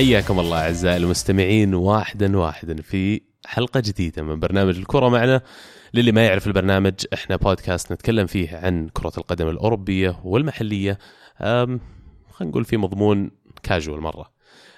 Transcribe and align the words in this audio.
حياكم 0.00 0.40
الله 0.40 0.58
أعزائي 0.58 0.96
المستمعين 0.96 1.74
واحدا 1.74 2.38
واحدا 2.38 2.82
في 2.82 3.20
حلقة 3.46 3.80
جديدة 3.80 4.22
من 4.22 4.40
برنامج 4.40 4.78
الكرة 4.78 5.08
معنا. 5.08 5.42
للي 5.94 6.12
ما 6.12 6.26
يعرف 6.26 6.46
البرنامج 6.46 6.94
إحنا 7.14 7.36
بودكاست 7.36 7.92
نتكلم 7.92 8.26
فيه 8.26 8.56
عن 8.56 8.88
كرة 8.88 9.12
القدم 9.18 9.48
الأوروبية 9.48 10.20
والمحلية. 10.24 10.98
خلينا 11.38 11.78
نقول 12.40 12.64
في 12.64 12.76
مضمون 12.76 13.30
كاجوال 13.62 14.00
مرة. 14.00 14.30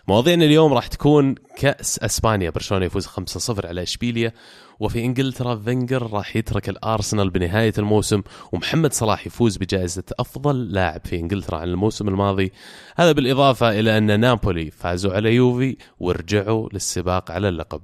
مواضيعنا 0.09 0.45
اليوم 0.45 0.73
راح 0.73 0.87
تكون 0.87 1.35
كأس 1.57 1.99
أسبانيا 1.99 2.51
برشلونة 2.51 2.85
يفوز 2.85 3.07
5-0 3.07 3.67
على 3.67 3.83
إشبيليا 3.83 4.33
وفي 4.81 5.05
إنجلترا 5.05 5.57
فينجر 5.57 6.13
راح 6.13 6.37
يترك 6.37 6.69
الأرسنال 6.69 7.31
بنهاية 7.31 7.73
الموسم 7.79 8.23
ومحمد 8.53 8.93
صلاح 8.93 9.27
يفوز 9.27 9.57
بجائزة 9.57 10.05
أفضل 10.19 10.73
لاعب 10.73 11.01
في 11.05 11.17
إنجلترا 11.17 11.59
عن 11.59 11.69
الموسم 11.69 12.09
الماضي. 12.09 12.53
هذا 12.97 13.13
بالإضافة 13.13 13.81
إلى 13.81 13.99
أن 13.99 14.21
نابولي 14.21 14.71
فازوا 14.71 15.13
على 15.13 15.35
يوفي 15.35 15.77
ورجعوا 16.01 16.69
للسباق 16.73 17.31
على 17.31 17.49
اللقب. 17.49 17.83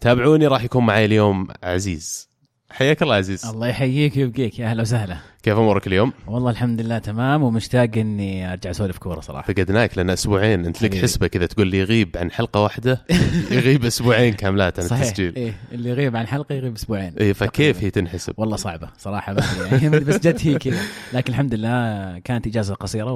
تابعوني 0.00 0.46
راح 0.46 0.64
يكون 0.64 0.86
معي 0.86 1.04
اليوم 1.04 1.48
عزيز. 1.62 2.27
حياك 2.70 3.02
الله 3.02 3.14
عزيز. 3.14 3.46
الله 3.46 3.66
يحييك 3.68 4.16
ويبقيك. 4.16 4.58
يا 4.58 4.66
أهلا 4.66 4.82
وسهلا. 4.82 5.16
كيف 5.42 5.54
أمورك 5.58 5.86
اليوم؟ 5.86 6.12
والله 6.26 6.50
الحمد 6.50 6.80
لله 6.80 6.98
تمام 6.98 7.42
ومشتاق 7.42 7.90
إني 7.96 8.52
أرجع 8.52 8.70
أسولف 8.70 8.98
كورة 8.98 9.20
صراحة. 9.20 9.52
فقدناك 9.52 9.98
لنا 9.98 10.12
أسبوعين. 10.12 10.66
أنت 10.66 10.82
لك. 10.82 10.94
حسبة 10.94 11.26
كذا 11.26 11.46
تقول 11.46 11.66
لي 11.66 11.78
يغيب 11.78 12.16
عن 12.16 12.30
حلقة 12.30 12.62
واحدة 12.62 13.04
يغيب 13.50 13.84
أسبوعين 13.84 14.34
كاملات 14.34 14.80
عن 14.80 14.88
صحيح. 14.88 15.02
التسجيل. 15.02 15.34
إيه 15.36 15.54
اللي 15.72 15.90
يغيب 15.90 16.16
عن 16.16 16.26
حلقة 16.26 16.54
يغيب 16.54 16.74
أسبوعين. 16.74 17.14
اي 17.20 17.34
فكيف. 17.34 17.82
هي 17.84 17.90
تنحسب؟ 17.90 18.34
والله 18.36 18.56
صعبة 18.56 18.88
صراحة 18.98 19.32
أدري 19.32 19.44
يعني 19.82 19.98
بس 20.04 20.16
جت 20.18 20.46
هي 20.46 20.58
كذا. 20.58 20.80
لكن 21.12 21.32
الحمد 21.32 21.54
لله 21.54 22.18
كانت 22.18 22.46
إجازة 22.46 22.74
قصيرة 22.74 23.12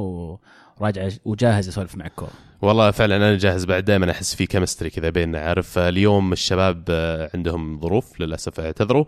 وراجع 0.81 1.09
وجاهز 1.25 1.69
أسولف 1.69 1.97
معك 1.97 2.13
كوره 2.17 2.33
والله 2.63 2.91
فعلا 2.91 3.17
أنا 3.17 3.39
جاهز 3.39 3.65
بعد 3.65 3.85
دائما 3.85 4.11
أحس 4.11 4.35
في 4.35 4.47
كمستري 4.47 4.91
كذا 4.91 5.11
بيننا. 5.11 5.41
عارف 5.41 5.79
اليوم 5.79 6.33
الشباب 6.33 6.85
آه، 6.91 7.31
عندهم 7.35 7.81
ظروف 7.81 8.21
للأسف 8.21 8.61
اعتذروا. 8.61 9.05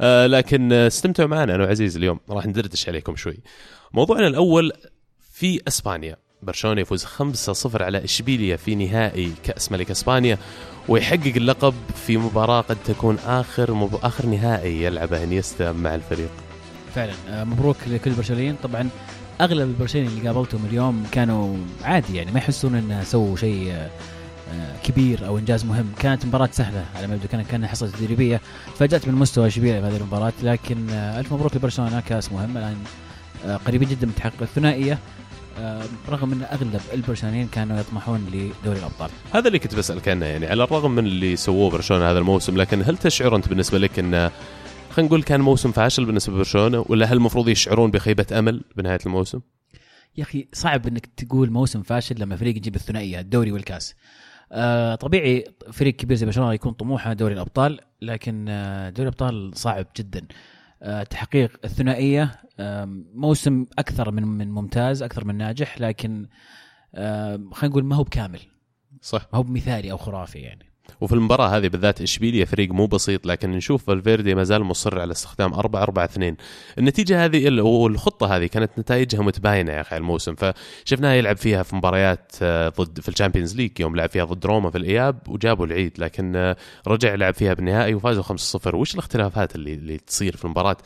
آه، 0.00 0.26
لكن 0.26 0.72
آه، 0.72 0.86
استمتعوا 0.86 1.28
معنا 1.28 1.54
أنا 1.54 1.64
وعزيز 1.64 1.96
اليوم. 1.96 2.20
راح 2.30 2.46
ندردش 2.46 2.88
عليكم 2.88 3.16
شوي. 3.16 3.38
موضوعنا 3.92 4.26
الأول 4.26 4.72
في 5.32 5.60
إسبانيا. 5.68 6.16
برشلونة 6.42 6.80
يفوز 6.80 7.04
5-0 7.04 7.82
على 7.82 8.04
إشبيليا 8.04 8.56
في 8.56 8.74
نهائي 8.74 9.32
كأس 9.44 9.72
ملك 9.72 9.90
إسبانيا 9.90 10.38
ويحقق 10.88 11.32
اللقب 11.36 11.74
في 12.06 12.16
مباراة 12.16 12.60
قد 12.60 12.76
تكون 12.84 13.18
آخر 13.26 13.72
مب... 13.74 13.94
آخر 14.02 14.26
نهائي 14.26 14.82
يلعبه 14.82 15.24
إنيستا 15.24 15.72
مع 15.72 15.94
الفريق. 15.94 16.30
فعلا 16.94 17.44
مبروك 17.44 17.76
لكل 17.86 18.10
البرشلونيين 18.10 18.56
طبعا 18.62 18.88
اغلب 19.40 19.68
البرشلونيين 19.68 20.18
اللي 20.18 20.28
قابلتهم 20.28 20.66
اليوم 20.66 21.06
كانوا 21.12 21.56
عادي 21.82 22.16
يعني 22.16 22.32
ما 22.32 22.38
يحسون 22.38 22.74
انه 22.74 23.04
سووا 23.04 23.36
شيء 23.36 23.72
آه، 23.72 24.76
كبير 24.84 25.26
أو 25.26 25.38
إنجاز 25.38 25.64
مهم. 25.64 25.86
كانت 25.98 26.26
مباراة 26.26 26.48
سهلة 26.52 26.84
على 26.96 27.06
ما 27.06 27.14
يبدو 27.14 27.28
كانت 27.28 27.50
كانها 27.50 27.68
حصه 27.68 27.86
تدريبية. 27.86 28.40
فاجأت 28.78 29.08
من 29.08 29.14
مستوى 29.14 29.46
اشبيليا 29.46 29.80
في 29.80 29.86
هذه 29.86 29.96
المباراة 29.96 30.32
لكن 30.42 30.90
آه، 30.90 31.20
ألف 31.20 31.32
مبروك 31.32 31.56
لبرشلونة 31.56 32.00
كاس 32.00 32.32
مهم. 32.32 32.56
الآن 32.56 32.76
آه، 33.46 33.56
قريبين 33.56 33.88
جدا 33.88 34.06
من 34.06 34.14
تحقق 34.14 34.42
الثنائية. 34.42 34.98
رغم 36.08 36.32
إن 36.32 36.42
أغلب 36.52 36.80
البرشلونيين 36.94 37.48
كانوا 37.48 37.80
يطمحون 37.80 38.26
لدوري 38.32 38.78
الأبطال. 38.78 39.10
هذا 39.32 39.46
اللي 39.46 39.58
كنت 39.58 39.74
بسألك 39.74 40.08
عنه 40.08 40.26
يعني 40.26 40.46
على 40.46 40.64
الرغم 40.64 40.90
من 40.90 41.06
اللي 41.06 41.36
سووه 41.36 41.70
برشلونة 41.70 42.10
هذا 42.10 42.18
الموسم 42.18 42.56
لكن 42.56 42.82
هل 42.82 42.96
تشعر 42.96 43.36
أنت 43.36 43.48
بالنسبة 43.48 43.78
لك 43.78 43.98
انه 43.98 44.30
خلينا 44.96 45.08
نقول 45.08 45.22
كان 45.22 45.40
موسم 45.40 45.72
فاشل 45.72 46.04
بالنسبة 46.04 46.34
لبرشلونة 46.34 46.84
ولا 46.88 47.06
هل 47.06 47.16
المفروض 47.16 47.48
يشعرون 47.48 47.90
بخيبة 47.90 48.26
أمل 48.32 48.64
بنهاية 48.76 48.98
الموسم؟ 49.06 49.40
يا 50.16 50.22
أخي 50.22 50.48
صعب 50.52 50.86
إنك 50.86 51.06
تقول 51.06 51.50
موسم 51.50 51.82
فاشل 51.82 52.20
لما 52.20 52.36
فريق 52.36 52.56
يجيب 52.56 52.74
الثنائية 52.74 53.20
الدوري 53.20 53.52
والكاس. 53.52 53.94
آه 54.52 54.94
طبيعي 54.94 55.44
فريق 55.72 55.96
كبير 55.96 56.16
زي 56.16 56.26
برشلونة 56.26 56.52
يكون 56.52 56.72
طموحه 56.72 57.12
دوري 57.12 57.34
الأبطال 57.34 57.80
لكن 58.02 58.46
آه 58.48 58.90
دوري 58.90 59.08
الأبطال 59.08 59.50
صعب 59.54 59.86
جدا. 59.96 60.26
آه 60.82 61.02
تحقيق 61.02 61.60
الثنائية 61.64 62.40
آه 62.58 62.84
موسم 63.14 63.66
أكثر 63.78 64.10
من 64.10 64.22
من 64.22 64.50
ممتاز 64.50 65.02
أكثر 65.02 65.24
من 65.24 65.34
ناجح 65.34 65.80
لكن 65.80 66.26
آه 66.94 67.36
خلينا 67.52 67.72
نقول 67.72 67.84
ما 67.84 67.96
هو 67.96 68.02
بكامل 68.02 68.40
صح 69.00 69.26
ما 69.32 69.38
هو 69.38 69.42
بمثالي 69.42 69.92
أو 69.92 69.96
خرافي 69.96 70.38
يعني. 70.38 70.65
وفي 71.00 71.14
المباراة 71.14 71.48
هذه 71.48 71.68
بالذات 71.68 72.00
اشبيليا 72.02 72.44
فريق 72.44 72.70
مو 72.72 72.86
بسيط 72.86 73.26
لكن 73.26 73.50
نشوف 73.50 73.84
فالفيردي 73.86 74.34
ما 74.34 74.44
زال 74.44 74.64
مصر 74.64 75.00
على 75.00 75.12
استخدام 75.12 75.54
4 75.54 75.82
4 75.82 76.04
2 76.04 76.36
النتيجة 76.78 77.24
هذه 77.24 77.48
ال- 77.48 77.60
والخطة 77.60 78.36
هذه 78.36 78.46
كانت 78.46 78.70
نتائجها 78.78 79.22
متباينة 79.22 79.72
يا 79.72 79.80
أخي 79.80 79.96
الموسم 79.96 80.34
فشفناها 80.34 81.14
يلعب 81.14 81.36
فيها 81.36 81.62
في 81.62 81.76
مباريات 81.76 82.32
آه، 82.42 82.68
ضد 82.68 83.00
في 83.00 83.08
ال 83.08 83.13
Champions 83.13 83.56
League 83.56 83.80
يوم 83.80 83.96
لعب 83.96 84.08
فيها 84.10 84.24
ضد 84.24 84.46
روما 84.46 84.70
في 84.70 84.78
الإياب 84.78 85.18
وجابوا 85.28 85.66
العيد 85.66 85.92
لكن 85.98 86.36
آه، 86.36 86.56
رجع 86.88 87.14
لعب 87.14 87.34
فيها 87.34 87.54
بالنهائي 87.54 87.94
وفازوا 87.94 88.22
5-0 88.22 88.74
وش 88.74 88.94
الاختلافات 88.94 89.54
اللي 89.54 89.74
اللي 89.74 89.98
تصير 89.98 90.36
في 90.36 90.44
المباراة؟ 90.44 90.76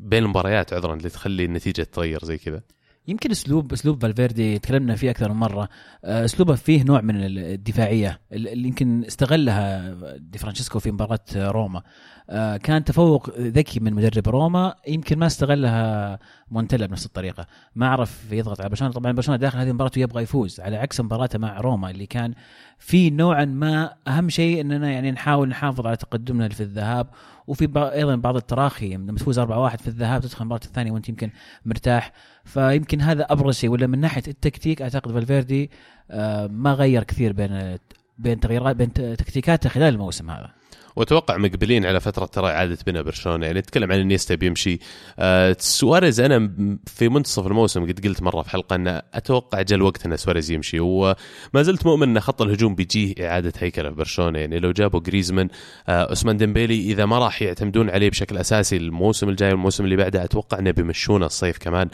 بين 0.00 0.22
المباريات 0.22 0.72
عذرا 0.72 0.94
اللي 0.94 1.08
تخلي 1.08 1.44
النتيجة 1.44 1.82
تتغير 1.82 2.24
زي 2.24 2.38
كذا؟ 2.38 2.60
يمكن 3.08 3.30
اسلوب 3.30 3.72
اسلوب 3.72 4.02
فالفيردي 4.02 4.58
تكلمنا 4.58 4.96
فيه 4.96 5.10
أكثر 5.10 5.32
من 5.32 5.40
مرة. 5.40 5.68
آه، 6.04 6.24
أسلوبه 6.24 6.54
فيه 6.54 6.82
نوع 6.82 7.00
من 7.00 7.16
الدفاعية 7.16 8.20
اللي 8.32 8.68
يمكن 8.68 9.04
استغلها 9.04 9.94
دي 10.16 10.38
فرانشيسكو 10.38 10.78
في 10.78 10.90
مباراة 10.90 11.20
روما. 11.36 11.82
آه، 12.30 12.56
كان 12.56 12.84
تفوق 12.84 13.30
ذكي 13.38 13.80
من 13.80 13.94
مدرب 13.94 14.28
روما 14.28 14.74
يمكن 14.88 15.18
ما 15.18 15.26
استغلها 15.26 16.18
مونتلا 16.50 16.86
بنفس 16.86 17.06
الطريقة. 17.06 17.46
ما 17.74 17.88
عرف 17.88 18.32
يضغط 18.32 18.60
على 18.60 18.68
برشلونة. 18.68 18.94
طبعا 18.94 19.12
برشلونة 19.12 19.40
داخل 19.40 19.58
هذه 19.58 19.68
المباراة 19.68 19.90
يبغى 19.96 20.22
يفوز. 20.22 20.60
على 20.60 20.76
عكس 20.76 21.00
مباراته 21.00 21.38
مع 21.38 21.60
روما 21.60 21.90
اللي 21.90 22.06
كان 22.06 22.34
في 22.78 23.10
نوعا 23.10 23.44
ما 23.44 23.94
أهم 24.08 24.28
شيء 24.28 24.60
إننا 24.60 24.90
يعني 24.90 25.10
نحاول 25.10 25.48
نحافظ 25.48 25.86
على 25.86 25.96
تقدمنا 25.96 26.48
في 26.48 26.60
الذهاب 26.60 27.06
وفي 27.46 27.68
أيضا 27.76 28.16
بعض 28.16 28.36
التراخي 28.36 28.94
لما 28.94 29.18
تفوز 29.18 29.40
4-1 29.40 29.42
في 29.76 29.88
الذهاب 29.88 30.22
تدخل 30.22 30.40
المباراة 30.40 30.64
الثانية 30.64 30.92
وأنت 30.92 31.08
يمكن 31.08 31.30
مرتاح. 31.64 32.12
فيمكن 32.44 33.00
هذا 33.00 33.26
أبرز 33.30 33.54
شيء. 33.54 33.70
ولا 33.70 33.86
من 33.86 33.98
ناحية 33.98 34.22
التكتيك 34.28 34.82
أعتقد 34.82 35.12
فالفيردي 35.12 35.70
آه، 36.10 36.46
ما 36.46 36.72
غير 36.72 37.04
كثير 37.04 37.32
بين 37.32 37.78
بين 38.18 38.40
تغييرات 38.40 38.76
بين 38.76 38.92
تكتيكاته 38.92 39.68
خلال 39.68 39.94
الموسم 39.94 40.30
هذا. 40.30 40.50
وأتوقع 40.96 41.36
مقبلين 41.36 41.86
على 41.86 42.00
فترة 42.00 42.26
ترى 42.26 42.50
إعادة 42.50 42.78
بناء 42.86 43.02
برشلونة. 43.02 43.46
يعني 43.46 43.58
نتكلم 43.58 43.92
عن 43.92 44.00
إنيستا 44.00 44.34
بيمشي. 44.34 44.78
آه 45.18 45.56
سواريز 45.58 46.20
أنا 46.20 46.50
في 46.86 47.08
منتصف 47.08 47.46
الموسم 47.46 47.86
قد 47.86 48.06
قلت 48.06 48.22
مرة 48.22 48.42
في 48.42 48.50
حلقة 48.50 48.76
أن 48.76 49.02
أتوقع 49.14 49.62
جاء 49.62 49.76
الوقت 49.76 50.06
أن 50.06 50.16
سواريز 50.16 50.50
يمشي. 50.50 50.80
وما 50.80 51.62
زلت 51.62 51.86
مؤمن 51.86 52.08
أن 52.08 52.20
خط 52.20 52.42
الهجوم 52.42 52.74
بيجيه 52.74 53.14
إعادة 53.20 53.52
هيكلة 53.58 53.90
في 53.90 53.94
برشلونة. 53.96 54.38
يعني 54.38 54.58
لو 54.58 54.72
جابوا 54.72 55.00
جريزمان 55.00 55.48
آه 55.88 56.14
ديمبيلي 56.24 56.92
إذا 56.92 57.06
ما 57.06 57.18
راح 57.18 57.42
يعتمدون 57.42 57.90
عليه 57.90 58.10
بشكل 58.10 58.38
أساسي 58.38 58.76
الموسم 58.76 59.28
الجاي 59.28 59.50
والموسم 59.50 59.84
اللي 59.84 59.96
بعده 59.96 60.24
أتوقع 60.24 60.58
أنه 60.58 60.70
بيمشونه 60.70 61.26
الصيف 61.26 61.58
كمان. 61.58 61.88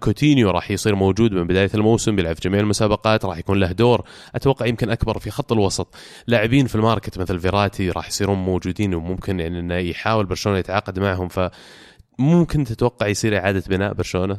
كوتينيو 0.00 0.50
راح 0.50 0.70
يصير 0.70 0.94
موجود 0.94 1.32
من 1.32 1.46
بداية 1.46 1.70
الموسم 1.74 2.16
بيلعب 2.16 2.34
في 2.34 2.40
جميع 2.40 2.60
المسابقات 2.60 3.24
راح 3.24 3.38
يكون 3.38 3.60
له 3.60 3.72
دور. 3.72 4.04
أتوقع 4.34 4.66
يمكن 4.66 4.90
أكبر 4.90 5.18
في 5.18 5.30
خط 5.30 5.52
الوسط. 5.52 5.94
لاعبين 6.26 6.66
في 6.66 6.74
ال 6.74 6.80
market 6.80 7.18
مثل 7.18 7.40
فيراتي 7.40 7.90
راح 7.90 8.08
يصيرون 8.08 8.38
موجودين 8.38 8.94
وممكن 8.94 9.40
يعني 9.40 9.60
إنه 9.60 9.74
يحاول 9.74 10.26
برشلونة 10.26 10.58
يتعاقد 10.58 10.98
معهم. 10.98 11.28
فممكن 11.28 12.64
تتوقع 12.64 13.06
يصير 13.06 13.38
إعادة 13.38 13.62
بناء 13.68 13.94
برشلونة؟ 13.94 14.38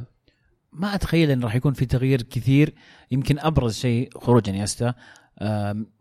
ما 0.74 0.96
أتخيل 0.96 1.32
إن 1.32 1.44
راح 1.44 1.56
يكون 1.56 1.74
في 1.74 1.86
تغيير 1.86 2.22
كثير. 2.22 2.74
يمكن 3.12 3.40
أبرز 3.40 3.74
شيء 3.74 4.10
خروج 4.16 4.50
إنيستا. 4.50 4.94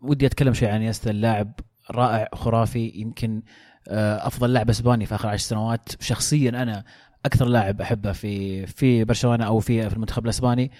ودي 0.01 0.25
أتكلم 0.25 0.53
شوي 0.53 0.67
عن 0.67 0.81
إنيستا 0.81 1.09
اللاعب 1.09 1.53
رائع 1.91 2.27
خرافي. 2.33 2.91
يمكن 2.95 3.41
آه، 3.87 4.27
أفضل 4.27 4.53
لاعب 4.53 4.69
أسباني 4.69 5.05
في 5.05 5.15
آخر 5.15 5.29
عشر 5.29 5.43
سنوات. 5.43 5.89
شخصيا 6.01 6.49
أنا 6.49 6.83
أكثر 7.25 7.45
لاعب 7.45 7.81
أحبه 7.81 8.11
في 8.11 8.65
في 8.65 9.03
برشلونة 9.03 9.45
أو 9.45 9.59
في 9.59 9.89
في 9.89 9.95
المنتخب 9.95 10.23
الأسباني. 10.23 10.71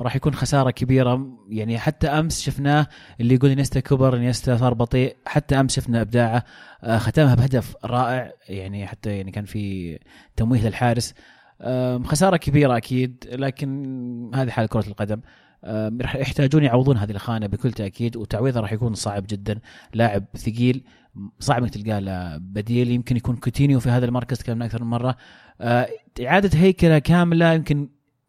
راح 0.00 0.16
يكون 0.16 0.34
خسارة 0.34 0.70
كبيرة. 0.70 1.38
يعني 1.48 1.78
حتى 1.78 2.08
أمس 2.08 2.40
شفناه 2.40 2.86
اللي 3.20 3.34
يقول 3.34 3.50
إنيستا 3.50 3.80
كبر 3.80 4.16
إنيستا 4.16 4.56
صار 4.56 4.74
بطيء. 4.74 5.16
حتى 5.26 5.60
أمس 5.60 5.76
شفنا 5.76 6.00
إبداعه. 6.00 6.44
آه، 6.82 6.98
ختمها 6.98 7.34
بهدف 7.34 7.76
رائع. 7.84 8.32
يعني 8.48 8.86
حتى 8.86 9.16
يعني 9.16 9.30
كان 9.30 9.44
في 9.44 9.98
تمويه 10.36 10.66
للحارس. 10.66 11.14
خسارة 12.04 12.36
كبيرة 12.36 12.76
أكيد 12.76 13.24
لكن 13.32 14.30
هذه 14.34 14.50
حال 14.50 14.68
كرة 14.68 14.86
القدم. 14.88 15.20
راح 16.00 16.16
يحتاجون 16.16 16.64
يعوضون 16.64 16.96
هذه 16.96 17.10
الخانة 17.10 17.46
بكل 17.46 17.72
تأكيد 17.72 18.16
وتعويضها 18.16 18.62
راح 18.62 18.72
يكون 18.72 18.94
صعب 18.94 19.26
جدا. 19.28 19.60
لاعب 19.94 20.24
ثقيل 20.36 20.84
صعب 21.38 21.62
إنك 21.62 21.74
تلقى 21.74 22.00
له 22.00 22.36
بديل. 22.36 22.90
يمكن 22.90 23.16
يكون 23.16 23.36
كوتينيو 23.36 23.80
في 23.80 23.90
هذا 23.90 24.04
المركز 24.04 24.38
تكلمنا 24.38 24.64
أكثر 24.64 24.84
من 24.84 24.90
مرة. 24.90 25.16
إعادة 26.26 26.58
هيكلة 26.58 26.98
كاملة 26.98 27.52
يمكن 27.52 27.88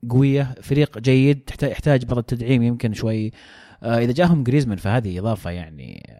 قوية 0.09 0.55
فريق 0.61 0.99
جيد 0.99 1.49
يحتاج 1.63 2.05
بعض 2.05 2.17
التدعيم 2.17 2.63
يمكن 2.63 2.93
شوي. 2.93 3.31
آه، 3.83 3.97
إذا 3.99 4.11
جاهم 4.11 4.43
جريزمان 4.43 4.77
فهذه 4.77 5.19
إضافة 5.19 5.49
يعني 5.49 6.19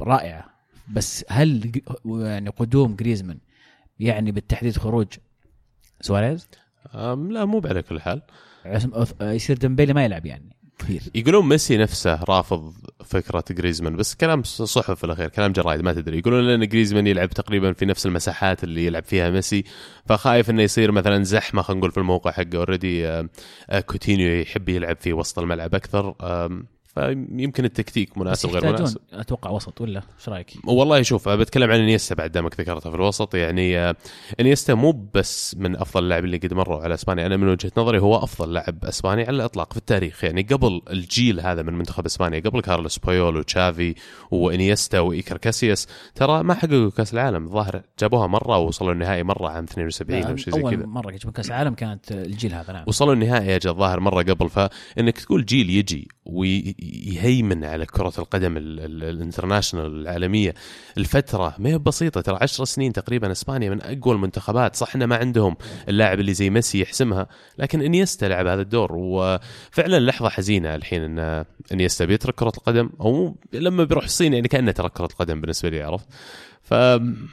رائعة. 0.00 0.44
بس 0.92 1.24
هل 1.28 1.72
يعني 2.06 2.50
قدوم 2.50 2.96
جريزمان 2.96 3.38
يعني 4.00 4.32
بالتحديد 4.32 4.76
خروج 4.76 5.06
سواريز؟ 6.00 6.48
لا 6.94 7.44
مو 7.44 7.62
على 7.64 7.82
كل 7.82 8.00
حال. 8.00 8.22
أوث- 8.66 9.22
يصير 9.22 9.58
ديمبيلي 9.58 9.92
ما 9.92 10.04
يلعب 10.04 10.26
يعني. 10.26 10.56
يقولون 11.14 11.48
ميسي 11.48 11.76
نفسه 11.76 12.24
رافض 12.24 12.72
فكرة 13.04 13.44
جريزمان 13.50 13.96
بس 13.96 14.14
كلام 14.14 14.42
صحف 14.42 14.90
في 14.90 15.04
الأخير 15.04 15.28
كلام 15.28 15.52
جرايد 15.52 15.80
ما 15.80 15.92
تدري. 15.92 16.18
يقولون 16.18 16.46
لأن 16.46 16.68
جريزمان 16.68 17.06
يلعب 17.06 17.30
تقريبا 17.30 17.72
في 17.72 17.86
نفس 17.86 18.06
المساحات 18.06 18.64
اللي 18.64 18.86
يلعب 18.86 19.04
فيها 19.04 19.30
ميسي 19.30 19.64
فخايف 20.06 20.50
إنه 20.50 20.62
يصير 20.62 20.92
مثلا 20.92 21.24
زحمة 21.24 21.62
خلينا 21.62 21.78
نقول 21.78 21.90
في 21.90 21.98
الموقع 21.98 22.30
حقه. 22.30 22.56
already 22.56 23.26
كوتينيو 23.86 24.40
يحب 24.40 24.68
يلعب 24.68 24.96
في 24.96 25.12
وسط 25.12 25.38
الملعب 25.38 25.74
أكثر. 25.74 26.14
فيمكن 26.98 27.64
التكتيك 27.64 28.18
مناسب 28.18 28.48
غير 28.48 28.72
مناسب. 28.72 29.00
أتوقع 29.12 29.50
وسط 29.50 29.80
ولا 29.80 30.02
إيش 30.18 30.28
رأيك؟ 30.28 30.52
والله 30.64 31.02
شوف 31.02 31.28
بتكلم 31.28 31.70
عن 31.70 31.80
إنيستا 31.80 32.14
بعد 32.14 32.32
دامك 32.32 32.60
ذكرتها 32.60 32.90
في 32.90 32.96
الوسط. 32.96 33.34
يعني 33.34 33.78
آه، 33.78 33.96
إنيستا 34.40 34.74
مو 34.74 35.08
بس 35.14 35.56
من 35.58 35.76
أفضل 35.76 36.04
اللاعبين 36.04 36.26
اللي 36.26 36.36
قد 36.36 36.54
مروا 36.54 36.82
على 36.82 36.94
إسبانيا. 36.94 37.26
أنا 37.26 37.36
من 37.36 37.48
وجهة 37.48 37.72
نظري 37.76 37.98
هو 37.98 38.16
أفضل 38.16 38.52
لاعب 38.52 38.84
إسباني 38.84 39.22
على 39.22 39.36
الإطلاق 39.36 39.72
في 39.72 39.78
التاريخ. 39.78 40.24
يعني 40.24 40.42
قبل 40.42 40.82
الجيل 40.90 41.40
هذا 41.40 41.62
من 41.62 41.74
منتخب 41.74 42.06
إسبانيا 42.06 42.40
قبل 42.40 42.60
كارلوس 42.60 42.98
بويول 42.98 43.36
وتشافي 43.36 43.94
وإنيستا 44.30 45.00
وإيكر 45.00 45.36
كاسياس 45.36 45.86
ترى 46.14 46.42
ما 46.42 46.54
حققوا 46.54 46.90
كأس 46.90 47.14
العالم. 47.14 47.44
الظاهر 47.44 47.82
جابوها 48.00 48.26
مرة 48.26 48.58
ووصلوا 48.58 48.92
النهائي 48.92 49.22
مرة 49.22 49.48
عام 49.48 49.64
72 49.64 50.22
أو 50.22 50.36
شيء 50.36 50.54
زي 50.54 50.60
أول 50.60 50.76
كذا. 50.76 50.86
مرة 50.86 51.12
يجيبون 51.12 51.32
كأس 51.32 51.48
العالم 51.48 51.74
كانت 51.74 52.12
الجيل 52.12 52.54
هذا 52.54 52.72
نعم. 52.72 52.84
وصلوا 52.86 53.14
النهائي 53.14 53.56
الظاهر 53.56 54.00
مرة 54.00 54.22
قبل. 54.22 54.48
فإنك 54.48 55.18
تقول 55.18 55.44
جيل 55.44 55.70
يجي 55.70 56.08
ويهيمن 56.88 57.64
على 57.64 57.86
كرة 57.86 58.12
القدم 58.18 58.56
ال- 58.56 58.80
ال- 58.80 59.04
ال 59.04 59.10
international 59.10 59.86
العالمية. 59.86 60.54
الفترة 60.98 61.54
ما 61.58 61.70
هي 61.70 61.78
بسيطة 61.78 62.20
ترى 62.20 62.38
10 62.40 62.64
سنين 62.64 62.92
تقريبا 62.92 63.32
إسبانيا 63.32 63.70
من 63.70 63.82
أقوى 63.82 64.14
المنتخبات. 64.14 64.76
صح 64.76 64.94
إنه 64.94 65.06
ما 65.06 65.16
عندهم 65.16 65.56
اللاعب 65.88 66.20
اللي 66.20 66.34
زي 66.34 66.50
ميسي 66.50 66.80
يحسمها 66.80 67.26
لكن 67.58 67.82
إنيستا 67.82 68.26
لعب 68.26 68.46
هذا 68.46 68.62
الدور. 68.62 68.92
وفعلا 68.94 70.00
لحظة 70.00 70.28
حزينة 70.28 70.74
الحين 70.74 71.18
إن 71.18 71.44
إنيستا 71.72 72.04
بيترك 72.04 72.34
كرة 72.34 72.52
القدم 72.56 72.90
أو 73.00 73.36
لما 73.52 73.84
بيروح 73.84 74.04
الصين 74.04 74.34
يعني 74.34 74.48
كأنه 74.48 74.72
ترك 74.72 74.92
كرة 74.92 75.08
القدم 75.12 75.40
بالنسبة 75.40 75.68
لي 75.68 75.82
عرفت؟ 75.82 76.06
ف 76.62 76.74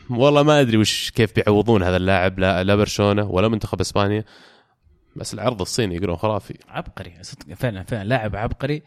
والله 0.10 0.44
ما 0.44 0.62
أدري 0.62 0.78
وش 0.78 1.12
كيف 1.12 1.36
بيعوضون 1.36 1.84
هذا 1.84 1.98
اللاعب 1.98 2.40
لا 2.40 2.64
لا 2.64 2.76
برشلونة 2.76 3.32
ولا 3.32 3.48
منتخب 3.48 3.82
إسبانيا. 3.82 4.24
بس 5.16 5.34
العرض 5.34 5.62
الصيني 5.62 5.96
يقولون 5.96 6.16
خرافي. 6.16 6.58
عبقري 6.70 7.14
صدق 7.22 7.54
فعلا 7.54 7.84
فعلا 7.84 8.08
لاعب 8.08 8.36
عبقري. 8.36 8.84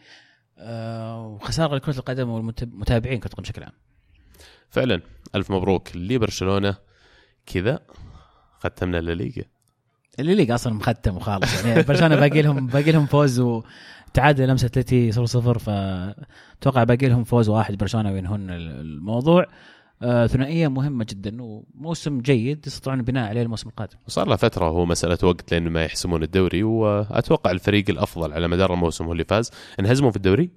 وخسارة 0.59 1.75
لكره 1.75 1.99
القدم 1.99 2.29
والمتابعين 2.29 3.19
كرة 3.19 3.27
القدم 3.27 3.43
بشكل 3.43 3.63
عام. 3.63 3.73
فعلا 4.69 5.01
ألف 5.35 5.51
مبروك 5.51 5.95
لبرشلونة. 5.95 6.75
كذا 7.45 7.79
ختمنا 8.59 8.99
الليغا 8.99 9.43
الليغا 10.19 10.51
أصلا 10.51 10.73
مختم 10.73 11.17
وخالص. 11.17 11.65
يعني 11.65 11.83
برشلونة 11.83 12.15
باقي 12.15 12.41
لهم 12.41 12.67
باقي 12.67 12.91
لهم 12.91 13.05
فوز 13.05 13.39
وتعادل 13.39 14.47
لمسة 14.47 14.65
أتلتي 14.65 15.11
0 15.11 15.25
0 15.25 15.59
فأتوقع 15.59 16.83
باقي 16.83 17.07
لهم 17.07 17.23
فوز 17.23 17.49
واحد 17.49 17.77
برشلونة 17.77 18.11
وينهون 18.11 18.49
الموضوع. 18.49 19.43
آه 19.43 19.47
ثنائية 20.01 20.67
مهمة 20.67 21.05
جدا 21.09 21.37
وموسم 21.41 22.21
جيد 22.21 22.67
يستطيعون 22.67 22.99
البناء 22.99 23.29
عليه 23.29 23.41
الموسم 23.41 23.69
القادم. 23.69 23.97
وصار 24.07 24.27
له 24.27 24.35
فترة 24.35 24.65
هو 24.65 24.85
مسألة 24.85 25.17
وقت 25.23 25.53
لين 25.53 25.69
ما 25.69 25.83
يحسمون 25.83 26.23
الدوري 26.23 26.63
وأتوقع 26.63 27.51
الفريق 27.51 27.89
الأفضل 27.89 28.33
على 28.33 28.47
مدار 28.47 28.73
الموسم 28.73 29.05
هو 29.05 29.11
اللي 29.11 29.23
فاز. 29.23 29.51
انهزموا 29.79 30.11
في 30.11 30.17
الدوري؟ 30.17 30.49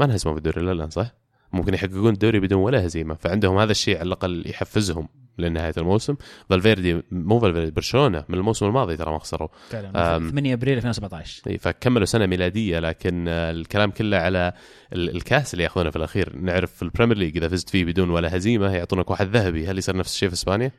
ما 0.00 0.06
انهزموا 0.06 0.34
في 0.34 0.38
الدوري 0.38 0.62
لا 0.62 0.72
الآن 0.72 0.90
صح؟ 0.90 1.14
ممكن 1.52 1.74
يحققون 1.74 2.12
الدوري 2.12 2.40
بدون 2.40 2.58
ولا 2.58 2.86
هزيمة 2.86 3.14
فعندهم 3.14 3.58
هذا 3.58 3.70
الشيء 3.70 3.98
على 3.98 4.06
الأقل 4.06 4.44
يحفزهم. 4.46 5.08
لنهاية 5.38 5.72
الموسم. 5.78 6.16
فالفيردي 6.50 7.02
مو 7.10 7.40
فالفيردي 7.40 7.70
برشلونة 7.70 8.24
من 8.28 8.34
الموسم 8.38 8.66
الماضي 8.66 8.96
ترى 8.96 9.12
ما 9.12 9.18
خسروا. 9.18 9.48
فعلا. 9.70 10.16
آم. 10.16 10.30
8 10.30 10.54
أبريل 10.54 10.76
2017 10.76 11.42
إي، 11.50 11.58
فكملوا 11.58 12.06
سنة 12.06 12.26
ميلادية 12.26 12.78
لكن 12.78 13.28
الكلام 13.28 13.90
كله 13.90 14.16
على 14.16 14.52
ال- 14.92 15.16
الكاس 15.16 15.52
اللي 15.54 15.64
ياخذونه 15.64 15.90
في 15.90 15.96
الأخير. 15.96 16.36
نعرف 16.36 16.72
في 16.72 16.82
البريمير 16.82 17.16
ليج 17.16 17.36
إذا 17.36 17.48
فزت 17.48 17.68
فيه 17.70 17.84
بدون 17.84 18.10
ولا 18.10 18.36
هزيمة 18.36 18.70
يعطونك 18.74 19.10
واحد 19.10 19.36
ذهبي. 19.36 19.66
هل 19.66 19.78
يصير 19.78 19.96
نفس 19.96 20.12
الشيء 20.14 20.28
في 20.28 20.34
إسبانيا؟ 20.34 20.70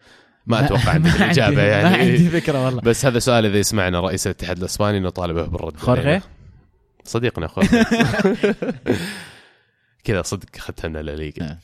ما 0.48 0.65
أتوقع 0.65 0.89
عندك 0.94 1.15
الإجابة 1.15 1.62
يعني. 1.62 1.89
ما 1.89 1.95
عندي 1.98 2.30
فكرة 2.30 2.65
والله. 2.65 2.81
بس 2.81 3.06
هذا 3.06 3.19
سؤال 3.19 3.45
إذا 3.45 3.57
يسمعنا 3.57 4.00
رئيس 4.00 4.27
الاتحاد 4.27 4.57
الإسباني 4.57 5.00
نطالبه 5.00 5.44
بالرد. 5.45 5.77
خورخي 5.77 6.01
علينا. 6.01 6.21
صديقنا 7.03 7.48
خورخي 7.48 7.77
كذا 10.03 10.21
صدق 10.21 10.45
ختمنا 10.57 11.00
الليغا 11.00 11.33
نعم. 11.39 11.57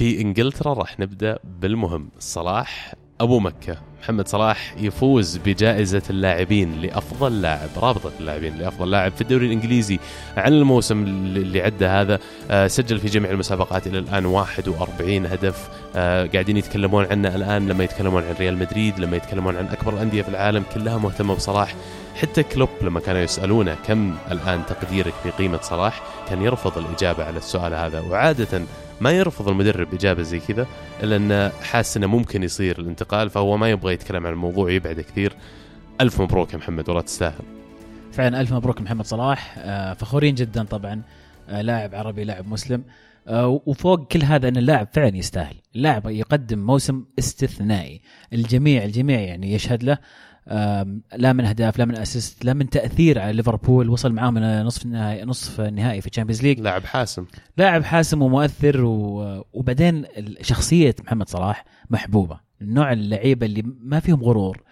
في 0.00 0.20
إنجلترا 0.20 0.74
راح 0.74 1.00
نبدأ 1.00 1.38
بالمهم 1.44 2.08
صلاح 2.18 2.94
أبو 3.20 3.40
مكة. 3.40 3.76
محمد 4.02 4.28
صلاح 4.28 4.74
يفوز 4.78 5.36
بجائزة 5.36 6.02
اللاعبين 6.10 6.80
لأفضل 6.80 7.42
لاعب 7.42 7.68
رابطة 7.76 8.12
اللاعبين 8.20 8.58
لأفضل 8.58 8.90
لاعب 8.90 9.12
في 9.12 9.20
الدوري 9.20 9.46
الإنجليزي 9.46 9.98
عن 10.36 10.52
الموسم 10.52 11.02
اللي 11.02 11.62
عدى 11.62 11.86
هذا. 11.86 12.18
آه، 12.50 12.66
سجل 12.66 12.98
في 12.98 13.06
جميع 13.06 13.30
المسابقات 13.30 13.86
إلى 13.86 13.98
الآن 13.98 14.26
41 14.26 15.26
هدف. 15.26 15.68
آه، 15.96 16.26
قاعدين 16.26 16.56
يتكلمون 16.56 17.06
عنه 17.10 17.36
الآن 17.36 17.68
لما 17.68 17.84
يتكلمون 17.84 18.22
عن 18.22 18.34
ريال 18.40 18.58
مدريد 18.58 18.98
لما 18.98 19.16
يتكلمون 19.16 19.56
عن 19.56 19.66
أكبر 19.66 19.94
الانديه 19.94 20.22
في 20.22 20.28
العالم 20.28 20.64
كلها 20.74 20.98
مهتمة 20.98 21.34
بصلاح. 21.34 21.74
حتى 22.14 22.42
كلوب 22.42 22.68
لما 22.82 23.00
كانوا 23.00 23.20
يسألونه 23.20 23.76
كم 23.86 24.14
الآن 24.30 24.62
تقديرك 24.66 25.14
بقيمة 25.24 25.60
صلاح 25.62 26.02
كان 26.28 26.42
يرفض 26.42 26.78
الإجابة 26.78 27.24
على 27.24 27.38
السؤال 27.38 27.74
هذا. 27.74 28.00
وعادة 28.00 28.62
ما 29.00 29.10
يرفض 29.10 29.48
المدرب 29.48 29.94
إجابة 29.94 30.22
زي 30.22 30.40
كذا 30.40 30.66
إلا 31.02 31.16
أنه 31.16 31.48
حاس 31.48 31.96
إنه 31.96 32.06
ممكن 32.06 32.42
يصير 32.42 32.78
الانتقال 32.78 33.30
فهو 33.30 33.56
ما 33.56 33.70
يبغى 33.70 33.94
يتكلم 33.94 34.26
عن 34.26 34.32
الموضوع 34.32 34.70
يبعد 34.70 35.00
كثير. 35.00 35.32
ألف 36.00 36.20
مبروك 36.20 36.52
يا 36.52 36.58
محمد 36.58 36.88
والله 36.88 37.02
تستاهل. 37.02 37.44
فعلا 38.12 38.40
ألف 38.40 38.52
مبروك 38.52 38.80
محمد 38.80 39.04
صلاح. 39.04 39.54
آه، 39.58 39.94
فخورين 39.94 40.34
جدا 40.34 40.64
طبعا. 40.64 41.02
آه، 41.48 41.62
لاعب 41.62 41.94
عربي 41.94 42.24
لاعب 42.24 42.48
مسلم. 42.48 42.84
آه، 43.28 43.60
وفوق 43.66 44.06
كل 44.06 44.22
هذا 44.22 44.48
إن 44.48 44.56
اللاعب 44.56 44.88
فعلا 44.92 45.16
يستاهل. 45.16 45.56
اللاعب 45.76 46.06
يقدم 46.06 46.58
موسم 46.58 47.04
استثنائي. 47.18 48.00
الجميع 48.32 48.84
الجميع 48.84 49.20
يعني 49.20 49.52
يشهد 49.52 49.82
له. 49.82 49.98
لا 51.16 51.32
من 51.32 51.44
اهداف 51.44 51.78
لا 51.78 51.84
من 51.84 51.96
assist 51.96 52.44
لا 52.44 52.52
من 52.52 52.70
تأثير 52.70 53.18
على 53.18 53.32
ليفربول. 53.32 53.88
وصل 53.88 54.12
معاهم 54.12 54.38
نصف 54.38 54.84
النهائي 54.84 55.24
نصف 55.24 55.60
النهائي 55.60 56.00
في 56.00 56.06
الشامبيونز 56.06 56.42
ليج 56.42 56.60
لاعب 56.60 56.84
حاسم. 56.84 57.26
لاعب 57.56 57.84
حاسم 57.84 58.22
ومؤثر 58.22 58.84
و... 58.84 59.44
وبعدين 59.52 60.04
شخصية 60.40 60.94
محمد 61.04 61.28
صلاح 61.28 61.64
محبوبة. 61.90 62.40
نوع 62.62 62.92
اللعيبة 62.92 63.46
اللي 63.46 63.62
ما 63.80 64.00
فيهم 64.00 64.22
غرور. 64.22 64.62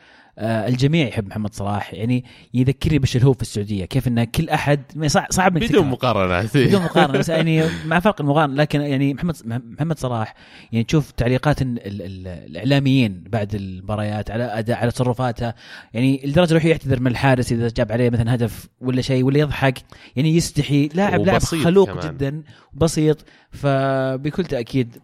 الجميع 0.40 1.08
يحب 1.08 1.26
محمد 1.26 1.54
صلاح. 1.54 1.94
يعني 1.94 2.24
يذكرني 2.54 2.98
بالشلهوب 2.98 3.36
في 3.36 3.42
السعودية. 3.42 3.84
كيف 3.84 4.08
إن 4.08 4.24
كل 4.24 4.48
أحد 4.48 4.80
صعب 5.06 5.26
صعب 5.30 5.56
إنك 5.56 5.70
بدون. 5.70 5.86
مقارنات 5.86 6.56
بدون 6.56 6.82
مقارنة. 6.82 7.18
بس 7.18 7.28
يعني 7.28 7.64
مع 7.86 8.00
فرق 8.00 8.20
المقارنة. 8.20 8.54
لكن 8.54 8.80
يعني 8.80 9.14
محمد 9.14 9.36
محمد 9.46 9.98
صلاح 9.98 10.34
يعني 10.72 10.84
تشوف 10.84 11.10
تعليقات 11.10 11.62
ال 11.62 11.78
ال 11.86 12.28
الإعلاميين 12.28 13.24
بعد 13.26 13.54
المباريات 13.54 14.30
على 14.30 14.44
أداء 14.44 14.76
على 14.76 14.90
تصرفاته. 14.90 15.52
يعني 15.94 16.20
لدرجة 16.24 16.50
يروح 16.50 16.64
يعتذر 16.64 17.00
من 17.00 17.06
الحارس 17.06 17.52
إذا 17.52 17.68
جاب 17.76 17.92
عليه 17.92 18.10
مثلا 18.10 18.34
هدف 18.34 18.68
ولا 18.80 19.02
شيء 19.02 19.24
ولا 19.24 19.38
يضحك. 19.38 19.78
يعني 20.16 20.36
يستحي. 20.36 20.88
لاعب 20.94 21.20
لاعب 21.20 21.40
خلوق 21.40 21.90
كمان. 21.90 22.16
جدا 22.16 22.42
بسيط 22.74 23.24
فبكل 23.50 24.44
تأكيد 24.44 24.96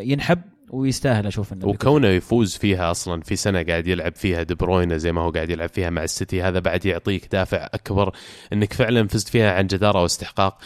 ينحب 0.00 0.40
ويستاهل 0.70 1.26
أشوف 1.26 1.52
إنه 1.52 1.66
وكونه 1.66 2.08
يفوز 2.08 2.56
فيها 2.56 2.90
أصلا 2.90 3.20
في 3.20 3.36
سنة 3.36 3.62
قاعد 3.62 3.86
يلعب 3.86 4.14
فيها 4.14 4.42
دي 4.42 4.54
بروينا 4.54 4.96
زي 4.96 5.12
ما 5.12 5.20
هو 5.20 5.30
قاعد 5.30 5.50
يلعب 5.50 5.68
فيها 5.68 5.90
مع 5.90 6.04
السيتي 6.04 6.42
هذا 6.42 6.58
بعد 6.58 6.86
يعطيك 6.86 7.32
دافع 7.32 7.68
أكبر 7.74 8.12
إنك 8.52 8.72
فعلا 8.72 9.08
فزت 9.08 9.28
فيها 9.28 9.52
عن 9.52 9.66
جدارة 9.66 10.02
واستحقاق. 10.02 10.58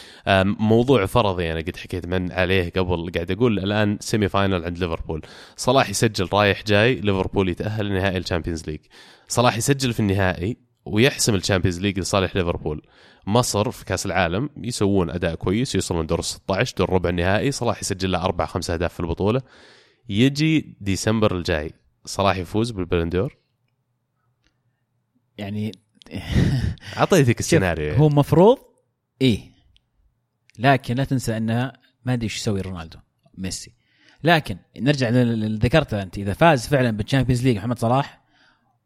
موضوع 0.59 1.05
فرضي 1.05 1.51
أنا 1.51 1.59
قد 1.59 1.77
حكيت 1.77 2.05
من 2.05 2.31
عليه 2.31 2.71
قبل 2.75 3.11
قاعد 3.15 3.31
أقول 3.31 3.59
الآن 3.59 3.97
semi-final 4.01 4.65
عند 4.65 4.77
ليفربول. 4.77 5.21
صلاح 5.55 5.89
يسجل 5.89 6.29
رايح 6.33 6.63
جاي 6.63 6.95
ليفربول 6.95 7.49
يتأهل 7.49 7.85
لنهائي 7.85 8.17
الشامبيونز 8.17 8.63
ليج. 8.67 8.79
صلاح 9.27 9.57
يسجل 9.57 9.93
في 9.93 9.99
النهائي 9.99 10.57
ويحسم 10.85 11.35
الشامبيونز 11.35 11.79
ليج 11.79 11.99
لصالح 11.99 12.35
ليفربول. 12.35 12.81
مصر 13.27 13.71
في 13.71 13.85
كأس 13.85 14.05
العالم 14.05 14.49
يسوون 14.57 15.09
أداء 15.09 15.35
كويس 15.35 15.75
يوصلون 15.75 16.05
دور 16.05 16.21
16 16.21 16.75
دور 16.77 16.89
ربع 16.89 17.09
النهائي 17.09 17.51
صلاح 17.51 17.81
يسجل 17.81 18.11
له 18.11 18.23
أربع 18.23 18.45
خمس 18.45 18.69
أهداف 18.69 18.93
في 18.93 18.99
البطولة. 18.99 19.41
يجي 20.09 20.77
ديسمبر 20.81 21.37
الجاي. 21.37 21.73
صلاح 22.05 22.37
يفوز 22.37 22.71
بالبالون 22.71 23.11
دور؟ 23.11 23.37
يعني 25.37 25.71
أعطيتك 26.97 27.39
السيناريو. 27.39 27.93
هو 27.93 28.09
مفروض 28.09 28.57
إيه. 29.21 29.53
لكن 30.59 30.95
لا 30.95 31.03
تنسى 31.03 31.37
انها 31.37 31.73
ما 32.05 32.13
أدري 32.13 32.23
إيش 32.23 32.37
يسوي 32.37 32.61
رونالدو 32.61 32.99
ميسي. 33.37 33.73
لكن 34.23 34.57
نرجع 34.77 35.09
للي 35.09 35.57
ذكرته 35.57 36.01
أنت. 36.01 36.17
إذا 36.17 36.33
فاز 36.33 36.67
فعلا 36.67 36.91
بالشامبيونز 36.91 37.43
ليج 37.43 37.57
محمد 37.57 37.79
صلاح 37.79 38.23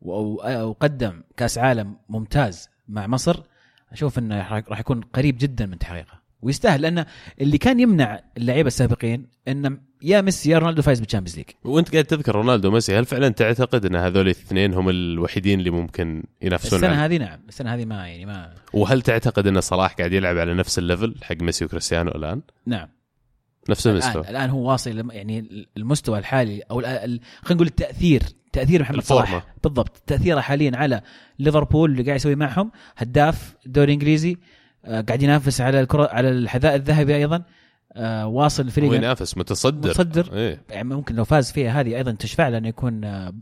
وقدم 0.01 1.23
كأس 1.37 1.57
عالم 1.57 1.97
ممتاز 2.09 2.69
مع 2.87 3.07
مصر 3.07 3.43
أشوف 3.91 4.19
أنه 4.19 4.37
راح 4.37 4.51
راح 4.53 4.79
يكون 4.79 5.01
قريب 5.01 5.37
جدا 5.37 5.65
من 5.65 5.79
تحقيقه. 5.79 6.21
ويستاهل 6.41 6.81
لأن 6.81 7.05
اللي 7.41 7.57
كان 7.57 7.79
يمنع 7.79 8.23
اللعيبة 8.37 8.67
السابقين 8.67 9.27
إن 9.47 9.86
يا 10.01 10.21
ميسي 10.21 10.49
يا 10.49 10.57
رونالدو 10.57 10.81
فايز 10.81 10.99
بال 10.99 11.06
Champions 11.06 11.37
League. 11.37 11.45
وانت 11.63 11.91
قاعد 11.91 12.05
تذكر 12.05 12.35
رونالدو 12.35 12.67
وميسي 12.67 12.99
هل 12.99 13.05
فعلا 13.05 13.29
تعتقد 13.29 13.85
إن 13.85 13.95
هذول 13.95 14.21
الاثنين 14.21 14.73
هم 14.73 14.89
الوحيدين 14.89 15.59
اللي 15.59 15.69
ممكن 15.69 16.23
ينافسون 16.41 16.79
السنة 16.79 17.05
هذه 17.05 17.17
نعم 17.17 17.39
السنة 17.49 17.73
هذه 17.73 17.85
ما 17.85 18.07
يعني 18.07 18.25
ما 18.25 18.53
وهل 18.73 19.01
تعتقد 19.01 19.47
إن 19.47 19.61
صلاح 19.61 19.93
قاعد 19.93 20.13
يلعب 20.13 20.37
على 20.37 20.53
نفس 20.53 20.79
ال 20.79 20.85
level 20.85 21.15
حق 21.23 21.35
ميسي 21.41 21.65
وكريستيانو 21.65 22.11
الآن؟ 22.11 22.41
نعم. 22.65 22.87
نفس 23.69 23.87
المستوى. 23.87 24.29
الآن 24.29 24.49
هو 24.49 24.71
واصل 24.71 25.11
يعني 25.11 25.65
المستوى 25.77 26.19
الحالي 26.19 26.61
أو 26.71 26.81
خلينا 26.81 27.19
نقول 27.51 27.67
التأثير 27.67 28.23
تأثير 28.53 28.81
محمد 28.81 28.97
الفورمة. 28.97 29.25
صلاح 29.25 29.45
بالضبط. 29.63 29.97
تأثيره 30.07 30.39
حاليا 30.39 30.77
على 30.77 31.01
ليفربول 31.39 31.91
اللي 31.91 32.03
قاعد 32.03 32.15
يسوي 32.15 32.35
معهم 32.35 32.71
هداف 32.97 33.55
الدوري 33.65 33.85
الإنجليزي 33.85 34.37
آه، 34.85 35.01
قاعد 35.01 35.23
ينافس 35.23 35.61
على 35.61 35.79
الكرة 35.79 36.07
على 36.07 36.29
الحذاء 36.29 36.75
الذهبي 36.75 37.15
أيضا. 37.15 37.43
آه، 37.93 38.27
واصل 38.27 38.63
هو 38.63 38.67
الفريق. 38.67 38.93
ينافس 38.93 39.37
متصدر. 39.37 39.89
متصدر. 39.89 40.33
إيه. 40.33 40.63
يعني 40.69 40.95
ممكن 40.95 41.15
لو 41.15 41.23
فاز 41.23 41.51
فيها 41.51 41.81
هذه 41.81 41.95
أيضا 41.97 42.11
تشفع 42.11 42.47
له 42.47 42.57
إنه 42.57 42.67
يكون 42.67 43.03
آه، 43.03 43.33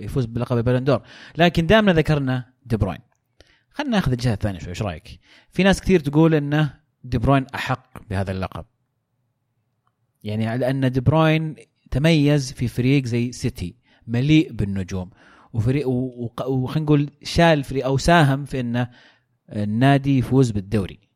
يفوز 0.00 0.24
بلقب 0.24 0.56
البلندور 0.58 1.02
لكن 1.36 1.66
دامنا 1.66 1.92
ذكرنا 1.92 2.44
دي 2.66 2.76
بروين 2.76 2.98
خلينا 3.70 3.96
ناخذ 3.96 4.12
الجهة 4.12 4.32
الثانية 4.32 4.58
شوي 4.58 4.68
إيش 4.68 4.82
رأيك؟ 4.82 5.20
في 5.50 5.62
ناس 5.62 5.80
كثير 5.80 6.00
تقول 6.00 6.34
انه 6.34 6.74
دي 7.04 7.18
بروين 7.18 7.46
أحق 7.54 8.08
بهذا 8.10 8.30
اللقب. 8.32 8.64
يعني 10.22 10.58
لأن 10.58 10.90
دي 10.90 11.00
بروين 11.00 11.54
تميز 11.90 12.52
في 12.52 12.68
فريق 12.68 13.04
زي 13.04 13.32
سيتي 13.32 13.76
مليء 14.06 14.52
بالنجوم. 14.52 15.10
وفريق 15.52 15.88
وخلينا 15.88 16.84
نقول 16.84 17.10
شال 17.22 17.64
فريق 17.64 17.84
أو 17.84 17.98
ساهم 17.98 18.44
في 18.44 18.60
إنه 18.60 18.90
النادي 19.48 20.18
يفوز 20.18 20.50
بالدوري. 20.50 21.07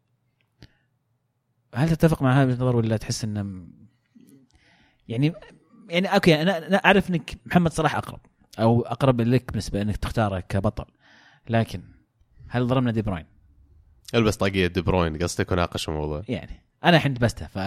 هل 1.75 1.89
تتفق 1.89 2.23
مع 2.23 2.43
هذا 2.43 2.53
النظر 2.53 2.77
ولا 2.77 2.97
تحس 2.97 3.25
إنه 3.25 3.67
يعني 5.09 5.33
يعني 5.89 6.15
okay 6.15 6.43
أنا 6.43 6.67
أنا 6.67 6.77
أعرف 6.77 7.11
إنك 7.11 7.35
محمد 7.47 7.73
صلاح 7.73 7.97
أقرب 7.97 8.21
أو 8.59 8.83
أقرب 8.83 9.21
لك 9.21 9.51
بالنسبة 9.53 9.83
إنك 9.83 9.97
تختاره 9.97 10.41
كبطل. 10.41 10.85
لكن 11.49 11.83
هل 12.49 12.67
ظلمنا 12.67 12.91
دي 12.91 13.03
بروين؟ 13.03 13.27
ألبس 14.15 14.37
طاقية 14.37 14.67
دي 14.67 14.81
بروين 14.81 15.19
قصدك 15.19 15.53
وناقش 15.53 15.89
الموضوع؟ 15.89 16.23
يعني 16.29 16.63
أنا 16.85 16.97
الحين 16.97 17.15
دبسته 17.15 17.47
ف 17.47 17.59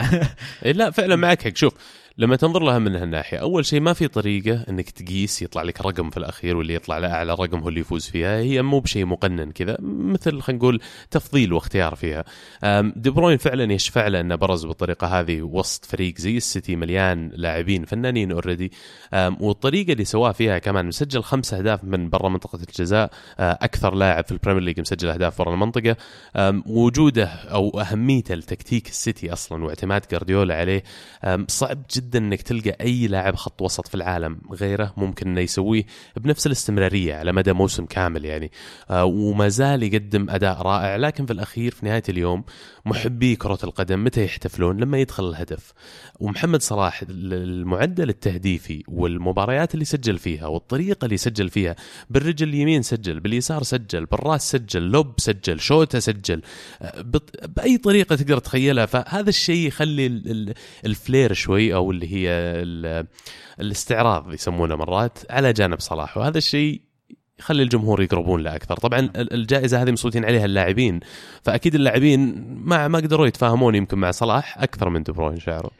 إيه 0.65 0.71
لا 0.71 0.91
فعلا 0.91 1.15
معك 1.15 1.41
حق. 1.43 1.55
شوف 1.55 1.73
لما 2.17 2.35
تنظر 2.35 2.63
لها 2.63 2.79
من 2.79 2.95
هالناحية 2.95 3.37
أول 3.37 3.65
شيء 3.65 3.79
ما 3.79 3.93
في 3.93 4.07
طريقة 4.07 4.65
إنك 4.69 4.89
تقيس 4.89 5.41
يطلع 5.41 5.61
لك 5.61 5.81
رقم 5.81 6.09
في 6.09 6.17
الأخير 6.17 6.57
واللي 6.57 6.73
يطلع 6.73 6.97
لاعلى 6.97 7.33
رقم 7.33 7.59
هو 7.59 7.69
اللي 7.69 7.79
يفوز 7.79 8.05
فيها. 8.05 8.37
هي 8.37 8.61
مو 8.61 8.79
بشيء 8.79 9.05
مقنن 9.05 9.51
كذا 9.51 9.77
مثل 9.81 10.41
خلينا 10.41 10.59
نقول 10.59 10.81
تفضيل 11.11 11.53
واختيار 11.53 11.95
فيها. 11.95 12.23
دي 12.95 13.09
بروين 13.09 13.37
فعلا 13.37 13.73
يشفع 13.73 14.07
له 14.07 14.19
إنه 14.21 14.35
برز 14.35 14.65
بالطريقة 14.65 15.19
هذه 15.19 15.41
وسط 15.41 15.85
فريق 15.85 16.17
زي 16.17 16.37
السيتي 16.37 16.75
مليان 16.75 17.31
لاعبين 17.33 17.85
فنانين 17.85 18.31
already 18.31 18.71
والطريقة 19.13 19.93
اللي 19.93 20.05
سواها 20.05 20.31
فيها 20.31 20.59
كمان 20.59 20.85
مسجل 20.85 21.23
خمس 21.23 21.53
أهداف 21.53 21.83
من 21.83 22.09
برا 22.09 22.29
منطقة 22.29 22.59
الجزاء 22.69 23.11
أه، 23.39 23.57
أكثر 23.61 23.95
لاعب 23.95 24.25
في 24.25 24.31
ال 24.31 24.35
Premier 24.35 24.63
League 24.63 24.79
مسجل 24.79 25.09
أهداف 25.09 25.41
برا 25.41 25.53
المنطقة. 25.53 25.95
وجوده 26.65 27.25
أو 27.25 27.79
أهميته 27.79 28.35
لتكتيك 28.35 28.87
السيتي 28.87 29.33
أصلا 29.33 29.63
واعتماد 29.63 30.01
جارديولا 30.11 30.55
عليه 30.55 30.83
صعب 31.47 31.83
جدا 31.95 32.04
إنك 32.15 32.41
تلقى 32.41 32.69
أي 32.81 33.07
لاعب 33.07 33.35
خط 33.35 33.61
وسط 33.61 33.87
في 33.87 33.95
العالم 33.95 34.37
غيره 34.51 34.93
ممكن 34.97 35.27
إنه 35.27 35.41
يسويه 35.41 35.85
بنفس 36.17 36.47
الاستمرارية 36.47 37.15
على 37.15 37.31
مدى 37.31 37.53
موسم 37.53 37.85
كامل 37.85 38.25
يعني. 38.25 38.51
آه، 38.89 39.05
وما 39.05 39.47
زال 39.47 39.83
يقدم 39.83 40.29
أداء 40.29 40.61
رائع 40.61 40.95
لكن 40.95 41.25
في 41.25 41.33
الأخير 41.33 41.71
في 41.71 41.85
نهاية 41.85 42.03
اليوم 42.09 42.43
محبي 42.85 43.35
كرة 43.35 43.59
القدم 43.63 44.03
متى 44.03 44.25
يحتفلون؟ 44.25 44.77
لما 44.77 44.97
يدخل 44.97 45.29
الهدف. 45.29 45.73
ومحمد 46.19 46.61
صلاح 46.61 47.03
المعدل 47.09 48.09
التهديفي 48.09 48.83
والمباريات 48.87 49.73
اللي 49.73 49.85
سجل 49.85 50.17
فيها 50.17 50.47
والطريقة 50.47 51.05
اللي 51.05 51.17
سجل 51.17 51.49
فيها 51.49 51.75
بالرجل 52.09 52.49
اليمين 52.49 52.81
سجل 52.81 53.19
باليسار 53.19 53.63
سجل 53.63 54.05
بالراس 54.05 54.51
سجل 54.51 54.81
lob 54.81 55.13
سجل 55.17 55.59
شوته 55.59 55.99
سجل 55.99 56.41
آه، 56.81 57.05
بأي 57.45 57.77
طريقة 57.77 58.15
تقدر 58.15 58.37
تخيلها. 58.37 58.85
فهذا 58.85 59.29
الشيء 59.29 59.67
يخلي 59.67 60.05
ال- 60.07 60.31
ال- 60.31 60.53
ال 60.85 60.93
flair 60.93 61.33
شوي 61.33 61.73
أو 61.73 61.91
اللي 61.95 62.13
هي 62.13 62.29
ال- 62.31 63.07
الاستعراض 63.59 64.33
يسمونه 64.33 64.75
مرات 64.75 65.19
على 65.29 65.53
جانب 65.53 65.79
صلاح 65.79 66.17
وهذا 66.17 66.37
الشيء 66.37 66.81
يخلي 67.39 67.63
الجمهور 67.63 68.01
يقربون 68.01 68.41
له 68.43 68.55
أكثر. 68.55 68.75
طبعا 68.77 68.99
ال- 68.99 69.33
الجائزة 69.33 69.81
هذه 69.81 69.91
مسؤولين 69.91 70.25
عليها 70.25 70.45
اللاعبين 70.45 70.99
فأكيد 71.43 71.75
اللاعبين 71.75 72.45
ما 72.65 72.87
ما 72.87 72.97
قدروا 72.99 73.27
يتفاهمون 73.27 73.75
يمكن 73.75 73.97
مع 73.97 74.11
صلاح 74.11 74.57
أكثر 74.61 74.89
من 74.89 75.03
دي 75.03 75.11
بروين 75.11 75.39
شعره 75.39 75.71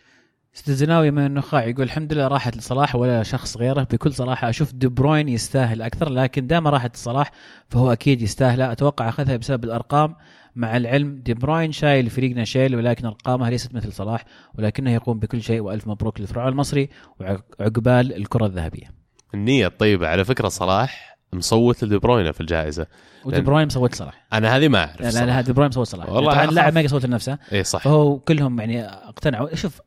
أستاذ 0.55 0.73
زناوي 0.73 1.11
من 1.11 1.25
النخاع 1.25 1.65
يقول 1.65 1.83
الحمد 1.83 2.13
لله 2.13 2.27
راحت 2.27 2.57
لصلاح 2.57 2.95
ولا 2.95 3.23
شخص 3.23 3.57
غيره. 3.57 3.83
بكل 3.91 4.13
صراحة 4.13 4.49
أشوف 4.49 4.73
دي 4.73 4.87
بروين 4.87 5.29
يستاهل 5.29 5.81
أكثر 5.81 6.09
لكن 6.09 6.47
دام 6.47 6.67
راحت 6.67 6.95
لصلاح 6.95 7.31
فهو 7.69 7.91
أكيد 7.91 8.21
يستاهلها 8.21 8.71
أتوقع 8.71 9.09
أخذها 9.09 9.37
بسبب 9.37 9.63
الأرقام. 9.63 10.15
مع 10.55 10.77
العلم 10.77 11.15
دي 11.19 11.33
بروين 11.33 11.71
شايل 11.71 12.09
فريقنا 12.09 12.43
شيل 12.43 12.75
ولكن 12.75 13.05
ارقامه 13.05 13.49
ليست 13.49 13.75
مثل 13.75 13.93
صلاح 13.93 14.25
ولكنه 14.53 14.91
يقوم 14.91 15.19
بكل 15.19 15.41
شيء 15.41 15.59
وألف 15.61 15.87
مبروك 15.87 16.21
للفرعون 16.21 16.51
المصري 16.51 16.89
وعقبال 17.19 18.15
الكرة 18.15 18.45
الذهبية. 18.45 18.91
النية 19.33 19.67
الطيبة. 19.67 20.07
على 20.07 20.25
فكرة 20.25 20.47
صلاح 20.47 21.17
مصوت 21.33 21.83
لدي 21.83 21.97
بروين 21.97 22.31
في 22.31 22.41
الجائزة. 22.41 22.87
ودي 23.25 23.41
بروين 23.41 23.65
مصوت 23.65 23.95
صلاح 23.95 24.27
أنا 24.33 24.57
هذه 24.57 24.67
ما 24.67 24.79
أعرف 24.79 25.01
لا 25.01 25.25
لا, 25.25 25.41
دي 25.41 25.53
بروين 25.53 25.69
مصوت 25.69 25.87
صلاح. 25.87 26.09
والله. 26.09 26.43
اللاعب 26.43 26.73
ما 26.73 26.81
يصوت 26.81 27.05
لنفسه. 27.05 27.37
اي 27.53 27.63
صح. 27.63 27.83
فهو 27.83 28.19
كلهم 28.19 28.59
يعني 28.59 28.85
اقتنعوا. 28.87 29.55
شوف 29.55 29.81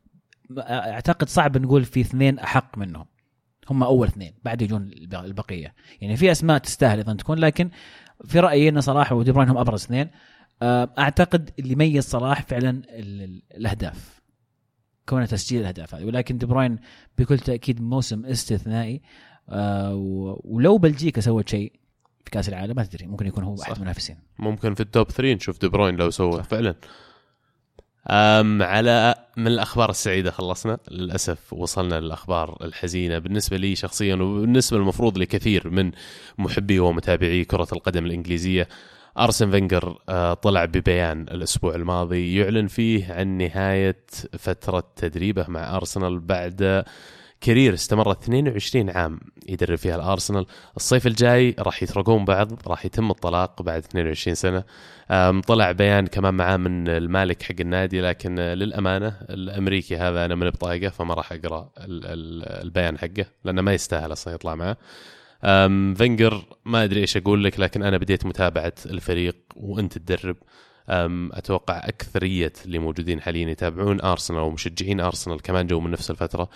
أعتقد 0.59 1.29
صعب 1.29 1.59
نقول 1.59 1.85
في 1.85 2.01
اثنين 2.01 2.39
أحق 2.39 2.79
منهم. 2.79 3.07
هم 3.71 3.83
أول 3.83 4.07
اثنين 4.07 4.35
بعد 4.45 4.63
يجون 4.63 4.83
الب- 4.83 5.15
البقية. 5.15 5.75
يعني 6.01 6.17
في 6.17 6.31
أسماء 6.33 6.59
تستاهل 6.59 6.99
أيضا 6.99 7.15
تكون 7.15 7.39
لكن 7.39 7.71
في 8.25 8.41
رأيي 8.41 8.69
إن 8.69 8.81
صلاح 8.81 9.13
ودي 9.13 9.33
بروين 9.33 9.49
هم 9.49 9.59
أبرز 9.59 9.85
اثنين. 9.85 10.09
أعتقد 10.63 11.51
اللي 11.59 11.75
ميز 11.75 12.05
صلاح 12.05 12.43
فعلا 12.43 12.71
ال- 12.71 13.23
ال- 13.23 13.43
الأهداف 13.57 14.21
كونه 15.09 15.27
تسجيل 15.27 15.61
الأهداف 15.61 15.95
هذه. 15.95 16.05
ولكن 16.05 16.39
دي 16.39 16.47
بروين 16.47 16.79
بكل 17.19 17.39
تأكيد 17.39 17.81
موسم 17.83 18.27
استثنائي 18.27 19.01
آه، 19.51 19.95
ولو 20.45 20.79
بلجيكا 20.79 21.21
سوت 21.21 21.49
شيء 21.49 21.73
في 22.25 22.31
كأس 22.31 22.49
العالم 22.49 22.77
ما 22.77 22.85
تدري 22.85 23.07
ممكن 23.07 23.27
يكون 23.27 23.45
هو. 23.45 23.57
أحد 23.63 23.77
المنافسين. 23.77 24.17
ممكن 24.39 24.75
في 24.75 24.81
ال 24.81 24.88
top 24.88 25.11
3 25.11 25.35
نشوف 25.35 25.61
دي 25.61 25.69
بروين 25.69 25.97
لو 25.97 26.11
سوى 26.11 26.43
فعلا. 26.43 26.75
أم 28.11 28.63
على 28.63 29.15
من 29.37 29.47
الأخبار 29.47 29.91
السعيدة 29.91 30.31
خلصنا. 30.31 30.79
للأسف 30.91 31.53
وصلنا 31.53 32.01
للأخبار 32.01 32.59
الحزينة 32.65 33.19
بالنسبة 33.19 33.57
لي 33.57 33.75
شخصيا 33.77 34.15
وبالنسبة 34.15 34.77
المفروض 34.79 35.19
لكثير 35.19 35.71
من 35.71 35.93
محبي 36.39 36.79
ومتابعي 36.79 37.45
كرة 37.45 37.69
القدم 37.73 38.07
الإنجليزية. 38.07 38.69
أرسن 39.19 39.51
فينجر 39.51 39.99
آه، 40.09 40.35
طلع 40.35 40.65
ببيان 40.65 41.23
الأسبوع 41.23 41.75
الماضي 41.75 42.37
يعلن 42.37 42.67
فيه 42.67 43.13
عن 43.15 43.39
نهاية 43.39 43.97
فترة 44.39 44.85
تدريبه 44.97 45.45
مع 45.49 45.77
أرسنال 45.77 46.21
بعد 46.21 46.85
career 47.41 47.75
استمر 47.75 48.13
22 48.13 48.91
عام 48.91 49.21
يدرب 49.49 49.79
فيها 49.79 49.97
الأرسنال. 49.97 50.47
الصيف 50.77 51.07
الجاي 51.07 51.55
راح 51.59 51.83
يترقون 51.83 52.25
بعض 52.25 52.69
راح 52.69 52.85
يتم 52.87 53.11
الطلاق 53.11 53.63
بعد 53.63 53.85
22 53.85 54.35
سنة. 54.35 54.65
طلع 55.41 55.73
بيان 55.73 56.07
كمان 56.07 56.35
معاه 56.35 56.57
من 56.57 56.89
المالك 56.89 57.43
حق 57.43 57.55
النادي 57.61 58.01
لكن 58.01 58.35
للأمانة 58.35 59.09
الأمريكي 59.31 59.97
هذا 59.97 60.25
أنا 60.25 60.35
ما 60.35 60.51
أطيقه 60.51 60.89
فما 60.89 61.15
راح 61.15 61.33
أقرأ 61.33 61.71
ال- 61.79 62.07
ال- 62.07 62.63
البيان 62.65 62.99
حقه 62.99 63.27
لأنه 63.45 63.63
ما 63.63 63.73
يستاهل 63.75 64.13
أصلا 64.13 64.35
يطلع 64.35 64.53
أم، 64.53 64.77
فينجر 65.95 66.45
ما 66.65 66.85
أدري 66.85 67.01
إيش 67.01 67.17
أقول 67.17 67.45
لك 67.45 67.61
لكن 67.61 67.83
أنا 67.83 67.99
بديت 67.99 68.27
متابعة 68.27 68.75
الفريق 68.87 69.37
وأنت 69.57 69.99
تدربه. 69.99 70.37
أتوقع 71.33 71.89
أكثرية 71.89 72.53
اللي 72.65 72.79
موجودين 72.79 73.21
حاليا 73.21 73.49
يتابعون 73.49 74.01
أرسنال 74.01 74.41
ومشجعين 74.41 75.01
أرسنال 75.01 75.43
كمان 75.43 75.67
جو 75.67 75.81
من 75.81 75.91
نفس 75.91 76.11
الفترة. 76.11 76.49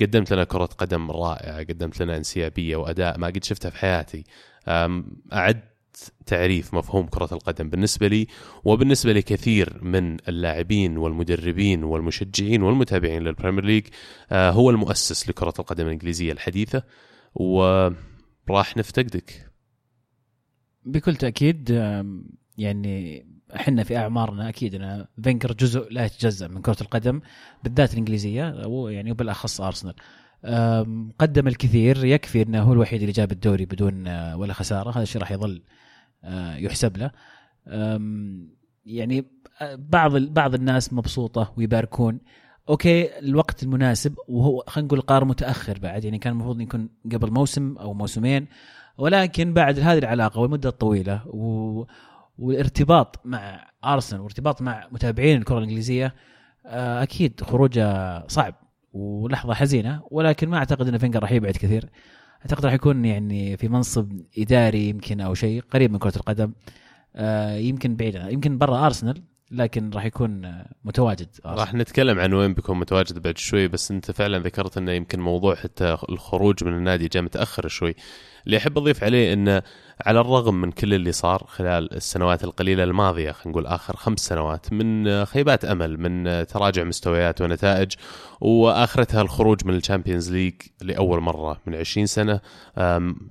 قدمت 0.00 0.32
لنا 0.32 0.44
كرة 0.44 0.64
قدم 0.64 1.10
رائعة 1.10 1.58
قدمت 1.58 2.02
لنا 2.02 2.16
أنسيابية 2.16 2.76
وأداء 2.76 3.18
ما 3.18 3.26
قد 3.26 3.44
شفته 3.44 3.70
في 3.70 3.78
حياتي. 3.78 4.24
أم، 4.68 5.06
اعدت 5.32 5.64
تعريف 6.26 6.74
مفهوم 6.74 7.06
كرة 7.06 7.28
القدم 7.32 7.70
بالنسبة 7.70 8.08
لي 8.08 8.26
وبالنسبة 8.64 9.12
لكثير 9.12 9.78
من 9.82 10.16
اللاعبين 10.28 10.96
والمدربين 10.96 11.84
والمشجعين 11.84 12.62
والمتابعين 12.62 13.22
لل 13.22 13.31
Premier 13.31 13.64
League 13.64 13.86
آه، 14.32 14.50
هو 14.50 14.70
المؤسس 14.70 15.28
لكرة 15.28 15.54
القدم 15.58 15.86
الإنجليزية 15.86 16.32
الحديثة. 16.32 16.82
وراح 18.48 18.76
نفتقدك. 18.76 19.50
بكل 20.84 21.16
تأكيد 21.16 21.70
يعني 22.58 23.26
إحنا 23.56 23.84
في 23.84 23.96
أعمارنا 23.96 24.48
أكيد 24.48 24.74
أن 24.74 25.06
فينجر 25.22 25.52
جزء 25.52 25.92
لا 25.92 26.04
يتجزأ 26.04 26.48
من 26.48 26.62
كرة 26.62 26.76
القدم 26.80 27.20
بالذات 27.64 27.92
الإنجليزية 27.92 28.66
ويعني 28.66 29.10
وبالأخص 29.10 29.60
أرسنال. 29.60 29.94
قدم 31.18 31.48
الكثير 31.48 32.04
يكفي 32.04 32.42
أنه 32.42 32.62
هو 32.62 32.72
الوحيد 32.72 33.00
اللي 33.00 33.12
جاب 33.12 33.32
الدوري 33.32 33.64
بدون 33.64 34.06
آه، 34.06 34.36
ولا 34.36 34.52
خسارة 34.52 34.90
هذا 34.90 35.02
الشيء 35.02 35.20
راح 35.20 35.32
يظل 35.32 35.62
آه، 36.24 36.56
يحسب 36.56 36.96
له. 36.96 37.10
يعني 38.86 39.24
آه، 39.60 39.74
بعض 39.74 40.16
بعض 40.16 40.54
الناس 40.54 40.92
مبسوطة 40.92 41.54
ويباركون. 41.56 42.20
okay 42.68 43.18
الوقت 43.18 43.62
المناسب 43.62 44.14
وهو 44.28 44.64
خلينا 44.66 44.86
نقول 44.86 45.00
قرار 45.00 45.24
متأخر 45.24 45.78
بعد 45.78 46.04
يعني 46.04 46.18
كان 46.18 46.32
المفروض 46.32 46.60
يكون 46.60 46.88
قبل 47.12 47.30
موسم 47.30 47.76
أو 47.76 47.94
موسمين 47.94 48.46
ولكن 48.98 49.52
بعد 49.52 49.78
هذه 49.78 49.98
العلاقة 49.98 50.40
والمدة 50.40 50.68
الطويلة 50.68 51.22
و... 51.26 51.84
والارتباط 52.38 53.20
مع 53.24 53.70
أرسنال 53.84 54.20
وارتباط 54.20 54.62
مع 54.62 54.88
متابعين 54.92 55.38
الكرة 55.38 55.58
الإنجليزية 55.58 56.14
آه، 56.66 57.02
أكيد 57.02 57.40
خروجه 57.40 58.26
صعب 58.26 58.54
ولحظة 58.92 59.54
حزينة 59.54 60.02
ولكن 60.10 60.48
ما 60.48 60.58
أعتقد 60.58 60.88
إن 60.88 60.98
فينجر 60.98 61.22
راح 61.22 61.32
يبعد 61.32 61.52
كثير. 61.52 61.88
أعتقد 62.40 62.64
راح 62.64 62.74
يكون 62.74 63.04
يعني 63.04 63.56
في 63.56 63.68
منصب 63.68 64.20
إداري 64.38 64.88
يمكن 64.88 65.20
أو 65.20 65.34
شيء 65.34 65.62
قريب 65.70 65.92
من 65.92 65.98
كرة 65.98 66.16
القدم 66.16 66.52
آه، 67.16 67.56
يمكن 67.56 67.96
بعيد 67.96 68.14
يمكن 68.14 68.58
برا 68.58 68.86
أرسنال 68.86 69.22
لكن 69.54 69.90
راح 69.90 70.04
يكون 70.04 70.52
متواجد. 70.84 71.28
راح 71.46 71.74
نتكلم 71.74 72.18
عن 72.20 72.32
وين 72.32 72.54
بيكون 72.54 72.78
متواجد 72.78 73.18
بعد 73.22 73.38
شوي 73.38 73.68
بس 73.68 73.90
انت 73.90 74.10
فعلا 74.10 74.38
ذكرت 74.38 74.78
إنه 74.78 74.92
يمكن 74.92 75.20
موضوع 75.20 75.54
حتى 75.54 75.96
الخروج 76.08 76.64
من 76.64 76.72
النادي 76.72 77.08
جاء 77.08 77.22
متأخر 77.22 77.68
شوي 77.68 77.94
اللي 78.46 78.56
أحب 78.56 78.78
أضيف 78.78 79.04
عليه 79.04 79.32
إنه 79.32 79.62
على 80.06 80.20
الرغم 80.20 80.60
من 80.60 80.70
كل 80.70 80.94
اللي 80.94 81.12
صار 81.12 81.44
خلال 81.48 81.94
السنوات 81.94 82.44
القليلة 82.44 82.84
الماضية 82.84 83.32
خلينا 83.32 83.50
نقول 83.50 83.66
آخر 83.66 83.96
خمس 83.96 84.20
سنوات 84.20 84.72
من 84.72 85.24
خيبات 85.24 85.64
أمل 85.64 86.00
من 86.00 86.46
تراجع 86.46 86.84
مستويات 86.84 87.40
ونتائج 87.40 87.92
وآخرتها 88.40 89.22
الخروج 89.22 89.64
من 89.64 89.74
ال 89.74 89.80
Champions 89.80 90.32
League 90.32 90.54
لأول 90.82 91.20
مرة 91.20 91.60
من 91.66 91.74
20 91.74 92.06
سنة 92.06 92.40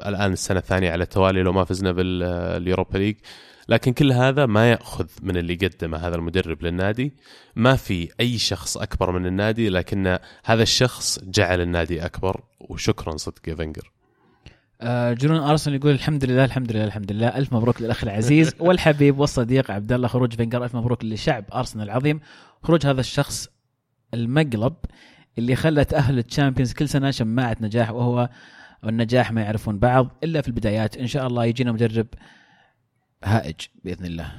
الآن 0.06 0.34
السنة 0.34 0.60
الثانية 0.60 0.92
على 0.92 1.04
التوالي 1.04 1.44
لو 1.44 1.52
ما 1.52 1.64
فزنا 1.64 1.92
بال 1.92 2.18
Europa 2.18 2.98
League 2.98 3.16
لكن 3.70 3.94
كل 3.94 4.12
هذا 4.12 4.46
ما 4.46 4.72
يأخذ 4.72 5.08
من 5.22 5.38
اللي 5.38 5.56
قدمه 5.56 5.98
هذا 5.98 6.16
المدرب 6.16 6.64
للنادي. 6.64 7.14
ما 7.56 7.76
في 7.76 8.10
أي 8.20 8.38
شخص 8.38 8.78
أكبر 8.78 9.12
من 9.12 9.26
النادي 9.26 9.70
لكن 9.70 10.18
هذا 10.46 10.64
الشخص 10.64 11.20
جعل 11.24 11.62
النادي 11.62 12.06
أكبر 12.06 12.44
وشكرا 12.60 13.18
صدق 13.18 13.50
يا 13.50 13.56
فينجر 13.56 13.92
آه، 14.82 15.14
جنون 15.14 15.38
أرسنال 15.38 15.76
يقول 15.76 15.92
الحمد 15.92 16.26
لله 16.26 16.46
الحمد 16.46 16.72
لله 16.72 16.84
الحمد 16.84 17.12
لله. 17.12 17.28
ألف 17.28 17.54
مبروك 17.54 17.82
للأخ 17.82 18.04
العزيز 18.04 18.56
والحبيب 18.60 19.20
والصديق 19.20 19.72
عبد 19.72 19.92
الله 19.92 20.08
خروج. 20.08 20.34
فينجر 20.36 20.64
ألف 20.64 20.76
مبروك 20.76 21.06
لشعب 21.06 21.46
أرسنال 21.54 21.86
العظيم. 21.86 22.20
خروج 22.64 22.86
هذا 22.86 23.00
الشخص 23.00 23.48
المقلب 24.14 24.74
اللي 25.38 25.56
خلى 25.56 25.86
تاهل 25.86 26.20
الشامبيونز 26.20 26.74
كل 26.74 26.90
سنة 26.90 27.12
شماعة 27.12 27.58
نجاح 27.62 27.92
وهو 27.92 28.30
النجاح 28.84 29.32
ما 29.32 29.42
يعرفون 29.42 29.80
بعض 29.80 30.18
إلا 30.24 30.42
في 30.42 30.48
البدايات. 30.48 30.98
إن 30.98 31.08
شاء 31.08 31.28
الله 31.28 31.46
يجينا 31.46 31.72
مدرب 31.72 32.08
هائج 33.24 33.56
بإذن 33.84 34.06
الله. 34.06 34.32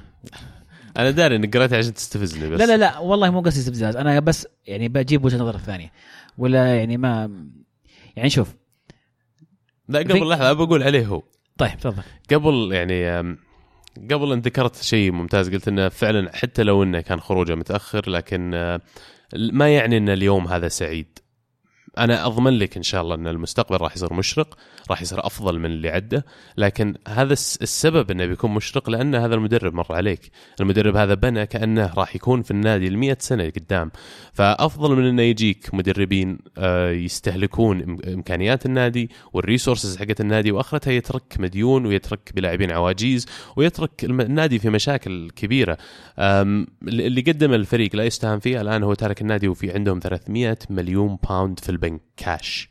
أنا 0.96 1.10
داري 1.10 1.36
إنك 1.36 1.56
قريتها 1.56 1.78
عشان 1.78 1.94
تستفزني 1.94 2.50
بس. 2.50 2.60
لا 2.60 2.64
لا 2.64 2.76
لا 2.76 2.98
والله 2.98 3.30
مو 3.30 3.40
قصدي 3.40 3.60
استفزاز 3.60 3.96
أنا 3.96 4.20
بس 4.20 4.46
يعني 4.66 4.88
بجيب 4.88 5.24
وجهة 5.24 5.38
نظر 5.38 5.54
الثانية 5.54 5.92
ولا 6.38 6.76
يعني 6.78 6.96
ما 6.96 7.44
يعني 8.16 8.30
شوف. 8.30 8.54
لا 9.88 9.98
قبل 9.98 10.28
لحظة 10.28 10.52
بقول 10.52 10.82
عليه 10.82 11.06
هو. 11.06 11.22
طيب 11.58 11.78
تفضل. 11.78 12.02
قبل 12.30 12.72
يعني 12.72 13.36
قبل 14.10 14.32
أن 14.32 14.40
ذكرت 14.40 14.82
شيء 14.82 15.12
ممتاز 15.12 15.50
قلت 15.50 15.68
إنه 15.68 15.88
فعلا 15.88 16.36
حتى 16.36 16.62
لو 16.62 16.82
إنه 16.82 17.00
كان 17.00 17.20
خروجه 17.20 17.54
متأخر 17.54 18.10
لكن 18.10 18.50
ما 19.34 19.74
يعني 19.74 19.96
إن 19.96 20.08
اليوم 20.08 20.48
هذا 20.48 20.68
سعيد. 20.68 21.18
أنا 21.98 22.26
أضمن 22.26 22.58
لك 22.58 22.76
إن 22.76 22.82
شاء 22.82 23.02
الله 23.02 23.14
أن 23.14 23.26
المستقبل 23.26 23.76
راح 23.76 23.96
يصير 23.96 24.12
مشرق 24.12 24.56
راح 24.90 25.02
يصير 25.02 25.26
أفضل 25.26 25.58
من 25.58 25.66
اللي 25.66 25.88
عده 25.88 26.24
لكن 26.56 26.94
هذا 27.08 27.32
السبب 27.32 28.10
إنه 28.10 28.26
بيكون 28.26 28.54
مشرق 28.54 28.90
لأن 28.90 29.14
هذا 29.14 29.34
المدرب 29.34 29.74
مر 29.74 29.86
عليك. 29.90 30.30
المدرب 30.60 30.96
هذا 30.96 31.14
بنى 31.14 31.46
كأنه 31.46 31.94
راح 31.94 32.16
يكون 32.16 32.42
في 32.42 32.50
النادي 32.50 32.88
ل 32.88 33.16
سنة 33.18 33.44
قدام. 33.44 33.90
فأفضل 34.32 34.96
من 34.96 35.06
إنه 35.06 35.22
يجيك 35.22 35.74
مدربين 35.74 36.38
آه، 36.58 36.90
يستهلكون 36.90 37.98
إمكانيات 38.08 38.66
النادي 38.66 39.10
والريسورسز 39.32 39.96
حقت 39.96 40.20
النادي 40.20 40.52
وآخرتها 40.52 40.92
يترك 40.92 41.36
مديون 41.38 41.86
ويترك 41.86 42.32
بلاعبين 42.34 42.72
عواجيز 42.72 43.26
ويترك 43.56 44.04
النادي 44.04 44.58
في 44.58 44.70
مشاكل 44.70 45.30
كبيرة. 45.36 45.78
اللي 46.18 47.20
قدم 47.20 47.52
الفريق 47.52 47.96
لا 47.96 48.04
يستهان 48.04 48.38
فيه 48.38 48.60
الآن 48.60 48.82
هو 48.82 48.94
تارك 48.94 49.22
النادي 49.22 49.48
وفي 49.48 49.72
عندهم 49.72 50.00
300 50.00 50.58
مليون 50.70 51.18
pound 51.28 51.60
في 51.60 51.68
البنك. 51.68 51.83
كاش. 52.16 52.68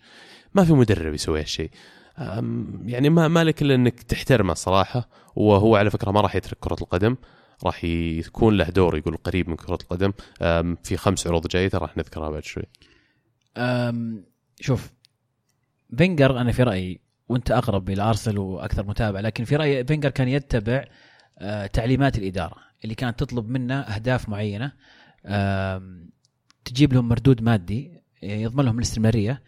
ما 0.53 0.63
في 0.63 0.73
مدرب 0.73 1.13
يسوي 1.13 1.39
هالشيء. 1.39 1.69
يعني 2.85 3.09
ما 3.09 3.27
مالك 3.27 3.61
إلا 3.61 3.75
إنك 3.75 4.03
تحترمه 4.03 4.53
صراحة 4.53 5.09
وهو 5.35 5.75
على 5.75 5.89
فكرة 5.89 6.11
ما 6.11 6.21
راح 6.21 6.35
يترك 6.35 6.57
كرة 6.59 6.77
القدم. 6.81 7.15
راح 7.63 7.83
يكون 7.83 8.57
له 8.57 8.69
دور 8.69 8.97
يقول 8.97 9.17
قريب 9.17 9.49
من 9.49 9.55
كرة 9.55 9.77
القدم. 9.81 10.13
في 10.83 10.97
خمس 10.97 11.27
عروض 11.27 11.47
جاية 11.47 11.71
راح 11.73 11.97
نذكرها 11.97 12.29
بعد 12.29 12.43
شوي. 12.43 12.63
شوف 14.59 14.91
فينجر 15.97 16.41
أنا 16.41 16.51
في 16.51 16.63
رأيي 16.63 16.99
وأنت 17.29 17.51
أقرب 17.51 17.89
إلى 17.89 18.01
أرسنال 18.01 18.37
وأكثر 18.37 18.85
متابعه 18.85 19.21
لكن 19.21 19.43
في 19.43 19.55
رأيي 19.55 19.85
فينجر 19.85 20.09
كان 20.09 20.27
يتبع 20.27 20.85
أه، 21.39 21.65
تعليمات 21.65 22.17
الإدارة 22.17 22.55
اللي 22.83 22.95
كانت 22.95 23.19
تطلب 23.19 23.49
منه 23.49 23.79
أهداف 23.79 24.29
معينة. 24.29 24.71
تجيب 26.65 26.93
لهم 26.93 27.09
مردود 27.09 27.41
مادي 27.41 28.02
يضمن 28.23 28.65
لهم 28.65 28.77
الاستمراريه 28.77 29.41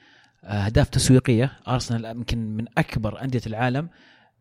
اهداف 0.43 0.89
تسويقية. 0.89 1.51
أرسنال 1.67 2.05
يمكن 2.05 2.55
من 2.55 2.65
أكبر 2.77 3.21
أندية 3.21 3.41
العالم 3.47 3.89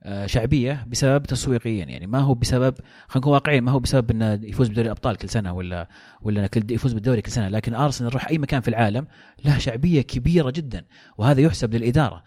آه، 0.03 0.27
شعبية 0.27 0.87
بسبب 0.89 1.23
تسويقيا. 1.23 1.85
يعني 1.85 2.07
ما 2.07 2.19
هو 2.19 2.35
بسبب 2.35 2.75
خلينا 3.09 3.17
نكون 3.17 3.33
واقعيين 3.33 3.65
ما 3.65 3.73
هو 3.73 3.79
بسبب 3.79 4.11
إنه 4.11 4.33
يفوز 4.33 4.69
بدوري 4.69 4.87
الأبطال 4.87 5.17
كل 5.17 5.29
سنة 5.29 5.53
ولا 5.53 5.89
ولا 6.23 6.49
يفوز 6.71 6.93
بالدوري 6.93 7.23
كل 7.23 7.31
سنة. 7.31 7.49
لكن 7.49 7.75
أرسنال 7.75 8.11
يروح 8.11 8.29
أي 8.29 8.39
مكان 8.39 8.61
في 8.61 8.69
العالم 8.69 9.07
له 9.45 9.59
شعبية 9.59 10.03
كبيرة 10.03 10.51
جدا 10.51 10.85
وهذا 11.19 11.41
يحسب 11.41 11.75
للإدارة. 11.75 12.25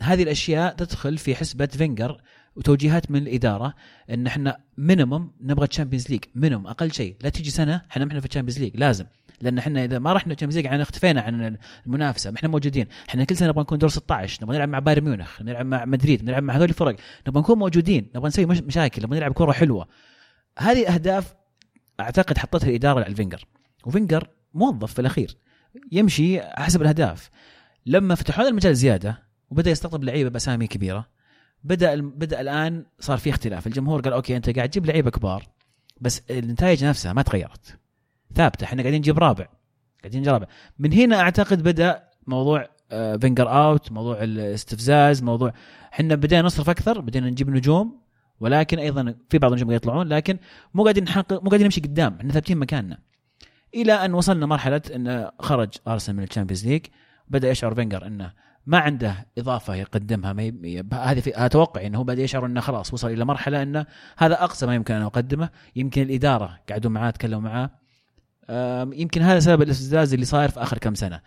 هذه 0.00 0.22
الأشياء 0.22 0.74
تدخل 0.74 1.18
في 1.18 1.34
حسبة 1.34 1.66
فينجر 1.66 2.20
وتوجيهات 2.56 3.10
من 3.10 3.22
الإدارة 3.22 3.74
إن 4.10 4.26
إحنا 4.26 4.58
minimum 4.78 5.32
نبغى 5.40 5.66
Champions 5.66 6.10
League 6.10 6.24
minimum 6.34 6.66
أقل 6.66 6.92
شيء. 6.92 7.16
لا 7.22 7.28
تجي 7.28 7.50
سنة 7.50 7.82
إحنا 7.90 8.04
ما 8.04 8.10
إحنا 8.10 8.20
في 8.20 8.26
ال 8.26 8.29
Champions 8.29 8.58
League 8.58 8.76
لازم. 8.76 9.04
لأن 9.42 9.58
إحنا 9.58 9.84
إذا 9.84 9.98
ما 9.98 10.12
رحنا 10.12 10.34
Champions 10.34 10.56
League 10.56 10.64
يعني 10.64 10.82
اختفينا 10.82 11.20
عن 11.20 11.56
المنافسة 11.86 12.30
ما 12.30 12.36
إحنا 12.36 12.48
موجودين. 12.48 12.86
إحنا 13.08 13.24
كل 13.24 13.36
سنة 13.36 13.48
نبغى 13.48 13.62
نكون 13.62 13.78
دور 13.78 13.90
16 13.90 14.44
نبغى 14.44 14.56
نلعب 14.56 14.68
مع 14.68 14.78
بايرن 14.78 15.04
ميونخ 15.04 15.42
نلعب 15.42 15.66
مع 15.66 15.84
مدريد 15.84 16.24
نلعب 16.24 16.42
مع 16.42 16.56
هذول 16.56 16.68
الفرق 16.68 16.96
نبغى 17.28 17.40
نكون 17.40 17.58
موجودين 17.58 18.10
نبغى 18.16 18.28
نسوي 18.28 18.46
مشاكل 18.46 19.02
نبغى 19.02 19.18
نلعب 19.18 19.32
كرة 19.32 19.52
حلوة. 19.52 19.88
هذه 20.58 20.94
أهداف 20.94 21.34
أعتقد 22.00 22.38
حطتها 22.38 22.68
الإدارة 22.68 23.00
على 23.00 23.06
الفينجر 23.06 23.44
وفينجر 23.84 24.28
موظف 24.54 24.92
في 24.92 24.98
الأخير 24.98 25.36
يمشي 25.92 26.42
حسب 26.42 26.82
الأهداف. 26.82 27.30
لما 27.86 28.14
فتحوا 28.14 28.48
المجال 28.48 28.76
زيادة 28.76 29.22
وبدأ 29.50 29.70
يستقطب 29.70 30.04
لعيبة 30.04 30.30
بأسامي 30.30 30.66
كبيرة 30.66 31.08
بدأ 31.64 32.00
بدأ 32.00 32.40
الآن 32.40 32.84
صار 33.00 33.18
في 33.18 33.30
اختلاف. 33.30 33.66
الجمهور 33.66 34.00
قال 34.00 34.12
okay 34.12 34.36
أنت 34.36 34.50
قاعد 34.50 34.68
تجيب 34.68 34.86
لعيبة 34.86 35.10
كبار 35.10 35.48
بس 36.00 36.22
النتائج 36.30 36.84
نفسها 36.84 37.12
ما 37.12 37.22
تغيرت. 37.22 37.81
ثابته 38.34 38.64
إحنا 38.64 38.82
قاعدين 38.82 38.98
نجيب 38.98 39.18
رابع. 39.18 39.46
قاعدين 40.00 40.20
نجيب 40.20 40.32
رابع. 40.32 40.46
من 40.78 40.92
هنا 40.92 41.20
أعتقد 41.20 41.62
بدأ 41.62 42.02
موضوع 42.26 42.68
فينجر 43.20 43.48
آه، 43.48 43.70
out 43.70 43.92
موضوع 43.92 44.22
الاستفزاز 44.22 45.22
موضوع 45.22 45.52
إحنا 45.92 46.14
بدينا 46.14 46.42
نصرف 46.42 46.70
أكثر 46.70 47.00
بدينا 47.00 47.30
نجيب 47.30 47.50
نجوم 47.50 48.02
ولكن 48.40 48.78
أيضا 48.78 49.14
في 49.30 49.38
بعض 49.38 49.52
النجوم 49.52 49.70
يطلعون 49.70 50.08
لكن 50.08 50.38
مو 50.74 50.82
قاعدين 50.82 51.04
نحقق 51.04 51.42
مو 51.42 51.48
قاعدين 51.48 51.64
نمشي 51.64 51.80
قدام. 51.80 52.16
إحنا 52.20 52.32
ثابتين 52.32 52.58
مكاننا. 52.58 52.98
إلى 53.74 53.92
أن 53.92 54.14
وصلنا 54.14 54.46
مرحلة 54.46 54.82
انه 54.94 55.30
خرج 55.38 55.68
أرسنال 55.88 56.16
من 56.16 56.22
ال 56.22 56.26
Champions 56.26 56.66
League 56.66 56.86
بدأ 57.28 57.50
يشعر 57.50 57.74
فينجر 57.74 58.06
إنه 58.06 58.32
ما 58.66 58.78
عنده 58.78 59.26
إضافة 59.38 59.74
يقدمها 59.74 60.32
ما 60.32 60.52
هذه 60.92 61.20
في 61.20 61.46
أتوقع 61.46 61.86
إنه 61.86 61.98
هو 61.98 62.04
بدأ 62.04 62.22
يشعر 62.22 62.46
إنه 62.46 62.60
خلاص 62.60 62.94
وصل 62.94 63.10
إلى 63.10 63.24
مرحلة 63.24 63.62
إنه 63.62 63.86
هذا 64.18 64.44
أقصى 64.44 64.66
ما 64.66 64.74
يمكن 64.74 64.94
أن 64.94 65.02
أقدمه. 65.02 65.48
يمكن 65.76 66.02
الإدارة 66.02 66.58
قعدوا 66.70 66.90
معاه 66.90 67.10
تكلموا 67.10 67.40
معاه. 67.40 67.70
يمكن 68.92 69.22
هذا 69.22 69.40
سبب 69.40 69.62
الاستفزاز 69.62 70.12
اللي 70.14 70.24
صاير 70.26 70.48
في 70.48 70.62
آخر 70.62 70.78
كم 70.78 70.94
سنة. 70.94 71.20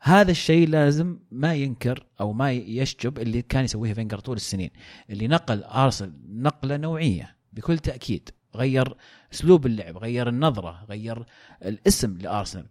هذا 0.00 0.30
الشيء 0.30 0.68
لازم 0.68 1.18
ما 1.30 1.54
ينكر 1.54 2.06
أو 2.20 2.32
ما 2.32 2.52
يشجب 2.52 3.18
اللي 3.18 3.42
كان 3.42 3.64
يسويه 3.64 3.94
فينجر 3.94 4.18
طول 4.18 4.36
السنين. 4.36 4.70
اللي 5.10 5.28
نقل 5.28 5.64
ارسنال 5.64 6.12
نقلة 6.28 6.76
نوعية 6.76 7.36
بكل 7.52 7.78
تأكيد. 7.78 8.30
غير 8.56 8.96
أسلوب 9.32 9.66
اللعب 9.66 9.96
غير 9.98 10.28
النظرة 10.28 10.84
غير 10.88 11.24
الاسم 11.62 12.18
لارسنال 12.18 12.66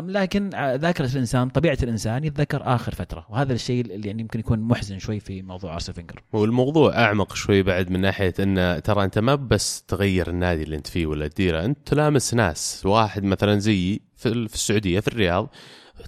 لكن 0.00 0.50
ذاكرة 0.54 1.12
الإنسان 1.12 1.48
طبيعة 1.48 1.78
الإنسان 1.82 2.24
يتذكر 2.24 2.62
آخر 2.64 2.94
فترة 2.94 3.26
وهذا 3.28 3.52
الشيء 3.52 3.80
اللي 3.80 4.08
يعني 4.08 4.22
يمكن 4.22 4.40
يكون 4.40 4.60
محزن 4.60 4.98
شوي 4.98 5.20
في 5.20 5.42
موضوع 5.42 5.74
ارسنال 5.74 5.94
فينجر 5.94 6.22
والموضوع 6.32 6.98
أعمق 7.04 7.34
شوي 7.34 7.62
بعد 7.62 7.90
من 7.90 8.00
ناحية 8.00 8.34
ان 8.40 8.80
ترى 8.84 9.04
أنت 9.04 9.18
ما 9.18 9.34
بس 9.34 9.82
تغير 9.82 10.30
النادي 10.30 10.62
اللي 10.62 10.76
أنت 10.76 10.86
فيه 10.86 11.06
ولا 11.06 11.28
تديره 11.28 11.64
أنت 11.64 11.78
تلامس 11.86 12.34
ناس 12.34 12.86
واحد 12.86 13.24
مثلا 13.24 13.58
زيي 13.58 14.00
في 14.16 14.28
السعودية 14.28 15.00
في 15.00 15.08
الرياض 15.08 15.48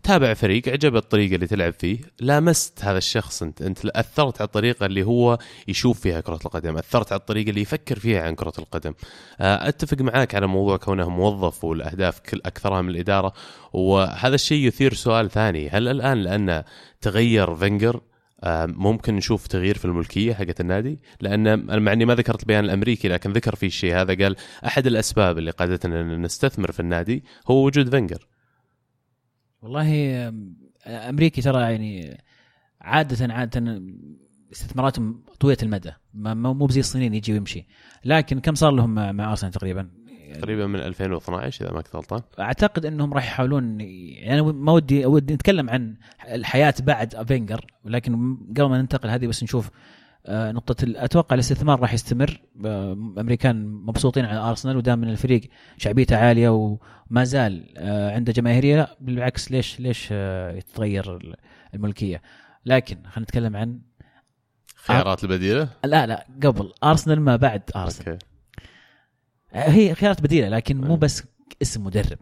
تابع 0.02 0.34
فريق 0.34 0.68
عجبه 0.68 0.98
الطريقة 0.98 1.34
اللي 1.34 1.46
تلعب 1.46 1.72
فيه. 1.72 1.98
لامست 2.20 2.84
هذا 2.84 2.98
الشخص 2.98 3.42
انت 3.42 3.62
انت 3.62 3.86
أثرت 3.86 4.40
على 4.40 4.46
الطريقة 4.46 4.86
اللي 4.86 5.02
هو 5.02 5.38
يشوف 5.68 6.00
فيها 6.00 6.20
كرة 6.20 6.38
القدم 6.44 6.76
أثرت 6.76 7.12
على 7.12 7.18
الطريقة 7.18 7.50
اللي 7.50 7.60
يفكر 7.60 7.98
فيها 7.98 8.22
عن 8.22 8.34
كرة 8.34 8.52
القدم. 8.58 8.94
آه، 9.40 9.68
أتفق 9.68 10.00
معاك 10.00 10.34
على 10.34 10.46
موضوع 10.46 10.76
كونه 10.76 11.08
موظف 11.08 11.64
والأهداف 11.64 12.20
كل 12.20 12.40
أكثرها 12.44 12.82
من 12.82 12.90
الإدارة. 12.90 13.32
وهذا 13.72 14.34
الشيء 14.34 14.66
يثير 14.66 14.94
سؤال 14.94 15.30
ثاني. 15.30 15.68
هل 15.68 15.88
الآن 15.88 16.18
لأن 16.22 16.64
تغير 17.00 17.54
فينجر 17.54 18.00
آه، 18.44 18.66
ممكن 18.66 19.16
نشوف 19.16 19.46
تغيير 19.46 19.78
في 19.78 19.84
الملكية 19.84 20.34
حقت 20.34 20.60
النادي؟ 20.60 20.98
لأن 21.20 21.80
مع 21.82 21.92
إني 21.92 22.04
ما 22.04 22.14
ذكرت 22.14 22.42
البيان 22.42 22.64
الأمريكي 22.64 23.08
لكن 23.08 23.32
ذكر 23.32 23.54
في 23.54 23.66
الشيء 23.66 23.94
هذا 23.94 24.24
قال 24.24 24.36
أحد 24.66 24.86
الأسباب 24.86 25.38
اللي 25.38 25.50
قادتنا 25.50 26.02
نستثمر 26.02 26.72
في 26.72 26.80
النادي 26.80 27.24
هو 27.46 27.64
وجود 27.64 27.90
فينجر. 27.90 28.26
والله 29.68 30.28
أمريكي 30.86 31.42
ترى 31.42 31.60
يعني 31.60 32.18
عادة 32.80 33.34
عادة 33.34 33.82
استثماراتهم 34.52 35.24
طويلة 35.40 35.58
المدى 35.62 35.92
مو 36.14 36.66
بزي 36.66 36.80
الصينيين 36.80 37.14
يجي 37.14 37.32
ويمشي. 37.32 37.66
لكن 38.04 38.40
كم 38.40 38.54
صار 38.54 38.70
لهم 38.70 39.16
مع 39.16 39.30
ارسنال 39.30 39.52
تقريبا؟ 39.52 39.90
تقريبا 40.34 40.66
من 40.66 40.80
2012 40.80 41.64
إذا 41.64 41.74
ما 41.74 41.82
كنت 41.82 41.96
غلطان. 41.96 42.20
أعتقد 42.40 42.86
إنهم 42.86 43.14
راح 43.14 43.26
يحاولون 43.26 43.80
يعني 43.80 44.40
أنا 44.40 44.52
ما 44.52 44.72
ودي 44.72 45.06
ودي 45.06 45.34
نتكلم 45.34 45.70
عن 45.70 45.96
الحياة 46.32 46.74
بعد 46.80 47.26
فينجر 47.26 47.64
ولكن 47.84 48.36
قبل 48.50 48.68
ما 48.68 48.80
ننتقل 48.80 49.08
هذه 49.08 49.26
بس 49.26 49.42
نشوف 49.42 49.70
نقطة 50.28 50.84
ال- 50.84 50.96
أتوقع 50.96 51.34
الاستثمار 51.34 51.80
راح 51.80 51.94
يستمر. 51.94 52.40
آه، 52.64 52.92
أمريكان 52.92 53.66
مبسوطين 53.68 54.24
على 54.24 54.38
أرسنال 54.38 54.76
ودام 54.76 54.98
من 54.98 55.08
الفريق 55.08 55.40
شعبيته 55.78 56.16
عالية 56.16 56.48
وما 56.48 57.24
زال 57.24 57.74
آه، 57.76 58.14
عنده 58.14 58.32
جماهيرية 58.32 58.76
لا 58.76 58.96
بالعكس 59.00 59.50
ليش 59.52 59.80
ليش 59.80 60.08
آه، 60.12 60.52
يتغير 60.52 61.16
ال- 61.16 61.34
الملكية؟ 61.74 62.22
لكن 62.66 62.96
خلينا 62.96 63.18
نتكلم 63.20 63.56
عن 63.56 63.80
خيارات 64.76 65.24
البديلة؟ 65.24 65.68
لا 65.84 66.06
لا 66.06 66.26
قبل. 66.42 66.72
أرسنال 66.84 67.20
ما 67.20 67.36
بعد 67.36 67.62
أرسنال. 67.76 68.08
okay. 68.08 68.24
هي 69.52 69.94
خيارات 69.94 70.20
بديلة 70.22 70.48
لكن 70.48 70.76
مو. 70.80 70.96
بس 70.96 71.22
اسم 71.62 71.84
مدرب. 71.84 72.18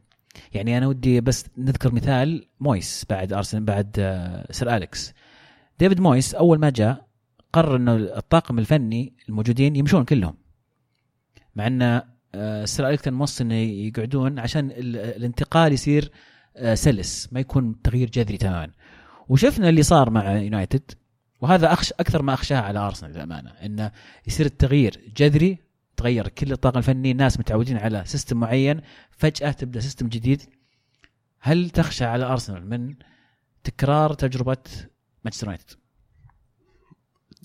يعني 0.54 0.78
أنا 0.78 0.86
ودي 0.86 1.20
بس 1.20 1.46
نذكر 1.58 1.94
مثال 1.94 2.46
مويس 2.60 3.06
بعد 3.10 3.32
أرسنال 3.32 3.64
بعد 3.64 3.96
آه، 3.98 4.46
Sir 4.52 4.76
أليكس. 4.76 5.12
ديفيد 5.78 6.00
مويس 6.00 6.34
أول 6.34 6.58
ما 6.58 6.70
جاء 6.70 7.05
قرر 7.56 7.76
إنه 7.76 7.94
الطاقم 7.94 8.58
الفني 8.58 9.12
الموجودين 9.28 9.76
يمشون 9.76 10.04
كلهم. 10.04 10.36
مع 11.54 11.66
إن 11.66 12.02
آه، 12.34 12.64
Sir 12.64 12.88
اليكس 12.88 13.02
كان 13.02 13.14
موصي 13.14 13.44
إنه 13.44 13.54
يقعدون 13.54 14.38
عشان 14.38 14.70
ال- 14.70 14.96
الانتقال 14.96 15.72
يصير 15.72 16.10
آه، 16.56 16.74
سلس 16.74 17.28
ما 17.32 17.40
يكون 17.40 17.82
تغيير 17.82 18.10
جذري 18.10 18.36
تماما. 18.36 18.72
وشفنا 19.28 19.68
اللي 19.68 19.82
صار 19.82 20.10
مع 20.10 20.32
يونايتد 20.32 20.90
وهذا 21.40 21.72
أخش 21.72 21.92
أكثر 21.92 22.22
ما 22.22 22.34
أخشاه 22.34 22.60
على 22.60 22.78
أرسنال 22.78 23.12
للأمانة 23.12 23.50
إنه 23.50 23.92
يصير 24.26 24.46
التغيير 24.46 25.00
جذري 25.16 25.58
تغير 25.96 26.28
كل 26.28 26.52
الطاقم 26.52 26.78
الفني 26.78 27.10
الناس 27.10 27.38
متعودين 27.38 27.76
على 27.76 28.02
system 28.06 28.36
معين 28.40 28.80
فجأة 29.10 29.50
تبدأ 29.50 29.80
system 29.80 30.08
جديد. 30.08 30.42
هل 31.40 31.70
تخشى 31.70 32.04
على 32.04 32.24
أرسنال 32.24 32.68
من 32.68 32.94
تكرار 33.64 34.14
تجربة 34.14 34.56
مانشستر 35.24 35.46
يونايتد؟ 35.46 35.70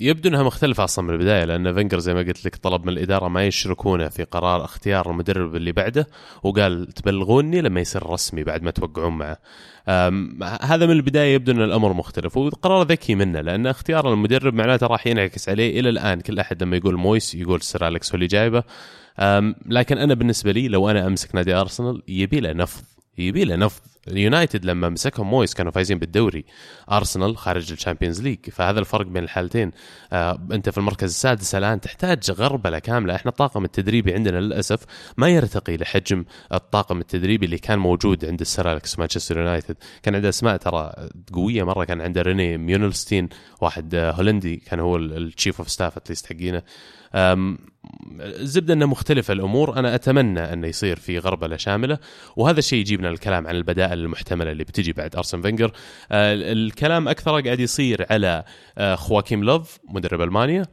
يبدو 0.01 0.29
إنها 0.29 0.43
مختلفة 0.43 0.83
أصلا 0.83 1.05
من 1.05 1.13
البداية 1.13 1.45
لأن 1.45 1.73
فينجر 1.73 1.99
زي 1.99 2.13
ما 2.13 2.19
قلت 2.19 2.45
لك 2.45 2.55
طلب 2.55 2.85
من 2.85 2.93
الإدارة 2.93 3.27
ما 3.27 3.47
يشركونه 3.47 4.09
في 4.09 4.23
قرار 4.23 4.65
اختيار 4.65 5.11
المدرب 5.11 5.55
اللي 5.55 5.71
بعده 5.71 6.07
وقال 6.43 6.87
تبلغوني 6.87 7.61
لما 7.61 7.81
يصير 7.81 8.09
رسمي 8.09 8.43
بعد 8.43 8.63
ما 8.63 8.71
توقعون 8.71 9.17
معه. 9.17 9.37
هذا 10.61 10.85
من 10.85 10.91
البداية 10.91 11.33
يبدو 11.33 11.51
إن 11.51 11.61
الأمر 11.61 11.93
مختلف 11.93 12.37
وقرار 12.37 12.87
ذكي 12.87 13.15
منه 13.15 13.41
لأن 13.41 13.67
اختيار 13.67 14.13
المدرب 14.13 14.53
معناته 14.53 14.87
راح 14.87 15.07
ينعكس 15.07 15.49
عليه 15.49 15.79
إلى 15.79 15.89
الآن 15.89 16.21
كل 16.21 16.39
أحد 16.39 16.63
لما 16.63 16.77
يقول 16.77 16.95
مويس 16.95 17.35
يقول 17.35 17.61
Sir 17.61 17.87
أليكس 17.87 18.11
هو 18.11 18.15
اللي 18.15 18.27
جايبه. 18.27 18.63
لكن 19.65 19.97
أنا 19.97 20.13
بالنسبة 20.13 20.51
لي 20.51 20.67
لو 20.67 20.89
أنا 20.89 21.07
أمسك 21.07 21.35
نادي 21.35 21.53
أرسنال 21.53 22.01
يبي 22.07 22.39
له 22.39 22.53
نفض 22.53 22.83
يبي 23.17 23.45
له 23.45 23.55
نفض 23.55 23.81
اليونايتد 24.07 24.65
لما 24.65 24.89
مسكهم 24.89 25.29
مويس 25.29 25.53
كانوا 25.53 25.71
فايزين 25.71 25.99
بالدوري. 25.99 26.45
أرسنال 26.91 27.37
خارج 27.37 27.71
ال 27.71 27.76
Champions 27.76 28.21
League. 28.21 28.49
فهذا 28.49 28.79
الفرق 28.79 29.05
بين 29.05 29.23
الحالتين. 29.23 29.71
آه 30.13 30.47
أنت 30.51 30.69
في 30.69 30.77
المركز 30.77 31.09
السادس 31.09 31.55
الآن 31.55 31.81
تحتاج 31.81 32.31
غربلة 32.31 32.79
كاملة. 32.79 33.15
إحنا 33.15 33.31
الطاقم 33.31 33.65
التدريبي 33.65 34.13
عندنا 34.13 34.37
للأسف 34.37 34.79
ما 35.17 35.29
يرتقي 35.29 35.77
لحجم 35.77 36.25
الطاقم 36.53 36.99
التدريبي 36.99 37.45
اللي 37.45 37.57
كان 37.57 37.79
موجود 37.79 38.25
عند 38.25 38.41
ال 38.41 38.49
Sir 38.49 38.71
أليكس 38.71 38.99
مانشستر 38.99 39.37
يونايتد. 39.37 39.75
كان 40.03 40.15
عنده 40.15 40.29
أسماء 40.29 40.57
ترى 40.57 41.09
قوية 41.33 41.63
مرة. 41.63 41.85
كان 41.85 42.01
عنده 42.01 42.21
ريني 42.21 42.57
ميونلستين 42.57 43.29
واحد 43.61 43.95
هولندي 43.95 44.55
كان 44.55 44.79
هو 44.79 44.97
ال 44.97 45.08
chief 45.08 45.59
of 45.59 45.69
staff 45.69 45.97
at 45.97 46.05
least 46.05 46.25
حقينا. 46.25 46.63
الزبده 48.19 48.73
إنه 48.73 48.85
مختلفة 48.85 49.33
الأمور. 49.33 49.79
أنا 49.79 49.95
أتمنى 49.95 50.53
إنه 50.53 50.67
يصير 50.67 50.99
في 50.99 51.19
غربلة 51.19 51.57
شاملة. 51.57 51.97
وهذا 52.35 52.59
الشيء 52.59 52.79
يجيبنا 52.79 53.09
الكلام 53.09 53.47
عن 53.47 53.55
البدائل. 53.55 53.90
المحتملة 53.93 54.51
اللي 54.51 54.63
بتجي 54.63 54.93
بعد 54.93 55.15
أرسين 55.15 55.41
فينجر. 55.41 55.71
آه، 56.11 56.33
الكلام 56.33 57.07
أكثر 57.07 57.41
قاعد 57.41 57.59
يصير 57.59 58.05
على 58.09 58.43
آه، 58.77 58.95
يواكيم 58.95 59.43
لوف 59.43 59.79
مدرب 59.89 60.21
ألمانيا. 60.21 60.65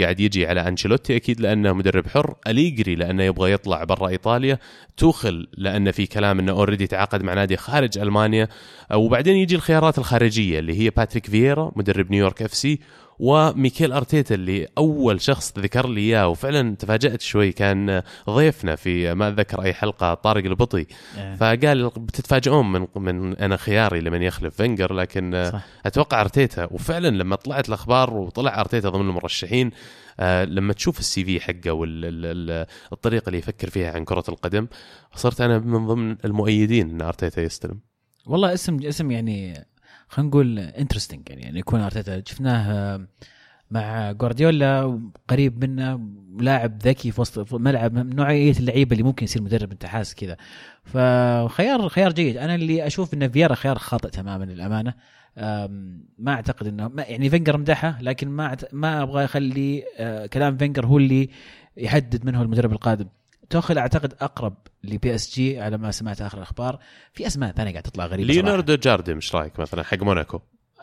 قاعد 0.00 0.20
يجي 0.20 0.46
على 0.46 0.68
أنشيلوتي 0.68 1.16
أكيد 1.16 1.40
لأنه 1.40 1.72
مدرب 1.72 2.06
حر. 2.06 2.34
أليجري 2.46 2.94
لأنه 2.94 3.22
يبغى 3.22 3.52
يطلع 3.52 3.84
برا 3.84 4.08
إيطاليا. 4.08 4.58
توخل 4.96 5.48
لأن 5.56 5.90
في 5.90 6.06
كلام 6.06 6.38
إنه 6.38 6.52
already 6.52 6.86
تعاقد 6.86 7.22
مع 7.22 7.34
نادي 7.34 7.56
خارج 7.56 7.98
ألمانيا. 7.98 8.48
أه، 8.90 8.96
وبعدين 8.96 9.36
يجي 9.36 9.54
الخيارات 9.54 9.98
الخارجية 9.98 10.58
اللي 10.58 10.80
هي 10.80 10.90
باتريك 10.90 11.26
فييرا 11.26 11.72
مدرب 11.76 12.10
نيويورك 12.10 12.42
FC 12.42 12.80
وميكيل 13.22 13.92
أرتيتا 13.92 14.34
اللي 14.34 14.68
أول 14.78 15.20
شخص 15.20 15.58
ذكر 15.58 15.88
لي 15.88 16.00
إياه 16.00 16.28
وفعلا 16.28 16.76
تفاجأت 16.76 17.20
شوي 17.20 17.52
كان 17.52 18.02
ضيفنا 18.30 18.76
في 18.76 19.14
ما 19.14 19.28
أتذكر 19.28 19.62
أي 19.62 19.74
حلقة 19.74 20.14
طارق 20.14 20.44
البطي. 20.44 20.86
فقال 21.36 21.90
بتتفاجئون 21.96 22.72
من 22.72 22.86
من 22.96 23.36
أنا 23.36 23.56
خياري 23.56 24.00
لمن 24.00 24.22
يخلف 24.22 24.56
فينجر 24.56 24.92
لكن 24.92 25.50
صح. 25.52 25.66
أتوقع 25.86 26.20
أرتيتا 26.20 26.68
وفعلا 26.70 27.08
لما 27.08 27.36
طلعت 27.36 27.68
الأخبار 27.68 28.14
وطلع 28.14 28.60
أرتيتا 28.60 28.88
ضمن 28.88 29.08
المرشحين 29.08 29.70
آه، 30.20 30.44
لما 30.44 30.72
تشوف 30.72 30.98
ال 30.98 31.24
CV 31.24 31.40
حقه 31.40 31.72
والطريقة 31.72 33.26
اللي 33.26 33.38
يفكر 33.38 33.70
فيها 33.70 33.92
عن 33.92 34.04
كرة 34.04 34.24
القدم 34.28 34.66
صرت 35.14 35.40
أنا 35.40 35.58
من 35.58 35.86
ضمن 35.86 36.16
المؤيدين 36.24 36.90
إن 36.90 37.02
أرتيتا 37.02 37.42
يستلم. 37.42 37.80
والله 38.26 38.54
اسم 38.54 38.78
اسم 38.82 39.10
يعني 39.10 39.66
خلينا 40.10 40.28
نقول 40.28 40.58
interesting 40.58 41.28
يعني, 41.30 41.42
يعني 41.42 41.58
يكون 41.58 41.80
أرتيتا. 41.80 42.22
شفناه 42.26 42.72
آه، 42.72 43.06
مع 43.70 44.12
جوارديولا 44.12 45.00
قريب 45.28 45.64
منه 45.64 46.00
لاعب 46.40 46.78
ذكي 46.82 47.10
في 47.10 47.20
وسط 47.20 47.38
في 47.38 47.52
الملعب 47.52 47.92
من 47.92 48.16
نوعية 48.16 48.52
اللعيبة 48.52 48.92
اللي 48.92 49.02
ممكن 49.02 49.24
يصير 49.24 49.42
مدرب 49.42 49.72
انت 49.72 49.86
حاسس 49.86 50.14
كذا. 50.14 50.36
فخيار 50.84 51.88
خيار 51.88 52.12
جيد. 52.12 52.36
أنا 52.36 52.54
اللي 52.54 52.86
أشوف 52.86 53.14
إن 53.14 53.28
فييرا 53.30 53.54
خيار 53.54 53.78
خاطئ 53.78 54.10
تماما 54.10 54.44
للأمانة. 54.44 54.94
ما 56.18 56.32
أعتقد 56.32 56.66
إنه 56.66 56.88
ما 56.88 57.02
يعني 57.02 57.30
فينجر 57.30 57.56
مدحه 57.58 57.98
لكن 58.02 58.28
ما 58.28 58.56
ما 58.72 59.02
أبغى 59.02 59.24
أخلي 59.24 59.84
آه، 59.98 60.26
كلام 60.26 60.56
فينجر 60.56 60.86
هو 60.86 60.98
اللي 60.98 61.28
يحدد 61.76 62.24
من 62.24 62.34
هو 62.34 62.42
المدرب 62.42 62.72
القادم. 62.72 63.06
توخل 63.50 63.78
أعتقد 63.78 64.14
أقرب 64.20 64.54
ل 64.84 65.14
PSG 65.14 65.60
على 65.60 65.78
ما 65.78 65.90
سمعت 65.90 66.22
آخر 66.22 66.38
الأخبار. 66.38 66.78
في 67.12 67.26
أسماء 67.26 67.52
ثانية 67.52 67.70
قاعد 67.70 67.82
تطلع 67.82 68.06
غريبة. 68.06 68.32
ليوناردو 68.32 68.74
جارديم 68.74 69.16
إيش 69.16 69.34
رأيك 69.34 69.60
مثلا 69.60 69.82
حق 69.82 70.02
موناكو؟ 70.02 70.40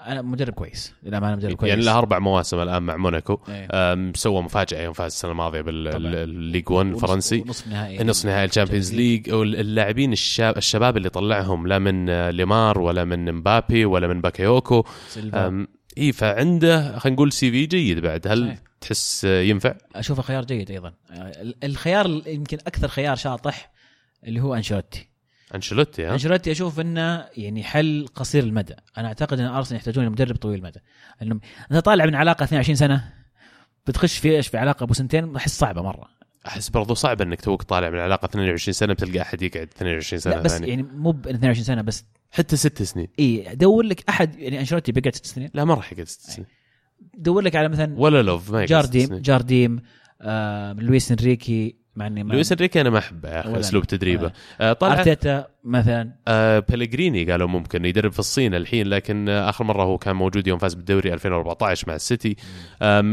أنا 0.08 0.22
مدرب 0.22 0.54
كويس. 0.54 0.94
للامانه 1.04 1.36
مدرب 1.36 1.54
كويس. 1.54 1.70
يعني 1.70 1.82
له 1.82 1.98
أربع 1.98 2.20
مواسم 2.20 2.60
الآن 2.60 2.84
مع 2.84 2.98
موناكو. 2.98 3.40
أم، 3.50 4.14
سوى 4.16 4.42
مفاجأة 4.42 4.82
يوم 4.82 4.94
فاز 4.94 5.12
السنة 5.12 5.32
الماضية. 5.32 5.62
بال 5.62 5.93
Ligue 5.93 6.72
1 6.72 6.88
الفرنسي 6.88 7.44
نصف 7.48 7.68
نهائي. 7.68 8.04
نصف 8.04 8.26
نهائي 8.26 8.46
ال 8.46 8.51
Champions 8.51 8.94
League. 8.94 9.34
واللاعبين 9.34 10.12
الشاب 10.12 10.58
الشباب 10.58 10.98
اللي 10.98 11.10
طلعهم 11.10 11.68
لا 11.68 11.80
من 11.80 12.30
ليمار 12.30 12.80
ولا 12.80 13.06
من 13.06 13.34
مبابي 13.34 13.86
ولا 13.86 14.08
من 14.08 14.22
باكيوكو. 14.22 14.84
اي 15.98 16.12
فعنده 16.12 17.00
خلينا 17.00 17.16
نقول 17.16 17.32
سي 17.32 17.52
في 17.52 17.66
جيد 17.66 18.00
بعد. 18.00 18.28
هل 18.28 18.46
صحيح. 18.46 18.67
تحس 18.82 19.24
ينفع؟ 19.24 19.76
أشوفه 19.96 20.22
خيار 20.22 20.46
جيد 20.46 20.72
أيضا. 20.72 20.94
ال- 21.12 21.56
الخيار 21.64 22.06
ال- 22.06 22.24
يمكن 22.28 22.58
أكثر 22.68 22.88
خيار 22.88 23.16
شاطح 23.16 23.72
اللي 24.24 24.40
هو 24.42 24.56
أنشيلوتي. 24.56 25.08
أنشيلوتي 25.56 26.06
ها؟ 26.06 26.14
أنشيلوتي 26.14 26.52
أشوف 26.52 26.80
إنه 26.80 27.26
يعني 27.38 27.64
حل 27.64 28.08
قصير 28.16 28.44
المدى. 28.44 28.74
أنا 28.98 29.08
أعتقد 29.08 29.40
إن 29.40 29.46
أرسنال 29.46 29.78
يحتاجون 29.78 30.10
مدرب 30.10 30.36
طويل 30.36 30.58
المدى. 30.60 30.80
لأنه 31.22 31.40
انت 31.72 31.80
طالع 31.86 32.06
من 32.06 32.16
علاقة 32.16 32.44
22 32.44 32.76
سنة 32.76 33.14
بتخش 33.88 34.18
في 34.18 34.36
إيش؟ 34.36 34.48
في 34.48 34.58
علاقة 34.58 34.84
أبو 34.84 34.94
سنتين 34.94 35.36
احس 35.36 35.58
صعبة 35.60 35.82
مرة. 35.82 36.08
أحس 36.48 36.70
برضو 36.70 36.94
صعب 36.94 37.22
إنك 37.22 37.42
توك 37.42 37.64
طالع 37.64 37.90
من 37.90 38.00
علاقة 38.00 38.26
22 38.26 38.74
سنة 38.74 38.94
بتلقى 38.94 39.22
أحد 39.22 39.42
يقعد 39.42 39.68
22 39.76 40.20
سنة 40.20 40.36
لا 40.36 40.42
بس 40.42 40.52
ثانية. 40.52 40.68
يعني 40.70 40.84
مو 40.84 41.12
ب 41.12 41.28
22 41.28 41.64
سنة 41.66 41.82
بس. 41.82 42.06
حتى 42.32 42.56
ست 42.56 42.84
سنين. 42.84 43.08
اي 43.20 43.56
دور 43.56 43.84
لك 43.84 44.04
أحد 44.10 44.40
يعني 44.40 44.60
أنشيلوتي 44.60 44.92
بيقعد 44.92 45.16
ست 45.16 45.26
سنين؟ 45.26 45.50
لا 45.54 45.66
ما 45.66 45.74
راح 45.74 45.94
يقعد 45.94 46.08
ست 46.08 46.22
سنين. 46.32 46.48
دور 47.18 47.42
لك 47.42 47.56
على 47.56 47.70
مثلا 47.70 47.94
ولا 47.98 48.22
لوف 48.22 48.52
ما 48.52 48.66
جارديم 48.66 49.16
جارديم 49.18 49.80
آه 50.22 50.74
لويس 50.74 51.12
إنريكي 51.12 51.76
مع 51.96 52.08
إني 52.08 52.24
ما- 52.24 52.34
لويس 52.34 52.52
إنريكي 52.52 52.82
أنا 52.82 52.90
ما 52.90 52.98
أحبه 52.98 53.30
يا 53.30 53.40
أخي 53.40 53.60
أسلوب. 53.60 53.84
تدريبه. 53.84 54.32
آه، 54.62 54.74
طلع 54.74 54.94
أرتيتا 54.94 55.48
مثلا. 55.64 56.12
آه 56.28 56.60
بيليجريني 56.60 57.32
قالوا 57.32 57.48
ممكن 57.48 57.86
يدرب 57.86 58.12
في 58.12 58.20
الصين 58.20 58.56
الحين 58.56 58.88
لكن 58.88 59.30
آه 59.30 59.50
آخر 59.50 59.64
مرة 59.64 59.84
هو 59.84 59.98
كان 59.98 60.16
موجود 60.16 60.48
يوم 60.48 60.60
فاز 60.60 60.74
بالدوري 60.74 61.14
2014 61.14 61.88
مع 61.88 61.96
السيتي. 61.96 62.36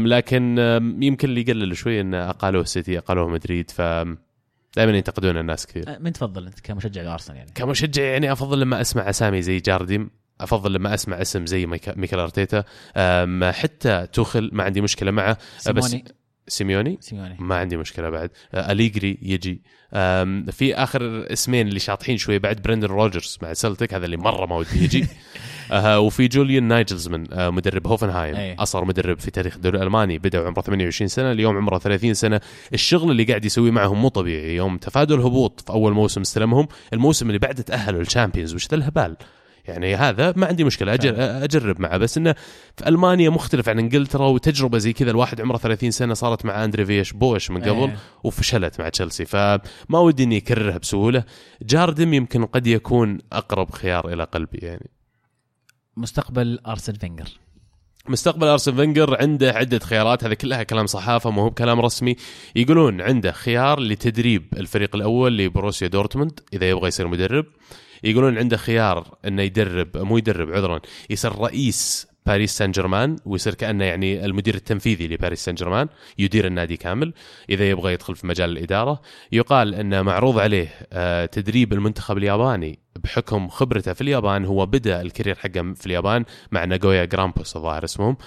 لكن 0.05 0.57
يمكن 1.01 1.29
اللي 1.29 1.41
يقلل 1.41 1.77
شوي 1.77 2.01
إن 2.01 2.13
أقالوه 2.13 2.61
السيتي 2.61 2.97
أقالوه 2.97 3.27
مدريد 3.29 3.71
ف 3.71 3.81
دائما 4.75 4.97
ينتقدون 4.97 5.37
الناس 5.37 5.65
كثير. 5.67 5.83
آه، 5.89 5.97
من 5.97 6.13
تفضل 6.13 6.45
أنت 6.45 6.59
كمشجع 6.59 7.01
لارسنال 7.01 7.37
يعني؟ 7.37 7.51
كمشجع 7.55 8.03
يعني 8.03 8.31
أفضل 8.31 8.59
لما 8.59 8.81
أسمع 8.81 9.09
أسامي 9.09 9.41
زي 9.41 9.59
جارديم. 9.59 10.09
أفضل 10.41 10.73
لما 10.73 10.93
أسمع 10.93 11.21
اسم 11.21 11.45
زي 11.45 11.65
ميكا- 11.65 11.97
ميكل 11.97 12.19
أرتيتا. 12.19 12.63
حتى 13.51 14.07
توخل 14.13 14.49
ما 14.53 14.63
عندي 14.63 14.81
مشكلة 14.81 15.11
معه. 15.11 15.37
بس 15.71 15.95
سيميوني؟ 16.47 16.97
سيميوني 17.01 17.35
ما 17.39 17.55
عندي 17.55 17.77
مشكلة 17.77 18.09
بعد. 18.09 18.29
آه، 18.53 18.71
أليجري 18.71 19.17
يجي. 19.21 19.61
في 20.51 20.71
آخر 20.75 21.25
اسمين 21.33 21.67
اللي 21.67 21.79
شاطحين 21.79 22.17
شوي 22.17 22.39
بعد 22.39 22.61
برندن 22.61 22.87
روجرز 22.87 23.37
مع 23.41 23.53
سلتك 23.53 23.93
هذا 23.93 24.05
اللي 24.05 24.17
مرة 24.17 24.45
ما 24.45 24.55
ودي 24.55 24.83
يجي. 24.83 25.07
آه، 25.71 25.99
وفي 25.99 26.27
جوليان 26.27 26.63
نايجلزمان 26.63 27.25
آه، 27.33 27.49
مدرب 27.49 27.87
هوفنهايم. 27.87 28.35
أي. 28.35 28.55
أصغر 28.55 28.85
مدرب 28.85 29.19
في 29.19 29.31
تاريخ 29.31 29.55
الدوري 29.55 29.77
الألماني. 29.77 30.17
بدأ 30.19 30.39
وعمره 30.41 30.61
28 30.61 31.07
سنة 31.07 31.31
اليوم 31.31 31.57
عمره 31.57 31.77
30 31.77 32.13
سنة. 32.13 32.41
الشغل 32.73 33.11
اللي 33.11 33.23
قاعد 33.23 33.45
يسويه 33.45 33.71
معهم 33.71 34.01
مو 34.01 34.07
طبيعي. 34.07 34.55
يوم 34.55 34.77
تفادوا 34.77 35.17
الهبوط 35.17 35.61
في 35.61 35.69
أول 35.69 35.93
موسم 35.93 36.21
استلمهم 36.21 36.67
الموسم 36.93 37.27
اللي 37.27 37.39
بعده 37.39 37.63
تأهلوا 37.63 38.01
ال 38.01 38.06
Champions 38.06 38.53
وش 38.55 38.67
ذا 38.67 38.75
الهبال؟ 38.77 39.15
يعني 39.67 39.95
هذا 39.95 40.33
ما 40.35 40.47
عندي 40.47 40.63
مشكلة 40.63 40.93
أجر 40.93 41.13
أجرب 41.17 41.81
معه. 41.81 41.97
بس 41.97 42.17
إنه 42.17 42.35
في 42.77 42.87
ألمانيا 42.87 43.29
مختلف 43.29 43.69
عن 43.69 43.79
إنجلترا 43.79 44.27
وتجربة 44.27 44.77
زي 44.77 44.93
كذا 44.93 45.11
الواحد 45.11 45.41
عمره 45.41 45.57
30 45.57 45.91
سنة 45.91 46.13
صارت 46.13 46.45
مع 46.45 46.63
أندري 46.63 46.85
فيلاش 46.85 47.13
بواش 47.13 47.51
من 47.51 47.61
قبل 47.61 47.89
إيه. 47.89 47.97
وفشلت 48.23 48.79
مع 48.79 48.89
تشيلسي. 48.89 49.25
فما 49.25 49.59
ودي 49.99 50.23
إني 50.23 50.37
أكررها 50.37 50.77
بسهولة. 50.77 51.23
جاردم 51.61 52.13
يمكن 52.13 52.45
قد 52.45 52.67
يكون 52.67 53.19
أقرب 53.31 53.71
خيار 53.71 54.13
إلى 54.13 54.23
قلبي 54.23 54.57
يعني. 54.57 54.89
مستقبل 55.97 56.59
ارسن 56.67 56.95
فينجر. 56.95 57.29
مستقبل 58.09 58.47
أرسن 58.47 58.75
فينجر 58.75 59.21
عنده 59.21 59.51
عدة 59.51 59.79
خيارات 59.79 60.23
هذا 60.23 60.33
كلها 60.33 60.63
كلام 60.63 60.85
صحافة 60.85 61.29
مو 61.29 61.41
هو 61.41 61.49
بكلام 61.49 61.81
رسمي. 61.81 62.15
يقولون 62.55 63.01
عنده 63.01 63.31
خيار 63.31 63.79
لتدريب 63.79 64.45
الفريق 64.57 64.95
الأول 64.95 65.37
لبروسيا 65.37 65.87
دورتموند 65.87 66.39
إذا 66.53 66.69
يبغى 66.69 66.87
يصير 66.87 67.07
مدرب. 67.07 67.45
يقولون 68.05 68.37
عنده 68.37 68.57
خيار 68.57 69.17
إنه 69.25 69.41
يدرب 69.41 69.97
مو 69.97 70.17
يدرب 70.17 70.51
عذرا 70.51 70.81
يصير 71.09 71.35
رئيس 71.35 72.07
باريس 72.25 72.57
سان 72.57 72.71
جيرمان 72.71 73.15
ويصير 73.25 73.53
كأنه 73.53 73.85
يعني 73.85 74.25
المدير 74.25 74.55
التنفيذي 74.55 75.07
لباريس 75.07 75.45
سان 75.45 75.55
جيرمان 75.55 75.87
يدير 76.17 76.47
النادي 76.47 76.77
كامل 76.77 77.13
إذا 77.49 77.69
يبغى 77.69 77.93
يدخل 77.93 78.15
في 78.15 78.27
مجال 78.27 78.49
الإدارة. 78.49 79.01
يقال 79.31 79.75
انه 79.75 80.01
معروض 80.01 80.39
عليه 80.39 80.69
آه، 80.93 81.25
تدريب 81.25 81.73
المنتخب 81.73 82.17
الياباني 82.17 82.79
بحكم 82.95 83.47
خبرته 83.47 83.93
في 83.93 84.01
اليابان. 84.01 84.45
هو 84.45 84.65
بدأ 84.65 85.01
ال 85.01 85.06
career 85.06 85.35
حقه 85.35 85.73
في 85.73 85.85
اليابان 85.85 86.25
مع 86.51 86.65
ناغويا 86.65 87.05
جرامبوس 87.05 87.55
الظاهر 87.55 87.83
اسمهم. 87.83 88.17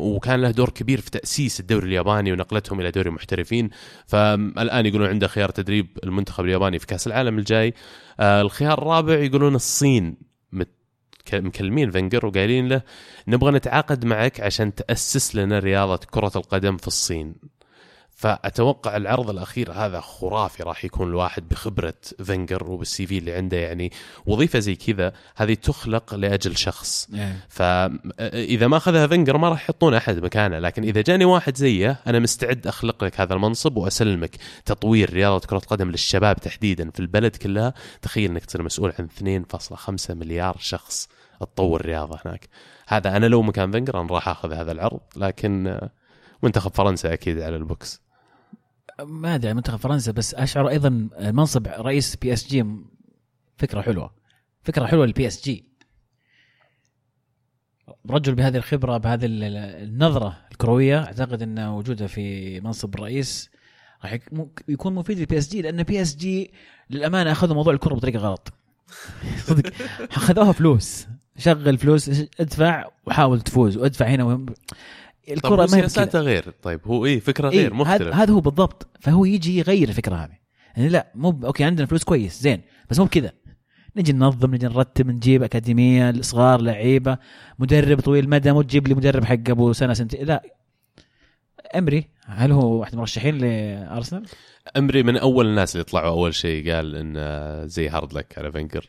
وكان 0.00 0.42
له 0.42 0.50
دور 0.50 0.70
كبير 0.70 1.00
في 1.00 1.10
تأسيس 1.10 1.60
الدوري 1.60 1.86
الياباني 1.86 2.32
ونقلتهم 2.32 2.80
إلى 2.80 2.90
دوري 2.90 3.10
محترفين. 3.10 3.70
فالآن 4.06 4.86
يقولون 4.86 5.08
عنده 5.08 5.26
خيار 5.28 5.50
تدريب 5.50 5.98
المنتخب 6.04 6.44
الياباني 6.44 6.78
في 6.78 6.86
كأس 6.86 7.06
العالم 7.06 7.38
الجاي. 7.38 7.74
آه، 8.20 8.40
الخيار 8.42 8.78
الرابع 8.78 9.18
يقولون 9.18 9.54
الصين 9.54 10.34
مكلمين 11.32 11.90
فينجر 11.90 12.26
وقايلين 12.26 12.68
له 12.68 12.82
نبغى 13.28 13.50
نتعاقد 13.50 14.04
معك 14.04 14.40
عشان 14.40 14.74
تأسس 14.74 15.36
لنا 15.36 15.58
رياضة 15.58 16.00
كرة 16.10 16.32
القدم 16.36 16.76
في 16.76 16.86
الصين. 16.86 17.34
فأتوقع 18.24 18.96
العرض 18.96 19.30
الأخير 19.30 19.72
هذا 19.72 20.00
خرافي 20.00 20.62
راح 20.62 20.84
يكون 20.84 21.08
الواحد 21.08 21.48
بخبرة 21.48 21.94
فينجر 22.24 22.70
وبال 22.70 23.06
CV 23.06 23.18
اللي 23.18 23.32
عنده 23.32 23.56
يعني 23.56 23.92
وظيفة 24.26 24.58
زي 24.58 24.76
كذا 24.76 25.12
هذه 25.36 25.54
تخلق 25.54 26.14
لأجل 26.14 26.56
شخص. 26.56 27.08
فاذا 27.48 28.66
ما 28.66 28.76
أخذها 28.76 29.06
فينجر 29.06 29.38
ما 29.38 29.48
راح 29.48 29.62
يحطون 29.62 29.94
أحد 29.94 30.18
مكانه 30.18 30.58
لكن 30.58 30.82
إذا 30.82 31.00
جاني 31.00 31.24
واحد 31.24 31.56
زيه 31.56 32.00
أنا 32.06 32.18
مستعد 32.18 32.66
أخلق 32.66 33.04
لك 33.04 33.20
هذا 33.20 33.34
المنصب 33.34 33.76
وأسلمك 33.76 34.36
تطوير 34.64 35.12
رياضة 35.12 35.46
كرة 35.46 35.58
القدم 35.58 35.90
للشباب 35.90 36.36
تحديدا 36.36 36.90
في 36.90 37.00
البلد 37.00 37.36
كلها. 37.36 37.74
تخيل 38.02 38.30
إنك 38.30 38.44
تصير 38.44 38.62
مسؤول 38.62 38.92
عن 38.98 39.08
2.5 39.48 40.10
مليار 40.10 40.56
شخص 40.60 41.08
تطور 41.40 41.80
الرياضه 41.80 42.18
هناك. 42.24 42.48
هذا 42.88 43.16
أنا 43.16 43.26
لو 43.26 43.42
مكان 43.42 43.70
فينجر 43.70 44.00
أنا 44.00 44.08
راح 44.12 44.28
أخذ 44.28 44.52
هذا 44.52 44.72
العرض 44.72 45.00
لكن 45.16 45.80
منتخب 46.42 46.74
فرنسا 46.74 47.12
أكيد 47.12 47.40
على 47.40 47.56
البوكس. 47.56 48.03
ما 49.02 49.34
أدري 49.34 49.54
منتخب 49.54 49.76
فرنسا 49.78 50.12
بس 50.12 50.34
أشعر 50.34 50.68
أيضا 50.68 51.08
منصب 51.20 51.66
رئيس 51.66 52.16
PSG 52.16 52.64
فكرة 53.58 53.80
حلوة. 53.80 54.14
فكرة 54.62 54.86
حلوة 54.86 55.06
لل 55.06 55.26
PSG 55.26 55.64
رجل 58.10 58.34
بهذه 58.34 58.56
الخبرة 58.56 58.96
بهذه 58.96 59.26
ال- 59.26 59.42
ال- 59.44 59.56
النظرة 59.88 60.36
الكروية 60.52 60.98
أعتقد 61.04 61.42
إن 61.42 61.58
وجوده 61.58 62.06
في 62.06 62.60
منصب 62.60 62.94
الرئيس 62.94 63.50
راح 64.04 64.18
يكون 64.68 64.94
مفيد 64.94 65.18
لل 65.18 65.38
PSG 65.38 65.62
لأن 65.62 65.82
PSG 65.82 66.52
للأمانة 66.90 67.32
أخذوا 67.32 67.54
موضوع 67.54 67.72
الكره 67.72 67.94
بطريقة 67.94 68.18
غلط. 68.18 68.52
صدق. 69.46 69.72
أخذوها 70.00 70.52
فلوس. 70.52 71.06
شغل 71.38 71.78
فلوس 71.78 72.08
ادفع 72.40 72.88
وحاول 73.06 73.40
تفوز 73.40 73.76
وادفع 73.76 74.06
هنا 74.06 74.46
الكرة 75.30 75.56
ما 75.56 75.62
هي. 75.62 75.68
سياساته 75.68 76.20
غير؟ 76.20 76.54
طيب 76.62 76.80
هو 76.86 77.06
إيه 77.06 77.20
فكرة 77.20 77.50
إيه، 77.50 77.60
غير 77.60 77.74
مختلف. 77.74 78.14
هذا 78.14 78.32
هو 78.32 78.40
بالضبط. 78.40 78.86
فهو 79.00 79.24
يجي 79.24 79.58
يغير 79.58 79.88
الفكرة 79.88 80.16
هذه. 80.16 80.38
يعني 80.76 80.88
لا 80.88 81.12
مو 81.14 81.30
ب... 81.30 81.44
okay 81.44 81.64
عندنا 81.64 81.86
فلوس 81.86 82.04
كويس 82.04 82.40
زين 82.42 82.60
بس 82.90 82.98
مو 82.98 83.04
بكذا. 83.04 83.32
نجي 83.96 84.12
ننظم 84.12 84.54
نجي 84.54 84.66
نرتب 84.66 85.10
نجيب 85.10 85.42
أكاديمية 85.42 86.14
صغار 86.20 86.60
لعيبة 86.60 87.18
مدرب 87.58 88.00
طويل 88.00 88.24
المدى 88.24 88.52
مو 88.52 88.62
تجيب 88.62 88.88
لي 88.88 88.94
مدرب 88.94 89.24
حق 89.24 89.38
أبو 89.48 89.72
سنة 89.72 89.92
سنتين. 89.94 90.26
لا. 90.26 90.42
أمري 91.76 92.08
هل 92.26 92.52
هو 92.52 92.80
واحد 92.80 92.92
من 92.92 92.94
المرشحين 92.98 93.38
لأرسنال؟ 93.38 94.26
أمري 94.76 95.02
من 95.02 95.16
أول 95.16 95.46
الناس 95.46 95.74
اللي 95.76 95.84
طلعوا 95.84 96.08
أول 96.08 96.34
شيء 96.34 96.72
قال 96.72 96.96
إن 96.96 97.14
آه، 97.16 97.64
زي 97.66 97.88
hard 97.88 98.12
luck 98.12 98.38
على 98.38 98.52
فينجر 98.52 98.86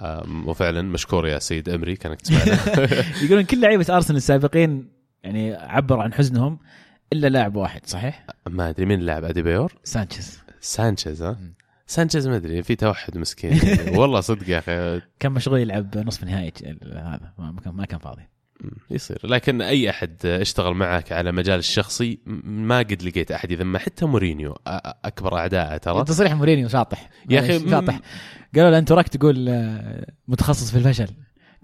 آم، 0.00 0.48
وفعلا 0.48 0.82
مشكور 0.82 1.26
يا 1.28 1.38
سيد 1.38 1.68
أمري 1.68 1.96
كانك 1.96 2.20
تسمعنا. 2.20 2.58
يقولون 3.24 3.42
كل 3.44 3.60
لعيبة 3.60 3.86
أرسنال 3.96 4.16
السابقين 4.16 4.88
يعني 5.24 5.54
عبروا 5.54 6.02
عن 6.02 6.12
حزنهم 6.14 6.58
إلا 7.12 7.26
لاعب 7.28 7.56
واحد 7.56 7.86
صحيح؟ 7.86 8.26
ما 8.48 8.68
أدري 8.68 8.86
مين 8.86 9.00
اللاعب؟ 9.00 9.24
اديبيور 9.24 9.72
سانشيز. 9.84 10.40
سانشيز 10.60 11.22
ها. 11.22 11.38
سانشيز 11.86 12.28
ما 12.28 12.36
أدري 12.36 12.62
في 12.62 12.76
توحد 12.76 13.18
مسكين. 13.18 13.52
يعني 13.52 13.96
والله 13.98 14.20
صدق 14.20 14.48
يا 14.48 14.58
أخي. 14.58 15.00
كان 15.20 15.32
مشغول 15.32 15.60
يلعب 15.60 15.98
نصف 15.98 16.24
نهائي 16.24 16.52
هذا 16.82 17.32
ما 17.38 17.60
كان 17.64 17.74
ما 17.74 17.84
كان 17.84 17.98
فاضي. 17.98 18.22
يصير. 18.90 19.18
لكن 19.24 19.62
أي 19.62 19.90
أحد 19.90 20.26
اشتغل 20.26 20.74
معك 20.74 21.12
على 21.12 21.32
مجال 21.32 21.58
الشخصي 21.58 22.18
ما 22.44 22.78
قد 22.78 23.02
لقيت 23.02 23.30
أحد 23.32 23.50
يذمه. 23.50 23.78
حتى 23.78 24.06
مورينيو 24.06 24.56
أكبر 25.04 25.38
اعدائه 25.38 25.76
ترى. 25.76 26.04
تصريح 26.04 26.32
مورينيو 26.34 26.68
شاطح. 26.68 27.10
يا 27.30 27.40
أخي، 27.40 27.58
معليش، 27.58 27.70
شاطح. 27.70 28.00
قالوا 28.54 28.70
له 28.70 28.78
انت 28.78 28.92
وراك 28.92 29.08
تقول 29.08 29.48
آه، 29.48 30.06
متخصص 30.28 30.70
في 30.70 30.78
الفشل. 30.78 31.08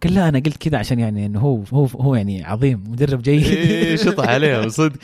قال 0.04 0.14
لا 0.14 0.28
أنا 0.28 0.38
قلت 0.38 0.56
كذا 0.56 0.78
عشان 0.78 0.98
يعني 0.98 1.26
إنه 1.26 1.40
هو 1.40 1.62
هو 1.72 1.86
هو 1.86 2.14
يعني 2.14 2.44
عظيم 2.44 2.84
مدرب 2.88 3.22
جيد. 3.22 3.44
إيه، 3.44 3.96
شطح 3.96 4.28
عليهم 4.34 4.68
صدق. 4.68 4.98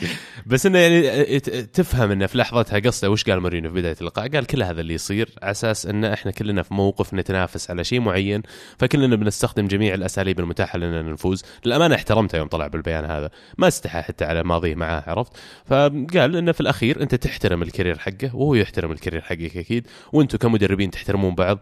بس 0.45 0.65
إنه 0.65 0.79
يعني 0.79 1.39
تفهم 1.73 2.11
إنه 2.11 2.25
في 2.25 2.37
لحظتها 2.37 2.79
قصده 2.79 3.11
وش 3.11 3.23
قال 3.23 3.39
مورينيو 3.41 3.71
في 3.71 3.79
بداية 3.79 3.95
اللقاء؟ 4.01 4.27
قال 4.27 4.45
كل 4.45 4.63
هذا 4.63 4.81
اللي 4.81 4.93
يصير 4.93 5.29
على 5.41 5.51
أساس 5.51 5.85
إن 5.85 6.05
إحنا 6.05 6.31
كلنا 6.31 6.63
في 6.63 6.73
موقف 6.73 7.13
نتنافس 7.13 7.71
على 7.71 7.83
شيء 7.83 7.99
معين 7.99 8.41
فكلنا 8.79 9.15
بنستخدم 9.15 9.67
جميع 9.67 9.93
الأساليب 9.93 10.39
المتاحة 10.39 10.77
لنا 10.79 11.01
نفوز. 11.01 11.43
للأمانة 11.65 11.95
احترمته 11.95 12.37
يوم 12.37 12.47
طلع 12.47 12.67
بالبيان 12.67 13.05
هذا. 13.05 13.29
ما 13.57 13.67
استحى 13.67 14.01
حتى 14.01 14.25
على 14.25 14.43
ماضيه 14.43 14.75
معاه 14.75 15.03
عرفت؟ 15.07 15.31
فقال 15.65 16.35
إنه 16.35 16.51
في 16.51 16.61
الأخير 16.61 17.01
أنت 17.01 17.15
تحترم 17.15 17.61
الكارير 17.61 17.97
حقه 17.97 18.35
وهو 18.35 18.55
يحترم 18.55 18.91
الكارير 18.91 19.21
حقك 19.21 19.57
أكيد 19.57 19.87
وأنتم 20.13 20.37
كمدربين 20.37 20.91
تحترمون 20.91 21.35
بعض. 21.35 21.59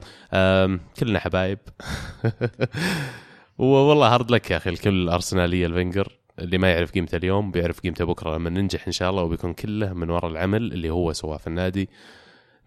كلنا 1.00 1.20
حبايب. 1.20 1.60
والله 3.58 4.14
hard 4.14 4.32
luck 4.32 4.52
يا 4.52 4.58
أخي 4.58 4.70
الكل 4.70 4.90
الارسناليه 5.04 5.66
الفينجر. 5.66 6.20
اللي 6.40 6.58
ما 6.58 6.72
يعرف 6.72 6.92
قيمته 6.92 7.16
اليوم 7.16 7.52
بيعرف 7.52 7.80
قيمته 7.80 8.06
بكرة 8.06 8.36
لما 8.36 8.50
ننجح 8.50 8.86
إن 8.88 8.92
شاء 8.92 9.10
الله 9.10 9.24
وبيكون 9.24 9.54
كله 9.54 9.94
من 9.94 10.10
وراء 10.10 10.32
العمل 10.32 10.74
اللي 10.74 10.90
هو 10.90 11.14
سواه 11.14 11.38
في 11.38 11.48
النادي. 11.48 11.90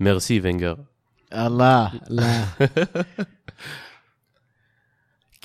ميرسي 0.00 0.40
فينجر. 0.40 0.78
الله 1.32 1.92
الله. 2.10 2.48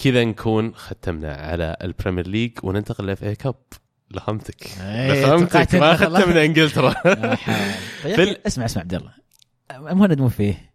كذا 0.03 0.23
نكون 0.23 0.75
ختمنا 0.75 1.35
على 1.35 1.77
ال 1.81 1.87
Premier 1.87 2.27
League 2.27 2.51
وننتقل 2.63 3.05
ل 3.05 3.23
FA 3.23 3.35
Cup. 3.35 3.55
لخمتك. 4.11 4.67
إيه، 4.81 5.25
لخمتك. 5.25 5.75
ما. 5.75 5.95
ختمنا 5.95 6.45
إنجلترا. 6.45 6.93
طيب 8.03 8.37
اسمع 8.47 8.65
اسمع 8.65 8.81
عبد 8.81 8.93
الله. 8.93 9.13
مهند 9.79 10.21
مو 10.21 10.29
فيه. 10.29 10.73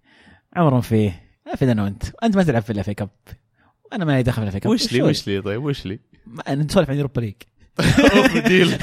عمر 0.57 0.75
مو 0.75 0.81
فيه. 0.81 1.23
ما 1.47 1.55
في 1.55 1.73
أنا 1.73 1.83
وانت 1.83 2.03
أنت 2.25 2.37
ما 2.37 2.43
تلعب 2.43 2.63
في 2.63 2.73
ال 2.73 2.80
FA 2.80 2.95
Cup. 2.95 3.11
وأنا 3.93 4.05
ما 4.05 4.13
لي 4.13 4.23
دخل 4.23 4.37
في 4.37 4.43
ال 4.43 4.49
FA 4.49 4.61
Cup 4.61 4.73
وش 4.73 4.93
لي 4.93 5.03
وش 5.03 5.27
لي 5.27 5.41
طيب؟ 5.43 5.65
وش 5.65 5.87
لي؟ 5.87 5.99
نسولف 6.49 6.91
عن 6.91 6.97
Europa 7.01 7.21
League 7.21 7.35
deal. 8.47 8.79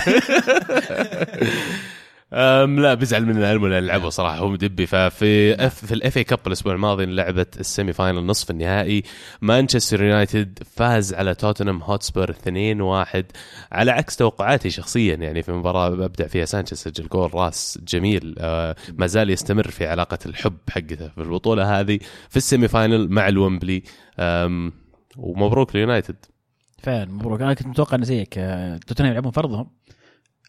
أم 2.33 2.79
لا 2.79 2.93
بزعل 2.93 3.25
من 3.25 3.37
العلم 3.37 3.65
اللي 3.65 3.81
لعبه 3.81 4.09
صراحة. 4.09 4.37
هو 4.37 4.49
مدبي 4.49 4.85
ففي 4.85 5.53
اف 5.65 5.85
في 5.85 5.93
ال 5.93 6.17
FA 6.17 6.23
Cup 6.23 6.39
الأسبوع 6.47 6.73
الماضي 6.73 7.05
لعبت 7.05 7.59
ال 7.59 7.93
semi-final 7.93 8.25
نصف 8.25 8.51
النهائي. 8.51 9.03
مانشستر 9.41 10.03
يونايتد 10.03 10.59
فاز 10.75 11.13
على 11.13 11.35
توتنهام 11.35 11.81
هوتسبير 11.81 12.33
2-1 12.33 13.23
على 13.71 13.91
عكس 13.91 14.15
توقعاتي 14.15 14.69
شخصيا 14.69 15.15
يعني 15.15 15.43
في 15.43 15.51
مباراة 15.51 15.87
أبدع 15.87 16.27
فيها 16.27 16.45
سانشيز 16.45 16.77
سجل 16.77 17.07
جول 17.07 17.35
رأس 17.35 17.79
جميل. 17.87 18.35
آه 18.39 18.75
ما 18.93 19.07
زال 19.07 19.29
يستمر 19.29 19.67
في 19.67 19.87
علاقة 19.87 20.19
الحب 20.25 20.57
حقته 20.69 21.07
في 21.07 21.17
البطولة 21.17 21.79
هذه. 21.79 21.99
في 22.29 22.37
ال 22.37 22.67
semi-final 22.67 23.09
مع 23.09 23.27
الومبلي. 23.27 23.83
ومبروك 25.17 25.75
ليونايتد. 25.75 26.15
فعلا 26.77 27.05
مبروك. 27.05 27.41
أنا 27.41 27.53
كنت 27.53 27.67
متوقع 27.67 27.95
إنه 27.95 28.05
زيك. 28.05 28.33
توتنهام 28.87 29.11
يلعبون 29.11 29.31
فرضهم. 29.31 29.71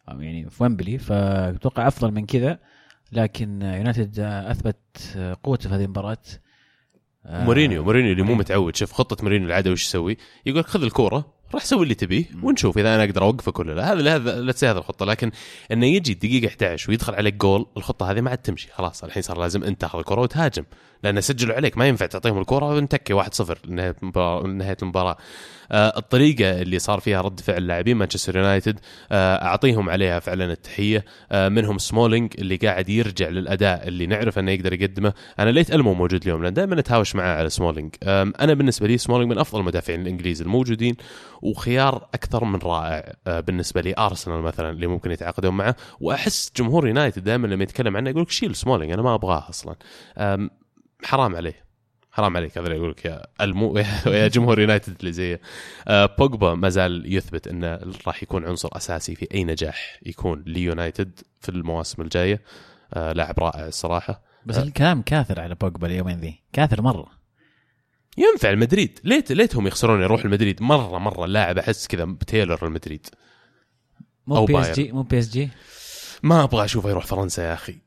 يعني 0.09 0.50
في 0.50 0.62
ويمبلي. 0.62 0.98
فأتوقع 0.98 1.88
أفضل 1.88 2.11
من 2.12 2.26
كذا. 2.26 2.59
لكن 3.12 3.62
يونايتد 3.62 4.20
أثبت 4.20 4.79
قوته 5.42 5.68
في 5.68 5.74
هذه 5.74 5.85
المباراة. 5.85 6.18
آه، 7.26 7.44
مورينيو 7.44 7.85
مورينيو 7.85 8.12
اللي 8.12 8.22
مو 8.22 8.26
مورينيو. 8.26 8.44
متعود. 8.44 8.76
شوف 8.76 8.92
خطة 8.92 9.16
مورينيو 9.22 9.48
العادة 9.48 9.70
وش 9.70 9.85
يسوي؟ 9.85 10.16
يقول 10.46 10.64
خذ 10.64 10.83
الكورة 10.83 11.33
راح 11.55 11.64
سوي 11.64 11.83
اللي 11.83 11.94
تبيه 11.94 12.24
ونشوف 12.42 12.79
إذا 12.79 12.94
أنا 12.94 13.05
أقدر 13.05 13.22
أوقفك 13.22 13.59
ولا 13.59 13.72
لا. 13.72 13.92
هذا 13.92 14.14
هذا 14.16 14.40
لا 14.40 14.52
تسوي 14.52 14.70
هذا 14.70 14.79
الخطة. 14.79 15.07
لكن 15.07 15.31
إنه 15.72 15.87
يجي 15.87 16.14
دقيقه 16.14 16.48
11 16.48 16.90
ويدخل 16.90 17.14
عليك 17.14 17.35
جول 17.35 17.66
الخطة 17.76 18.11
هذه 18.11 18.20
ما 18.20 18.31
عاد 18.31 18.38
تمشي. 18.38 18.68
خلاص 18.72 19.05
الحين 19.05 19.22
صار 19.22 19.38
لازم 19.38 19.64
أنت 19.64 19.81
تاخذ 19.81 19.98
الكره 19.98 20.20
وتهاجم. 20.20 20.64
لأن 21.07 21.21
سجلوا 21.21 21.57
عليك 21.57 21.79
ما 21.79 21.88
ينفع 21.88 22.07
تعطيهم 22.07 22.38
الكرة 22.38 22.66
ونتكي 22.66 23.23
1-0 23.23 23.55
لنهايه 23.64 23.97
المباراه 24.03 24.47
نهاية 24.47 24.77
المباراة. 24.83 25.16
آه 25.73 25.99
الطريقة 25.99 26.62
اللي 26.62 26.79
صار 26.79 27.01
فيها 27.01 27.21
رد 27.21 27.40
فعل 27.40 27.66
لاعبين 27.66 27.97
مانشستر 27.97 28.37
يونايتد 28.37 28.81
آه 29.12 29.45
أعطيهم 29.45 29.90
عليها 29.90 30.21
فعلا 30.21 30.53
التحية. 30.53 31.05
آه 31.33 31.49
منهم 31.49 31.79
سمولينج 31.79 32.33
اللي 32.38 32.57
قاعد 32.57 32.88
يرجع 32.88 33.29
للأداء 33.29 33.88
اللي 33.88 34.07
نعرف 34.07 34.38
إنه 34.38 34.51
يقدر 34.51 34.73
يقدمه. 34.73 35.12
أنا 35.38 35.51
ليت 35.51 35.73
ألمو 35.73 35.95
موجود 35.95 36.23
اليوم 36.23 36.42
لأن 36.42 36.55
دائما 36.55 36.77
نتهاوش 36.77 37.14
معاه 37.14 37.37
على 37.37 37.51
سمولينج. 37.51 37.95
أنا 38.03 38.55
بالنسبة 38.55 38.87
لي 38.87 38.99
سمولينج 38.99 39.31
من 39.31 39.38
أفضل 39.38 39.61
المدافعين 39.61 40.01
الإنجليز 40.01 40.42
الموجودين 40.42 40.97
وخيار 41.42 42.09
أكثر 42.14 42.45
من 42.45 42.59
رائع 42.59 43.12
بالنسبة 43.27 43.81
لي 43.81 43.95
أرسنال 43.99 44.40
مثلا 44.40 44.71
اللي 44.71 44.87
ممكن 44.87 45.11
يتعاقدون 45.11 45.55
معه. 45.55 45.77
وأحس 46.01 46.53
جمهور 46.57 46.88
يونايتد 46.88 47.25
دائما 47.25 47.47
لما 47.47 47.62
يتكلم 47.62 47.97
عنه 47.97 48.11
يقول 48.11 48.23
لك 48.23 48.31
شيل 48.31 48.57
سمولينج 48.57 48.92
أنا 48.92 49.03
ما 49.03 49.14
أبغاه 49.14 49.49
أصلا. 49.49 49.77
حرام 51.04 51.37
عليه. 51.37 51.66
حرام 52.16 52.37
عليك 52.37 52.59
هذا 52.59 52.66
اللي 52.66 52.76
يقول 52.76 52.90
لك 52.90 53.04
يا 53.04 53.26
المو 53.40 53.78
يا 54.06 54.28
جمهور 54.28 54.61
يونايتد 54.61 54.96
اللي 55.00 55.12
زيه 55.12 55.40
آه، 55.88 56.06
بوجبا 56.18 56.54
ما 56.54 56.68
زال 56.68 57.14
يثبت 57.14 57.48
انه 57.48 57.80
راح 58.06 58.22
يكون 58.22 58.44
عنصر 58.44 58.68
أساسي 58.72 59.14
في 59.14 59.28
أي 59.35 59.44
نجاح 59.44 59.98
يكون 60.06 60.42
ليونايتد 60.46 61.20
في 61.40 61.48
المواسم 61.48 62.02
الجاية. 62.02 62.42
آه، 62.94 63.12
لاعب 63.12 63.38
رائع 63.38 63.66
الصراحة. 63.66 64.22
بس 64.46 64.59
الكلام 64.59 65.02
كاثر 65.02 65.40
على 65.40 65.54
بوجبا 65.54 65.87
اليومين 65.87 66.16
ذي. 66.20 66.42
كاثر 66.52 66.82
مرة. 66.82 67.06
ينفع 68.18 68.50
المدريد. 68.50 68.98
ليت 69.04 69.32
ليتهم 69.32 69.66
يخسرون 69.66 70.02
يروح 70.02 70.24
المدريد. 70.24 70.62
مرة 70.62 70.98
مرة 70.98 71.24
اللاعب 71.24 71.59
أحس 71.59 71.87
كذا 71.87 72.04
بتيلر 72.04 72.66
المدريد. 72.66 73.06
مو 74.26 74.44
بي 74.44 74.61
إس. 74.61 74.70
جي 74.70 74.92
مو 74.92 75.02
بي 75.02 75.18
إس 75.18 75.30
جي؟ 75.30 75.50
ما 76.22 76.44
أبغى 76.44 76.64
أشوفه 76.64 76.90
يروح 76.90 77.06
فرنسا 77.06 77.42
يا 77.42 77.54
أخي. 77.54 77.86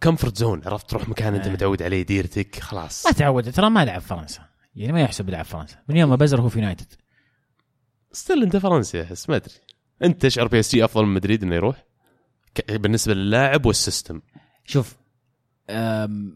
comfort 0.00 0.36
zone 0.36 0.62
عرفت؟ 0.66 0.90
تروح 0.90 1.08
مكان 1.08 1.34
أنت 1.34 1.46
آه. 1.46 1.52
متعود 1.52 1.82
عليه 1.82 2.02
ديرتك 2.02 2.60
خلاص. 2.60 3.06
ما 3.06 3.12
تعود 3.12 3.52
ترى 3.52 3.70
ما 3.70 3.84
لعب 3.84 4.00
فرنسا. 4.00 4.42
يعني 4.74 4.92
ما 4.92 5.00
يحسب 5.00 5.28
يلعب 5.28 5.44
فرنسا. 5.44 5.76
من 5.88 5.96
يوم 5.96 6.10
ما 6.10 6.16
بزر 6.16 6.40
هو 6.40 6.48
في 6.48 6.58
يونايتد. 6.58 6.92
still 8.12 8.42
أنت 8.42 8.56
فرنسي 8.56 9.02
أحس 9.02 9.28
ما 9.28 9.36
أدري. 9.36 9.54
أنت 10.02 10.22
تشعر 10.22 10.46
PSG 10.46 10.84
أفضل 10.84 11.06
من 11.06 11.14
مدريد 11.14 11.42
إنه 11.42 11.54
يروح؟ 11.54 11.84
بالنسبة 12.70 13.14
للاعب 13.14 13.66
وال 13.66 13.78
system. 13.78 14.20
شوف 14.64 14.96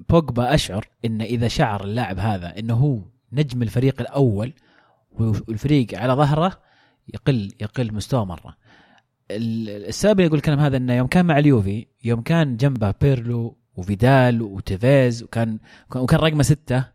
بوجبا 0.09 0.55
أشعر 0.55 0.89
إن 1.05 1.21
إذا 1.21 1.49
شعر 1.49 1.85
اللاعب 1.85 2.19
هذا 2.19 2.59
إنه 2.59 2.75
هو 2.75 3.01
نجم 3.33 3.63
الفريق 3.63 4.01
الأول 4.01 4.53
والفريق 5.11 5.99
على 5.99 6.13
ظهره 6.13 6.61
يقل 7.15 7.53
يقل 7.61 7.95
مستوى 7.95 8.27
مرة. 8.27 8.57
السبب 9.31 10.13
اللي 10.13 10.27
يقول 10.27 10.39
الكلام 10.39 10.61
هذا 10.61 10.77
إنه 10.77 10.95
يوم 10.95 11.07
كان 11.07 11.27
مع 11.27 11.39
اليوفي 11.39 11.87
يوم 12.05 12.21
كان 12.23 12.57
جنبه 12.57 12.95
بيرلو 13.01 13.59
وفيدال 13.77 14.43
وتيفيز 14.43 15.23
وكان 15.23 15.59
وكان 15.97 16.19
رقمه 16.21 16.43
ستة 16.43 16.95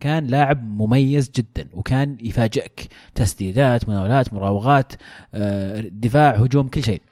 كان 0.00 0.26
لاعب 0.26 0.64
مميز 0.64 1.30
جدا 1.30 1.68
وكان 1.72 2.18
يفاجئك. 2.20 2.88
تسديدات 3.14 3.88
مناولات 3.88 4.34
مراوغات 4.34 4.92
آه، 5.34 5.80
دفاع 5.80 6.30
هجوم 6.30 6.68
كل 6.68 6.84
شيء. 6.84 7.02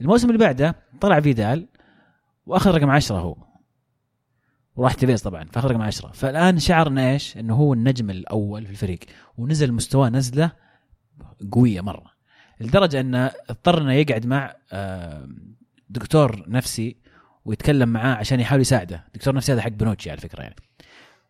الموسم 0.00 0.28
اللي 0.28 0.38
بعده 0.38 0.76
طلع 1.00 1.20
فيدال 1.20 1.68
وأخذ 2.46 2.70
رقم 2.70 2.90
10 2.90 3.16
هو. 3.18 3.36
وراح 4.76 4.94
تيفيز 4.94 5.22
طبعا 5.22 5.44
فأخذ 5.44 5.68
رقم 5.68 5.82
10 5.82 6.12
فالآن 6.12 6.58
شعر 6.58 6.98
إيش؟ 6.98 7.36
إنه 7.36 7.54
هو 7.54 7.72
النجم 7.72 8.10
الأول 8.10 8.64
في 8.66 8.70
الفريق. 8.70 8.98
ونزل 9.38 9.72
مستواه 9.72 10.08
نزلة 10.08 10.52
قوية 11.52 11.80
مرة. 11.80 12.11
لدرجة 12.62 13.00
انه 13.00 13.30
اضطر 13.50 13.82
انه 13.82 13.92
يقعد 13.92 14.26
مع 14.26 14.54
آه، 14.72 15.28
دكتور 15.90 16.44
نفسي 16.48 16.96
ويتكلم 17.44 17.88
معاه 17.88 18.14
عشان 18.14 18.40
يحاول 18.40 18.60
يساعده. 18.60 19.04
دكتور 19.14 19.34
نفسي 19.34 19.52
هذا 19.52 19.62
حق 19.62 19.68
بنوتشي 19.68 20.10
على 20.10 20.20
فكرة 20.20 20.42
يعني. 20.42 20.56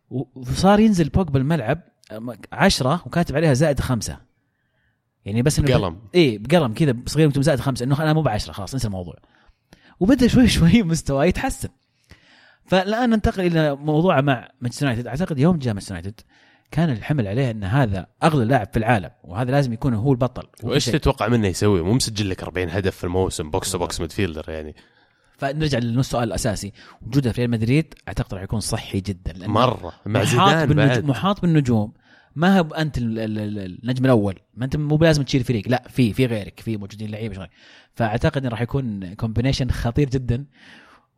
وصار 0.09 0.79
ينزل 0.79 1.09
بوك 1.09 1.31
بالملعب 1.31 1.81
عشرة 2.51 3.01
وكاتب 3.05 3.35
عليها 3.35 3.53
زائد 3.53 3.79
خمسة. 3.79 4.17
يعني 5.25 5.41
بس 5.41 5.59
إنه 5.59 5.73
قلم 5.73 5.99
إيه 6.15 6.39
بقلم 6.39 6.73
كذا 6.73 6.95
صغير 7.05 7.27
مكتوب 7.27 7.43
زائد 7.43 7.59
خمسة 7.59 7.83
إنه 7.83 8.03
أنا 8.03 8.13
مو 8.13 8.21
بعشرة 8.21 8.53
خلاص 8.53 8.73
انسى 8.73 8.87
الموضوع. 8.87 9.15
وبدأ 9.99 10.27
شوي 10.27 10.47
شوي 10.57 10.83
مستواه 10.83 11.25
يتحسن. 11.25 11.69
فالآن 12.65 13.09
ننتقل 13.09 13.45
إلى 13.45 13.75
موضوع 13.75 14.21
مع 14.21 14.49
مانشستر 14.61 14.85
يونايتد. 14.85 15.07
أعتقد 15.07 15.39
يوم 15.39 15.57
جاء 15.57 15.73
مانشستر 15.73 15.95
يونايتد. 15.95 16.21
كان 16.71 16.89
الحمل 16.89 17.27
عليه 17.27 17.51
إن 17.51 17.63
هذا 17.63 18.07
أغلى 18.23 18.45
لاعب 18.45 18.67
في 18.71 18.79
العالم 18.79 19.09
وهذا 19.23 19.51
لازم 19.51 19.73
يكون 19.73 19.93
هو 19.93 20.11
البطل 20.11 20.47
وإيش. 20.63 20.85
تتوقع 20.85 21.27
منه 21.27 21.47
يسوي؟ 21.47 21.81
مو 21.81 21.93
مسجل 21.93 22.29
لك 22.29 22.43
40 22.43 22.69
هدف 22.69 22.95
في 22.95 23.03
الموسم 23.03 23.49
box 23.51 23.71
to 23.71 23.77
box 23.77 24.01
midfielder 24.01 24.45
يعني. 24.49 24.75
فنرجع 25.37 25.77
للسؤال 25.77 26.23
الأساسي. 26.23 26.73
وجوده 27.01 27.31
في 27.31 27.41
ريال 27.41 27.51
مدريد 27.51 27.93
أعتقد 28.07 28.33
راح 28.33 28.43
يكون 28.43 28.59
صحي 28.59 28.99
جدا 29.01 29.47
مرة. 29.47 29.93
مع 30.05 30.21
محاط 30.21 30.27
زيدان 30.27 30.67
بالنجوم 30.67 31.09
محاط 31.09 31.41
بالنجوم. 31.41 31.93
ما 32.35 32.59
هو 32.59 32.63
أنت 32.73 32.97
ال- 32.97 33.19
ال- 33.19 33.39
ال- 33.39 33.79
النجم 33.83 34.05
الأول. 34.05 34.39
ما 34.53 34.65
أنت 34.65 34.75
مو 34.75 34.97
لازم 34.97 35.23
تشيل 35.23 35.43
فريق. 35.43 35.63
لا 35.67 35.83
في 35.89 36.13
في 36.13 36.25
غيرك. 36.25 36.59
في 36.59 36.77
موجودين 36.77 37.11
لعيبة 37.11 37.47
فأعتقد 37.95 38.45
راح 38.45 38.61
يكون 38.61 39.13
combination 39.13 39.69
خطير 39.71 40.09
جدا. 40.09 40.45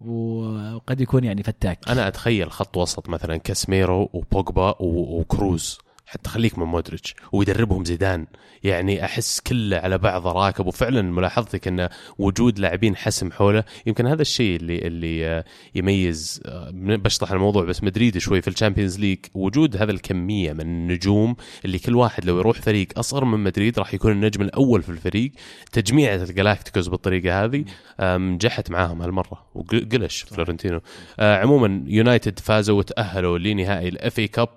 وقد 0.01 1.01
يكون 1.01 1.23
يعني 1.23 1.43
فتاك. 1.43 1.89
أنا 1.89 2.07
أتخيل 2.07 2.51
خط 2.51 2.77
وسط 2.77 3.09
مثلا 3.09 3.37
كاسميرو 3.37 4.09
وبوجبا 4.13 4.75
وكروز. 4.79 5.77
حتى 6.05 6.29
خليك 6.29 6.57
من 6.57 6.65
مودريتش 6.65 7.15
ويدربهم 7.31 7.85
زيدان. 7.85 8.27
يعني 8.65 9.05
أحس 9.05 9.39
كله 9.39 9.77
على 9.77 9.97
بعضه 9.97 10.31
راكب 10.31 10.67
وفعلا 10.67 11.01
ملاحظتك 11.01 11.67
إن 11.67 11.89
وجود 12.17 12.59
لاعبين 12.59 12.95
حسم 12.95 13.31
حوله 13.31 13.63
يمكن 13.85 14.07
هذا 14.07 14.21
الشيء 14.21 14.55
اللي 14.55 14.77
اللي 14.77 15.27
آه، 15.27 15.45
يميز 15.75 16.41
آه، 16.45 16.71
بشطح 16.73 17.31
الموضوع 17.31 17.63
بس 17.63 17.83
مدريد 17.83 18.17
شوي 18.17 18.41
في 18.41 18.47
ال 18.47 18.52
Champions 18.52 18.99
League 18.99 19.17
وجود 19.33 19.77
هذا 19.77 19.91
الكمية 19.91 20.53
من 20.53 20.61
النجوم 20.61 21.35
اللي 21.65 21.79
كل 21.79 21.95
واحد 21.95 22.25
لو 22.25 22.39
يروح 22.39 22.61
فريق 22.61 22.87
أصغر 22.99 23.25
من 23.25 23.39
مدريد 23.39 23.79
راح 23.79 23.93
يكون 23.93 24.11
النجم 24.11 24.41
الأول 24.41 24.81
في 24.81 24.89
الفريق. 24.89 25.31
تجميعة 25.71 26.15
الجلاكتيكوس 26.15 26.87
بالطريقة 26.87 27.43
هذه 27.43 27.65
نجحت 28.01 28.71
معاهم 28.71 29.01
هالمرة 29.01 29.45
وقلش 29.55 30.21
فلورنتينو. 30.21 30.81
آه، 31.19 31.37
عموما 31.37 31.83
يونايتد 31.87 32.39
فازوا 32.39 32.77
وتأهلوا 32.77 33.37
لنهائي 33.37 33.87
ال 33.87 34.19
FA 34.19 34.27
Cup 34.27 34.49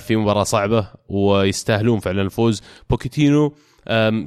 في 0.00 0.16
مباراة 0.16 0.42
صعبة. 0.42 0.75
ويستاهلون 1.08 1.98
فعلا 2.00 2.22
الفوز. 2.22 2.62
بوكيتينو 2.90 3.54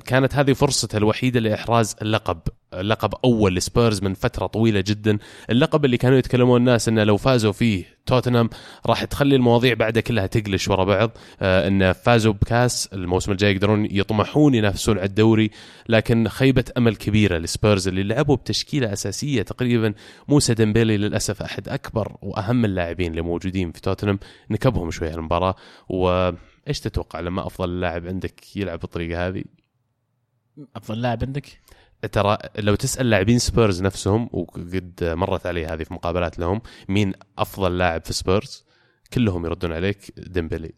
كانت 0.05 0.35
هذه 0.35 0.53
فرصته 0.53 0.97
الوحيدة 0.97 1.39
لإحراز 1.39 1.95
اللقب. 2.01 2.39
لقب 2.81 3.13
أول 3.25 3.55
لسبيرز 3.55 4.03
من 4.03 4.13
فترة 4.13 4.47
طويلة 4.47 4.83
جدا. 4.87 5.17
اللقب 5.49 5.85
اللي 5.85 5.97
كانوا 5.97 6.17
يتكلمون 6.17 6.59
الناس 6.61 6.87
إنه 6.87 7.03
لو 7.03 7.17
فازوا 7.17 7.51
فيه 7.51 7.85
توتنهام 8.05 8.49
راح 8.85 9.03
تخلي 9.03 9.35
المواضيع 9.35 9.73
بعدها 9.73 10.01
كلها 10.01 10.27
تقلش 10.27 10.67
ورا 10.67 10.83
بعض. 10.83 11.11
آه 11.41 11.67
انه 11.67 11.91
فازوا 11.91 12.33
بكاس 12.33 12.89
الموسم 12.93 13.31
الجاي 13.31 13.51
يقدرون 13.53 13.87
يطمحون 13.91 14.55
ينافسون 14.55 14.97
على 14.97 15.07
الدوري. 15.07 15.51
لكن 15.89 16.27
خيبة 16.27 16.65
أمل 16.77 16.95
كبيرة 16.95 17.37
لسبيرز 17.37 17.87
اللي 17.87 18.03
لعبوا 18.03 18.35
بتشكيلة 18.35 18.93
أساسية 18.93 19.41
تقريبا. 19.41 19.93
موسى 20.27 20.53
ديمبيلي 20.53 20.97
للأسف 20.97 21.41
أحد 21.41 21.69
أكبر 21.69 22.15
وأهم 22.21 22.65
اللاعبين 22.65 23.11
اللي 23.11 23.21
موجودين 23.21 23.71
في 23.71 23.81
توتنهام. 23.81 24.19
نكبهم 24.49 24.91
شوي 24.91 25.13
المباراة 25.13 25.55
وايش 26.69 26.79
تتوقع 26.79 27.19
لما 27.19 27.47
أفضل 27.47 27.79
لاعب 27.79 28.07
عندك 28.07 28.57
يلعب 28.57 28.79
بالطريقة 28.79 29.27
هذه؟ 29.27 29.43
أفضل 30.75 31.01
لاعب 31.01 31.23
عندك؟ 31.23 31.61
ترى 32.11 32.37
لو 32.59 32.75
تسأل 32.75 33.09
لاعبين 33.09 33.39
سبيرز 33.39 33.81
نفسهم 33.83 34.29
وقد 34.33 34.93
مرت 35.03 35.45
علي 35.45 35.65
هذه 35.65 35.83
في 35.83 35.93
مقابلات 35.93 36.39
لهم 36.39 36.61
مين 36.89 37.13
أفضل 37.37 37.77
لاعب 37.77 38.05
في 38.05 38.13
سبيرز؟ 38.13 38.65
كلهم 39.13 39.45
يردون 39.45 39.73
عليك 39.73 40.13
ديمبلي 40.17 40.71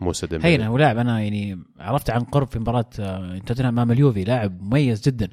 موسى 0.00 0.26
ديمبلي. 0.26 0.48
هينا 0.48 0.66
هو 0.66 0.78
لاعب 0.78 0.98
أنا 0.98 1.20
يعني 1.20 1.62
عرفت 1.78 2.10
عن 2.10 2.20
قرب 2.20 2.48
في 2.50 2.58
مباراة 2.58 2.90
آه، 3.00 3.38
توتنهام 3.38 3.78
امام 3.78 3.92
اليوفي 3.92 4.24
لاعب 4.24 4.62
مميز 4.62 5.02
جدا. 5.08 5.28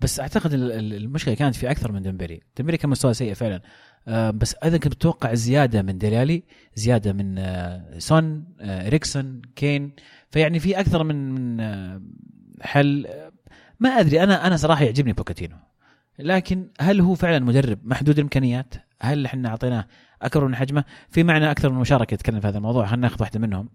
بس 0.00 0.20
أعتقد 0.20 0.52
ال- 0.52 0.72
ال- 0.72 0.94
المشكلة 0.94 1.34
كانت 1.34 1.54
في 1.56 1.70
أكثر 1.70 1.92
من 1.92 2.02
ديمبلي 2.02 2.40
ديمبلي 2.56 2.76
كان 2.76 2.90
مستوى 2.90 3.14
سيء 3.14 3.34
فعلا. 3.34 3.62
بس 4.06 4.56
أيضا 4.64 4.76
كنت 4.76 4.94
متوقع 4.94 5.34
زيادة 5.34 5.82
من 5.82 5.98
ديلي 5.98 6.23
ألي 6.23 6.42
زيادة 6.74 7.12
من 7.12 7.38
آه، 7.38 7.98
سون 7.98 8.44
آه، 8.60 8.86
إريكسون 8.86 9.42
كين. 9.56 9.92
فيعني 10.30 10.58
في 10.58 10.80
أكثر 10.80 11.04
من 11.04 11.60
آه، 11.60 12.02
حل. 12.60 13.06
آه، 13.06 13.32
ما 13.80 13.90
أدري 13.90 14.22
أنا 14.22 14.46
أنا 14.46 14.56
صراحة 14.56 14.84
يعجبني 14.84 15.12
بوكاتينو. 15.12 15.56
لكن 16.18 16.68
هل 16.80 17.00
هو 17.00 17.14
فعلا 17.14 17.38
مدرب 17.38 17.78
محدود 17.84 18.18
الإمكانيات؟ 18.18 18.74
هل 19.00 19.26
إحنا 19.26 19.48
أعطيناه 19.48 19.86
أكبر 20.22 20.48
من 20.48 20.56
حجمه؟ 20.56 20.84
في 21.08 21.22
معنا 21.22 21.50
أكثر 21.50 21.72
من 21.72 21.78
مشاركة 21.78 22.14
يتكلم 22.14 22.40
في 22.40 22.46
هذا 22.46 22.58
الموضوع. 22.58 22.86
خلينا 22.86 23.02
ناخذ 23.02 23.20
واحدة 23.20 23.40
منهم. 23.40 23.68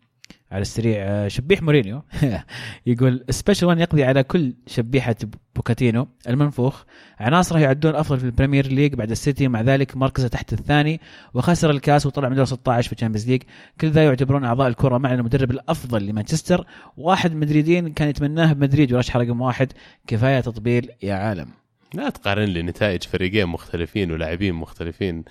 على 0.52 0.62
السريع 0.62 0.96
آه، 1.00 1.28
شبيح 1.28 1.62
مورينيو 1.62 2.04
يقول 2.86 3.26
special 3.30 3.68
1 3.68 3.80
يقضي 3.80 4.04
على 4.04 4.24
كل 4.24 4.54
شبيحة 4.68 5.16
بوكاتينو 5.56 6.08
المنفوخ. 6.30 6.84
عناصره 7.20 7.60
يعدون 7.60 7.96
أفضل 7.96 8.20
في 8.20 8.26
ال 8.26 8.31
Premier 8.31 8.68
League 8.68 8.94
بعد 8.94 9.12
السيتي 9.12 9.48
مع 9.48 9.62
ذلك 9.62 9.98
مركزه 9.98 10.28
تحت 10.28 10.54
الثاني 10.54 11.02
وخسر 11.34 11.70
الكاس 11.70 12.06
وطلع 12.06 12.30
من 12.30 12.36
دور 12.36 12.46
16 12.46 12.88
في 12.88 12.94
ال 12.94 12.97
Champions 12.97 13.30
League 13.30 13.44
كل 13.82 13.90
ذا 13.90 14.04
يعتبرون 14.04 14.44
أعضاء 14.44 14.68
الكرة 14.68 14.98
مع 14.98 15.14
المدرب 15.14 15.52
الأفضل 15.52 16.06
لمانشستر. 16.06 16.66
واحد 16.98 17.36
مدريدين 17.36 17.94
كان 17.94 18.10
يتمناه 18.10 18.54
بمدريد 18.54 18.94
ورشح 18.94 19.18
رقم 19.18 19.42
واحد. 19.42 19.74
كفاية 20.08 20.40
تطبيل 20.40 20.90
يا 21.04 21.14
عالم. 21.14 21.48
لا 21.94 22.10
تقارن 22.10 22.44
لي 22.44 22.64
نتائج 22.64 23.04
فريقين 23.04 23.48
مختلفين 23.48 24.12
ولاعبين 24.12 24.54
مختلفين. 24.54 25.24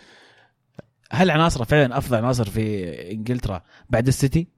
هل 1.10 1.30
عناصره 1.30 1.64
فعلا 1.64 1.98
أفضل 1.98 2.16
عناصر 2.16 2.44
في 2.44 2.92
إنجلترا 3.12 3.62
بعد 3.90 4.06
السيتي؟ 4.06 4.55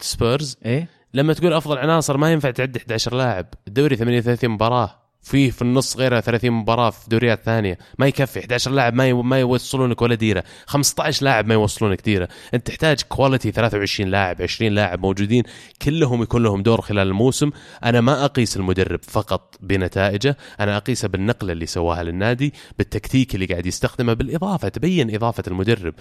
سبيرز 0.00 0.56
إيه. 0.64 0.88
لما 1.14 1.32
تقول 1.32 1.52
أفضل 1.52 1.78
عناصر 1.78 2.16
ما 2.16 2.32
ينفع 2.32 2.50
تعد 2.50 2.76
11 2.76 3.14
لاعب. 3.14 3.46
الدوري 3.68 3.96
38 3.96 4.50
مباراة. 4.50 5.03
فيه 5.24 5.50
في 5.50 5.62
النص 5.62 5.96
غيرها 5.96 6.20
30 6.20 6.50
مباراة 6.50 6.90
في 6.90 7.10
دوريات 7.10 7.42
ثانية 7.42 7.78
ما 7.98 8.06
يكفي. 8.06 8.40
11 8.40 8.70
لاعب 8.70 8.94
ما 8.94 9.12
ما 9.12 9.40
يوصلونك 9.40 10.02
ولا 10.02 10.14
ديرة. 10.14 10.44
15 10.66 11.24
لاعب 11.24 11.46
ما 11.46 11.54
يوصلونك 11.54 12.04
ديرة. 12.04 12.28
أنت 12.54 12.66
تحتاج 12.66 13.02
quality 13.02 13.52
23 13.52 14.10
لاعب 14.10 14.42
20 14.42 14.72
لاعب 14.72 15.00
موجودين. 15.00 15.42
كلهم 15.82 16.22
يكون 16.22 16.42
لهم 16.42 16.62
دور 16.62 16.80
خلال 16.80 17.08
الموسم. 17.08 17.50
أنا 17.84 18.00
ما 18.00 18.24
أقيس 18.24 18.56
المدرب 18.56 19.00
فقط 19.02 19.56
بنتائجه. 19.60 20.36
أنا 20.60 20.76
اقيسه 20.76 21.08
بالنقله 21.08 21.52
اللي 21.52 21.66
سواها 21.66 22.02
للنادي 22.02 22.54
بالتكتيك 22.78 23.34
اللي 23.34 23.46
قاعد 23.46 23.66
يستخدمه 23.66 24.12
بالإضافة 24.12 24.68
تبين 24.68 25.14
إضافة 25.14 25.42
المدرب. 25.46 25.94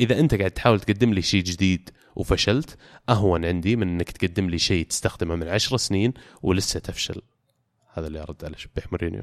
إذا 0.00 0.20
أنت 0.20 0.34
قاعد 0.34 0.50
تحاول 0.50 0.80
تقدم 0.80 1.14
لي 1.14 1.22
شيء 1.22 1.42
جديد 1.42 1.90
وفشلت 2.16 2.76
أهون 3.08 3.44
عندي 3.44 3.76
من 3.76 3.88
إنك 3.88 4.10
تقدم 4.10 4.50
لي 4.50 4.58
شيء 4.58 4.86
تستخدمه 4.86 5.36
من 5.36 5.48
عشر 5.48 5.76
سنين 5.76 6.12
ولسه 6.42 6.80
تفشل. 6.80 7.22
هذا 7.92 8.06
اللي 8.06 8.22
أرد 8.22 8.44
على 8.44 8.58
شبيح 8.58 8.92
مورينيو. 8.92 9.22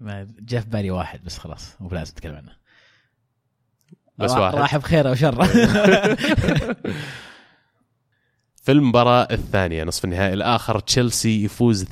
ما 0.00 0.28
جاء 0.40 0.60
في 0.60 0.68
بالي 0.68 0.90
واحد 0.90 1.24
بس 1.24 1.38
خلاص 1.38 1.76
مو 1.80 1.88
بلازم 1.88 2.12
نتكلم 2.12 2.36
عنه. 2.36 2.56
بس 4.18 4.30
واحد. 4.30 4.54
راح 4.54 4.76
بخير 4.76 5.08
أو 5.08 5.14
شر. 5.14 5.44
في 8.68 8.72
المباراة 8.72 9.28
الثانية 9.30 9.84
نصف 9.84 10.04
النهائي 10.04 10.34
الآخر 10.34 10.78
تشيلسي 10.80 11.44
يفوز 11.44 11.84
2-0 11.84 11.88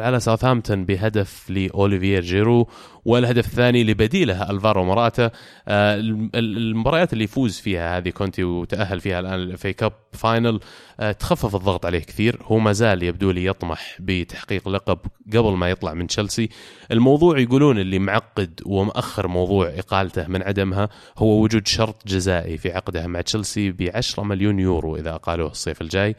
على 0.00 0.20
ساوثهامبتون 0.20 0.84
بهدف 0.84 1.50
لأوليفير 1.50 2.22
جيرو. 2.22 2.68
والهدف 3.04 3.46
الثاني 3.46 3.84
لبديله 3.84 4.50
الفارو 4.50 4.84
موراتا 4.84 5.30
آه، 5.68 5.94
الم- 5.94 6.30
ال- 6.34 6.56
المباريات 6.56 7.12
اللي 7.12 7.24
يفوز 7.24 7.58
فيها 7.58 7.98
هذه 7.98 8.08
كونتي 8.10 8.44
وتأهل 8.44 9.00
فيها 9.00 9.20
الآن 9.20 9.34
ال 9.34 9.47
FA 9.47 9.72
Cup 9.72 9.92
final 10.12 10.60
آه، 11.00 11.12
تخفف 11.12 11.56
الضغط 11.56 11.86
عليه 11.86 11.98
كثير. 11.98 12.38
هو 12.42 12.58
ما 12.58 12.72
زال 12.72 13.02
يبدو 13.02 13.30
لي 13.30 13.44
يطمح 13.44 13.96
بتحقيق 14.00 14.68
لقب 14.68 14.98
قبل 15.32 15.50
ما 15.52 15.70
يطلع 15.70 15.94
من 15.94 16.06
تشيلسي. 16.06 16.48
الموضوع 16.92 17.38
يقولون 17.38 17.78
اللي 17.78 17.98
معقد 17.98 18.60
ومأخر 18.66 19.28
موضوع 19.28 19.66
إقالته 19.68 20.26
من 20.28 20.42
عدمها 20.42 20.88
هو 21.18 21.42
وجود 21.42 21.66
شرط 21.66 22.06
جزائي 22.06 22.58
في 22.58 22.72
عقده 22.72 23.06
مع 23.06 23.20
تشيلسي 23.20 23.70
ب 23.70 23.90
10 23.94 24.22
مليون 24.22 24.58
يورو 24.58 24.96
إذا 24.96 25.14
أقالوه 25.14 25.50
الصيف 25.50 25.80
الجاي. 25.80 26.16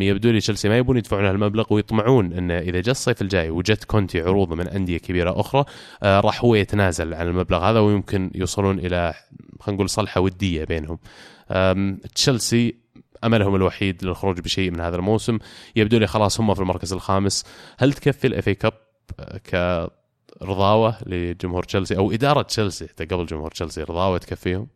يبدو 0.00 0.30
لي 0.30 0.40
تشيلسي 0.40 0.68
ما 0.68 0.78
يبون 0.78 0.96
يدفعون 0.96 1.24
هالمبلغ 1.24 1.64
ويطمعون 1.70 2.32
انه 2.32 2.58
إذا 2.58 2.80
جاء 2.80 2.90
الصيف 2.90 3.22
الجاي 3.22 3.50
وجت 3.50 3.84
كونتي 3.84 4.20
عروض 4.20 4.52
من 4.52 4.68
أندية 4.68 4.98
كبيرة 4.98 5.40
أخرى 5.40 5.64
آه، 6.02 6.20
راح 6.20 6.44
هو 6.44 6.54
يتنازل 6.54 7.14
عن 7.14 7.26
المبلغ 7.26 7.70
هذا 7.70 7.80
ويمكن 7.80 8.30
يوصلون 8.34 8.78
إلى 8.78 9.14
خلينا 9.60 9.76
نقول 9.76 9.90
صلحة 9.90 10.20
ودية 10.20 10.64
بينهم. 10.64 10.98
تشيلسي 12.14 12.74
أملهم 13.24 13.54
الوحيد 13.54 14.04
للخروج 14.04 14.40
بشيء 14.40 14.70
من 14.70 14.80
هذا 14.80 14.96
الموسم 14.96 15.38
يبدو 15.76 15.98
لي 15.98 16.06
خلاص 16.06 16.40
هم 16.40 16.54
في 16.54 16.60
المركز 16.60 16.92
الخامس 16.92 17.44
هل 17.78 17.92
تكفي 17.92 18.26
ال 18.26 18.33
FA 18.33 18.48
Cup 18.48 18.72
كرضاوة 19.50 20.96
لجمهور 21.06 21.62
تشيلسي 21.62 21.96
أو 21.96 22.12
إدارة 22.12 22.42
تشيلسي 22.42 22.86
قبل 23.00 23.26
جمهور 23.26 23.50
تشيلسي 23.50 23.82
رضاوة 23.82 24.18
تكفيهم؟ 24.18 24.66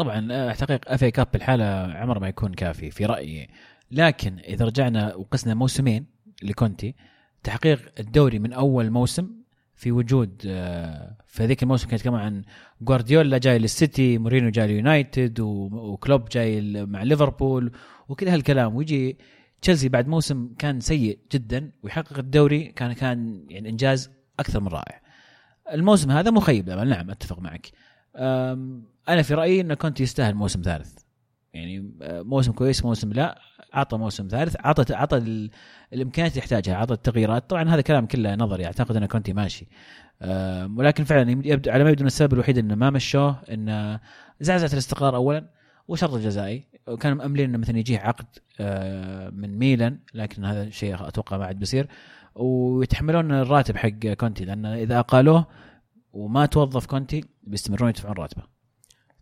طبعا 0.00 0.28
آه، 0.32 0.52
تحقيق 0.52 0.90
FA 0.92 1.04
Cup 1.04 1.26
لحاله 1.32 1.64
عمر 1.94 2.18
ما 2.18 2.28
يكون 2.28 2.54
كافي 2.54 2.90
في 2.90 3.06
رأيي 3.06 3.48
لكن 3.90 4.38
إذا 4.38 4.64
رجعنا 4.64 5.14
وقسنا 5.14 5.54
موسمين 5.54 6.06
لكونتي 6.42 6.94
تحقيق 7.42 7.92
الدوري 8.00 8.38
من 8.38 8.52
أول 8.52 8.90
موسم 8.90 9.30
في 9.74 9.92
وجود 9.92 10.42
آه، 10.46 11.16
في 11.26 11.42
هذيك 11.44 11.62
الموسم 11.62 11.88
كانت 11.88 12.02
كمان 12.02 12.20
عن 12.20 12.42
جوارديولا 12.80 13.38
جاي 13.38 13.58
للسيتي 13.58 14.18
مورينو 14.18 14.50
جاي 14.50 14.66
ليونايتد 14.66 15.40
و- 15.40 15.68
وكلوب 15.72 16.28
جاي 16.28 16.60
مع 16.86 17.02
ليفربول 17.02 17.72
وكل 18.08 18.28
هالكلام 18.28 18.74
ويجي 18.76 19.18
تشيلسي 19.62 19.88
بعد 19.88 20.08
موسم 20.08 20.54
كان 20.58 20.80
سيء 20.80 21.18
جدا 21.32 21.70
ويحقق 21.82 22.18
الدوري 22.18 22.64
كان 22.64 22.92
كان 22.92 23.46
يعني 23.48 23.68
إنجاز 23.68 24.10
أكثر 24.40 24.60
من 24.60 24.68
رائع. 24.68 25.00
الموسم 25.72 26.10
هذا 26.10 26.30
مخيب 26.30 26.70
نعم 26.70 27.10
أتفق 27.10 27.38
معك. 27.38 27.70
أنا 29.08 29.22
في 29.22 29.34
رأيي 29.34 29.60
ان 29.60 29.74
كنت 29.74 30.00
يستاهل 30.00 30.34
موسم 30.34 30.62
ثالث. 30.62 30.98
يعني 31.54 31.92
أه، 32.02 32.22
موسم 32.22 32.52
كويس 32.52 32.84
موسم 32.84 33.12
لا 33.12 33.40
عطى 33.72 33.96
موسم 33.98 34.28
ثالث 34.28 34.56
عطى 34.60 34.94
عطى 34.94 35.16
ال- 35.16 35.50
الإمكانيات 35.92 36.32
اللي 36.32 36.38
يحتاجها 36.42 36.76
عطى 36.76 36.94
التغييرات. 36.94 37.50
طبعا 37.50 37.68
هذا 37.68 37.80
كلام 37.80 38.06
كله 38.06 38.34
نظري 38.34 38.66
أعتقد 38.66 38.96
ان 38.96 39.06
كونتي 39.06 39.32
ماشي. 39.32 39.68
ولكن 40.76 41.04
فعلا 41.04 41.30
يبدو 41.30 41.70
على 41.70 41.84
ما 41.84 41.90
يبدو 41.90 42.06
السبب 42.06 42.32
الوحيد 42.32 42.58
إنه 42.58 42.74
ما 42.74 42.90
مشوه 42.90 43.42
انه 43.50 44.00
زعزعة 44.40 44.72
الاستقرار 44.72 45.16
اولا 45.16 45.50
وشرط 45.88 46.14
الجزائي. 46.14 46.64
وكانوا 46.88 47.18
مأملين 47.18 47.48
إنه 47.48 47.58
مثلا 47.58 47.78
يجيه 47.78 47.98
عقد 47.98 48.26
أه، 48.60 49.30
من 49.30 49.58
ميلان 49.58 49.98
لكن 50.14 50.44
هذا 50.44 50.62
الشيء 50.62 51.08
أتوقع 51.08 51.36
ما 51.38 51.46
عاد 51.46 51.58
بيصير. 51.58 51.88
ويتحملون 52.34 53.32
الراتب 53.32 53.76
حق 53.76 53.88
كونتي 54.06 54.44
لأن 54.44 54.66
إذا 54.66 54.98
أقالوه 54.98 55.46
وما 56.12 56.46
توظف 56.46 56.86
كونتي 56.86 57.24
بيستمرون 57.50 57.88
يدفعون 57.88 58.14
راتبه 58.14 58.42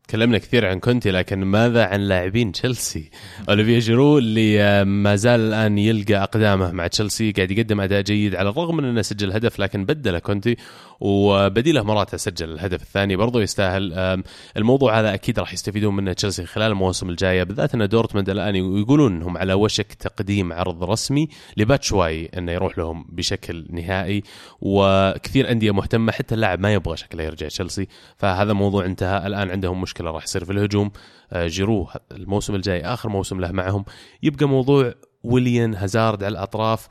تكلمنا 0.08 0.38
كثير 0.38 0.66
عن 0.66 0.80
كونتي 0.80 1.10
لكن 1.10 1.44
ماذا 1.44 1.84
عن 1.84 2.00
لاعبين 2.00 2.52
تشيلسي؟ 2.52 3.10
أوليفيه 3.48 3.78
جيرو 3.78 4.18
اللي 4.18 4.84
ما 4.84 5.16
زال 5.16 5.40
الآن 5.40 5.78
يلقى 5.78 6.14
أقدامه 6.14 6.72
مع 6.72 6.86
تشيلسي 6.86 7.32
قاعد 7.32 7.50
يقدم 7.50 7.80
أداء 7.80 8.00
جيد 8.00 8.34
على 8.34 8.48
الرغم 8.48 8.76
من 8.76 8.84
أنه 8.84 9.02
سجل 9.02 9.32
هدف 9.32 9.58
لكن 9.58 9.84
بدله 9.84 10.18
كونتي 10.18 10.56
وبديله 11.00 11.82
موراتا 11.82 12.16
سجل 12.16 12.52
الهدف 12.52 12.82
الثاني 12.82 13.16
برضو 13.16 13.40
يستاهل. 13.40 14.22
الموضوع 14.56 15.00
هذا 15.00 15.14
أكيد 15.14 15.38
راح 15.38 15.52
يستفيدون 15.52 15.96
منه 15.96 16.12
تشيلسي 16.12 16.46
خلال 16.46 16.70
المواسم 16.70 17.10
الجايه 17.10 17.42
بالذات 17.42 17.74
أن 17.74 17.88
دورتموند 17.88 18.30
الآن 18.30 18.56
يقولون 18.56 19.16
انهم 19.16 19.38
على 19.38 19.54
وشك 19.54 19.92
تقديم 19.92 20.52
عرض 20.52 20.84
رسمي 20.84 21.28
لباتشواي 21.56 22.26
أنه 22.26 22.52
يروح 22.52 22.78
لهم 22.78 23.06
بشكل 23.08 23.66
نهائي. 23.70 24.22
وكثير 24.60 25.50
أندية 25.50 25.70
مهتمة 25.70 26.12
حتى 26.12 26.34
اللاعب 26.34 26.60
ما 26.60 26.74
يبغى 26.74 26.96
شكله 26.96 27.22
يرجع 27.22 27.48
تشيلسي. 27.48 27.88
فهذا 28.16 28.52
موضوع 28.52 28.84
انتهى. 28.84 29.26
الآن 29.26 29.50
عندهم 29.50 29.80
مشكلة 29.80 30.10
راح 30.10 30.24
يصير 30.24 30.44
في 30.44 30.52
الهجوم. 30.52 30.90
آه، 31.32 31.46
جيرو 31.46 31.88
الموسم 32.12 32.54
الجاي 32.54 32.84
آخر 32.84 33.08
موسم 33.08 33.40
له 33.40 33.52
معهم. 33.52 33.84
يبقى 34.22 34.46
موضوع 34.46 34.94
ويليان 35.24 35.74
هازارد 35.74 36.24
على 36.24 36.32
الأطراف. 36.32 36.88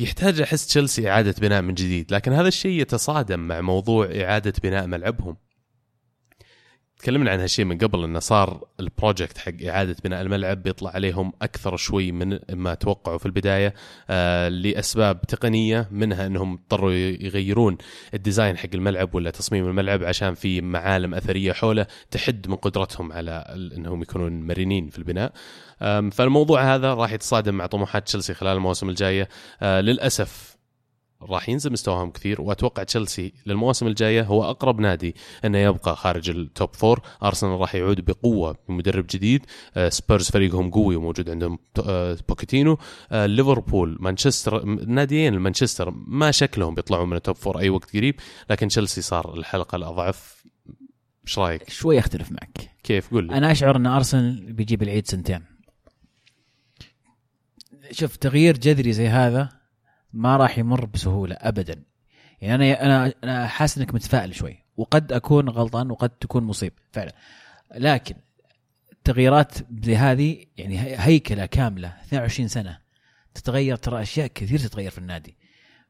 يحتاج 0.00 0.40
أحس 0.40 0.66
تشيلسي 0.66 1.10
إعادة 1.10 1.34
بناء 1.40 1.62
من 1.62 1.74
جديد 1.74 2.12
لكن 2.12 2.32
هذا 2.32 2.48
الشيء 2.48 2.80
يتصادم 2.80 3.40
مع 3.40 3.60
موضوع 3.60 4.06
إعادة 4.06 4.52
بناء 4.62 4.86
ملعبهم. 4.86 5.36
تكلمنا 7.02 7.30
عن 7.30 7.40
هالشيء 7.40 7.64
من 7.64 7.78
قبل 7.78 8.04
إنه 8.04 8.18
صار 8.18 8.64
ال 8.80 8.87
project 8.87 9.38
حق 9.38 9.52
إعادة 9.68 9.96
بناء 10.04 10.20
الملعب 10.22 10.62
بيطلع 10.62 10.90
عليهم 10.90 11.32
أكثر 11.42 11.76
شوي 11.76 12.12
من 12.12 12.38
ما 12.52 12.74
توقعوا 12.74 13.18
في 13.18 13.26
البداية 13.26 13.74
آه 14.10 14.48
لأسباب 14.48 15.20
تقنية 15.20 15.88
منها 15.90 16.26
إنهم 16.26 16.52
اضطروا 16.52 16.92
يغيرون 16.92 17.78
ال 18.14 18.20
design 18.20 18.56
حق 18.56 18.68
الملعب 18.74 19.14
ولا 19.14 19.30
تصميم 19.30 19.68
الملعب 19.68 20.04
عشان 20.04 20.34
في 20.34 20.60
معالم 20.60 21.14
أثرية 21.14 21.52
حوله 21.52 21.86
تحد 22.10 22.48
من 22.48 22.56
قدرتهم 22.56 23.12
على 23.12 23.44
إنهم 23.76 24.02
يكونون 24.02 24.42
مرنين 24.46 24.88
في 24.88 24.98
البناء. 24.98 25.32
آم، 25.82 26.10
فالموضوع 26.10 26.74
هذا 26.74 26.94
راح 26.94 27.12
يتصادم 27.12 27.54
مع 27.54 27.66
طموحات 27.66 28.06
تشيلسي 28.06 28.34
خلال 28.34 28.56
المواسم 28.56 28.88
الجايه 28.88 29.28
آه 29.62 29.80
للأسف 29.80 30.49
راح 31.22 31.48
ينزل 31.48 31.72
مستواهم 31.72 32.10
كثير 32.10 32.40
وأتوقع 32.40 32.82
تشيلسي 32.82 33.32
للمواسم 33.46 33.86
الجاية 33.86 34.22
هو 34.22 34.50
أقرب 34.50 34.80
نادي 34.80 35.14
إنه 35.44 35.58
يبقى 35.58 35.96
خارج 35.96 36.30
ال 36.30 36.41
top 36.41 36.74
four 36.74 37.00
أرسنال 37.22 37.60
راح 37.60 37.74
يعود 37.74 38.04
بقوة 38.04 38.56
بمدرب 38.68 39.06
جديد. 39.10 39.46
آه، 39.76 39.88
سبيرز 39.88 40.30
فريقهم 40.30 40.70
قوي 40.70 40.96
وموجود 40.96 41.30
عندهم 41.30 41.58
آه، 41.86 42.18
بوكيتينو 42.28 42.78
آه، 43.12 43.26
ليفربول 43.26 43.96
مانشستر 44.00 44.64
ناديين 44.64 45.38
مانشستر 45.38 45.90
ما 45.90 46.30
شكلهم 46.30 46.74
بيطلعون 46.74 47.08
من 47.08 47.16
ال 47.16 47.21
top 47.21 47.36
four 47.36 47.58
أي 47.58 47.70
وقت 47.70 47.96
قريب 47.96 48.14
لكن 48.50 48.68
تشيلسي 48.68 49.02
صار 49.02 49.34
الحلقة 49.34 49.76
الأضعف. 49.76 50.44
إيش 51.26 51.38
رأيك؟ 51.38 51.70
شوي 51.70 51.98
أختلف 51.98 52.32
معك. 52.32 52.70
كيف؟ 52.82 53.10
قول 53.10 53.26
لي. 53.26 53.34
أنا 53.34 53.52
أشعر 53.52 53.76
إن 53.76 53.86
أرسنال 53.86 54.52
بيجيب 54.52 54.82
العيد 54.82 55.06
سنتين. 55.06 55.42
شوف 57.92 58.16
تغيير 58.16 58.58
جذري 58.58 58.92
زي 58.92 59.08
هذا 59.08 59.59
ما 60.12 60.36
راح 60.36 60.58
يمر 60.58 60.84
بسهولة 60.84 61.36
ابدا. 61.40 61.82
يعني 62.40 62.72
أنا 62.72 62.84
أنا 63.04 63.12
أنا 63.24 63.46
حاسس 63.46 63.78
إنك 63.78 63.94
متفائل 63.94 64.34
شوي. 64.34 64.64
وقد 64.76 65.12
أكون 65.12 65.48
غلطان 65.48 65.90
وقد 65.90 66.08
تكون 66.10 66.44
مصيب 66.44 66.72
فعلا. 66.92 67.12
لكن 67.76 68.14
تغييرات 69.04 69.54
زي 69.82 69.96
هذه 69.96 70.44
يعني 70.56 70.80
هي- 70.80 70.96
هيكلة 70.98 71.46
كاملة 71.46 71.88
22 72.04 72.48
سنة 72.48 72.78
تتغير 73.34 73.76
ترى 73.76 74.02
أشياء 74.02 74.26
كثير 74.26 74.58
تتغير 74.58 74.90
في 74.90 74.98
النادي. 74.98 75.36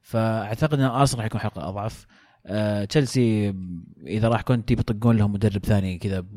فأعتقد 0.01 0.73
إن 0.79 0.85
أرسنال 0.85 1.19
راح 1.19 1.25
يكون 1.25 1.41
حلقة 1.41 1.69
أضعف. 1.69 2.05
آه، 2.45 2.85
تشيلسي 2.85 3.53
إذا 4.07 4.27
راح 4.27 4.41
كنت 4.41 4.73
بيطقون 4.73 5.17
لهم 5.17 5.31
مدرب 5.33 5.65
ثاني 5.65 5.97
كذا 5.97 6.21
ما 6.21 6.27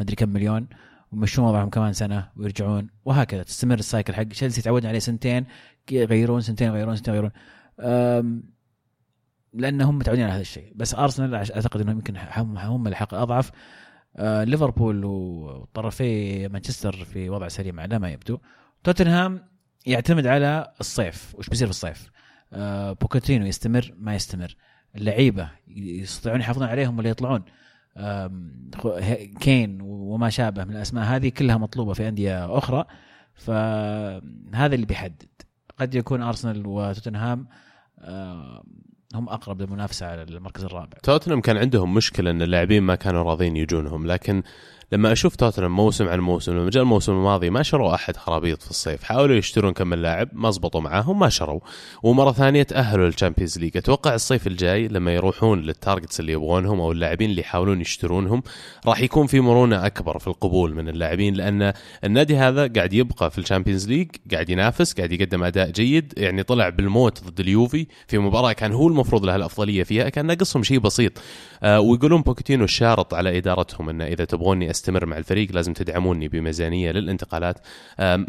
أدري 0.00 0.16
كم 0.16 0.28
مليون. 0.28 0.66
ويمشون 1.14 1.44
وضعهم 1.44 1.70
كمان 1.70 1.92
سنة 1.92 2.30
ويرجعون 2.36 2.88
وهكذا. 3.04 3.42
تستمر 3.42 3.78
السايكل 3.78 4.14
حق 4.14 4.22
تشيلسي 4.22 4.62
تعودنا 4.62 4.88
عليه 4.88 4.98
سنتين 4.98 5.46
يغيرون 5.90 6.40
سنتين 6.40 6.68
يغيرون 6.68 6.96
سنتين 6.96 7.14
يغيرون. 7.14 7.32
لأن 9.52 9.80
هم 9.80 9.98
متعودين 9.98 10.24
على 10.24 10.32
هذا 10.32 10.40
الشيء. 10.40 10.72
بس 10.76 10.94
أرسنال 10.94 11.34
أعتقد 11.34 11.80
إنهم 11.80 11.96
يمكن 11.96 12.16
هم 12.36 12.86
الحق 12.86 13.14
أضعف. 13.14 13.50
آه، 14.16 14.44
ليفربول 14.44 15.04
وطرفي 15.04 16.48
مانشستر 16.48 16.92
في 16.92 17.30
وضع 17.30 17.48
سليم 17.48 17.80
على 17.80 17.98
ما 17.98 18.10
يبدو. 18.10 18.38
توتنهام 18.84 19.48
يعتمد 19.86 20.26
على 20.26 20.72
الصيف. 20.80 21.34
وش 21.34 21.48
بيصير 21.48 21.66
في 21.66 21.70
الصيف؟ 21.70 22.10
آه، 22.52 22.92
بوكيتينو 22.92 23.46
يستمر 23.46 23.94
ما 23.98 24.14
يستمر. 24.14 24.56
اللعيبة 24.96 25.50
يستطيعون 25.68 26.40
يحافظون 26.40 26.68
عليهم 26.68 26.98
ولا 26.98 27.10
يطلعون. 27.10 27.44
كين 29.40 29.78
وما 29.82 30.30
شابه 30.30 30.64
من 30.64 30.76
الأسماء 30.76 31.04
هذه 31.04 31.28
كلها 31.28 31.56
مطلوبة 31.56 31.92
في 31.92 32.08
أندية 32.08 32.58
أخرى. 32.58 32.84
فهذا 33.34 34.74
اللي 34.74 34.86
بيحدد. 34.86 35.28
قد 35.78 35.94
يكون 35.94 36.22
أرسنال 36.22 36.66
وتوتنهام 36.66 37.46
هم 39.14 39.28
أقرب 39.28 39.62
للمنافسة 39.62 40.06
على 40.06 40.22
المركز 40.22 40.64
الرابع. 40.64 40.98
توتنهام 41.02 41.40
كان 41.40 41.56
عندهم 41.56 41.94
مشكلة 41.94 42.30
إن 42.30 42.42
اللاعبين 42.42 42.82
ما 42.82 42.94
كانوا 42.94 43.22
راضين 43.22 43.56
يجونهم 43.56 44.06
لكن 44.06 44.42
لما 44.92 45.12
أشوف 45.12 45.36
توتنهام 45.36 45.76
موسم 45.76 46.08
عن 46.08 46.20
موسم 46.20 46.52
لما 46.52 46.70
جاء 46.70 46.82
الموسم 46.82 47.12
الماضي 47.12 47.50
ما 47.50 47.62
شروا 47.62 47.94
أحد 47.94 48.16
خرابيط 48.16 48.62
في 48.62 48.70
الصيف. 48.70 49.02
حاولوا 49.02 49.36
يشترون 49.36 49.72
كم 49.72 49.94
لاعب 49.94 50.28
ما 50.32 50.50
زبطوا 50.50 50.80
معاهم 50.80 51.18
ما 51.18 51.28
شروا. 51.28 51.60
ومرة 52.02 52.32
ثانية 52.32 52.62
تأهلوا 52.62 53.06
لل 53.06 53.15
Champions 53.15 53.58
League 53.58 53.76
أتوقع 53.76 54.14
الصيف 54.14 54.46
الجاي 54.46 54.88
لما 54.88 55.14
يروحون 55.14 55.60
لل 55.62 55.75
targets 55.75 56.20
اللي 56.20 56.32
يبغونهم 56.32 56.80
أو 56.80 56.92
اللاعبين 56.92 57.30
اللي 57.30 57.40
يحاولون 57.40 57.80
يشترونهم 57.80 58.42
راح 58.86 59.00
يكون 59.00 59.26
في 59.26 59.40
مرونة 59.40 59.86
أكبر 59.86 60.18
في 60.18 60.26
القبول 60.26 60.74
من 60.74 60.88
اللاعبين 60.88 61.34
لأن 61.34 61.72
النادي 62.04 62.36
هذا 62.36 62.66
قاعد 62.66 62.92
يبقى 62.92 63.30
في 63.30 63.38
ال 63.38 63.43
Champions 63.43 63.88
League 63.88 64.08
قاعد 64.32 64.50
ينافس 64.50 64.92
قاعد 64.94 65.12
يقدم 65.12 65.44
أداء 65.44 65.70
جيد. 65.70 66.14
يعني 66.16 66.42
طلع 66.42 66.68
بالموت 66.68 67.24
ضد 67.24 67.40
اليوفي 67.40 67.86
في 68.08 68.18
مباراة 68.18 68.52
كان 68.52 68.72
هو 68.72 68.88
المفروض 68.88 69.24
له 69.24 69.36
الأفضلية 69.36 69.82
فيها 69.82 70.08
كان 70.08 70.26
ناقصهم 70.26 70.62
شيء 70.62 70.78
بسيط. 70.78 71.12
آه 71.62 71.80
ويقولون 71.80 72.22
بوكيتينو 72.22 72.64
شارط 72.64 73.14
على 73.14 73.38
إدارتهم 73.38 73.88
إنه 73.88 74.04
إذا 74.04 74.24
تبغوني 74.24 74.70
استمر 74.74 75.06
مع 75.06 75.18
الفريق 75.18 75.52
لازم 75.52 75.72
تدعموني 75.72 76.28
بميزانية 76.28 76.90
للانتقالات. 76.92 77.58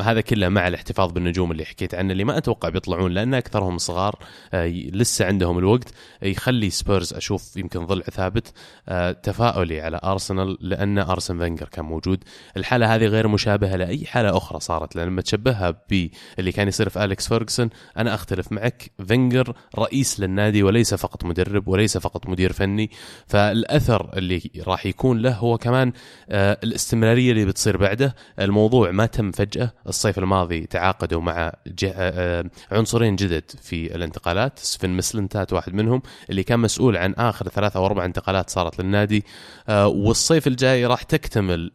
هذا 0.01 0.21
كله 0.21 0.49
مع 0.49 0.67
الاحتفاظ 0.67 1.11
بالنجوم 1.11 1.51
اللي 1.51 1.65
حكيت 1.65 1.95
عنه 1.95 2.11
اللي 2.11 2.23
ما 2.23 2.37
أتوقع 2.37 2.69
بيطلعون 2.69 3.11
لأن 3.11 3.33
أكثرهم 3.33 3.77
صغار 3.77 4.19
آه، 4.53 4.67
لسه 4.67 5.25
عندهم 5.25 5.57
الوقت. 5.57 5.93
يخلي 6.21 6.69
سبيرز 6.69 7.13
أشوف 7.13 7.57
يمكن 7.57 7.85
ضلع 7.85 8.03
ثابت 8.03 8.53
آه، 8.89 9.11
تفاؤلي 9.11 9.81
على 9.81 9.99
أرسنال 10.03 10.57
لأن 10.61 10.99
أرسن 10.99 11.37
فينجر 11.37 11.67
كان 11.69 11.85
موجود. 11.85 12.23
الحالة 12.57 12.95
هذه 12.95 13.05
غير 13.05 13.27
مشابهة 13.27 13.75
لأي 13.75 14.05
حالة 14.05 14.37
أخرى 14.37 14.59
صارت 14.59 14.95
لأن 14.95 15.07
لما 15.07 15.21
تشبهها 15.21 15.81
باللي 15.89 16.51
كان 16.51 16.67
يصير 16.67 16.89
في 16.89 17.03
أليكس 17.03 17.27
فيرجسون 17.27 17.69
أنا 17.97 18.13
أختلف 18.13 18.51
معك 18.51 18.91
فينجر 19.07 19.53
رئيس 19.79 20.19
للنادي 20.19 20.63
وليس 20.63 20.93
فقط 20.93 21.25
مدرب 21.25 21.67
وليس 21.67 21.97
فقط 21.97 22.29
مدير 22.29 22.53
فني. 22.53 22.91
فالأثر 23.27 24.17
اللي 24.17 24.41
راح 24.67 24.85
يكون 24.85 25.19
له 25.19 25.33
هو 25.33 25.57
كمان 25.57 25.91
آه، 26.29 26.34
الاستمرارية 26.35 27.31
اللي 27.31 27.45
بتصير 27.45 27.77
بعده. 27.77 28.15
الموضوع 28.39 28.91
ما 28.91 29.05
تم 29.05 29.31
فجأة. 29.31 29.71
الصيف 29.87 30.17
الماضي 30.17 30.65
تعاقدوا 30.65 31.21
مع 31.21 31.53
جه- 31.67 31.93
آه، 31.95 32.45
عنصرين 32.71 33.15
جدد 33.15 33.43
في 33.61 33.95
الانتقالات. 33.95 34.59
سفن 34.59 34.89
مسلنتات 34.89 35.53
واحد 35.53 35.73
منهم 35.73 36.01
اللي 36.29 36.43
كان 36.43 36.59
مسؤول 36.59 36.97
عن 36.97 37.13
آخر 37.13 37.47
ثلاثة 37.47 37.79
أو 37.79 37.85
أربع 37.85 38.05
انتقالات 38.05 38.49
صارت 38.49 38.81
للنادي. 38.81 39.23
آه، 39.69 39.87
والصيف 39.87 40.47
الجاي 40.47 40.85
راح 40.85 41.03
تكتمل 41.03 41.59
ال- 41.59 41.71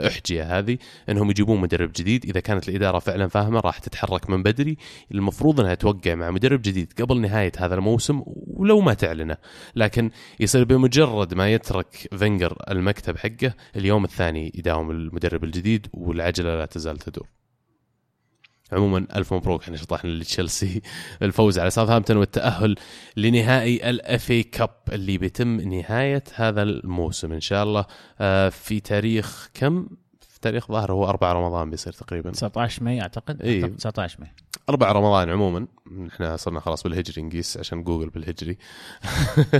الأحجية 0.00 0.58
هذه 0.58 0.78
إنهم 1.08 1.30
يجيبون 1.30 1.60
مدرب 1.60 1.90
جديد. 1.96 2.24
إذا 2.24 2.40
كانت 2.40 2.68
الإدارة 2.68 2.98
فعلا 2.98 3.28
فاهمة 3.28 3.60
راح 3.60 3.78
تتحرك 3.78 4.30
من 4.30 4.42
بدري. 4.42 4.76
المفروض 5.12 5.60
إنها 5.60 5.74
توقع 5.74 6.14
مع 6.14 6.30
مدرب 6.30 6.62
جديد 6.62 6.92
قبل 7.00 7.20
نهاية 7.20 7.52
هذا 7.58 7.74
الموسم 7.74 8.22
ولو 8.26 8.80
ما 8.80 8.94
تعلنه. 8.94 9.36
لكن 9.76 10.10
يصير 10.40 10.64
بمجرد 10.64 11.34
ما 11.34 11.52
يترك 11.52 12.08
فينجر 12.18 12.56
المكتب 12.70 13.16
حقه 13.18 13.54
اليوم 13.76 14.04
الثاني 14.04 14.52
يداوم 14.54 14.90
المدرب 14.90 15.44
الجديد 15.44 15.86
والعجلة 15.92 16.58
لا 16.58 16.66
تزال 16.66 16.98
تدور 16.98 17.28
عموما 18.72 19.06
ألف 19.16 19.34
مبروك. 19.34 19.62
إحنا 19.62 19.76
شطحنا 19.76 20.10
لتشيلسي. 20.10 20.82
الفوز 21.22 21.58
على 21.58 21.70
ساوثهامبتون 21.70 22.16
والتأهل 22.16 22.76
لنهائي 23.16 23.90
ال 23.90 24.30
FA 24.30 24.42
Cup 24.42 24.70
اللي 24.92 25.18
بيتم 25.18 25.60
نهاية 25.60 26.24
هذا 26.34 26.62
الموسم 26.62 27.32
إن 27.32 27.40
شاء 27.40 27.62
الله. 27.64 27.84
آه، 28.20 28.48
في 28.48 28.80
تاريخ 28.80 29.50
كم؟ 29.54 29.86
في 30.20 30.40
تاريخ 30.40 30.72
ظاهر 30.72 30.92
هو 30.92 31.08
4 31.08 31.32
رمضان 31.32 31.70
بيصير 31.70 31.92
تقريبا. 31.92 32.30
19 32.30 32.82
May 32.82 33.00
أعتقد. 33.00 33.42
أعتقد 33.42 33.76
19 33.76 34.20
May. 34.20 34.30
4 34.68 34.92
رمضان 34.92 35.30
عموما. 35.30 35.66
إحنا 36.08 36.36
صرنا 36.36 36.60
خلاص 36.60 36.82
بالهجري 36.82 37.22
نقيس 37.22 37.56
عشان 37.56 37.82
جوجل 37.82 38.10
بالهجري. 38.10 38.58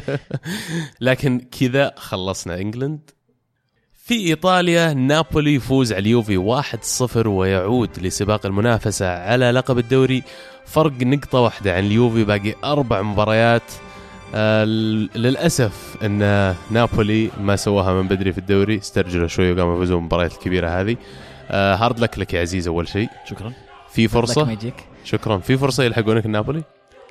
لكن 1.00 1.40
كذا 1.40 1.94
خلصنا 1.96 2.60
England. 2.60 3.10
في 4.06 4.14
إيطاليا 4.14 4.92
نابولي 4.92 5.54
يفوز 5.54 5.92
على 5.92 6.00
اليوفي 6.00 6.36
1-0 6.36 7.26
ويعود 7.26 7.90
لسباق 7.98 8.46
المنافسة 8.46 9.18
على 9.18 9.50
لقب 9.50 9.78
الدوري. 9.78 10.22
فرق 10.66 10.92
نقطة 11.02 11.40
واحدة 11.40 11.74
عن 11.74 11.86
اليوفي 11.86 12.24
باقي 12.24 12.54
أربع 12.64 13.02
مباريات. 13.02 13.62
آه، 14.34 14.64
للأسف 15.14 15.96
إن 16.02 16.18
نابولي 16.70 17.30
ما 17.40 17.56
سواها 17.56 17.92
من 18.02 18.08
بدري 18.08 18.32
في 18.32 18.38
الدوري. 18.38 18.78
استرجلوا 18.78 19.28
شوي 19.28 19.52
وقاموا 19.52 19.74
يفوزون 19.74 19.96
بالمباريات 19.96 20.32
الكبيرة 20.32 20.68
هذه. 20.80 20.96
آه، 21.50 21.74
هارد 21.74 22.00
لك 22.00 22.18
لك 22.18 22.34
يا 22.34 22.40
عزيز 22.40 22.68
أول 22.68 22.88
شيء. 22.88 23.08
شكرا. 23.30 23.52
في 23.92 24.08
فرصة؟ 24.08 24.56
شكرا. 25.04 25.38
في 25.38 25.56
فرصة 25.56 25.84
يلحقونك 25.84 26.26
النابولي 26.26 26.62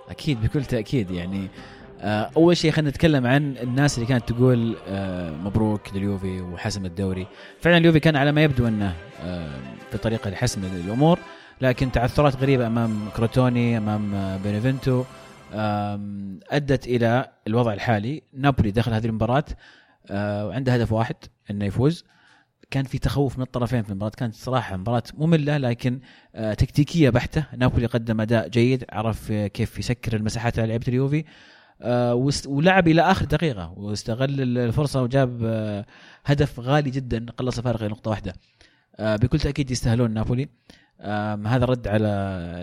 أكيد 0.09 0.41
بكل 0.41 0.65
تأكيد 0.65 1.11
يعني. 1.11 1.37
آه، 1.39 1.47
أول 2.05 2.57
شيء 2.57 2.71
خلينا 2.71 2.89
نتكلم 2.89 3.27
عن 3.27 3.57
الناس 3.57 3.97
اللي 3.97 4.07
كانت 4.07 4.29
تقول 4.29 4.75
آه، 4.87 5.31
مبروك 5.31 5.95
لليوفي 5.95 6.41
وحسم 6.41 6.85
الدوري. 6.85 7.27
فعلا 7.61 7.77
اليوفي 7.77 7.99
كان 7.99 8.15
على 8.15 8.31
ما 8.31 8.43
يبدو 8.43 8.67
أنه 8.67 8.93
آه، 9.21 9.59
في 9.91 9.97
طريقة 9.97 10.29
لحسم 10.29 10.65
الأمور 10.65 11.19
لكن 11.61 11.91
تعثرات 11.91 12.35
غريبة 12.35 12.67
أمام 12.67 13.09
كروتوني 13.15 13.77
أمام 13.77 14.15
آه، 14.15 14.37
بينيفنتو 14.37 15.03
أدت 16.51 16.87
إلى 16.87 17.31
الوضع 17.47 17.73
الحالي. 17.73 18.21
نابولي 18.33 18.71
دخل 18.71 18.93
هذه 18.93 19.05
المباراة 19.05 19.45
آه، 20.11 20.47
وعنده 20.47 20.73
هدف 20.73 20.91
واحد 20.91 21.15
إنه 21.51 21.65
يفوز. 21.65 22.05
كان 22.71 22.83
في 22.83 22.97
تخوف 22.97 23.37
من 23.37 23.43
الطرفين 23.43 23.83
في 23.83 23.89
المباراة. 23.89 24.11
كانت 24.17 24.35
صراحة 24.35 24.77
مباراة 24.77 25.03
مملة 25.17 25.57
لكن 25.57 25.99
آه، 26.35 26.53
تكتيكية 26.53 27.09
بحتة. 27.09 27.45
نابولي 27.57 27.85
قدم 27.85 28.21
أداء 28.21 28.47
جيد 28.47 28.85
عرف 28.89 29.31
آه، 29.31 29.47
كيف 29.47 29.79
يسكر 29.79 30.15
المساحات 30.15 30.59
على 30.59 30.67
لعيبة 30.67 30.85
اليوفي. 30.87 31.19
آه، 31.19 31.23
ولعب 32.47 32.87
إلى 32.87 33.01
آخر 33.01 33.25
دقيقة 33.25 33.73
واستغل 33.77 34.57
الفرصة 34.57 35.01
وجاب 35.01 35.39
آه، 35.43 35.85
هدف 36.25 36.59
غالي 36.59 36.89
جدا 36.89 37.25
قلص 37.37 37.57
الفارق 37.57 37.79
إلى 37.79 37.89
نقطة 37.89 38.11
واحدة. 38.11 38.33
آه، 38.95 39.15
بكل 39.15 39.39
تأكيد 39.39 39.71
يستاهلون 39.71 40.11
نابولي. 40.11 40.49
هذا 41.45 41.65
رد 41.65 41.87
على 41.87 42.07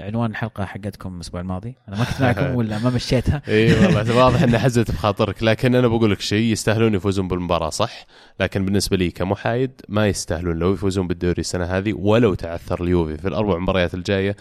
عنوان 0.07 0.31
الحلقة 0.31 0.65
حقتكم 0.65 1.17
الأسبوع 1.17 1.41
الماضي. 1.41 1.75
أنا 1.89 1.97
ما 1.97 2.05
كنت 2.05 2.21
معكم 2.23 2.55
ولا 2.55 2.79
ما 2.79 2.91
مشيتها. 2.91 3.43
إي 3.49 3.73
والله 3.73 4.17
واضح 4.25 4.43
انها 4.43 4.59
حزت 4.59 4.91
بخاطرك. 4.91 5.43
لكن 5.43 5.75
أنا 5.75 5.89
بقول 5.89 6.11
لك 6.11 6.21
شيء 6.21 6.53
يستاهلون 6.53 6.95
يفوزون 6.95 7.29
بالمباراة 7.29 7.71
صح؟ 7.71 8.07
لكن 8.41 8.65
بالنسبة 8.65 8.97
لي 8.97 9.11
كمحايد 9.11 9.71
ما 9.89 10.09
يستاهلون 10.09 10.59
لو 10.59 10.73
يفوزون 10.73 11.07
بالدوري 11.07 11.41
السنة 11.41 11.65
هذه 11.65 11.93
ولو 11.93 12.35
تعثر 12.35 12.85
اليوفي 12.85 13.17
في 13.17 13.29
الأربع 13.29 13.59
مباريات 13.59 13.95
الجاية. 13.95 14.37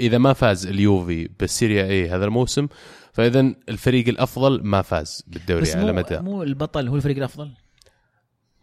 إذا 0.00 0.18
ما 0.18 0.32
فاز 0.32 0.66
اليوفي 0.66 1.28
بالسيريا 1.40 1.84
اي 1.84 2.08
هذا 2.08 2.24
الموسم 2.24 2.68
فاذا 3.12 3.40
الفريق 3.68 4.08
الأفضل 4.08 4.62
ما 4.64 4.82
فاز 4.82 5.24
بالدوري 5.26 5.72
على 5.72 5.92
مدى. 5.92 6.18
مو 6.18 6.42
البطل 6.42 6.88
هو 6.88 6.96
الفريق 6.96 7.16
الأفضل؟ 7.16 7.50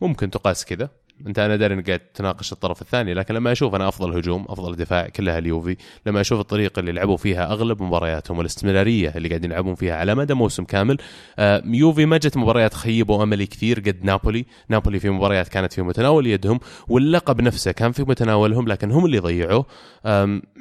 ممكن 0.02 0.30
تقاس 0.30 0.66
كذا. 0.66 0.90
انت 1.28 1.40
أنا 1.40 1.56
داري 1.56 1.74
انك 1.74 1.88
قاعد 1.88 2.00
تناقش 2.00 2.52
الطرف 2.52 2.82
الثاني 2.82 3.14
لكن 3.14 3.34
لما 3.34 3.52
أشوف 3.52 3.76
أنا 3.76 3.88
افضل 3.88 4.18
هجوم 4.18 4.46
افضل 4.50 4.76
دفاع 4.76 5.10
كلها 5.10 5.38
اليوفي 5.38 5.78
لما 6.06 6.22
أشوف 6.22 6.40
الطريقة 6.40 6.80
اللي 6.80 6.92
لعبوا 6.92 7.18
فيها 7.18 7.52
اغلب 7.52 7.84
مبارياتهم 7.84 8.38
والاستمراريه 8.38 9.14
اللي 9.16 9.30
قاعدين 9.30 9.52
يلعبون 9.52 9.76
فيها 9.76 9.96
على 9.96 10.16
مدى 10.16 10.34
موسم 10.34 10.64
كامل 10.64 10.98
آه، 11.40 11.64
يوفي 11.66 12.06
ما 12.06 12.18
جت 12.18 12.38
مباريات 12.38 12.74
خيبوا 12.74 13.24
املي 13.24 13.46
كثير 13.46 13.80
قد 13.80 14.04
نابولي 14.04 14.46
نابولي 14.70 15.00
في 15.00 15.10
مباريات 15.10 15.48
كانت 15.48 15.74
في 15.74 15.82
متناول 15.82 16.28
يدهم 16.28 16.60
واللقب 16.88 17.42
نفسه 17.42 17.72
كان 17.72 17.92
في 17.92 18.04
متناولهم 18.04 18.68
لكن 18.68 18.92
هم 18.92 19.06
اللي 19.06 19.20
ضيعوه. 19.20 19.66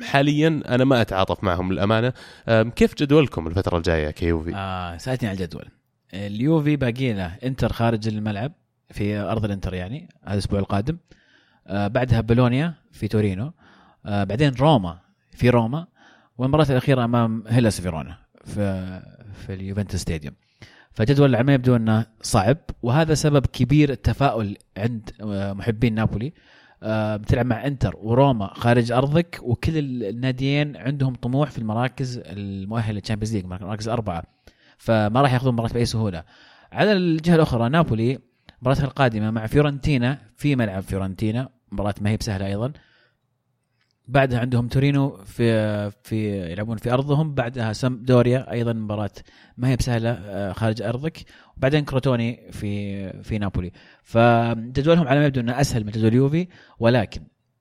حاليا 0.02 0.62
أنا 0.68 0.84
ما 0.84 1.00
أتعاطف 1.00 1.44
معهم 1.44 1.72
للأمانة. 1.72 2.12
كيف 2.48 2.94
جدولكم 2.94 3.46
الفترة 3.46 3.76
الجاية 3.76 4.10
كيوفي؟ 4.10 4.54
آه 4.54 4.96
سألتني 4.96 5.28
على 5.28 5.38
الجدول. 5.38 5.68
اليوفي 6.14 6.76
باقي 6.76 7.12
له 7.12 7.36
إنتر 7.44 7.72
خارج 7.72 8.08
الملعب. 8.08 8.52
في 8.94 9.16
أرض 9.18 9.44
الإنتر 9.44 9.74
يعني 9.74 10.08
هذا 10.24 10.32
الأسبوع 10.32 10.58
القادم. 10.58 10.98
آه 11.66 11.86
بعدها 11.86 12.20
بولونيا 12.20 12.74
في 12.92 13.08
تورينو. 13.08 13.52
آه 14.06 14.24
بعدين 14.24 14.54
روما 14.54 14.98
في 15.30 15.50
روما. 15.50 15.86
والمباراة 16.38 16.66
الأخيرة 16.70 17.04
أمام 17.04 17.44
هيلاس 17.46 17.80
فيرونا 17.80 18.18
في 18.44 19.02
في 19.32 19.54
اليوفنتوس 19.54 20.00
stadium. 20.00 20.34
فجدول 20.92 21.40
ما 21.40 21.54
يبدو 21.54 21.76
أنه 21.76 22.06
صعب 22.22 22.56
وهذا 22.82 23.14
سبب 23.14 23.46
كبير 23.46 23.90
التفاؤل 23.90 24.56
عند 24.76 25.10
آه، 25.20 25.52
محبين 25.52 25.94
نابولي. 25.94 26.32
بتلعب 27.16 27.46
مع 27.46 27.66
إنتر 27.66 27.96
وروما 27.96 28.54
خارج 28.54 28.92
أرضك 28.92 29.40
وكل 29.42 29.78
الناديين 30.04 30.76
عندهم 30.76 31.14
طموح 31.14 31.50
في 31.50 31.58
المراكز 31.58 32.22
المؤهلة 32.24 32.92
لل 32.92 33.00
Champions 33.00 33.34
League 33.34 33.44
المراكز 33.44 33.88
الأربعة. 33.88 34.22
فما 34.78 35.20
راح 35.22 35.32
ياخذون 35.32 35.52
مباراة 35.52 35.72
بأي 35.72 35.84
سهولة. 35.84 36.24
على 36.72 36.92
الجهة 36.92 37.34
الأخرى 37.34 37.68
نابولي 37.68 38.18
مباراتها 38.64 38.84
القادمة 38.84 39.30
مع 39.30 39.46
فيورنتينا 39.46 40.18
في 40.36 40.56
ملعب 40.56 40.82
فيورنتينا 40.82 41.48
مباراة 41.72 41.94
ما 42.00 42.10
هي 42.10 42.16
بسهلة 42.16 42.46
أيضا. 42.46 42.72
بعدها 44.08 44.40
عندهم 44.40 44.68
تورينو 44.68 45.16
في 45.24 45.90
في 45.90 46.50
يلعبون 46.52 46.76
في 46.76 46.92
أرضهم. 46.92 47.34
بعدها 47.34 47.72
سمدوريا 47.72 48.52
أيضا 48.52 48.72
مباراة 48.72 49.10
ما 49.56 49.68
هي 49.68 49.76
بسهلة 49.76 50.10
آه، 50.10 50.52
خارج 50.52 50.82
أرضك. 50.82 51.18
وبعدين 51.56 51.84
كروتوني 51.84 52.52
في 52.52 53.22
في 53.22 53.38
نابولي. 53.38 53.72
فجدولهم 54.02 55.08
على 55.08 55.20
ما 55.20 55.26
يبدو 55.26 55.40
إنه 55.40 55.60
أسهل 55.60 55.84
من 55.84 55.90
جدول 55.90 56.14
يوفي. 56.14 56.48
ولكن 56.78 57.20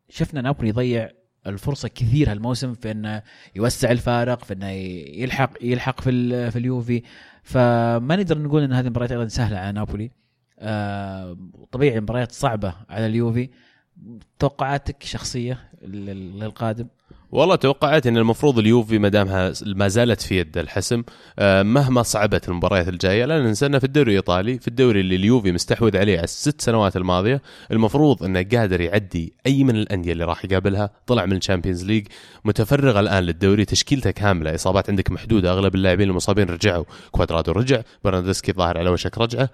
شفنا 0.10 0.41
نابولي 0.41 0.70
يضيع 0.70 1.10
الفرصة 1.47 1.88
كثير 1.88 2.32
هالموسم 2.32 2.74
في 2.74 2.91
إنه 2.91 3.22
يوسع 3.56 3.91
الفارق 3.91 4.43
في 4.43 4.54
إنه 4.54 4.70
يلحق 5.22 5.51
يلحق 5.62 6.01
في 6.01 6.51
في 6.51 6.60
اليوفي. 6.60 7.04
فما 7.43 8.16
نقدر 8.16 8.38
نقول 8.38 8.64
إن 8.64 8.74
هذه 8.74 8.86
المباريات 8.86 9.12
أيضا 9.12 9.28
سهلة 9.28 9.58
على 9.58 9.72
نابولي. 9.72 10.22
طبيعي 11.72 11.99
مباريات 11.99 12.32
صعبة 12.32 12.74
على 12.89 13.05
اليوفي. 13.05 13.49
توقعاتك 14.39 15.03
شخصية 15.03 15.59
لل- 15.88 16.39
للقادم؟ 16.39 16.88
والله 17.32 17.55
توقعت 17.55 18.07
إن 18.07 18.18
المفروض 18.18 18.59
اليوفي 18.59 18.99
ما 18.99 19.09
دامها 19.09 19.53
ما 19.66 19.88
زالت 19.88 20.22
في 20.22 20.38
يد 20.39 20.57
الحسم 20.57 21.03
آه، 21.39 21.64
مهما 21.64 22.03
صعبت 22.03 22.49
المباريات 22.49 22.88
الجاية 22.88 23.26
لا 23.26 23.39
ننسى 23.41 23.66
إنه 23.66 23.80
في 23.80 23.84
الدوري 23.84 24.11
الإيطالي 24.11 24.59
في 24.59 24.68
الدوري 24.68 24.99
اللي 25.01 25.16
اليوفي 25.16 25.51
مستحوذ 25.51 25.97
عليه 25.97 26.14
على 26.18 26.24
الست 26.24 26.61
سنوات 26.61 26.95
الماضية 26.97 27.41
المفروض 27.72 28.24
إنه 28.24 28.45
قادر 28.53 28.82
يعدي 28.82 29.34
أي 29.45 29.64
من 29.64 29.76
الأندية 29.76 30.11
اللي 30.11 30.24
راح 30.24 30.45
يقابلها. 30.45 30.89
طلع 31.07 31.26
من 31.26 31.38
ال 31.38 31.42
Champions 31.42 31.86
League 31.86 32.08
متفرغ 32.45 32.99
الآن 32.99 33.24
للدوري 33.24 33.66
تشكيلته 33.66 34.11
كاملة 34.11 34.55
إصابات 34.55 34.89
عندك 34.89 35.11
محدودة 35.11 35.51
أغلب 35.51 35.76
اللاعبين 35.76 36.09
المصابين 36.09 36.49
رجعوا 36.49 36.84
كوادرادو 37.11 37.51
رجع 37.51 37.82
برناردسكي 38.03 38.51
ظاهر 38.53 38.78
على 38.78 38.89
وشك 38.89 39.18
رجعه. 39.18 39.49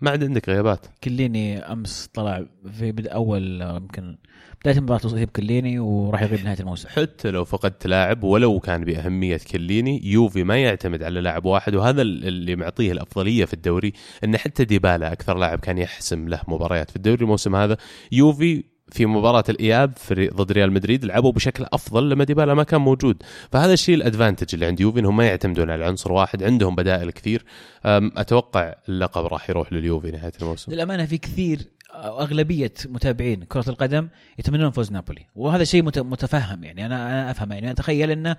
ما 0.00 0.10
عاد 0.10 0.24
عندك 0.24 0.48
غيابات. 0.48 0.86
كيليني 1.04 1.58
أمس 1.58 2.10
طلع 2.14 2.44
في 2.78 2.92
بدا 2.92 3.12
أول 3.12 3.60
يمكن 3.60 4.16
بداية 4.60 4.76
المباراة 4.76 5.06
يصيب 5.06 5.30
كيليني 5.30 5.78
وراح 5.78 6.22
يغيب 6.22 6.44
نهاية 6.44 6.60
الموسم. 6.60 6.88
حتى 6.88 7.30
لو 7.30 7.44
فقدت 7.44 7.86
لاعب 7.86 8.24
ولو 8.24 8.60
كان 8.60 8.84
بأهمية 8.84 9.40
كيليني 9.52 10.06
يوفي 10.06 10.44
ما 10.44 10.62
يعتمد 10.62 11.02
على 11.02 11.20
لاعب 11.20 11.44
واحد 11.44 11.74
وهذا 11.74 12.02
اللي 12.02 12.56
معطيه 12.56 12.92
الأفضلية 12.92 13.44
في 13.44 13.54
الدوري 13.54 13.92
أن 14.24 14.36
حتى 14.36 14.64
ديبالا 14.64 15.12
أكثر 15.12 15.38
لاعب 15.38 15.58
كان 15.60 15.78
يحسم 15.78 16.28
له 16.28 16.40
مباريات. 16.48 16.90
في 16.90 16.96
الدوري 16.96 17.22
الموسم 17.22 17.56
هذا 17.56 17.76
يوفي 18.12 18.64
في 18.92 19.06
مباراة 19.06 19.44
الإياب 19.48 19.96
في 19.96 20.28
ضد 20.28 20.52
ريال 20.52 20.72
مدريد 20.72 21.04
لعبوا 21.04 21.32
بشكل 21.32 21.66
أفضل 21.72 22.10
لما 22.10 22.24
ديبالا 22.24 22.54
ما 22.54 22.62
كان 22.62 22.80
موجود. 22.80 23.22
فهذا 23.52 23.72
الشيء 23.72 23.94
الأدفانتج 23.94 24.54
اللي 24.54 24.66
عند 24.66 24.80
يوفي 24.80 25.00
أنهم 25.00 25.16
ما 25.16 25.26
يعتمدون 25.26 25.70
على 25.70 25.84
عنصر 25.84 26.12
واحد 26.12 26.42
عندهم 26.42 26.74
بدائل 26.76 27.10
كثير. 27.10 27.44
أتوقع 27.84 28.74
اللقب 28.88 29.26
راح 29.26 29.50
يروح 29.50 29.72
لليوفي 29.72 30.10
نهاية 30.10 30.32
الموسم. 30.42 30.72
للأمانة 30.72 31.06
في 31.06 31.18
كثير 31.18 31.58
أغلبية 31.94 32.72
متابعين 32.88 33.42
كرة 33.44 33.70
القدم 33.70 34.08
يتمنون 34.38 34.70
فوز 34.70 34.92
نابولي. 34.92 35.26
وهذا 35.34 35.64
شيء 35.64 35.82
مت- 35.82 35.98
متفهم 35.98 36.64
يعني 36.64 36.86
أنا 36.86 37.06
أنا 37.06 37.30
أفهم 37.30 37.52
يعني. 37.52 37.70
أتخيل 37.70 38.10
إنه 38.10 38.36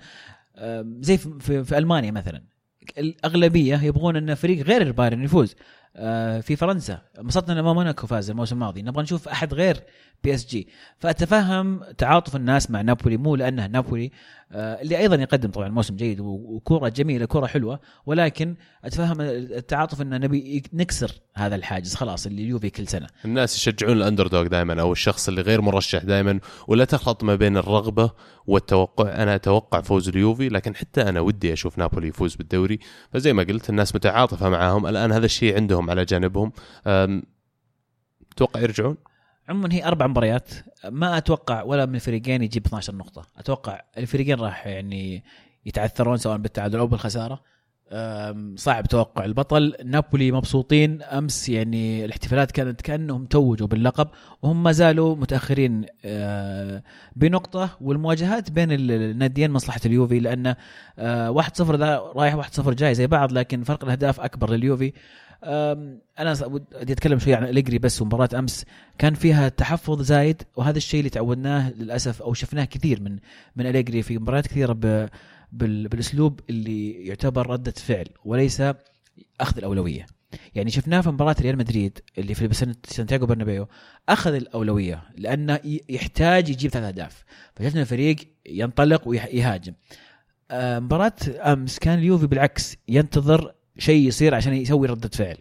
زي 1.00 1.16
في, 1.16 1.64
في, 1.64 1.78
ألمانيا 1.78 2.10
مثلا 2.10 2.42
الاغلبيه 2.98 3.82
يبغون 3.82 4.16
إن 4.16 4.34
فريق 4.34 4.66
غير 4.66 4.82
البايرن 4.82 5.24
يفوز. 5.24 5.56
في 6.40 6.56
فرنسا. 6.56 6.98
انبسطنا 7.18 7.54
لما 7.60 7.72
موناكو 7.72 8.06
فاز 8.06 8.30
الموسم 8.30 8.54
الماضي. 8.56 8.82
نبغى 8.82 9.02
نشوف 9.02 9.28
أحد 9.28 9.54
غير 9.54 9.82
بي 10.24 10.34
إس 10.34 10.46
جي. 10.46 10.68
فأتفهم 10.98 11.80
تعاطف 11.98 12.36
الناس 12.36 12.70
مع 12.70 12.80
نابولي 12.80 13.16
مو 13.16 13.36
لأنه 13.36 13.66
نابولي 13.66 14.10
آه، 14.52 14.82
اللي 14.82 14.98
أيضا 14.98 15.16
يقدم 15.16 15.50
طبعا 15.50 15.68
موسم 15.68 15.96
جيد 15.96 16.20
وكره 16.20 16.88
جميلة 16.88 17.26
كره 17.26 17.46
حلوة 17.46 17.80
ولكن 18.06 18.54
أتفهم 18.84 19.20
التعاطف 19.20 20.02
ان 20.02 20.20
نبي 20.20 20.62
نكسر 20.72 21.12
هذا 21.34 21.54
الحاجز 21.54 21.94
خلاص 21.94 22.26
اللي 22.26 22.42
اليوفي 22.42 22.70
كل 22.70 22.88
سنة. 22.88 23.06
الناس 23.24 23.56
يشجعون 23.56 23.96
ال 23.96 24.02
underdog 24.02 24.46
دائما 24.46 24.80
أو 24.80 24.92
الشخص 24.92 25.28
اللي 25.28 25.40
غير 25.40 25.60
مرشح 25.60 26.04
دائما 26.04 26.40
ولا 26.68 26.84
تخلط 26.84 27.24
ما 27.24 27.34
بين 27.34 27.56
الرغبة 27.56 28.10
والتوقع 28.48 29.22
أنا 29.22 29.34
أتوقع 29.34 29.80
فوز 29.80 30.08
اليوفي 30.08 30.48
لكن 30.48 30.76
حتى 30.76 31.02
أنا 31.02 31.20
ودي 31.20 31.52
أشوف 31.52 31.78
نابولي 31.78 32.08
يفوز 32.08 32.34
بالدوري. 32.34 32.78
فزي 33.12 33.32
ما 33.32 33.42
قلت 33.42 33.70
الناس 33.70 33.94
متعاطفة 33.94 34.48
معاهم. 34.48 34.86
الآن 34.86 35.12
هذا 35.12 35.24
الشيء 35.26 35.56
عندهم 35.56 35.90
على 35.90 36.04
جانبهم. 36.04 36.52
أم، 36.86 37.22
أتوقع 38.32 38.60
يرجعون؟ 38.60 38.96
عموما 39.48 39.72
هي 39.72 39.84
أربع 39.84 40.06
مباريات. 40.06 40.50
ما 40.84 41.18
أتوقع 41.18 41.62
ولا 41.62 41.86
من 41.86 41.94
الفريقين 41.94 42.42
يجيب 42.42 42.66
12 42.66 42.94
نقطة. 42.94 43.26
أتوقع 43.36 43.80
الفريقين 43.98 44.40
راح 44.40 44.66
يعني 44.66 45.24
يتعثرون 45.66 46.16
سواء 46.16 46.36
بالتعادل 46.36 46.78
أو 46.78 46.86
بالخسارة. 46.86 47.42
صعب 48.56 48.86
توقع 48.86 49.24
البطل. 49.24 49.74
نابولي 49.84 50.32
مبسوطين 50.32 51.02
أمس 51.02 51.48
يعني 51.48 52.04
الاحتفالات 52.04 52.50
كانت 52.50 52.80
كأنهم 52.80 53.24
توجوا 53.26 53.66
باللقب 53.66 54.08
وهم 54.42 54.62
ما 54.62 54.72
زالوا 54.72 55.16
متأخرين 55.16 55.84
أه، 56.04 56.82
بنقطة. 57.16 57.70
والمواجهات 57.80 58.50
بين 58.50 58.72
ال- 58.72 58.90
الناديين 58.92 59.50
مصلحة 59.50 59.80
اليوفي 59.86 60.20
لأن 60.20 60.54
أه، 60.98 61.30
1-0 61.30 61.76
ذا 61.76 61.98
رايح 61.98 62.34
1-0 62.34 62.70
جاي 62.74 62.94
زي 62.94 63.06
بعض 63.06 63.32
لكن 63.32 63.62
فرق 63.64 63.84
الأهداف 63.84 64.20
أكبر 64.20 64.50
لليوفي. 64.50 64.92
أنا 66.18 66.34
ودي 66.46 66.92
أتكلم 66.92 67.18
شوي 67.18 67.34
عن 67.34 67.44
إليجري 67.44 67.78
بس 67.78 68.02
ومباراة 68.02 68.28
أمس 68.38 68.64
كان 68.98 69.14
فيها 69.14 69.48
تحفظ 69.48 70.02
زايد 70.02 70.42
وهذا 70.56 70.76
الشيء 70.76 71.00
اللي 71.00 71.10
تعودناه 71.10 71.70
للأسف 71.70 72.22
أو 72.22 72.34
شفناه 72.34 72.64
كثير 72.64 73.02
من 73.02 73.16
من 73.56 73.66
إليجري 73.66 74.02
في 74.02 74.18
مباريات 74.18 74.46
كثيرة 74.46 74.72
بالأسلوب 75.52 76.40
اللي 76.50 77.06
يعتبر 77.06 77.50
ردة 77.50 77.70
فعل 77.72 78.06
وليس 78.24 78.62
أخذ 79.40 79.58
الأولوية. 79.58 80.06
يعني 80.54 80.70
شفناه 80.70 81.00
في 81.00 81.08
مباراة 81.08 81.36
ريال 81.40 81.58
مدريد 81.58 81.98
اللي 82.18 82.34
في 82.34 82.76
سانتياغو 82.84 83.26
برنابيو 83.26 83.68
أخذ 84.08 84.34
الأولوية 84.34 85.02
لأنه 85.16 85.60
يحتاج 85.88 86.48
يجيب 86.48 86.70
ثلاث 86.70 86.84
أهداف. 86.84 87.24
فشفنا 87.56 87.80
الفريق 87.80 88.16
ينطلق 88.46 89.08
ويهاجم 89.08 89.72
آه، 90.50 90.78
مباراة 90.78 91.12
أمس 91.52 91.78
كان 91.78 91.98
اليوفي 91.98 92.26
بالعكس 92.26 92.76
ينتظر 92.88 93.54
شيء 93.78 94.08
يصير 94.08 94.34
عشان 94.34 94.52
يسوي 94.52 94.88
ردة 94.88 95.08
فعل. 95.08 95.36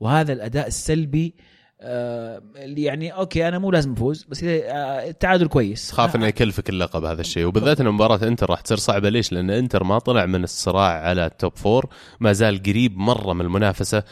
وهذا 0.00 0.32
الأداء 0.32 0.66
السلبي 0.66 1.34
اللي 1.82 2.82
يعني 2.82 3.10
okay 3.10 3.48
أنا 3.48 3.58
مو 3.58 3.70
لازم 3.70 3.92
أفوز 3.92 4.26
بس 4.28 4.42
إذا 4.44 4.52
آه، 4.52 5.08
التعادل 5.08 5.46
كويس. 5.46 5.92
خاف 5.92 6.16
إنه 6.16 6.26
يكلفك 6.26 6.68
اللقب 6.68 7.04
هذا 7.04 7.20
الشيء. 7.20 7.46
وبالذات 7.46 7.80
ان 7.80 7.88
مباراة 7.88 8.20
إنتر 8.22 8.50
راح 8.50 8.60
تصير 8.60 8.76
صعبة. 8.76 9.08
ليش؟ 9.08 9.32
لأن 9.32 9.50
إنتر 9.50 9.84
ما 9.84 9.98
طلع 9.98 10.26
من 10.26 10.44
الصراع 10.44 11.02
على 11.02 11.26
ال 11.26 11.33
top 11.33 11.56
four 11.56 11.86
ما 12.20 12.32
زال 12.32 12.62
قريب 12.62 12.98
مرة 12.98 13.32
من 13.32 13.40
المنافسة 13.40 14.02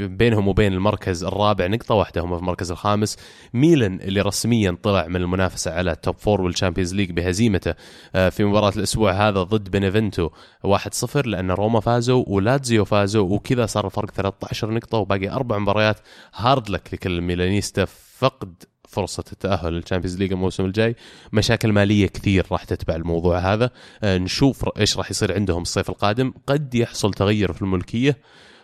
بينهم 0.00 0.48
وبين 0.48 0.72
المركز 0.72 1.24
الرابع 1.24 1.66
نقطة 1.66 1.94
واحدة 1.94 2.20
هم 2.20 2.34
في 2.34 2.40
المركز 2.40 2.70
الخامس. 2.70 3.16
ميلان 3.54 4.00
اللي 4.00 4.20
رسميا 4.20 4.76
طلع 4.82 5.06
من 5.06 5.16
المنافسة 5.16 5.74
على 5.74 5.92
ال 5.92 5.98
top 5.98 6.16
four 6.18 6.40
وال 6.40 6.50
Champions 6.50 6.94
League 6.94 7.10
بهزيمته 7.10 7.74
آه، 8.14 8.28
في 8.28 8.44
مباراة 8.44 8.72
الأسبوع 8.76 9.12
هذا 9.12 9.42
ضد 9.42 9.70
بينيفنتو 9.70 10.30
1-0 10.66 11.26
لأن 11.26 11.50
روما 11.50 11.80
فازوا 11.80 12.24
ولاتزيو 12.26 12.84
فازوا 12.84 13.28
وكذا 13.28 13.66
صار 13.66 13.86
الفرق 13.86 14.10
13 14.10 14.70
نقطة 14.70 14.98
وباقي 14.98 15.30
أربع 15.30 15.58
مباريات 15.58 15.96
hard 16.44 16.70
luck 16.70 16.94
لكل 16.94 17.18
الميلانيستا 17.18 17.84
فقد 18.18 18.62
فرصة 18.88 19.24
التأهل 19.32 19.72
لل 19.72 19.80
Champions 19.80 20.18
League 20.18 20.32
الموسم 20.32 20.64
الجاي. 20.64 20.96
مشاكل 21.32 21.72
مالية 21.72 22.06
كثير 22.06 22.46
راح 22.52 22.64
تتبع 22.64 22.94
الموضوع 22.94 23.38
هذا. 23.38 23.70
آه، 24.02 24.18
نشوف 24.18 24.68
إيش 24.78 24.96
راح 24.98 25.10
يصير 25.10 25.34
عندهم 25.34 25.62
الصيف 25.62 25.90
القادم. 25.90 26.34
قد 26.46 26.74
يحصل 26.74 27.14
تغير 27.14 27.52
في 27.52 27.62
الملكية. 27.62 28.18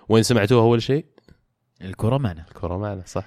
وين 0.09 0.23
سمعتوها 0.23 0.63
أول 0.63 0.83
شيء؟ 0.83 1.05
الكره 1.83 2.19
معنا. 2.19 2.45
الكرة 2.49 2.79
معنا 2.79 3.03
صح. 3.07 3.25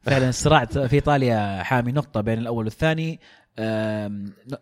فعلا 0.00 0.28
الصراع 0.28 0.64
في 0.64 0.92
إيطاليا 0.92 1.62
حامي 1.62 1.92
نقطة 1.92 2.20
بين 2.20 2.38
الأول 2.38 2.64
والثاني. 2.64 3.20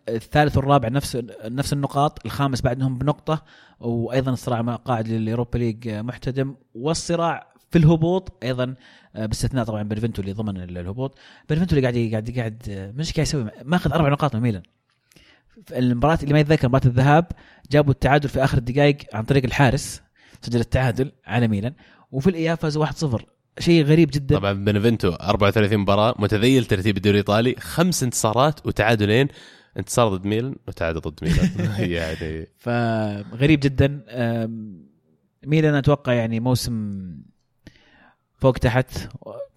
الثالث 0.09 0.57
والرابع 0.57 0.89
نفس 0.89 1.17
نفس 1.45 1.73
النقاط 1.73 2.25
الخامس 2.25 2.61
بعدهم 2.61 2.97
بنقطة 2.97 3.43
وأيضا 3.79 4.31
الصراع 4.31 4.61
مع 4.61 4.75
قاعد 4.75 5.07
لليوروبا 5.07 5.57
ليج 5.57 5.89
محتدم. 5.89 6.55
والصراع 6.75 7.50
في 7.71 7.77
الهبوط 7.77 8.43
أيضا 8.43 8.75
آه، 9.15 9.25
باستثناء 9.25 9.65
طبعا 9.65 9.83
بنفنتو 9.83 10.21
اللي 10.21 10.33
ضمن 10.33 10.57
الهبوط. 10.57 11.17
بنفنتو 11.49 11.75
اللي 11.75 11.81
قاعد 11.81 12.11
قاعد 12.11 12.37
قاعد 12.37 12.63
آه، 12.69 12.91
مش 12.91 13.13
قاعد 13.13 13.27
يسوي 13.27 13.51
ماخذ 13.63 13.93
أربع 13.93 14.09
نقاط 14.09 14.35
من 14.35 14.41
ميلان 14.41 14.63
المباراة 15.71 16.19
اللي 16.23 16.33
ما 16.33 16.39
يتذكر 16.39 16.67
مباراة 16.67 16.85
الذهاب 16.85 17.25
جابوا 17.71 17.91
التعادل 17.93 18.29
في 18.29 18.43
آخر 18.43 18.57
الدقائق 18.57 18.97
عن 19.13 19.23
طريق 19.23 19.45
الحارس 19.45 20.01
سجل 20.41 20.59
التعادل 20.59 21.11
على 21.25 21.47
ميلان. 21.47 21.73
وفي 22.11 22.29
الإياب 22.29 22.57
فازوا 22.57 22.85
1-0 22.85 23.25
شيء 23.59 23.83
غريب 23.83 24.09
جدا. 24.13 24.35
طبعا 24.35 24.53
بنفنتو 24.53 25.09
34 25.09 25.77
مباراة 25.77 26.15
متذيل 26.19 26.65
ترتيب 26.65 26.97
الدوري 26.97 27.19
الإيطالي 27.19 27.55
خمس 27.59 28.03
انتصارات 28.03 28.67
وتعادلين. 28.67 29.27
انتصار 29.77 30.15
ضد 30.15 30.25
ميلان 30.25 30.55
وتعادل 30.67 30.99
ضد 30.99 31.19
ميلان. 31.21 31.49
يعني 31.91 32.47
فغريب 32.57 33.59
جدا. 33.59 34.03
ميلان 35.45 35.75
أتوقع 35.75 36.13
يعني 36.13 36.39
موسم 36.39 37.01
فوق 38.41 38.53
تحت 38.53 39.09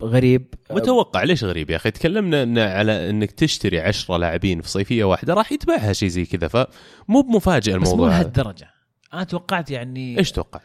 غريب. 0.03 0.55
متوقع. 0.70 1.22
ليش 1.22 1.45
غريب 1.45 1.70
يا 1.70 1.76
أخي؟ 1.76 1.91
تكلمنا 1.91 2.43
إن 2.43 2.59
على 2.59 3.11
إنك 3.11 3.30
تشتري 3.30 3.80
10 3.80 4.16
لاعبين 4.16 4.61
في 4.61 4.68
صيفية 4.68 5.05
واحدة 5.05 5.35
راح 5.35 5.53
يتبعها 5.53 5.93
شيء 5.93 6.09
زي 6.09 6.24
كذا 6.24 6.49
فمو 6.49 7.22
بمفاجئ 7.22 7.78
بس 7.78 7.89
مو 7.89 7.95
الموضوع 7.95 8.09
لهالدرجة. 8.09 8.70
أنا 9.14 9.24
توقعت 9.24 9.70
يعني 9.70 10.18
إيش 10.18 10.32
توقعت؟ 10.32 10.62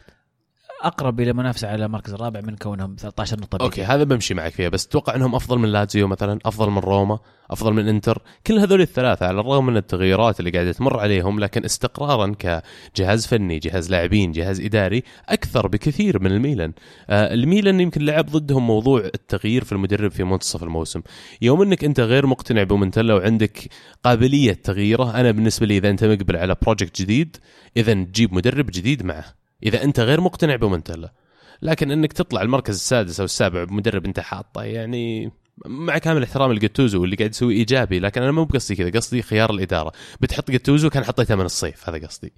أقرب 0.81 1.19
إلى 1.19 1.33
منافسة 1.33 1.67
على 1.67 1.85
المركز 1.85 2.13
الرابع 2.13 2.41
من 2.41 2.55
كونهم 2.55 2.95
13 2.99 3.39
نقطة 3.39 3.63
okay 3.63 3.83
هذا 3.83 4.03
بمشي 4.03 4.33
معك 4.33 4.51
فيها 4.51 4.69
بس 4.69 4.87
تتوقع 4.87 5.15
إنهم 5.15 5.35
أفضل 5.35 5.59
من 5.59 5.69
لاتزيو 5.69 6.07
مثلا 6.07 6.39
أفضل 6.45 6.69
من 6.69 6.77
روما 6.77 7.19
أفضل 7.51 7.73
من 7.73 7.87
إنتر. 7.87 8.21
كل 8.47 8.59
هذول 8.59 8.81
الثلاثة 8.81 9.25
على 9.25 9.39
الرغم 9.39 9.65
من 9.65 9.77
التغييرات 9.77 10.39
اللي 10.39 10.51
قاعدة 10.51 10.71
تمر 10.71 10.99
عليهم 10.99 11.39
لكن 11.39 11.65
استقرارا 11.65 12.35
كجهاز 12.39 13.27
فني 13.27 13.59
جهاز 13.59 13.91
لاعبين 13.91 14.31
جهاز 14.31 14.61
إداري 14.61 15.03
أكثر 15.29 15.67
بكثير 15.67 16.19
من 16.19 16.31
الميلان. 16.31 16.73
آه 17.09 17.33
الميلان 17.33 17.79
يمكن 17.79 18.05
لعب 18.05 18.25
ضدهم 18.25 18.67
موضوع 18.67 18.99
التغيير 18.99 19.63
في 19.63 19.71
المدرب 19.71 20.11
في 20.11 20.23
منتصف 20.23 20.63
الموسم. 20.63 21.01
يوم 21.41 21.61
إنك 21.61 21.83
أنت 21.83 21.99
غير 21.99 22.25
مقتنع 22.25 22.63
بمونتيلا 22.63 23.13
وعندك 23.13 23.69
قابلية 24.03 24.53
تغييره 24.53 25.19
أنا 25.19 25.31
بالنسبة 25.31 25.65
لي 25.65 25.77
إذا 25.77 25.89
أنت 25.89 26.03
مقبل 26.03 26.35
على 26.35 26.55
project 26.61 27.01
جديد 27.01 27.37
إذا 27.77 27.93
تجيب 27.93 28.33
مدرب 28.33 28.65
جديد 28.65 29.05
معه. 29.05 29.38
إذا 29.63 29.83
أنت 29.83 29.99
غير 29.99 30.21
مقتنع 30.21 30.55
بمونتيلا 30.55 31.13
لكن 31.61 31.91
إنك 31.91 32.13
تطلع 32.13 32.41
المركز 32.41 32.75
السادس 32.75 33.19
أو 33.19 33.25
السابع 33.25 33.63
بمدرب 33.63 34.05
أنت 34.05 34.19
حاطه 34.19 34.63
يعني 34.63 35.31
مع 35.65 35.97
كامل 35.97 36.23
احترام 36.23 36.53
لجاتوزو 36.53 37.01
واللي 37.01 37.15
قاعد 37.15 37.29
يسوي 37.29 37.53
إيجابي 37.55 37.99
لكن 37.99 38.21
أنا 38.21 38.31
مو 38.31 38.43
بقصدي 38.45 38.75
كذا 38.75 38.89
قصدي 38.99 39.21
خيار 39.21 39.51
الإدارة 39.51 39.91
بتحط 40.21 40.51
جاتوزو 40.51 40.89
كان 40.89 41.03
حطيته 41.03 41.35
من 41.35 41.45
الصيف 41.45 41.89
هذا 41.89 42.07
قصدي 42.07 42.33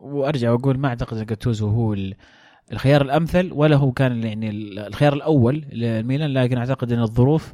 وأرجع 0.00 0.50
وأقول 0.52 0.78
ما 0.78 0.88
أعتقد 0.88 1.26
جاتوزو 1.26 1.68
هو 1.68 1.94
ال- 1.94 2.14
الخيار 2.72 3.02
الأمثل 3.02 3.50
ولا 3.52 3.76
هو 3.76 3.92
كان 3.92 4.22
يعني 4.22 4.50
ال- 4.50 4.78
الخيار 4.78 5.12
الأول 5.12 5.64
للميلان 5.72 6.32
لكن 6.32 6.58
أعتقد 6.58 6.92
إن 6.92 7.02
الظروف 7.02 7.52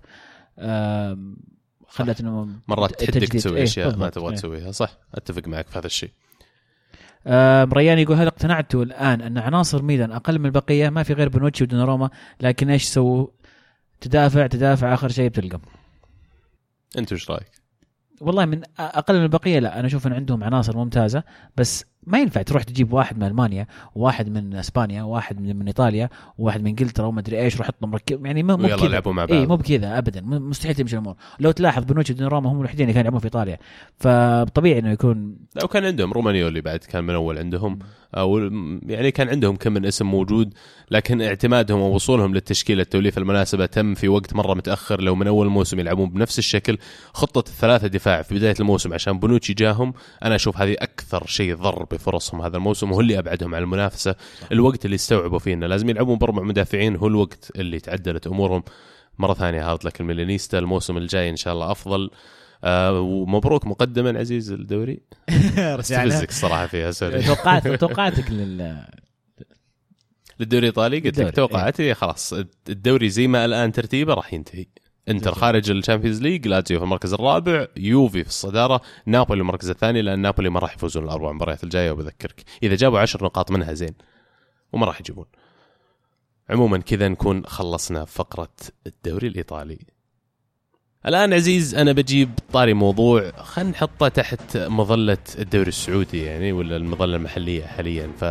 خلت 1.89 2.21
إنه 2.21 2.49
مرات 2.69 3.05
تحدك. 3.05 3.29
تسوي 3.33 3.57
إيه، 3.57 3.63
أشياء 3.63 3.97
ما. 3.97 4.09
تبغى 4.09 4.29
إيه. 4.29 4.35
تسويها 4.37 4.71
صح 4.73 4.99
أتفق 5.15 5.49
معك 5.49 5.67
في 5.69 5.79
هذا 5.79 5.87
الشيء 5.87 6.11
ريان 7.73 7.99
يقول 7.99 8.17
هل 8.17 8.27
اقتنعتوا 8.27 8.85
الآن 8.85 9.21
أن 9.21 9.39
عناصر 9.39 9.83
ميلان 9.83 10.13
أقل 10.13 10.39
من 10.39 10.47
البقية 10.47 10.89
ما 10.89 11.03
في 11.03 11.13
غير 11.13 11.29
بنوتشي 11.29 11.65
ودوناروما 11.65 12.11
لكن 12.41 12.71
إيش 12.71 12.85
سووا؟ 12.85 13.27
تدافع 14.01 14.47
تدافع 14.47 14.95
آخر 14.95 15.09
شيء 15.09 15.29
بتلقم 15.29 15.61
أنت 16.99 17.13
وش 17.13 17.31
رأيك؟ 17.31 17.51
والله 18.21 18.45
من 18.45 18.63
أقل 18.79 19.19
من 19.19 19.23
البقية 19.23 19.59
لا 19.59 19.79
أنا 19.79 19.87
أشوف 19.87 20.07
إن 20.07 20.13
عندهم 20.13 20.45
عناصر 20.45 20.77
ممتازة 20.77 21.23
بس 21.57 21.85
ما 22.07 22.19
ينفع 22.19 22.43
تروح 22.43 22.63
تجيب 22.63 22.93
واحد 22.93 23.17
من 23.19 23.23
ألمانيا 23.23 23.67
وواحد 23.95 24.29
من 24.29 24.55
إسبانيا 24.55 25.03
وواحد 25.03 25.41
من, 25.41 25.57
من 25.57 25.67
إيطاليا 25.67 26.09
وواحد 26.39 26.61
من 26.61 26.67
إنجلترا 26.67 27.07
وما 27.07 27.21
أدري 27.21 27.41
إيش 27.41 27.61
وحط 27.61 27.85
مركب. 27.85 28.27
يعني 28.27 28.43
مو 28.43 28.57
بكذا. 28.57 28.89
لعبوا 28.89 29.13
مع 29.13 29.25
بعض. 29.25 29.39
اي 29.39 29.47
مو 29.47 29.57
بكذا 29.57 29.99
ابدا. 29.99 30.21
مستحيل 30.21 30.75
تمشي 30.75 30.97
الأمور. 30.97 31.15
لو 31.41 31.51
تلاحظ 31.51 31.85
بنوتشي 31.85 32.13
ودوناروما 32.13 32.53
هم 32.53 32.61
الوحيدين 32.61 32.85
اللي 32.85 32.93
كانوا 32.93 33.03
يلعبون 33.03 33.21
في 33.21 33.25
إيطاليا. 33.25 33.59
فطبيعي 33.99 34.79
إنه 34.79 34.91
يكون 34.91 35.37
لا 35.57 35.65
وكان 35.65 35.85
عندهم 35.85 36.13
رومانيولي 36.13 36.61
بعد 36.61 36.79
كان 36.79 37.05
من 37.05 37.15
أول 37.15 37.39
عندهم. 37.39 37.79
أو 38.15 38.39
يعني 38.87 39.11
كان 39.11 39.29
عندهم 39.29 39.57
كم 39.57 39.73
من 39.73 39.87
اسم 39.87 40.07
موجود 40.07 40.55
لكن 40.91 41.23
اعتمادهم 41.23 41.81
ووصولهم 41.81 42.35
للتشكيلة 42.35 42.83
التوليفة 42.83 43.19
المناسبة 43.19 43.67
تم 43.67 43.95
في 43.95 44.09
وقت 44.09 44.35
مرة 44.35 44.55
متأخر. 44.55 45.01
لو 45.01 45.15
من 45.15 45.27
أول 45.27 45.49
موسم 45.49 45.81
يلعبون 45.81 46.11
بنفس 46.11 46.39
الشكل 46.39 46.79
خطة 47.13 47.39
الثلاثة 47.39 47.87
دفاع 47.87 48.23
في 48.23 48.35
بداية 48.35 48.55
الموسم 48.61 48.95
عشان 48.95 49.19
بونوتشي 49.19 49.55
جاهم 49.55 49.95
أنا 50.25 50.35
أشوف 50.35 50.59
هذه 50.59 50.77
أكثر 50.79 51.27
شيء 51.27 51.53
بفرصهم. 51.93 52.43
هذا 52.43 52.57
الموسم 52.57 52.91
وهو 52.91 53.01
اللي 53.01 53.19
أبعدهم 53.19 53.55
عن 53.55 53.63
المنافسة. 53.63 54.15
الوقت 54.53 54.85
اللي 54.85 54.95
استوعبوا 54.95 55.39
فيه 55.39 55.55
إنه 55.55 55.67
لازم 55.67 55.91
يلعبون 55.91 56.19
باربع 56.19 56.43
مدافعين. 56.43 56.97
هو 56.97 57.07
الوقت 57.07 57.53
اللي 57.57 57.81
تعدلت 57.81 58.27
أمورهم. 58.27 58.63
مرة 59.19 59.35
ثانية 59.35 59.71
hard 59.71 59.85
luck 59.85 60.01
الميلانيستا. 60.01 60.59
الموسم 60.59 60.97
الجاي 60.97 61.31
إن 61.31 61.37
شاء 61.37 61.55
الله 61.55 61.71
أفضل. 61.71 62.11
آه 62.65 63.01
ومبروك 63.01 63.67
مقدما 63.67 64.19
عزيز 64.19 64.53
الدوري. 64.53 65.01
استفزك 65.59 66.29
الصراحه 66.29 66.67
فيها 66.67 66.91
sorry. 66.91 67.23
توقعت 67.27 67.69
توقعاتك 67.69 68.31
لل 68.31 68.85
للدوري 70.41 70.61
الإيطالي؟ 70.61 71.01
قلت 71.01 71.21
لك 71.21 71.37
توقعاتي 71.37 71.95
خلاص. 71.95 72.33
الدوري 72.69 73.09
زي 73.09 73.27
ما 73.27 73.45
الآن 73.45 73.73
ترتيبه 73.73 74.15
راح 74.15 74.35
ينتهي. 74.35 74.67
انتر. 75.09 75.35
خارج 75.35 75.71
ال 75.71 75.76
Champions 75.76 76.23
League 76.23 76.49
لاتسيو 76.49 76.79
في 76.79 76.85
المركز 76.85 77.13
الرابع 77.13 77.67
يوفي 77.77 78.25
في 78.25 78.29
الصدارة 78.29 78.81
نابولي 79.07 79.41
المركز 79.41 79.71
الثاني 79.71 80.03
لأن 80.03 80.19
نابولي 80.19 80.51
ما 80.51 80.61
راح 80.61 80.75
يفوزون 80.75 81.05
الأربع 81.05 81.33
مباريات 81.33 81.65
الجاية 81.65 81.91
وبذكرك. 81.91 82.43
إذا 82.63 82.75
جابوا 82.75 82.99
عشر 82.99 83.25
نقاط 83.25 83.51
منها 83.51 83.73
زين 83.73 83.95
وما 84.73 84.87
راح 84.87 85.01
يجيبون. 85.01 85.27
عموما 86.51 86.79
كذا 86.79 87.09
نكون 87.09 87.47
خلصنا 87.47 88.05
فقرة 88.05 88.53
الدوري 88.87 89.27
الإيطالي. 89.27 89.79
الآن 91.07 91.33
عزيز 91.33 91.75
أنا 91.75 91.93
بجيب 91.93 92.31
طاري 92.53 92.75
موضوع 92.75 93.31
خلينا 93.31 93.71
نحطه 93.71 94.09
تحت 94.09 94.57
مظلة 94.57 95.19
الدوري 95.39 95.69
السعودي 95.69 96.23
يعني 96.23 96.53
ولا 96.53 96.77
المظلة 96.77 97.17
المحلية 97.17 97.65
حاليا. 97.65 98.13
ف 98.21 98.25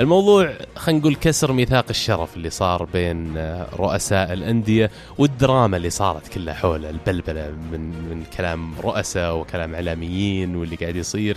الموضوع 0.00 0.52
خلينا 0.76 1.00
نقول 1.00 1.14
كسر 1.14 1.52
ميثاق 1.52 1.84
الشرف 1.90 2.36
اللي 2.36 2.50
صار 2.50 2.84
بين 2.84 3.36
آه، 3.36 3.68
رؤساء 3.76 4.32
الأندية 4.32 4.90
والدراما 5.18 5.76
اللي 5.76 5.90
صارت 5.90 6.28
كلها 6.28 6.54
حول 6.54 6.84
البلبلة 6.84 7.50
من 7.72 7.80
من 7.80 8.24
كلام 8.36 8.74
رؤساء 8.80 9.36
وكلام 9.36 9.74
إعلاميين 9.74 10.56
واللي 10.56 10.76
قاعد 10.76 10.96
يصير. 10.96 11.36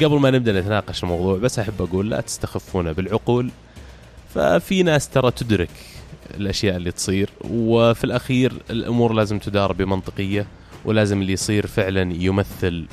قبل 0.00 0.18
ما 0.20 0.30
نبدأ 0.30 0.60
نتناقش 0.60 1.02
الموضوع 1.02 1.38
بس 1.38 1.58
أحب 1.58 1.82
أقول 1.82 2.10
لا 2.10 2.20
تستخفون 2.20 2.92
بالعقول. 2.92 3.50
ففي 4.34 4.82
ناس 4.82 5.08
ترى 5.08 5.30
تدرك 5.30 5.70
الأشياء 6.36 6.76
اللي 6.76 6.90
تصير 6.90 7.30
وفي 7.50 8.04
الأخير 8.04 8.52
الأمور 8.70 9.12
لازم 9.12 9.38
تدار 9.38 9.72
بمنطقية 9.72 10.46
ولازم 10.84 11.20
اللي 11.22 11.32
يصير 11.32 11.66
فعلا 11.66 12.12
يمثل 12.14 12.86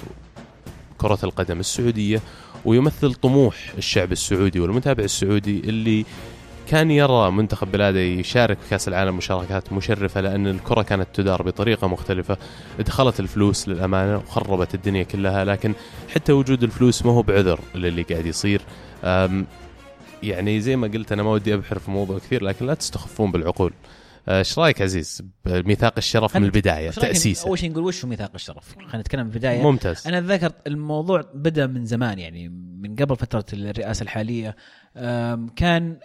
كرة 0.97 1.19
القدم 1.23 1.59
السعودية 1.59 2.21
ويمثل 2.65 3.13
طموح 3.13 3.55
الشعب 3.77 4.11
السعودي 4.11 4.59
والمتابع 4.59 5.03
السعودي 5.03 5.59
اللي 5.59 6.05
كان 6.67 6.91
يرى 6.91 7.31
منتخب 7.31 7.71
بلاده 7.71 7.99
يشارك 7.99 8.57
في 8.59 8.69
كأس 8.69 8.87
العالم 8.87 9.17
مشاركات 9.17 9.73
مشرفة 9.73 10.21
لأن 10.21 10.47
الكرة 10.47 10.81
كانت 10.81 11.07
تدار 11.13 11.41
بطريقة 11.41 11.87
مختلفة. 11.87 12.37
دخلت 12.79 13.19
الفلوس 13.19 13.69
للأمانة 13.69 14.17
وخربت 14.17 14.75
الدنيا 14.75 15.03
كلها 15.03 15.45
لكن 15.45 15.73
حتى 16.15 16.31
وجود 16.31 16.63
الفلوس 16.63 17.05
ما 17.05 17.11
هو 17.11 17.21
بعذر 17.21 17.59
للي 17.75 18.01
قاعد 18.01 18.25
يصير. 18.25 18.61
يعني 20.23 20.61
زي 20.61 20.75
ما 20.75 20.87
قلت 20.87 21.11
أنا 21.11 21.23
ما 21.23 21.29
ودي 21.31 21.53
أبحر 21.53 21.79
في 21.79 21.91
موضوع 21.91 22.19
كثير 22.19 22.43
لكن 22.43 22.65
لا 22.65 22.73
تستخفون 22.73 23.31
بالعقول. 23.31 23.73
إيش 24.29 24.59
رأيك 24.59 24.81
عزيز 24.81 25.23
بميثاق 25.45 25.93
الشرف 25.97 26.37
من 26.37 26.43
البداية 26.43 26.89
تأسيسه؟ 26.89 27.47
أول 27.47 27.59
شيء 27.59 27.71
نقول 27.71 27.83
وش 27.83 28.05
هو 28.05 28.09
ميثاق 28.09 28.31
الشرف؟ 28.35 28.75
خلينا 28.75 28.97
نتكلم 28.97 29.21
من 29.21 29.31
البدايه 29.31 29.63
ممتاز. 29.63 30.07
أنا 30.07 30.21
ذكرت 30.21 30.67
الموضوع 30.67 31.23
بدأ 31.33 31.67
من 31.67 31.85
زمان 31.85 32.19
يعني 32.19 32.49
من 32.79 32.95
قبل 32.95 33.15
فترة 33.15 33.45
الرئاسة 33.53 34.03
الحالية. 34.03 34.55
كان 35.55 35.99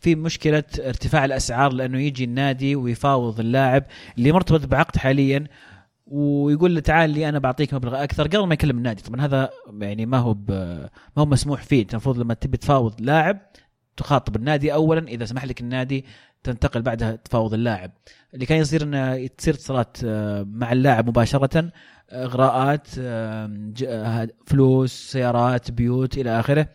في 0.00 0.14
مشكلة 0.14 0.64
ارتفاع 0.78 1.24
الأسعار 1.24 1.72
لأنه 1.72 2.00
يجي 2.00 2.24
النادي 2.24 2.76
ويفاوض 2.76 3.40
اللاعب 3.40 3.84
اللي 4.18 4.32
مرتبط 4.32 4.66
بعقد 4.66 4.96
حاليا 4.96 5.46
ويقول 6.06 6.74
له 6.74 6.80
تعال 6.80 7.10
لي 7.10 7.28
أنا 7.28 7.38
بعطيك 7.38 7.74
مبلغ 7.74 8.02
أكثر. 8.02 8.26
قبل 8.26 8.46
ما 8.46 8.54
يكلم 8.54 8.78
النادي 8.78 9.02
طبعا 9.02 9.20
هذا 9.20 9.50
يعني 9.80 10.06
ما 10.06 10.18
هو 10.18 10.36
ما 10.48 10.88
هو 11.18 11.26
مسموح 11.26 11.62
فيه. 11.62 11.86
المفروض 11.90 12.18
لما 12.18 12.34
تبي 12.34 12.56
تفاوض 12.56 13.00
لاعب 13.00 13.38
تخاطب 13.96 14.36
النادي 14.36 14.72
اولا. 14.72 15.08
إذا 15.08 15.24
سمح 15.24 15.44
لك 15.44 15.60
النادي 15.60 16.04
تنتقل 16.42 16.82
بعدها 16.82 17.16
تفاوض 17.16 17.54
اللاعب. 17.54 17.90
اللي 18.34 18.46
كان 18.46 18.58
يصير 18.58 18.82
إنه 18.82 19.26
تصير 19.26 19.54
اتصالات 19.54 19.96
آه، 20.04 20.46
مع 20.50 20.72
اللاعب 20.72 21.08
مباشرة 21.08 21.72
إغراءات 22.12 22.88
آم، 22.98 23.72
ج- 23.72 23.84
آه، 23.88 24.28
فلوس 24.46 24.92
سيارات 24.92 25.70
بيوت 25.70 26.18
إلى 26.18 26.40
آخره 26.40 26.68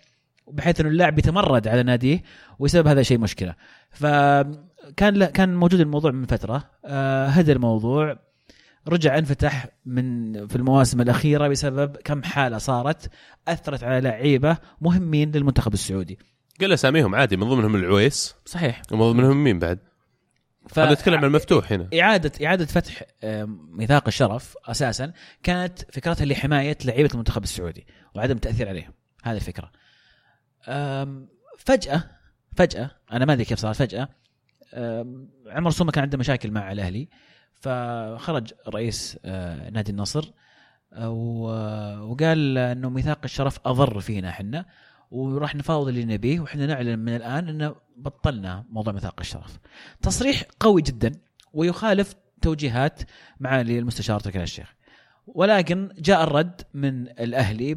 بحيث 0.52 0.80
إنه 0.80 0.90
اللاعب 0.90 1.20
يتمرد 1.20 1.68
على 1.68 1.84
ناديه 1.84 2.24
ويسبب 2.60 2.88
هذا 2.88 3.00
الشيء 3.02 3.18
مشكلة. 3.18 3.56
فكان 3.90 5.26
كان 5.26 5.56
موجود 5.56 5.80
الموضوع 5.80 6.12
من 6.12 6.26
فترة. 6.26 6.64
آه، 6.86 7.28
هدى 7.28 7.52
الموضوع. 7.52 8.20
رجع 8.88 9.18
انفتح 9.18 9.68
من 9.86 10.34
في 10.48 10.56
المواسم 10.56 11.02
الأخيرة 11.02 11.48
بسبب 11.48 11.98
كم 11.98 12.24
حالة 12.24 12.58
صارت 12.58 13.10
أثرت 13.48 13.84
على 13.84 14.02
لعيبة 14.02 14.58
مهمين 14.82 15.32
للمنتخب 15.32 15.74
السعودي. 15.74 16.20
قل 16.62 16.74
أساميهم 16.74 17.16
عادي 17.16 17.38
من 17.38 17.50
ضمنهم 17.50 17.76
العويس. 17.76 18.36
صحيح. 18.46 18.82
ومن 18.92 19.12
ضمنهم 19.12 19.44
مين 19.44 19.60
بعد؟ 19.60 19.80
ف... 20.70 20.74
خلينا 20.80 20.94
نتكلم 20.94 21.18
عن 21.18 21.24
المفتوح 21.24 21.72
هنا. 21.72 21.90
إعادة 22.02 22.46
إعادة 22.46 22.66
فتح 22.66 23.04
آم، 23.24 23.70
ميثاق 23.72 24.08
الشرف 24.08 24.56
أساسا 24.66 25.14
كانت 25.44 25.80
فكرتها 25.92 26.26
لحماية 26.26 26.78
لعيبة 26.86 27.10
المنتخب 27.14 27.44
السعودي 27.44 27.88
وعدم 28.16 28.36
التأثير 28.36 28.70
عليهم. 28.70 28.94
هذه 29.24 29.36
الفكرة. 29.36 29.72
آم، 30.68 31.28
فجأة 31.58 32.04
فجأة 32.56 32.92
أنا 33.12 33.26
ما 33.26 33.34
أدري 33.34 33.46
كيف 33.46 33.60
صارت 33.60 34.08
آم، 34.74 35.30
عمر 35.48 35.72
سومة 35.72 35.92
كان 35.92 36.02
عنده 36.02 36.18
مشاكل 36.18 36.52
مع 36.52 36.72
الأهلي 36.72 37.10
فخرج 37.54 38.54
رئيس 38.68 39.20
آه، 39.26 39.70
نادي 39.70 39.92
النصر 39.92 40.32
آه، 40.94 41.10
وقال 42.04 42.58
إنه 42.58 42.90
ميثاق 42.90 43.20
الشرف 43.24 43.60
أضر 43.66 44.00
فينا 44.00 44.30
إحنا 44.30 44.66
وراح 45.12 45.56
نفاوض 45.56 45.88
اللي 45.88 46.06
نبيه 46.06 46.40
وإحنا 46.40 46.66
نعلن 46.66 47.00
من 47.00 47.16
الآن 47.16 47.50
إنه 47.50 47.76
بطلنا 47.98 48.66
موضوع 48.70 48.94
ميثاق 48.94 49.16
الشرف. 49.20 49.60
تصريح 50.02 50.44
قوي 50.60 50.82
جدا 50.82 51.12
ويخالف 51.54 52.16
توجيهات 52.42 53.02
معالي 53.40 53.80
المستشار 53.80 54.20
تركي 54.20 54.44
الشيخ. 54.44 54.76
ولكن 55.28 55.90
جاء 55.98 56.24
الرد 56.24 56.62
من 56.74 57.08
الأهلي 57.08 57.76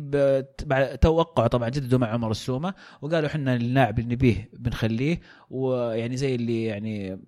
توقعوا 1.01 1.49
طبعا 1.49 1.69
جددوا 1.69 1.99
مع 1.99 2.07
عمر 2.07 2.31
السومة 2.31 2.75
وقالوا 3.03 3.29
إحنا 3.29 3.55
اللاعب 3.55 3.99
اللي 3.99 4.15
نبيه 4.15 4.51
بنخليه 4.53 5.21
ويعني 5.51 6.17
زي 6.17 6.35
اللي 6.35 6.65
يعني 6.65 7.21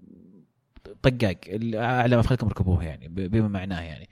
طقاق 1.02 1.36
اعلى 1.74 2.16
ما 2.16 2.22
فخلكم 2.22 2.48
ركبوه 2.48 2.84
يعني 2.84 3.08
بما 3.08 3.48
معناه 3.48 3.80
يعني 3.80 4.08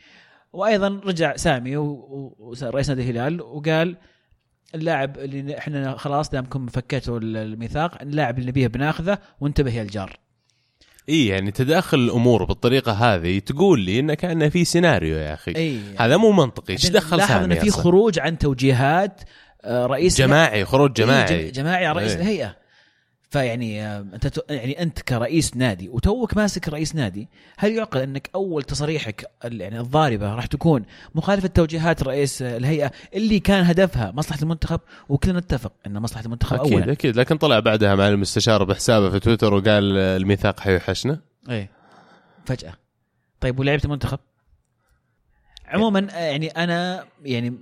وأيضا 0.53 0.89
رجع 0.89 1.37
سامي 1.37 1.77
ورئيس 1.77 2.89
نادي 2.91 3.03
الهلال 3.03 3.43
وقال 3.43 3.97
اللاعب 4.75 5.19
اللي 5.19 5.59
إحنا 5.59 5.97
خلاص 5.97 6.31
دامكم 6.31 6.67
فكيتوا 6.67 7.19
الميثاق 7.23 8.03
اللاعب 8.03 8.39
اللي 8.39 8.49
نبيه 8.51 8.67
بناخذه 8.67 9.19
وانتبه 9.41 9.75
يا 9.75 9.83
الجار. 9.83 10.19
إي 11.09 11.27
يعني 11.27 11.51
تداخل 11.51 11.99
الأمور 11.99 12.45
بالطريقة 12.45 12.93
هذه 12.93 13.39
تقول 13.39 13.81
لي 13.81 14.01
انه 14.01 14.15
كان 14.15 14.49
في 14.49 14.65
سيناريو 14.65 15.17
يا 15.17 15.35
أخي. 15.35 15.57
إي. 15.57 15.81
هذا 15.99 16.17
مو 16.17 16.33
منطقي. 16.33 16.73
إيش 16.73 16.87
دخل 16.91 17.23
سامي 17.23 17.45
إنه 17.45 17.55
في؟ 17.55 17.71
خروج 17.71 18.19
عن 18.19 18.39
توجيهات 18.39 19.21
آه، 19.65 19.87
رئيس 19.87 20.19
جماعي 20.19 20.65
خروج 20.65 21.01
إيه، 21.01 21.07
جماعي 21.07 21.45
جم- 21.47 21.53
جماعي. 21.53 21.87
على 21.87 21.99
رئيس 21.99 22.13
إيه. 22.13 22.21
الهيئة. 22.23 22.57
فيعني 23.31 23.87
آه، 23.87 24.01
أنت 24.01 24.41
يعني 24.51 24.83
أنت 24.83 25.01
كرئيس 25.01 25.57
نادي 25.57 25.89
وتوك 25.89 26.37
ماسك 26.37 26.69
رئيس 26.69 26.95
نادي 26.95 27.29
هل 27.57 27.73
يعقل 27.73 28.01
أنك 28.01 28.31
أول 28.35 28.63
تصاريحك 28.63 29.31
ال- 29.45 29.61
يعني 29.61 29.81
الضاربة 29.81 30.35
راح 30.35 30.47
تكون 30.47 30.85
مخالفة 31.15 31.49
توجيهات 31.49 32.03
رئيس 32.03 32.43
آه، 32.43 32.57
الهيئة 32.57 32.91
اللي 33.15 33.41
كان 33.41 33.65
هدفها 33.65 34.11
مصلحة 34.11 34.43
المنتخب؟ 34.43 34.81
وكلنا 35.09 35.39
نتفق 35.41 35.73
أن 35.87 35.99
مصلحة 35.99 36.25
المنتخب 36.25 36.57
أكيد 36.61 36.73
اولا. 36.73 36.93
أكيد. 36.93 37.17
لكن 37.17 37.37
طلع 37.37 37.61
بعدها 37.61 37.95
مع 37.95 38.09
المستشار 38.09 38.65
بحسابه 38.65 39.11
في 39.11 39.19
تويتر 39.21 39.55
وقال 39.55 39.97
الميثاق 39.99 40.61
حيوحشنا. 40.61 41.21
إيه. 41.51 41.71
فجأة. 42.47 42.73
طيب 43.41 43.59
ولعيبة 43.61 43.85
المنتخب؟ 43.85 44.19
عموما 45.67 46.09
آه، 46.13 46.19
يعني 46.19 46.49
أنا 46.49 47.05
يعني 47.25 47.59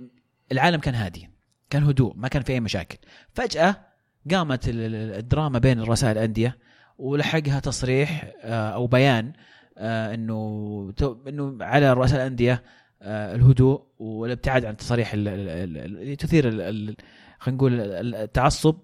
العالم 0.51 0.79
كان 0.79 0.95
هادي 0.95 1.29
كان 1.69 1.83
هدوء 1.83 2.13
ما 2.15 2.27
كان 2.27 2.43
في 2.43 2.53
أي 2.53 2.59
مشاكل. 2.59 2.97
فجأة 3.33 3.86
قامت 4.31 4.69
ال- 4.69 4.79
ال- 4.95 5.15
الدراما 5.17 5.59
بين 5.59 5.79
رؤساء 5.81 6.11
الأندية 6.11 6.57
ولحقها 6.97 7.59
تصريح 7.59 8.31
آه، 8.43 8.69
أو 8.69 8.87
بيان 8.87 9.33
آه، 9.77 10.13
إنه 10.13 10.93
إنه 11.27 11.57
على 11.61 11.93
رؤساء 11.93 12.21
الأندية 12.21 12.63
آه، 13.01 13.35
الهدوء 13.35 13.81
والابتعاد 13.99 14.65
عن 14.65 14.71
التصاريح 14.71 15.13
ال- 15.13 15.27
ال- 15.27 15.49
ال- 15.49 15.77
اللي 15.77 16.15
تثير 16.15 16.51
خلينا 16.51 17.57
نقول 17.57 17.79
ال- 17.81 18.15
التعصب. 18.15 18.75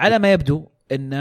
على 0.00 0.18
ما 0.18 0.32
يبدو 0.32 0.66
إن 0.92 1.14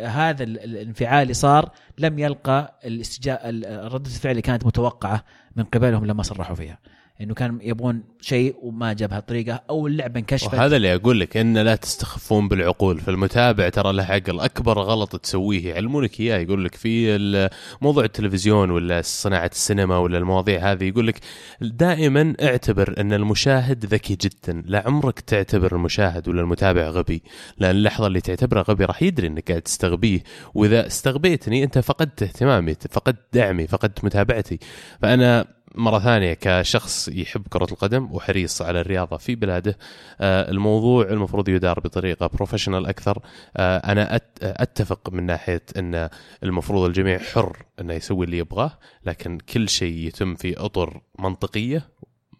هذا 0.00 0.42
ال- 0.44 0.58
ال- 0.64 0.76
الانفعال 0.76 1.22
اللي 1.22 1.34
صار 1.34 1.70
لم 1.98 2.18
يلقى 2.18 2.80
الاستجاء 2.84 3.48
ال- 3.48 3.92
ردة 3.92 4.06
الفعل 4.10 4.30
اللي 4.30 4.42
كانت 4.42 4.66
متوقعة 4.66 5.24
من 5.56 5.64
قبلهم 5.64 6.06
لما 6.06 6.22
صرحوا 6.22 6.56
فيها. 6.56 6.78
إنه 7.20 7.34
كان 7.34 7.58
يبغون 7.62 8.02
شيء 8.20 8.54
وما 8.62 8.92
جاب 8.92 9.12
هالطريقة 9.12 9.62
أو 9.70 9.86
اللعبة 9.86 10.20
انكشفت. 10.20 10.54
وهذا 10.54 10.76
اللي 10.76 10.94
أقول 10.94 11.20
لك 11.20 11.36
إن 11.36 11.58
لا 11.58 11.76
تستخفون 11.76 12.48
بالعقول. 12.48 13.00
فالمتابع 13.00 13.68
ترى 13.68 13.92
له 13.92 14.02
عقل. 14.02 14.40
أكبر 14.40 14.78
غلط 14.78 15.16
تسويه 15.16 15.68
يعلمونك 15.68 16.20
إياه. 16.20 16.38
يقول 16.38 16.64
لك 16.64 16.74
في 16.74 17.48
موضوع 17.80 18.04
التلفزيون 18.04 18.70
ولا 18.70 19.02
صناعة 19.02 19.50
السينما 19.52 19.98
ولا 19.98 20.18
المواضيع 20.18 20.72
هذه 20.72 20.84
يقول 20.84 21.06
لك 21.06 21.20
دائما 21.60 22.34
اعتبر 22.42 22.94
أن 22.98 23.12
المشاهد 23.12 23.86
ذكي 23.86 24.16
جدا. 24.20 24.62
لا 24.66 24.82
عمرك 24.86 25.20
تعتبر 25.20 25.74
المشاهد 25.74 26.28
ولا 26.28 26.40
المتابع 26.40 26.88
غبي. 26.88 27.22
لأن 27.58 27.76
اللحظة 27.76 28.06
اللي 28.06 28.20
تعتبره 28.20 28.62
غبي 28.62 28.84
راح 28.84 29.02
يدري 29.02 29.26
إنك 29.26 29.48
قاعد 29.48 29.62
تستغبيه. 29.62 30.22
وإذا 30.54 30.86
استغبيتني 30.86 31.64
أنت 31.64 31.78
فقدت 31.78 32.22
اهتمامي 32.22 32.74
فقدت 32.90 33.20
دعمي 33.32 33.66
فقدت 33.66 34.04
متابعتي. 34.04 34.58
فأنا 35.02 35.59
مرة 35.74 35.98
ثانية 35.98 36.34
كشخص 36.40 37.08
يحب 37.08 37.42
كرة 37.48 37.66
القدم 37.72 38.08
وحريص 38.12 38.62
على 38.62 38.80
الرياضة 38.80 39.16
في 39.16 39.34
بلاده 39.34 39.78
آه، 40.20 40.50
الموضوع 40.50 41.04
المفروض 41.04 41.48
يدار 41.48 41.80
بطريقة 41.80 42.26
بروفيشنال 42.26 42.86
أكثر. 42.86 43.18
آه، 43.56 43.76
أنا 43.78 44.18
أت- 44.18 44.22
أتفق 44.42 45.10
من 45.12 45.26
ناحية 45.26 45.62
أن 45.76 46.08
المفروض 46.42 46.84
الجميع 46.84 47.18
حر 47.18 47.56
أنه 47.80 47.94
يسوي 47.94 48.26
اللي 48.26 48.38
يبغاه 48.38 48.78
لكن 49.06 49.38
كل 49.38 49.68
شيء 49.68 49.94
يتم 50.06 50.34
في 50.34 50.56
أطر 50.58 51.00
منطقية 51.18 51.88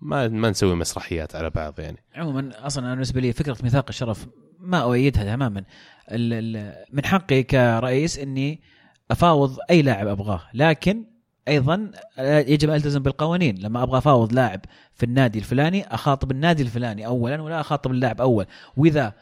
ما 0.01 0.28
ما 0.28 0.51
نسوي 0.51 0.74
مسرحيات 0.74 1.37
على 1.37 1.51
بعض 1.51 1.81
يعني. 1.81 1.99
عموما 2.14 2.66
أصلا 2.66 2.85
أنا 2.87 2.95
بالنسبة 2.95 3.20
لي 3.20 3.33
فكرة 3.33 3.57
ميثاق 3.62 3.85
الشرف 3.89 4.26
ما 4.59 4.78
أؤيدها 4.78 5.24
تماما. 5.24 5.64
من 6.93 7.05
حقي 7.05 7.43
كرئيس 7.43 8.18
إني 8.18 8.61
أفاوض 9.11 9.57
أي 9.70 9.83
لاعب 9.83 10.07
أبغاه 10.07 10.43
لكن 10.55 11.05
أيضا 11.49 11.91
يجب 12.18 12.70
أن 12.70 12.76
ألتزم 12.76 13.03
بالقوانين. 13.03 13.59
لما 13.59 13.82
أبغى 13.82 13.99
أفاوض 13.99 14.32
لاعب 14.32 14.61
في 14.95 15.03
النادي 15.03 15.38
الفلاني 15.38 15.95
أخاطب 15.95 16.30
النادي 16.30 16.62
الفلاني 16.62 17.07
اولا 17.07 17.43
ولا 17.43 17.61
أخاطب 17.61 17.91
اللاعب 17.91 18.20
أول. 18.20 18.47
وإذا 18.76 19.14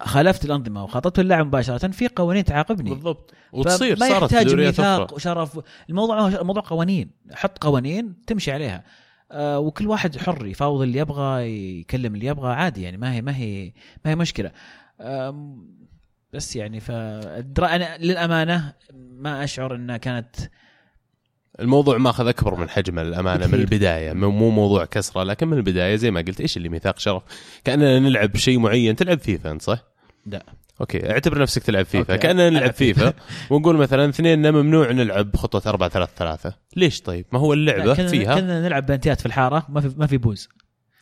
خالفت 0.00 0.44
الأنظمة 0.44 0.84
وخاطبت 0.84 1.18
اللاعب 1.18 1.46
مباشرة 1.46 1.88
في 1.88 2.08
قوانين 2.08 2.44
تعاقبني. 2.44 2.90
بالضبط. 2.90 3.34
وتصير 3.52 3.96
في 3.96 4.12
يحتاج 4.12 4.54
ميثاق 4.54 5.14
وشرف. 5.14 5.60
الموضوع 5.90 6.28
الموضوع 6.28 6.62
قوانين. 6.66 7.10
حط 7.32 7.58
قوانين 7.58 8.22
تمشي 8.26 8.52
عليها. 8.52 8.84
آه 9.32 9.58
وكل 9.58 9.86
واحد 9.86 10.16
حر 10.16 10.46
يفاوض 10.46 10.82
اللي 10.82 10.98
يبغى 10.98 11.50
يكلم 11.80 12.14
اللي 12.14 12.26
يبغى 12.26 12.52
عادي 12.52 12.82
يعني 12.82 12.96
ما 12.96 13.12
هي 13.12 13.22
ما 13.22 13.36
هي 13.36 13.72
ما 14.04 14.10
هي 14.10 14.14
مشكلة. 14.14 14.50
بس 16.32 16.56
يعني 16.56 16.80
ف 16.80 16.90
أنا 16.90 17.98
للأمانة 17.98 18.72
ما 18.94 19.44
أشعر 19.44 19.74
إنها 19.74 19.96
كانت 19.96 20.36
الموضوع 21.60 21.98
ماخذ 21.98 22.26
أكبر 22.26 22.54
من 22.54 22.68
حجمه 22.68 23.02
للأمانة 23.02 23.46
من. 23.46 23.54
البداية. 23.54 24.12
مو 24.12 24.30
مو 24.30 24.50
موضوع 24.50 24.84
كسرة 24.84 25.22
لكن 25.22 25.48
من 25.48 25.56
البداية 25.56 25.96
زي 25.96 26.10
ما 26.10 26.20
قلت 26.20 26.40
إيش 26.40 26.56
اللي 26.56 26.68
ميثاق 26.68 26.98
شرف؟ 26.98 27.22
كأننا 27.64 27.98
نلعب 27.98 28.36
شيء 28.36 28.58
معين. 28.58 28.96
تلعب 28.96 29.18
فيفا 29.18 29.50
أنت 29.50 29.62
صح؟ 29.62 29.84
لا. 30.26 30.42
okay 30.80 31.10
اعتبر 31.10 31.38
نفسك 31.38 31.62
تلعب 31.62 31.84
فيفا. 31.84 32.12
okay. 32.14 32.22
كأننا 32.22 32.50
نلعب 32.50 32.72
فيفا. 32.72 33.12
ونقول 33.50 33.76
مثلا 33.76 34.08
اثنين 34.08 34.50
ممنوع 34.52 34.92
نلعب 34.92 35.36
خطة 35.36 35.70
4 35.70 35.88
3 35.88 36.10
3 36.16 36.54
ليش 36.76 37.00
طيب؟ 37.00 37.26
ما 37.32 37.38
هو 37.38 37.52
اللعبة 37.52 37.94
كنا 37.94 38.06
فيها. 38.08 38.40
كنا 38.40 38.60
نلعب 38.60 38.86
بلنتيات 38.86 39.20
في 39.20 39.26
الحارة 39.26 39.66
ما 39.68 39.80
في 39.80 39.94
ما 39.96 40.06
في 40.06 40.16
بوز. 40.16 40.48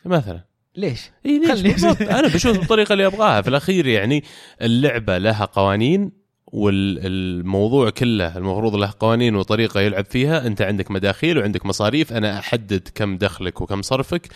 مثلا. 0.04 0.44
ليش؟ 0.76 1.10
اي 1.26 1.38
ليش؟ 1.62 1.84
أنا 1.84 2.28
بشوف 2.28 2.58
بالطريقة 2.58 2.92
اللي 2.92 3.06
أبغاها. 3.06 3.42
في 3.42 3.48
الأخير 3.48 3.86
يعني 3.86 4.24
اللعبة 4.62 5.18
لها 5.18 5.44
قوانين 5.44 6.23
والموضوع 6.54 7.90
كله 7.90 8.36
المفروض 8.36 8.74
له 8.74 8.92
قوانين 9.00 9.36
وطريقة 9.36 9.80
يلعب 9.80 10.04
فيها. 10.04 10.46
أنت 10.46 10.62
عندك 10.62 10.90
مداخيل 10.90 11.38
وعندك 11.38 11.66
مصاريف. 11.66 12.12
أنا 12.12 12.38
أحدد 12.38 12.88
كم 12.94 13.16
دخلك 13.16 13.60
وكم 13.60 13.82
صرفك. 13.82 14.28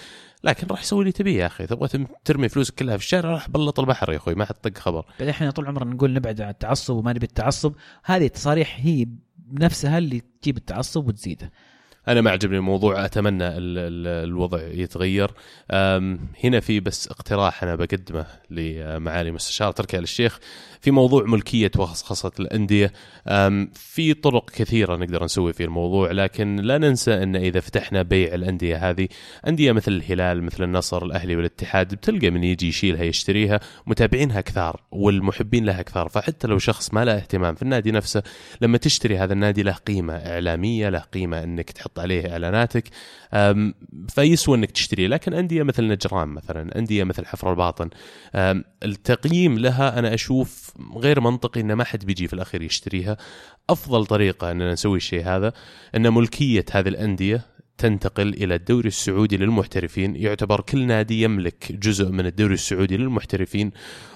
لكن 0.45 0.66
راح 0.66 0.83
يسوي 0.83 1.01
اللي 1.01 1.12
تبيه 1.12 1.39
يا 1.41 1.47
أخي. 1.47 1.66
تبغى 1.66 2.07
ترمي 2.25 2.49
فلوسك 2.49 2.75
كلها 2.75 2.97
في 2.97 3.03
الشارع 3.03 3.31
راح 3.31 3.51
بلط 3.51 3.81
البحر 3.81 4.12
يا 4.12 4.16
أخوي. 4.16 4.35
ما 4.35 4.45
حد 4.45 4.55
طق 4.55 4.79
خبر. 4.79 5.05
بعدين 5.11 5.29
إحنا 5.29 5.51
طول 5.51 5.66
عمرنا 5.66 5.95
نقول 5.95 6.12
نبعد 6.12 6.41
عن 6.41 6.51
التعصب 6.51 6.95
وما 6.95 7.12
نبي 7.12 7.27
التعصب. 7.27 7.73
هذه 8.05 8.27
التصاريح 8.27 8.79
هي 8.81 9.07
بنفسها 9.37 9.99
اللي 9.99 10.23
تجيب 10.43 10.57
التعصب 10.57 11.09
وتزيده. 11.09 11.51
أنا 12.09 12.21
ما 12.21 12.31
عجبني 12.31 12.57
الموضوع 12.57 13.05
أتمنى 13.05 13.47
ال 13.47 13.79
ال 13.79 14.07
الوضع 14.29 14.63
يتغير. 14.63 15.31
هنا 16.45 16.61
في 16.61 16.81
بس 16.81 17.09
اقتراح 17.09 17.63
أنا 17.63 17.75
بقدمه 17.75 18.27
لمعالي 18.51 19.31
مستشار 19.31 19.73
تركي 19.73 19.99
آل 19.99 20.03
الشيخ 20.03 20.39
في 20.81 20.91
موضوع 20.91 21.25
ملكية 21.25 21.71
وخصخصه 21.79 22.33
الأندية. 22.41 22.93
في 23.75 24.15
طرق 24.15 24.51
كثيرة 24.51 24.97
نقدر 24.97 25.25
نسوي 25.25 25.53
في 25.53 25.65
الموضوع 25.65 26.13
لكن 26.13 26.57
لا 26.57 26.79
ننسى 26.79 27.23
أن 27.23 27.37
إذا 27.37 27.61
فتحنا 27.61 28.03
بيع 28.03 28.35
الأندية 28.35 28.91
هذه 28.91 29.09
أندية 29.47 29.73
مثل 29.73 29.93
الهلال 29.93 30.43
مثل 30.43 30.65
النصر 30.65 31.05
الأهلي 31.05 31.37
والاتحاد 31.37 31.95
بتلقى 31.95 32.31
من 32.31 32.45
يجي 32.45 32.69
يشيلها 32.69 33.03
يشتريها 33.03 33.61
متابعينها 33.87 34.41
كثار 34.41 34.81
والمحبين 34.91 35.65
لها 35.65 35.83
كثار. 35.83 36.09
فحتى 36.09 36.47
لو 36.47 36.59
شخص 36.59 36.95
ما 36.95 37.05
له 37.05 37.17
اهتمام 37.17 37.55
في 37.55 37.63
النادي 37.63 37.91
نفسه 37.91 38.23
لما 38.61 38.79
تشتري 38.79 39.19
هذا 39.19 39.33
النادي 39.33 39.63
له 39.63 39.73
قيمة 39.73 40.15
إعلامية 40.15 40.89
له 40.89 40.99
قيمة 40.99 41.45
إنك 41.45 41.71
تحط 41.71 41.98
عليه 42.01 42.33
إعلاناتك. 42.33 42.85
فيسوى 44.09 44.57
إنك 44.57 44.71
تشتريه 44.71 45.07
لكن 45.07 45.35
أندية 45.35 45.63
مثل 45.63 45.89
نجران 45.89 46.29
مثلا 46.29 46.79
أندية 46.79 47.05
مثل 47.05 47.27
حفر 47.27 47.51
الباطن 47.51 47.91
التقييم 48.83 49.59
لها 49.59 49.99
أنا 49.99 50.15
أشوف 50.15 50.73
غير 50.97 51.21
منطقي 51.21 51.61
إن 51.61 51.73
ما 51.73 51.85
حد 51.85 52.05
بيجي 52.05 52.29
في 52.29 52.35
الأخير 52.35 52.63
يشتريها. 52.63 53.17
أفضل 53.71 54.07
طريقة 54.07 54.51
اننا 54.51 54.73
نسوي 54.73 54.97
الشيء 54.97 55.25
هذا 55.25 55.53
إن 55.97 56.13
ملكية 56.13 56.65
هذه 56.73 56.89
الأندية 56.89 57.58
تنتقل 57.79 58.29
إلى 58.29 58.55
الدوري 58.55 58.89
السعودي 58.89 59.37
للمحترفين. 59.37 60.16
يعتبر 60.16 60.61
كل 60.61 60.87
نادي 60.87 61.22
يملك 61.22 61.72
جزء 61.72 62.09
من 62.09 62.26
الدوري 62.26 62.55
السعودي 62.55 62.97
للمحترفين 62.97 63.70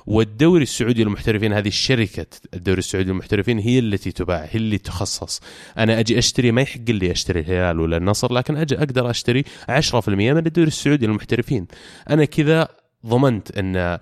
والدوري 0.07 0.63
السعودي 0.63 1.05
للمحترفين 1.05 1.53
هذه 1.53 1.69
الشركة 1.69 2.27
الدوري 2.55 2.79
السعودي 2.79 3.09
للمحترفين 3.09 3.59
هي 3.59 3.79
التي 3.79 4.13
تباع 4.13 4.49
هي 4.51 4.55
اللي 4.55 4.79
تخصص. 4.79 5.41
أنا 5.79 6.01
أجي 6.01 6.19
أشتري 6.19 6.53
ما 6.53 6.63
يحق 6.63 6.91
لي 6.91 7.11
أشتري 7.11 7.41
الهلال 7.41 7.81
ولا 7.81 7.97
النصر 7.97 8.33
لكن 8.33 8.57
أجي 8.57 8.79
أقدر 8.79 9.11
أشتري 9.11 9.45
10% 9.69 10.09
من 10.09 10.47
الدوري 10.47 10.69
السعودي 10.69 11.07
للمحترفين. 11.07 11.67
أنا 12.11 12.25
كذا 12.25 12.82
ضمنت 13.07 13.59
أن 13.59 13.99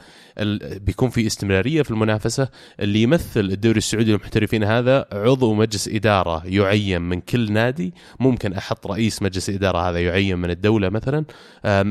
بيكون 0.78 1.10
في 1.10 1.26
استمرارية 1.26 1.82
في 1.82 1.90
المنافسة. 1.90 2.48
اللي 2.80 3.02
يمثل 3.02 3.40
الدوري 3.40 3.78
السعودي 3.78 4.10
للمحترفين 4.10 4.64
هذا 4.64 5.06
عضو 5.12 5.54
مجلس 5.54 5.88
إدارة 5.88 6.46
يعين 6.46 7.02
من 7.02 7.20
كل 7.20 7.52
نادي. 7.52 7.94
ممكن 8.20 8.52
أحط 8.52 8.86
رئيس 8.86 9.22
مجلس 9.22 9.50
إدارة 9.50 9.78
هذا 9.90 10.00
يعين 10.00 10.38
من 10.38 10.50
الدولة 10.50 10.88
مثلا. 10.88 11.24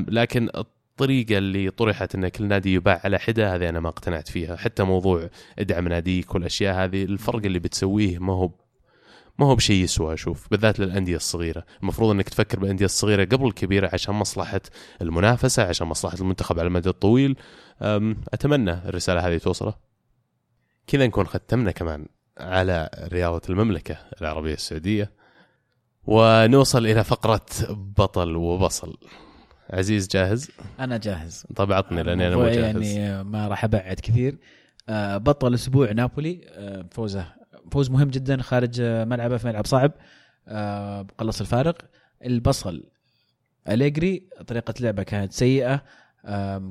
لكن 0.07 0.49
الطريقة 0.55 1.37
اللي 1.37 1.69
طرحت 1.69 2.15
أن 2.15 2.27
كل 2.27 2.45
نادي 2.47 2.73
يباع 2.73 3.01
على 3.03 3.19
حدة 3.19 3.55
هذه 3.55 3.69
أنا 3.69 3.79
ما 3.79 3.89
اقتنعت 3.89 4.27
فيها. 4.27 4.55
حتى 4.55 4.83
موضوع 4.83 5.29
ادعم 5.59 5.87
ناديك 5.87 6.35
والأشياء 6.35 6.75
هذه 6.75 7.03
الفرق 7.03 7.45
اللي 7.45 7.59
بتسويه 7.59 8.19
ما 8.19 8.33
هو 8.33 8.49
ما 9.39 9.45
هو 9.45 9.55
بشيء 9.55 9.83
يسوى 9.83 10.13
أشوف 10.13 10.47
بالذات 10.51 10.79
للأندية 10.79 11.15
الصغيرة. 11.15 11.65
المفروض 11.81 12.09
إنك 12.11 12.29
تفكر 12.29 12.59
بالأندية 12.59 12.85
الصغيرة 12.85 13.25
قبل 13.25 13.47
الكبيرة 13.47 13.89
عشان 13.93 14.15
مصلحة 14.15 14.61
المنافسة 15.01 15.63
عشان 15.63 15.87
مصلحة 15.87 16.17
المنتخب 16.17 16.59
على 16.59 16.67
المدى 16.67 16.89
الطويل. 16.89 17.37
أتمنى 18.33 18.71
الرسالة 18.71 19.27
هذه 19.27 19.37
توصله. 19.37 19.73
كذا 20.87 21.07
نكون 21.07 21.27
ختمنا 21.27 21.71
كمان 21.71 22.05
على 22.37 22.89
رياضة 23.13 23.41
المملكة 23.49 23.97
العربية 24.21 24.53
السعودية. 24.53 25.11
ونوصل 26.03 26.85
إلى 26.85 27.03
فقرة 27.03 27.45
بطل 27.69 28.35
وبصل. 28.35 28.97
عزيز 29.69 30.07
جاهز؟ 30.07 30.51
أنا 30.79 30.97
جاهز. 30.97 31.45
طب 31.55 31.71
عطني 31.71 32.03
لأني 32.03 32.27
أنا 32.27 32.35
مو 32.35 32.47
جاهز. 32.47 32.81
يعني 32.81 33.23
ما 33.23 33.47
راح 33.47 33.63
أبعد 33.63 33.99
كثير. 33.99 34.37
آه، 34.89 35.17
بطل 35.17 35.53
أسبوع 35.53 35.91
نابولي. 35.91 36.41
آه، 36.47 36.85
فوزه 36.91 37.38
فوز 37.69 37.91
مهم 37.91 38.07
جدا 38.09 38.41
خارج 38.41 38.81
ملعبه 38.81 39.37
في 39.37 39.47
ملعب 39.47 39.65
صعب 39.65 39.91
آه، 40.47 41.07
قلص 41.17 41.41
الفارق. 41.41 41.89
البصل 42.25 42.83
أليجري 43.69 44.29
طريقة 44.47 44.73
لعبه 44.79 45.03
كانت 45.03 45.33
سيئة 45.33 45.83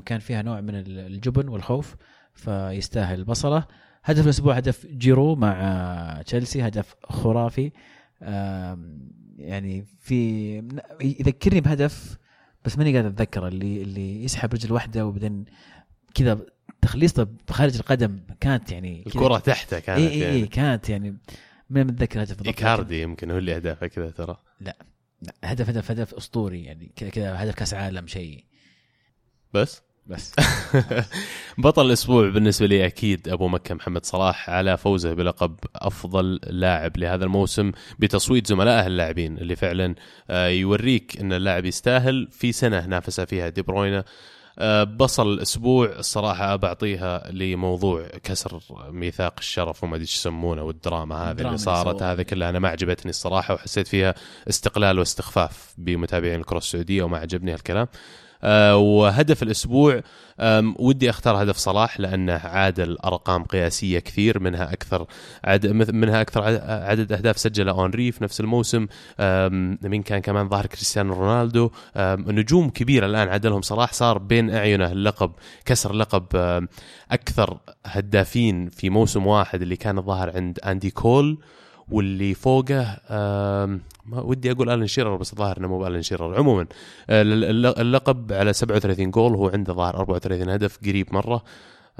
كان 0.06 0.18
فيها 0.18 0.42
نوع 0.42 0.60
من 0.60 0.74
الجبن 0.74 1.48
والخوف 1.48 1.96
فيستاهل 2.34 3.18
البصلة 3.18 3.66
هدف 4.04 4.24
الأسبوع 4.24 4.54
هدف 4.56 4.86
جيرو 4.86 5.34
مع 5.34 6.22
تشيلسي 6.26 6.66
هدف 6.66 6.94
خرافي. 7.04 7.72
يعني 9.38 9.84
في 10.00 10.54
يذكرني 11.00 11.60
بهدف 11.60 12.18
بس 12.64 12.78
ماني 12.78 12.96
قادر 12.96 13.08
اتذكر 13.08 13.48
اللي 13.48 13.82
اللي 13.82 14.24
يسحب 14.24 14.54
رجل 14.54 14.72
واحدة 14.72 15.06
وبعدين 15.06 15.44
كذا 16.14 16.38
تخليصته 16.82 17.26
بخارج 17.48 17.76
القدم 17.76 18.20
كانت 18.40 18.72
يعني 18.72 19.04
الكرة 19.06 19.38
تحته 19.38 19.78
كانت 19.78 19.98
اي 19.98 20.08
اي 20.08 20.18
يعني. 20.18 20.36
اي 20.36 20.46
كانت 20.46 20.88
يعني 20.88 21.16
ما 21.70 21.84
متذكر 21.84 22.22
هدف 22.22 22.28
بالضبط 22.30 22.46
إيكاردي 22.46 23.02
يمكن 23.02 23.30
هو 23.30 23.38
اللي 23.38 23.56
اهدافه 23.56 23.86
كذا 23.86 24.10
ترى. 24.10 24.36
لا، 24.60 24.76
هدف 25.44 25.68
هدف 25.68 25.90
هدف 25.90 26.14
أسطوري 26.14 26.64
يعني 26.64 26.92
كذا 26.96 27.10
كذا 27.10 27.44
هدف 27.44 27.54
كأس 27.54 27.74
عالم 27.74 28.06
شيء. 28.06 28.44
بس؟ 29.54 29.82
بس. 30.06 30.34
بطل 31.58 31.86
الأسبوع 31.86 32.28
بالنسبة 32.28 32.66
لي 32.66 32.86
أكيد 32.86 33.28
أبو 33.28 33.48
مكة 33.48 33.74
محمد 33.74 34.04
صلاح 34.04 34.50
على 34.50 34.76
فوزه 34.76 35.14
بلقب 35.14 35.56
أفضل 35.76 36.40
لاعب 36.46 36.96
لهذا 36.96 37.24
الموسم 37.24 37.72
بتصويت 37.98 38.46
زملائه 38.46 38.86
اللاعبين 38.86 39.38
اللي 39.38 39.56
فعلا 39.56 39.94
آه، 40.30 40.48
يوريك 40.48 41.20
إن 41.20 41.32
اللاعب 41.32 41.64
يستاهل 41.64 42.28
في 42.30 42.52
سنة 42.52 42.86
نافس 42.86 43.20
فيها 43.20 43.48
دي 43.48 43.62
بروينا 43.62 44.04
بصل 44.84 45.32
الأسبوع 45.32 45.86
الصراحة 45.86 46.56
بعطيها 46.56 47.30
لموضوع 47.30 48.06
كسر 48.22 48.60
ميثاق 48.90 49.34
الشرف 49.38 49.84
وما 49.84 49.94
أدري 49.94 50.02
إيش 50.02 50.16
يسمونه 50.16 50.62
والدراما 50.62 51.30
هذه 51.30 51.40
اللي 51.40 51.58
صارت. 51.58 52.02
هذا 52.02 52.22
كلها 52.22 52.50
أنا 52.50 52.58
ما 52.58 52.68
عجبتني 52.68 53.10
الصراحة 53.10 53.54
وحسيت 53.54 53.88
فيها 53.88 54.14
استقلال 54.48 54.98
واستخفاف 54.98 55.74
بمتابعين 55.78 56.40
الكرة 56.40 56.58
السعودية 56.58 57.02
وما 57.02 57.18
عجبني 57.18 57.52
هالكلام 57.52 57.86
آه، 57.86 57.88
وهدف 58.74 59.42
الأسبوع 59.42 60.00
ودي 60.78 61.10
أختار 61.10 61.42
هدف 61.42 61.56
صلاح 61.56 62.00
لأنه 62.00 62.32
عادل 62.32 62.96
أرقام 63.04 63.44
قياسية 63.44 63.98
كثير 63.98 64.38
منها 64.40 64.72
أكثر 64.72 65.06
عد 65.44 65.66
منها 65.66 66.20
أكثر 66.20 66.42
عد- 66.42 66.62
عدد 66.70 67.12
أهداف 67.12 67.38
سجلها 67.38 67.74
اونري 67.74 68.12
في 68.12 68.24
نفس 68.24 68.40
الموسم. 68.40 68.86
مين 69.82 70.02
كان 70.02 70.18
كمان 70.20 70.48
ظاهر؟ 70.48 70.66
كريستيانو 70.66 71.14
رونالدو. 71.14 71.70
نجوم 71.96 72.70
كبيرة 72.70 73.06
الآن 73.06 73.28
عدلهم 73.28 73.62
صلاح 73.62 73.92
صار 73.92 74.18
بين 74.18 74.50
أعينه 74.50 74.92
اللقب 74.92 75.32
كسر 75.64 75.92
لقب 75.92 76.24
أكثر 77.10 77.58
هدافين 77.86 78.68
في 78.68 78.90
موسم 78.90 79.26
واحد 79.26 79.62
اللي 79.62 79.76
كان 79.76 79.98
الظاهر 79.98 80.36
عند 80.36 80.58
أندي 80.58 80.90
كول. 80.90 81.38
واللي 81.90 82.34
فوقه 82.34 83.00
ما 84.06 84.20
ودي 84.20 84.50
أقول 84.50 84.70
آلن 84.70 84.86
شيرر 84.86 85.16
بس 85.16 85.32
الظاهر 85.32 85.58
إنه 85.58 85.68
مو 85.68 85.86
آلن 85.86 86.02
شيرر 86.02 86.36
عموما 86.38 86.66
الل- 87.10 87.66
اللقب 87.80 88.32
على 88.32 88.52
37 88.52 89.10
جول 89.10 89.34
هو 89.34 89.48
عنده 89.48 89.72
ظاهر 89.74 89.96
34 89.96 90.48
هدف 90.48 90.78
قريب 90.86 91.14
مرة. 91.14 91.44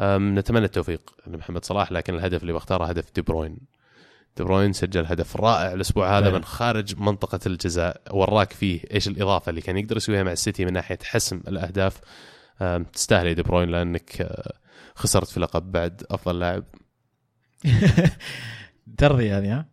نتمنى 0.01 0.65
التوفيق 0.65 1.15
لمحمد 1.27 1.65
صلاح 1.65 1.93
لكن 1.93 2.15
الهدف 2.15 2.43
اللي 2.43 2.53
بختاره 2.53 2.85
هدف 2.85 3.05
دي 3.15 3.23
بروين. 3.23 3.59
دي 4.37 4.45
بروين 4.45 4.73
سجل 4.73 5.07
هدف 5.07 5.37
رائع 5.37 5.73
الأسبوع 5.73 6.19
هذا 6.19 6.25
فعلا. 6.27 6.39
من 6.39 6.45
خارج 6.45 7.01
منطقة 7.01 7.41
الجزاء 7.47 8.03
وراك 8.11 8.53
فيه 8.53 8.81
إيش 8.95 9.09
الإضافة 9.09 9.51
اللي 9.51 9.61
كان 9.61 9.77
يقدر 9.79 9.97
يسويها 9.97 10.23
مع 10.23 10.33
السيتي 10.33 10.65
من 10.65 10.73
ناحية 10.73 10.99
حسم 11.05 11.41
الأهداف. 11.49 12.01
تستاهل 12.93 13.35
دي 13.35 13.43
بروين 13.43 13.69
لأنك 13.69 14.21
أه، 14.21 14.53
خسرت 14.95 15.29
في 15.29 15.41
لقب 15.41 15.73
بعد 15.73 16.03
أفضل 16.11 16.39
لاعب. 16.39 16.65
ترضية 18.99 19.31
هذه 19.33 19.55
ها؟ 19.55 19.67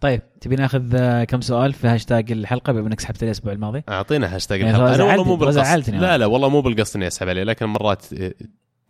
طيب 0.00 0.22
تبي 0.40 0.56
ناخذ 0.56 0.94
آه، 0.94 1.24
كم 1.24 1.40
سؤال 1.40 1.72
في 1.72 1.88
هاشتاج 1.88 2.32
الحلقة 2.32 2.72
بما 2.72 2.86
إنك 2.86 3.00
سحبت 3.00 3.16
عليه 3.16 3.26
الأسبوع 3.26 3.52
الماضي؟ 3.52 3.82
أعطينا 3.88 4.36
هاشتاج 4.36 4.60
يعني 4.60 4.70
الحلقة. 4.70 4.94
أنا 4.94 5.04
والله 5.04 5.24
مو 5.24 5.36
بالقصد. 5.36 5.90
لا 5.90 6.18
لا 6.18 6.26
والله 6.26 6.48
مو 6.48 6.60
بالقصد 6.60 6.96
إني 6.96 7.06
أسحب 7.06 7.28
عليه 7.28 7.42
لكن 7.42 7.66
مرات 7.66 8.06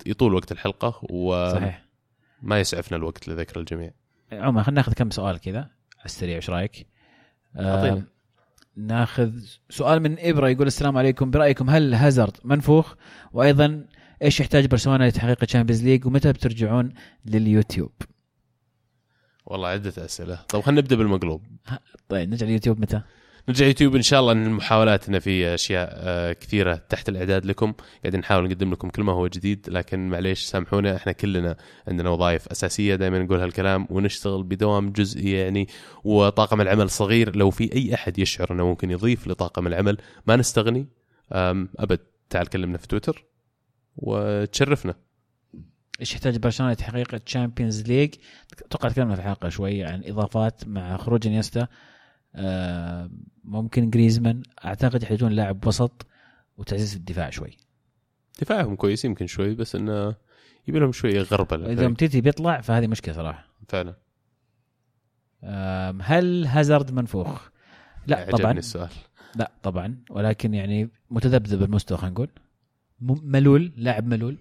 يطول 0.07 0.35
وقت 0.35 0.53
الحلقة 0.53 1.01
وما 1.03 1.53
صحيح. 1.53 1.85
يسعفنا 2.43 2.97
الوقت 2.97 3.29
لذكر 3.29 3.61
الجميع. 3.61 3.91
عموما 4.33 4.63
خلينا 4.63 4.81
ناخذ 4.81 4.93
كم 4.93 5.11
سؤال 5.11 5.39
كذا 5.39 5.59
على 5.97 6.05
السريع 6.05 6.37
إيش 6.37 6.51
رأيك؟ 6.51 6.87
آه 7.57 8.03
ناخذ 8.77 9.33
سؤال 9.71 10.01
من 10.01 10.17
إبرة 10.19 10.49
يقول 10.49 10.67
السلام 10.67 10.99
عليكم. 10.99 11.31
برأيكم 11.31 11.71
هل 11.71 11.95
هازارد 11.95 12.37
منفوخ؟ 12.45 12.95
وأيضا 13.33 13.85
إيش 14.23 14.41
يحتاج 14.41 14.67
برشلونة 14.67 15.07
لتحقيق 15.07 15.39
ال 15.43 15.47
Champions 15.47 15.85
League 15.85 16.07
ومتى 16.07 16.33
بترجعون 16.33 16.93
لليوتيوب؟ 17.27 17.93
والله 19.51 19.69
عدة 19.69 20.05
أسئلة. 20.05 20.39
طب 20.49 20.61
خلينا 20.61 20.81
نبدأ 20.81 20.97
بالمقلوب. 20.97 21.43
طيب 22.09 22.31
نرجع 22.31 22.47
لليوتيوب 22.47 22.81
متى؟ 22.81 23.03
نرجع 23.49 23.67
يوتيوب 23.67 23.97
إن 23.97 24.03
شاء 24.03 24.21
الله 24.21 24.33
إن 24.33 24.51
محاولاتنا 24.51 25.19
في 25.19 25.55
أشياء 25.55 25.91
آه، 25.93 26.33
كثيرة 26.33 26.75
تحت 26.75 27.09
الإعداد 27.09 27.47
لكم. 27.47 27.73
قاعدين 28.03 28.21
نحاول 28.21 28.45
نقدم 28.45 28.73
لكم 28.73 28.89
كل 28.89 29.03
ما 29.03 29.13
هو 29.13 29.27
جديد 29.27 29.67
لكن 29.71 30.09
معليش 30.09 30.45
سامحونا. 30.45 30.97
إحنا 30.97 31.13
كلنا 31.13 31.57
عندنا 31.89 32.11
وظائف 32.11 32.49
أساسية 32.49 32.95
دائما 32.95 33.19
نقول 33.19 33.41
هالكلام 33.41 33.87
ونشتغل 33.91 34.43
بدوام 34.43 34.93
جزئي 34.93 35.33
يعني 35.33 35.69
وطاقم 36.05 36.61
العمل 36.61 36.91
صغير. 36.91 37.37
لو 37.37 37.51
في 37.51 37.73
أي 37.73 37.95
أحد 37.95 38.19
يشعر 38.19 38.53
إنه 38.53 38.67
ممكن 38.67 38.91
يضيف 38.91 39.29
لطاقم 39.29 39.67
العمل 39.67 39.97
ما 40.27 40.37
نستغني. 40.37 40.87
أبد 41.33 41.99
تعال 42.31 42.47
كلمنا 42.47 42.79
في 42.79 42.89
تويتر 42.89 43.25
وتشرفنا. 43.97 44.95
إيش 46.01 46.13
يحتاج 46.13 46.37
برشلونة 46.37 46.73
لتحقيق 46.73 47.15
ال 47.15 47.22
Champions 47.22 47.83
League 47.83 48.15
أتوقع 48.67 48.89
تكلمنا 48.89 49.15
في 49.15 49.21
الحلقة 49.21 49.49
شوي 49.49 49.85
عن 49.85 50.03
إضافات 50.05 50.69
مع 50.69 50.97
خروج 50.97 51.27
إنيستا. 51.27 51.67
آه، 52.35 53.11
ممكن 53.45 53.91
جريزمان 53.91 54.43
أعتقد 54.65 55.03
يحتاجون 55.03 55.33
لاعب 55.33 55.67
وسط 55.67 56.07
وتعزيز 56.57 56.95
الدفاع 56.95 57.31
شوي. 57.31 57.57
دفاعهم 58.41 58.77
كويس 58.77 59.05
يمكن 59.05 59.27
شوي 59.27 59.55
بس 59.55 59.75
إنه 59.75 60.15
يبي 60.69 60.79
لهم 60.79 60.93
شوي 60.93 61.21
غربلة 61.21 61.73
إذا 61.73 61.89
أومتيتي 61.89 62.21
بيطلع 62.21 62.61
فهذه 62.61 62.87
مشكلة 62.87 63.15
صراحة. 63.15 63.47
فعلا. 63.69 63.95
هل 66.03 66.47
هازارد 66.47 66.93
منفوخ؟ 66.93 67.49
لا 68.07 68.31
طبعا. 68.31 68.53
السؤال. 68.53 68.91
لا 69.37 69.53
طبعا. 69.63 69.97
ولكن 70.11 70.55
يعني 70.55 70.91
متذبذب 71.11 71.63
المستوى 71.63 71.99
خلينا 71.99 72.15
نقول. 72.15 72.29
ملول 73.01 73.73
لاعب 73.77 74.07
ملول. 74.07 74.37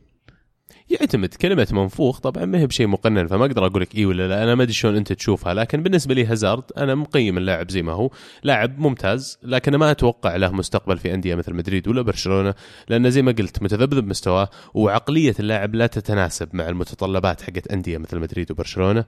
يعتمد 0.89 1.33
كلمة 1.33 1.67
منفوخ 1.71 2.19
طبعا 2.19 2.45
ما 2.45 2.59
هي 2.59 2.67
بشيء 2.67 2.87
مقنن 2.87 3.27
فما 3.27 3.45
أقدر 3.45 3.65
أقول 3.65 3.81
لك 3.81 3.95
إي 3.95 4.05
ولا 4.05 4.27
لا. 4.27 4.43
أنا 4.43 4.55
ما 4.55 4.63
أدري 4.63 4.73
شلون 4.73 4.95
أنت 4.95 5.13
تشوفها 5.13 5.53
لكن 5.53 5.83
بالنسبة 5.83 6.13
لي 6.13 6.25
هازارد 6.25 6.63
أنا 6.77 6.95
مقيم 6.95 7.37
اللاعب 7.37 7.71
زي 7.71 7.81
ما 7.81 7.91
هو. 7.93 8.11
لاعب 8.43 8.79
ممتاز 8.79 9.37
لكن 9.43 9.75
ما 9.75 9.91
أتوقع 9.91 10.35
له 10.35 10.51
مستقبل 10.51 10.97
في 10.97 11.13
أندية 11.13 11.35
مثل 11.35 11.53
مدريد 11.53 11.87
ولا 11.87 12.01
برشلونة 12.01 12.53
لأن 12.89 13.11
زي 13.11 13.21
ما 13.21 13.31
قلت 13.31 13.63
متذبذب 13.63 14.07
مستواه 14.07 14.49
وعقلية 14.73 15.35
اللاعب 15.39 15.75
لا 15.75 15.87
تتناسب 15.87 16.49
مع 16.53 16.69
المتطلبات 16.69 17.41
حقت 17.41 17.67
أندية 17.67 17.97
مثل 17.97 18.19
مدريد 18.19 18.51
وبرشلونة. 18.51 19.05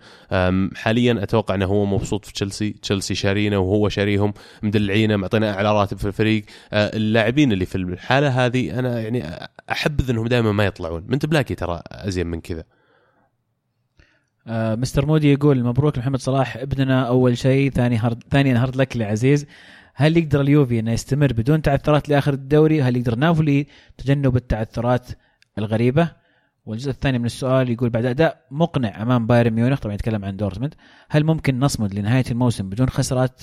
حاليا 0.75 1.23
أتوقع 1.23 1.55
إنه 1.55 1.65
هو 1.65 1.85
مبسوط 1.85 2.25
في 2.25 2.33
تشيلسي 2.33 2.69
تشيلسي 2.69 3.15
شارينه 3.15 3.57
وهو 3.57 3.89
شاريهم 3.89 4.33
مدلعينه 4.63 5.15
معطينه 5.15 5.53
أعلى 5.53 5.71
راتب 5.73 5.97
في 5.97 6.05
الفريق. 6.05 6.43
أه، 6.73 6.97
اللاعبين 6.97 7.51
اللي 7.51 7.65
في 7.65 7.75
الحالة 7.75 8.45
هذه 8.45 8.79
أنا 8.79 9.01
يعني 9.01 9.49
احبذ 9.71 10.09
إنهم 10.09 10.27
دائما 10.27 10.51
ما 10.51 10.65
يطلعون. 10.65 11.05
منت 11.07 11.19
بلاقي 11.55 11.55
ترى 11.55 11.81
أزين 12.07 12.27
من 12.27 12.41
كذا 12.41 12.63
آه 14.47 14.75
مستر 14.75 15.05
مودي 15.05 15.33
يقول 15.33 15.63
مبروك 15.63 15.97
محمد 15.97 16.19
صلاح 16.19 16.57
ابننا 16.57 17.07
أول 17.07 17.37
شيء 17.37 17.71
ثاني 17.71 17.97
hard 17.97 18.23
ثانيا 18.31 18.61
hard 18.61 18.75
luck 18.75 18.97
لعزيز 18.97 19.45
هل 19.93 20.17
يقدر 20.17 20.41
اليوفي 20.41 20.79
إنه 20.79 20.91
يستمر 20.91 21.33
بدون 21.33 21.61
تعثرات 21.61 22.09
لآخر 22.09 22.33
الدوري؟ 22.33 22.81
هل 22.81 22.97
يقدر 22.97 23.15
نابولي 23.15 23.67
تجنب 23.97 24.35
التعثرات 24.35 25.07
الغريبة؟ 25.57 26.11
والجزء 26.65 26.89
الثاني 26.89 27.19
من 27.19 27.25
السؤال 27.25 27.69
يقول 27.69 27.89
بعد 27.89 28.05
أداء 28.05 28.45
مقنع 28.51 29.01
أمام 29.01 29.27
بايرن 29.27 29.53
ميونخ 29.53 29.79
طبعا 29.79 29.93
يتكلم 29.93 30.25
عن 30.25 30.37
دورتموند 30.37 30.73
هل 31.09 31.23
ممكن 31.23 31.59
نصمد 31.59 31.93
لنهاية 31.93 32.23
الموسم 32.31 32.69
بدون 32.69 32.89
خسارات 32.89 33.41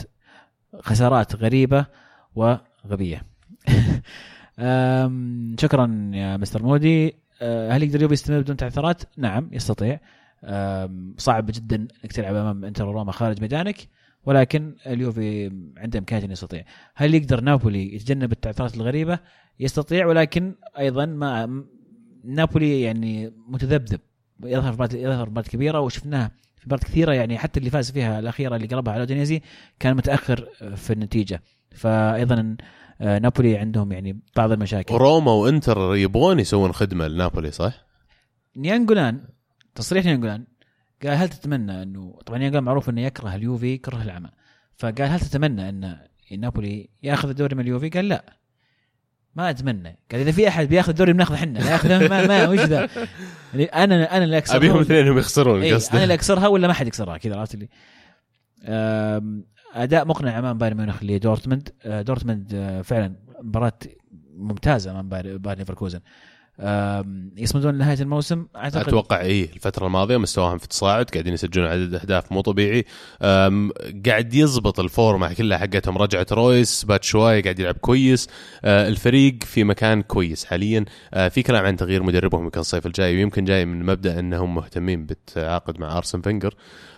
خسارات 0.81 1.37
غريبة 1.37 1.87
وغبية؟ 2.35 3.23
شكرا 5.63 6.11
يا 6.15 6.37
مستر 6.37 6.63
مودي 6.63 7.15
هل 7.43 7.83
يقدر 7.83 7.97
اليوفي 7.97 8.15
يستمر 8.15 8.41
بدون 8.41 8.57
تعثرات؟ 8.57 9.03
نعم 9.17 9.51
يستطيع. 9.53 10.01
صعب 11.17 11.47
جدا 11.47 11.77
إنك 11.77 12.13
تلعب 12.13 12.35
أمام 12.35 12.65
إنتر 12.65 12.89
وروما 12.89 13.13
خارج 13.13 13.41
ميدانك 13.41 13.77
ولكن 14.25 14.75
اليوفي 14.87 15.47
عنده 15.77 15.99
امكانيه 15.99 16.25
إنه 16.25 16.33
يستطيع. 16.33 16.65
هل 16.95 17.15
يقدر 17.15 17.41
نابولي 17.41 17.95
يتجنب 17.95 18.33
التعثرات 18.33 18.77
الغريبة؟ 18.77 19.19
يستطيع 19.61 20.07
ولكن 20.07 20.55
أيضا 20.79 21.07
ما 21.07 21.65
نابولي 22.25 22.83
يعني 22.83 23.33
متذبذب. 23.49 24.01
يظهر 24.45 24.73
في 24.73 24.99
يظهر 24.99 25.31
مباريات 25.31 25.53
كبيرة 25.53 25.81
وشفناه 25.81 26.31
في 26.57 26.67
مباريات 26.67 26.85
كثيرة 26.85 27.13
يعني 27.13 27.39
حتى 27.39 27.61
اللي 27.61 27.71
فاز 27.71 27.91
فيها 27.91 28.19
الأخيرة 28.19 28.57
اللي 28.57 28.67
قلبها 28.67 28.93
على 28.93 29.01
أودينيزي 29.01 29.43
كان 29.79 29.97
متأخر 29.97 30.49
في 30.77 30.93
النتيجة. 30.93 31.43
فايضا 31.71 32.35
آه، 32.35 32.57
نابولي 33.01 33.59
عندهم 33.59 33.93
يعني 33.93 34.21
بعض 34.37 34.53
المشاكل. 34.53 34.95
روما 34.95 35.33
وإنتر 35.33 35.95
يبغون 35.95 36.41
يسوون 36.41 36.73
خدمة 36.73 37.09
لنابولي 37.09 37.51
صح؟ 37.51 37.87
نيانجولان 38.57 39.25
تصريح 39.75 40.05
نيانجولان 40.05 40.45
قال 41.03 41.13
هل 41.13 41.29
تتمنى 41.29 41.83
انه 41.83 42.19
طبعا 42.27 42.39
نيانجولان 42.39 42.65
معروف 42.65 42.91
إنه 42.91 43.01
يكره 43.01 43.35
اليوفي 43.35 43.79
كره 43.79 44.03
العمى. 44.03 44.31
فقال 44.77 45.03
هل 45.03 45.21
تتمنى 45.21 45.69
إن 45.69 45.99
نابولي 46.39 46.89
ياخذ 47.03 47.29
الدوري 47.29 47.55
من 47.55 47.61
اليوفي؟ 47.61 47.89
قال 47.89 48.09
لا. 48.09 48.39
ما 49.35 49.51
أتمنى. 49.51 49.99
قال 50.13 50.21
إذا 50.21 50.33
في 50.33 50.49
أحد 50.49 50.69
بياخذ 50.69 50.89
الدوري 50.89 51.13
بناخذه 51.13 51.35
إحنا. 51.35 51.59
لا 51.59 51.71
ياخذه؟ 51.71 52.09
ما, 52.09 52.27
ما 52.27 52.49
وش 52.49 52.59
ذا؟ 52.59 52.89
أنا 53.55 54.17
أنا 54.17 54.25
اللي 54.25 54.39
اكسرها 54.39 54.57
أبيهم 54.57 54.79
اثنينهم 54.79 55.19
يخسرون 55.19 55.65
قصدي. 55.65 55.93
أنا 55.93 56.03
اللي 56.03 56.15
أكسرها 56.15 56.49
ولا 56.49 56.67
ما 56.69 56.73
حد 56.73 56.87
يكسرها؟ 56.87 57.19
كذا 57.19 57.37
عرفت 57.37 57.55
اللي؟ 57.55 57.69
أداء 59.83 60.07
مقنع 60.07 60.39
أمام 60.39 60.59
بايرن 60.59 60.77
ميونخ 60.77 61.03
لدورتموند. 61.03 61.69
آه، 61.83 62.03
دورتموند 62.03 62.51
آه، 62.55 62.83
فعلا 62.83 63.15
مباراة 63.43 63.79
ممتازة 64.37 64.91
أمام 64.91 65.09
باير 65.09 65.37
باير 65.37 65.59
ليفركوزن. 65.59 66.01
يصمدون 67.37 67.75
لنهايه 67.75 68.01
الموسم 68.01 68.47
أعتقد 68.57 68.89
أتوقع 68.89 69.21
إيه 69.21 69.53
الفترة 69.53 69.87
الماضية 69.87 70.17
مستواهم 70.17 70.59
في 70.59 70.69
تصاعد 70.69 71.11
قاعدين 71.11 71.35
يسجلون 71.35 71.67
عدد 71.67 71.95
أهداف 71.95 72.33
مو 72.33 72.41
طبيعي. 72.41 72.85
قاعد 74.07 74.35
يزبط 74.35 74.81
الفورمة 74.81 75.33
كلها 75.33 75.59
حقتهم. 75.59 75.99
رجعه 75.99 76.27
رويس 76.33 76.85
باتشواي 76.85 77.41
قاعد 77.43 77.59
يلعب 77.59 77.75
كويس. 77.75 78.29
أه، 78.65 78.89
الفريق 78.89 79.45
في 79.45 79.65
مكان 79.65 80.03
كويس 80.03 80.45
حاليا. 80.45 80.85
في 81.31 81.43
كلام 81.43 81.65
عن 81.65 81.77
تغيير 81.77 82.03
مدربهم 82.03 82.45
يمكن 82.45 82.61
الصيف 82.61 82.87
الجاي 82.87 83.17
ويمكن 83.17 83.45
جاي 83.45 83.65
من 83.65 83.87
مبدأ 83.87 84.19
أنهم 84.19 84.55
مهتمين 84.55 85.07
بالتعاقد 85.07 85.81
مع 85.81 85.97
أرسن 85.97 86.21
فينجر. 86.21 86.55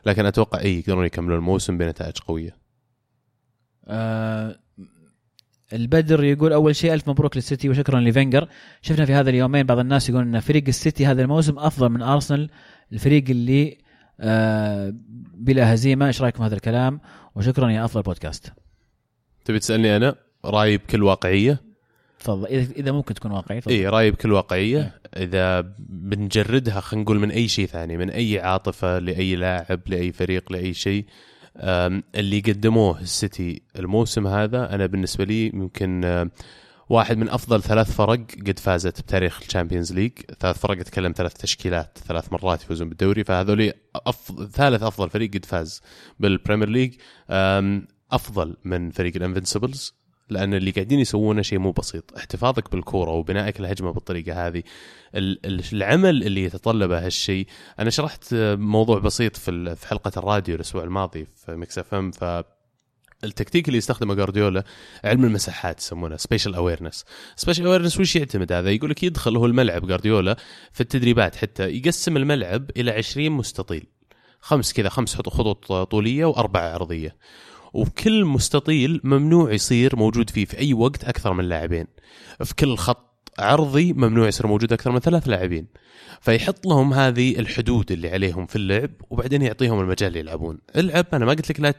لكن 0.07 0.27
أتوقع 0.27 0.61
إيه 0.61 0.79
يقدرون 0.79 1.05
يكملون 1.05 1.39
الموسم 1.39 1.79
بنتائج 1.79 2.19
قوية. 2.19 2.60
آه، 3.91 4.57
البدر 5.73 6.25
يقول 6.25 6.53
أول 6.53 6.77
شيء 6.77 6.95
ألف 6.95 7.09
مبروك 7.09 7.37
للسيتي 7.37 7.69
وشكرا 7.69 8.01
لفينجر. 8.01 8.49
شفنا 8.83 9.05
في 9.05 9.13
هذا 9.13 9.31
اليومين 9.31 9.67
بعض 9.67 9.79
الناس 9.79 10.09
يقولون 10.09 10.35
إن 10.35 10.41
فريق 10.41 10.65
السيتي 10.69 11.07
هذا 11.07 11.23
الموسم 11.23 11.59
أفضل 11.59 11.89
من 11.89 12.03
أرسنال 12.03 12.51
الفريق 12.93 13.25
اللي 13.31 13.79
آه، 14.21 14.95
بلا 15.35 15.75
هزيمة. 15.75 16.07
إيش 16.07 16.23
رأيكم 16.23 16.43
هذا 16.43 16.55
الكلام؟ 16.55 17.01
وشكرا 17.35 17.71
يا 17.71 17.85
أفضل 17.85 18.03
بودكاست. 18.03 18.53
تبي 19.45 19.59
تسألني 19.59 19.97
أنا؟ 19.97 20.15
رأيي 20.45 20.77
بكل 20.77 21.03
واقعية؟ 21.03 21.61
تفضل. 22.21 22.47
إذا 22.47 22.93
ممكن 22.93 23.15
تكون 23.15 23.33
واقعي 23.33 23.61
تفضل. 23.61 23.75
اي 23.75 23.89
رأيي 23.89 24.11
بكل 24.11 24.33
واقعية. 24.33 25.01
إذا 25.17 25.61
بنجردها 25.79 26.81
خلينا 26.81 27.05
نقول 27.05 27.19
من 27.19 27.31
أي 27.31 27.49
شيء 27.49 27.67
ثاني 27.67 27.97
من 27.97 28.11
أي 28.11 28.41
عاطفة 28.41 28.99
لأي 28.99 29.37
لاعب 29.37 29.81
لأي 29.87 30.13
فريق 30.13 30.53
لأي 30.53 30.75
شيء 30.75 31.05
اللي 31.57 32.41
قدموه 32.41 33.01
السيتي 33.01 33.63
الموسم 33.79 34.27
هذا 34.27 34.75
أنا 34.75 34.87
بالنسبة 34.87 35.25
لي 35.25 35.47
يمكن 35.47 36.29
واحد 36.89 37.19
من 37.19 37.29
أفضل 37.29 37.63
ثلاث 37.63 37.93
فرق 37.93 38.21
قد 38.47 38.59
فازت 38.59 39.01
بتاريخ 39.01 39.41
ال 39.43 39.48
Champions 39.48 39.93
League. 39.93 40.13
ثلاث 40.41 40.59
فرق 40.59 40.79
أتكلم 40.79 41.13
ثلاث 41.17 41.33
تشكيلات 41.33 41.99
ثلاث 42.07 42.33
مرات 42.33 42.63
يفوزون 42.63 42.89
بالدوري 42.89 43.25
فهذول 43.25 43.73
أفضل 43.95 44.51
ثالث 44.51 44.83
أفضل 44.83 45.11
فريق 45.11 45.35
قد 45.35 45.45
فاز 45.45 45.83
بال 46.21 46.32
Premier 46.32 46.69
League. 46.69 46.95
أفضل 48.13 48.57
من 48.65 48.91
فريق 48.91 49.17
ال 49.17 49.24
Invincibles 49.24 50.00
لأن 50.33 50.55
اللي 50.55 50.71
قاعدين 50.71 50.99
يسوونه 51.01 51.43
شيء 51.43 51.59
مو 51.59 51.71
بسيط. 51.73 52.13
احتفاظك 52.17 52.73
بالكورة 52.73 53.11
وبنائك 53.11 53.61
الهجمة 53.61 53.91
بالطريقة 53.93 54.47
هذه 54.47 54.63
ال- 55.15 55.47
ال- 55.47 55.63
العمل 55.73 56.23
اللي 56.23 56.45
يتطلبه 56.45 57.07
هالشيء. 57.07 57.47
أنا 57.79 57.91
شرحت 57.91 58.35
موضوع 58.59 58.99
بسيط 58.99 59.37
في 59.37 59.77
حلقة 59.89 60.13
الراديو 60.17 60.55
الأسبوع 60.55 60.85
الماضي 60.85 61.27
في 61.47 61.57
Mix 61.57 61.79
FM 61.79 62.11
ف 62.11 62.25
التكتيك 63.25 63.69
اللي 63.69 63.79
يستخدمه 63.79 64.15
جارديولا 64.15 64.65
علم 65.05 65.25
المساحات 65.25 65.79
يسمونه 65.81 66.17
spatial 66.17 66.55
awareness 66.55 67.05
spatial 67.37 67.67
awareness 67.67 68.01
وش 68.01 68.17
يعتمد 68.17 68.53
هذا؟ 68.53 68.71
يقول 68.71 68.91
لك 68.91 69.03
يدخل 69.03 69.37
هو 69.37 69.47
الملعب 69.47 69.87
جارديولا 69.87 70.37
في 70.73 70.81
التدريبات 70.81 71.37
حتى 71.37 71.69
يقسم 71.69 72.17
الملعب 72.17 72.71
إلى 72.77 72.91
20 72.91 73.31
مستطيل. 73.33 73.87
خمس 74.41 74.73
كذا 74.73 74.89
خمس 74.89 75.15
خط- 75.15 75.29
خطوط 75.29 75.73
طولية 75.73 76.25
وأربعة 76.25 76.73
عرضيه 76.75 77.17
وكل 77.73 78.25
مستطيل 78.25 79.01
ممنوع 79.05 79.53
يصير 79.53 79.97
موجود 79.97 80.31
فيه 80.31 80.45
في 80.45 80.59
أي 80.59 80.75
وقت 80.75 81.05
أكثر 81.05 81.33
من 81.33 81.45
لاعبين. 81.45 81.87
في 82.45 82.55
كل 82.55 82.77
خط 82.77 83.11
عرضي 83.39 83.93
ممنوع 83.93 84.29
يصير 84.29 84.47
موجود 84.47 84.73
أكثر 84.73 84.91
من 84.93 84.99
ثلاث 84.99 85.29
لاعبين. 85.29 85.67
فيحط 86.21 86.67
لهم 86.67 86.95
هذه 86.95 87.39
الحدود 87.39 87.93
اللي 87.93 88.09
عليهم 88.09 88.47
في 88.47 88.57
اللعب 88.57 88.91
وبعدين 89.11 89.43
يعطيهم 89.43 89.81
المجال 89.81 90.17
يلعبون. 90.17 90.59
العب 90.77 91.07
أنا 91.13 91.25
ما 91.25 91.33
قلت 91.33 91.51
لك 91.51 91.61
لا 91.61 91.75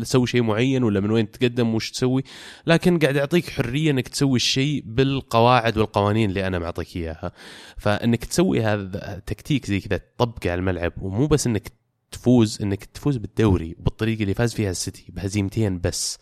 تسوي 0.00 0.26
شيء 0.26 0.42
معين 0.42 0.84
ولا 0.84 1.00
من 1.00 1.10
وين 1.10 1.30
تقدم 1.30 1.74
وش 1.74 1.90
تسوي 1.90 2.24
لكن 2.66 2.98
قاعد 2.98 3.16
أعطيك 3.16 3.50
حرية 3.50 3.90
إنك 3.90 4.08
تسوي 4.08 4.36
الشيء 4.36 4.82
بالقواعد 4.86 5.78
والقوانين 5.78 6.30
اللي 6.30 6.46
أنا 6.46 6.58
معطيك 6.58 6.96
إياها. 6.96 7.32
فإنك 7.76 8.24
تسوي 8.24 8.62
هذا 8.62 9.22
تكتيك 9.26 9.66
زي 9.66 9.80
كذا 9.80 9.96
تطبقه 9.96 10.50
على 10.50 10.58
الملعب 10.58 10.92
ومو 11.02 11.26
بس 11.26 11.46
إنك 11.46 11.77
تفوز 12.10 12.62
إنك 12.62 12.84
تفوز 12.84 13.16
بالدوري 13.16 13.76
بالطريقة 13.78 14.22
اللي 14.22 14.34
فاز 14.34 14.54
فيها 14.54 14.70
السيتي 14.70 15.04
بهزيمتين 15.08 15.80
بس. 15.80 16.18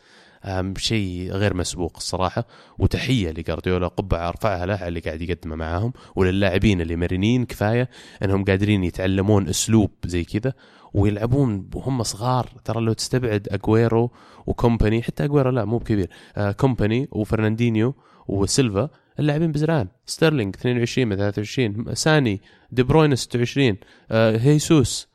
شيء 0.77 1.31
غير 1.33 1.55
مسبوق 1.55 1.93
الصراحة. 1.97 2.47
وتحية 2.79 3.31
لجارديولا 3.31 3.89
قبعة 3.89 4.29
ارفعها 4.29 4.67
له 4.67 4.75
على 4.75 4.89
اللي 4.89 5.01
قاعد 5.01 5.23
يقدمه 5.23 5.57
معاهم. 5.57 5.93
وللاعبين 6.17 6.81
اللي 6.81 6.97
مرنين 6.97 7.45
كفاية 7.45 7.89
إنهم 8.25 8.45
قادرين 8.45 8.85
يتعلمون 8.85 9.49
أسلوب 9.49 9.91
زي 10.05 10.25
كذا. 10.25 10.53
ويلعبون 10.95 11.71
وهم 11.75 12.03
صغار 12.03 12.53
ترى 12.65 12.81
لو 12.81 12.93
تستبعد 12.93 13.49
أجويرو 13.51 14.11
وكومباني 14.47 15.03
حتى 15.03 15.25
أجويرو 15.25 15.51
لا 15.51 15.65
مو 15.65 15.79
بكبير. 15.79 16.11
آه 16.37 16.53
كومباني 16.53 17.09
وفرناندينيو 17.13 17.95
وسيلفا 18.29 18.89
اللاعبين 19.19 19.53
بزران. 19.53 19.89
ستيرلينج 20.07 20.55
22 20.57 21.09
من 21.09 21.17
23 21.17 21.95
ساني 21.95 22.41
دي 22.71 22.83
بروين 22.83 23.17
26 23.17 23.77
آه 24.11 24.39
هيسوس 24.39 25.09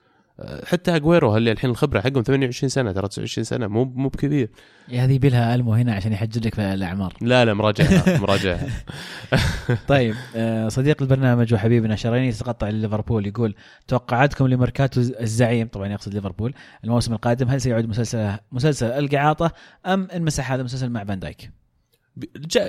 حتى 0.66 0.96
أجويرو 0.96 1.38
اللي 1.38 1.52
الحين 1.52 1.70
الخبرة 1.70 2.02
حقهم 2.02 2.24
28 2.24 2.70
سنة 2.70 2.92
ترى 2.92 3.08
29 3.08 3.44
سنة 3.44 3.68
مو 3.68 3.84
مو 3.86 4.10
بكبير 4.10 4.50
يا 4.90 5.06
هذه 5.06 5.14
يبيلها 5.14 5.56
ألمو 5.56 5.74
هنا 5.74 5.94
عشان 5.94 6.14
يحجج 6.14 6.48
لك 6.48 6.56
في 6.56 6.74
الأعمار 6.74 7.14
لا 7.22 7.46
لا 7.46 7.54
مراجعه 7.54 8.20
مراجعه 8.20 8.68
طيب 9.88 10.16
آه، 10.36 10.68
صديق 10.68 11.02
البرنامج 11.02 11.54
وحبيبنا 11.54 11.96
شرايين 11.96 12.30
يتقطع 12.30 12.70
ليفربول 12.70 13.28
يقول 13.28 13.56
توقعاتكم 13.88 14.48
لميركاتو 14.48 15.02
الزعيم 15.02 15.68
طبعا 15.68 15.88
يقصد 15.88 16.14
ليفربول 16.14 16.54
الموسم 16.84 17.14
القادم 17.14 17.48
هل 17.48 17.62
سيعود 17.62 17.86
مسلسل 17.86 18.38
مسلسل 18.52 18.88
القعاطه 18.88 19.52
أم 19.86 20.08
انمسح 20.16 20.52
هذا 20.52 20.60
المسلسل 20.60 20.90
مع 20.90 21.04
فان 21.04 21.20
دايك؟ 21.20 21.52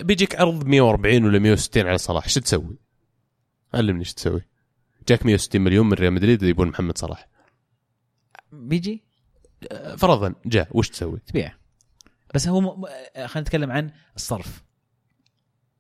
بيجيك 0.03 0.41
عرض 0.41 0.67
140 0.67 1.25
ولا 1.25 1.39
160 1.39 1.87
على 1.87 1.99
صلاح 1.99 2.25
إيش 2.25 2.35
تسوي؟ 2.35 2.79
علمني 3.75 4.01
إيش 4.01 4.15
تسوي؟ 4.15 4.41
جاك 5.09 5.27
160 5.27 5.61
مليون 5.61 5.87
من 5.87 5.93
ريال 5.93 6.13
مدريد 6.13 6.43
يبون 6.43 6.69
محمد 6.69 6.99
صلاح 6.99 7.32
بيجي؟ 8.53 9.03
آه، 9.73 9.97
فرضا 9.97 10.35
جاء 10.47 10.69
وش 10.71 10.89
تسوي؟ 10.89 11.19
تبيع 11.27 11.55
بس 12.35 12.49
هو 12.49 12.61
م... 12.61 12.85
آه، 13.17 13.27
خلينا 13.27 13.41
نتكلم 13.41 13.71
عن 13.71 13.91
الصرف. 14.17 14.63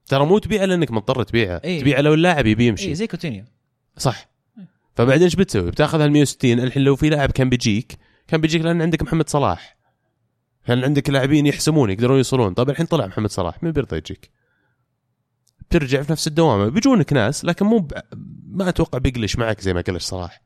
ترى 0.06 0.26
مو 0.26 0.38
تبيعه 0.38 0.64
لأنك 0.64 0.90
مضطر 0.90 1.22
تبيعه. 1.22 1.60
إيه. 1.64 1.80
تبيعه 1.80 2.00
لو 2.00 2.14
اللاعب 2.14 2.46
يبي 2.46 2.66
يمشي. 2.66 2.88
اي 2.88 2.94
زي 2.94 3.06
كوتينيو. 3.06 3.44
صح. 3.96 4.28
فبعدين 4.94 5.22
إيش 5.22 5.36
بتسوي؟ 5.36 5.70
بتاخذ 5.70 6.00
هال 6.00 6.12
160 6.12 6.60
الحين 6.60 6.82
لو 6.82 6.96
في 6.96 7.08
لاعب 7.08 7.30
كان 7.30 7.48
بيجيك 7.48 7.98
كان 8.28 8.40
بيجيك 8.40 8.62
لأن 8.62 8.82
عندك 8.82 9.02
محمد 9.02 9.28
صلاح. 9.28 9.76
كان 10.66 10.84
عندك 10.84 11.10
لاعبين 11.10 11.46
يحسمون 11.46 11.90
يقدرون 11.90 12.16
يوصلون. 12.16 12.54
طيب 12.54 12.70
الحين 12.70 12.86
طلع 12.86 13.06
محمد 13.06 13.30
صلاح 13.30 13.62
مين 13.62 13.72
بيرضى 13.72 13.96
يجيك؟ 13.96 14.30
بترجع 15.60 16.02
في 16.02 16.12
نفس 16.12 16.26
الدوامة. 16.26 16.68
بيجونك 16.68 17.12
ناس 17.12 17.44
لكن 17.44 17.66
مو 17.66 17.78
ب... 17.78 17.92
ما 18.46 18.68
أتوقع 18.68 18.98
بيقلش 18.98 19.36
معك 19.36 19.60
زي 19.60 19.74
ما 19.74 19.80
قلش 19.80 20.04
صلاح. 20.04 20.42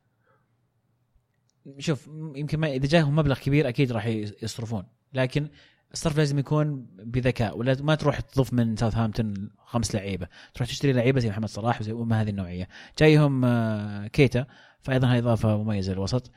شوف 1.79 2.07
يمكن 2.35 2.59
ما 2.59 2.67
إذا 2.67 2.87
جاهم 2.87 3.15
مبلغ 3.15 3.39
كبير 3.39 3.69
أكيد 3.69 3.91
راح 3.91 4.05
يصرفون. 4.41 4.83
لكن 5.13 5.47
الصرف 5.93 6.17
لازم 6.17 6.39
يكون 6.39 6.87
بذكاء 6.99 7.57
ولا 7.57 7.77
ما 7.81 7.95
تروح 7.95 8.19
تضيف 8.19 8.53
من 8.53 8.75
ساوثهامبتون 8.75 9.49
خمس 9.65 9.95
لعيبة. 9.95 10.27
تروح 10.53 10.69
تشتري 10.69 10.93
لعيبة 10.93 11.19
زي 11.19 11.29
محمد 11.29 11.49
صلاح 11.49 11.81
وزي 11.81 11.91
وما 11.91 12.21
هذه 12.21 12.29
النوعية. 12.29 12.67
جايهم 12.99 13.45
آه، 13.45 14.07
كيتا 14.07 14.45
فايضا 14.81 15.07
هذه 15.07 15.19
إضافة 15.19 15.57
مميزة 15.57 15.93
للوسط. 15.93 16.31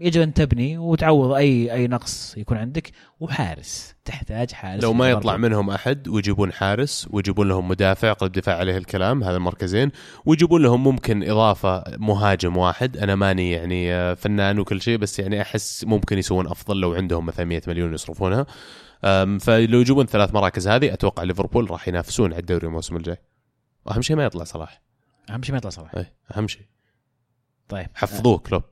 يجب 0.00 0.20
أن 0.20 0.34
تبني 0.34 0.78
وتعوض 0.78 1.32
أي 1.32 1.72
أي 1.72 1.86
نقص 1.86 2.36
يكون 2.36 2.56
عندك 2.56 2.90
وحارس. 3.20 3.94
تحتاج 4.04 4.52
حارس 4.52 4.82
لو 4.82 4.92
ما 4.92 5.10
يطلع 5.10 5.32
برضو. 5.32 5.42
منهم 5.42 5.70
أحد 5.70 6.08
ويجيبون 6.08 6.52
حارس 6.52 7.08
ويجيبون 7.10 7.48
لهم 7.48 7.68
مدافع 7.68 8.12
قلب 8.12 8.32
دفاع 8.32 8.56
عليه 8.56 8.76
الكلام 8.76 9.24
هذا 9.24 9.36
المركزين 9.36 9.90
ويجيبون 10.24 10.62
لهم 10.62 10.84
ممكن 10.84 11.30
إضافة 11.30 11.84
مهاجم 11.98 12.56
واحد. 12.56 12.96
أنا 12.96 13.14
ماني 13.14 13.52
يعني 13.52 13.92
آه، 13.92 14.14
فنان 14.14 14.58
وكل 14.58 14.82
شيء 14.82 14.98
بس 14.98 15.18
يعني 15.18 15.42
أحس 15.42 15.84
ممكن 15.84 16.18
يسوون 16.18 16.46
أفضل 16.46 16.80
لو 16.80 16.94
عندهم 16.94 17.26
مثلا 17.26 17.44
100 17.44 17.62
مليون 17.66 17.94
يصرفونها. 17.94 18.46
فلو 19.40 19.80
يجيبون 19.80 20.06
ثلاث 20.06 20.34
مراكز 20.34 20.68
هذه 20.68 20.92
أتوقع 20.92 21.22
ليفربول 21.22 21.70
راح 21.70 21.88
ينافسون 21.88 22.32
على 22.32 22.40
الدوري 22.40 22.66
الموسم 22.66 22.96
الجاي. 22.96 23.16
وأهم 23.86 24.02
شيء 24.02 24.16
ما 24.16 24.24
يطلع 24.24 24.44
صلاح. 24.44 24.82
أهم 25.30 25.42
شيء 25.42 25.52
ما 25.52 25.58
يطلع 25.58 25.70
صلاح. 25.70 25.94
اي 25.94 26.06
أهم 26.36 26.48
شيء. 26.48 26.62
طيب. 27.68 27.86
حفظوه 27.94 28.38
كلوب. 28.38 28.62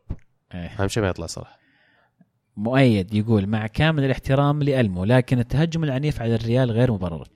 آه. 0.53 0.67
اهم 0.67 0.89
شيء 0.89 1.03
ما 1.03 1.09
يطلع 1.09 1.27
صلاح. 1.27 1.59
مؤيد 2.57 3.15
يقول 3.15 3.47
مع 3.47 3.67
كامل 3.67 4.05
الاحترام 4.05 4.63
لألمو 4.63 5.05
لكن 5.05 5.39
التهجم 5.39 5.85
العنيف 5.85 6.23
على 6.23 6.35
الريال 6.35 6.71
غير 6.71 6.93
مبرر. 6.93 7.29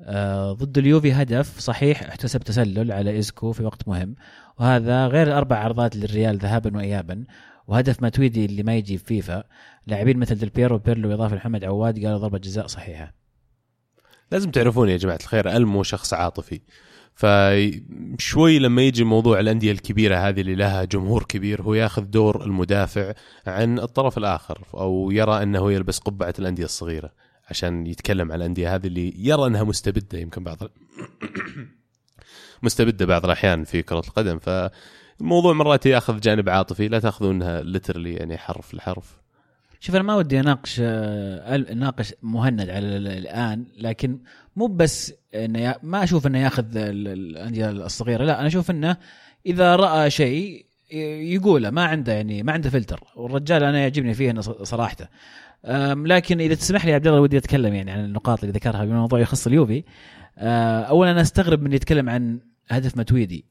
آه 0.00 0.52
ضد 0.52 0.78
اليوفي 0.78 1.12
هدف 1.12 1.58
صحيح 1.58 2.02
احتسب 2.02 2.40
تسلل 2.40 2.92
على 2.92 3.18
إيسكو 3.18 3.52
في 3.52 3.62
وقت 3.62 3.88
مهم 3.88 4.14
وهذا 4.58 5.06
غير 5.06 5.26
الأربع 5.26 5.56
عرضات 5.56 5.96
للريال 5.96 6.38
ذهابا 6.38 6.76
وإيابا 6.76 7.24
وهدف 7.66 8.02
ماتويدي 8.02 8.44
اللي 8.44 8.62
ما 8.62 8.76
يجي 8.76 8.98
في 8.98 9.04
فيفا. 9.04 9.44
لاعبين 9.86 10.18
مثل 10.18 10.34
ديل 10.34 10.48
بيرو 10.48 10.76
وبيرلو 10.76 11.14
إضافة 11.14 11.34
لمحمد 11.34 11.64
عواد 11.64 12.04
قالوا 12.04 12.18
ضربة 12.18 12.38
جزاء 12.38 12.66
صحيحة. 12.66 13.14
لازم 14.32 14.50
تعرفون 14.50 14.88
يا 14.88 14.96
جماعة 14.96 15.18
الخير 15.22 15.56
ألمو 15.56 15.82
شخص 15.82 16.14
عاطفي. 16.14 16.60
فشوي 17.14 18.58
لما 18.58 18.82
يجي 18.82 19.04
موضوع 19.04 19.40
الأندية 19.40 19.72
الكبيرة 19.72 20.16
هذه 20.16 20.40
اللي 20.40 20.54
لها 20.54 20.84
جمهور 20.84 21.22
كبير 21.22 21.62
هو 21.62 21.74
ياخذ 21.74 22.02
دور 22.02 22.44
المدافع 22.44 23.12
عن 23.46 23.78
الطرف 23.78 24.18
الآخر 24.18 24.58
أو 24.74 25.10
يرى 25.10 25.42
أنه 25.42 25.72
يلبس 25.72 25.98
قبعة 25.98 26.34
الأندية 26.38 26.64
الصغيرة 26.64 27.12
عشان 27.50 27.86
يتكلم 27.86 28.32
عن 28.32 28.38
الأندية 28.38 28.74
هذه 28.74 28.86
اللي 28.86 29.14
يرى 29.16 29.46
أنها 29.46 29.64
مستبدة 29.64 30.18
يمكن 30.18 30.44
بعض 30.44 30.58
مستبدة 32.62 33.06
بعض 33.06 33.24
الأحيان 33.24 33.64
في 33.64 33.82
كرة 33.82 34.02
القدم. 34.08 34.38
فالموضوع 34.38 35.52
مرات 35.52 35.86
ياخذ 35.86 36.20
جانب 36.20 36.48
عاطفي 36.48 36.88
لا 36.88 37.00
تاخذونها 37.00 37.62
literally 37.62 38.14
يعني 38.14 38.38
حرف 38.38 38.74
لحرف. 38.74 39.21
شوف 39.82 39.94
أنا 39.94 40.04
ما 40.04 40.14
ودي 40.14 40.40
أناقش 40.40 40.80
آه، 40.84 41.56
أناقش 41.56 42.14
مهند 42.22 42.60
على 42.60 42.78
ال- 42.78 43.08
الآن 43.08 43.64
لكن 43.78 44.18
مو 44.56 44.66
بس 44.66 45.14
إنه 45.34 45.74
ما 45.82 46.04
أشوف 46.04 46.26
إنه 46.26 46.38
ياخذ 46.38 46.76
ال- 46.76 47.08
الأندية 47.08 47.70
الصغيرة 47.70 48.24
لا 48.24 48.38
أنا 48.38 48.46
أشوف 48.46 48.70
إنه 48.70 48.96
إذا 49.46 49.76
رأى 49.76 50.10
شيء 50.10 50.66
يقوله 51.34 51.70
ما 51.70 51.84
عنده 51.84 52.12
يعني 52.12 52.42
ما 52.42 52.52
عنده 52.52 52.70
فلتر. 52.70 53.00
والرجال 53.16 53.64
أنا 53.64 53.78
يعجبني 53.78 54.14
فيه 54.14 54.30
إنه 54.30 54.40
صراحته. 54.40 55.06
لكن 55.94 56.40
إذا 56.40 56.54
تسمح 56.54 56.84
لي 56.84 56.90
يا 56.90 56.94
عبد 56.96 57.06
الله 57.06 57.20
ودي 57.20 57.38
أتكلم 57.38 57.74
يعني 57.74 57.90
عن 57.90 58.04
النقاط 58.04 58.40
اللي 58.44 58.52
ذكرها 58.52 58.84
بموضوع 58.84 59.20
يخص 59.20 59.46
اليوفي. 59.46 59.84
أه، 60.38 60.80
اولا 60.82 61.10
أنا 61.10 61.20
أستغرب 61.20 61.62
من 61.62 61.72
يتكلم 61.72 62.10
عن 62.10 62.40
هدف 62.68 62.96
متويدي 62.96 63.44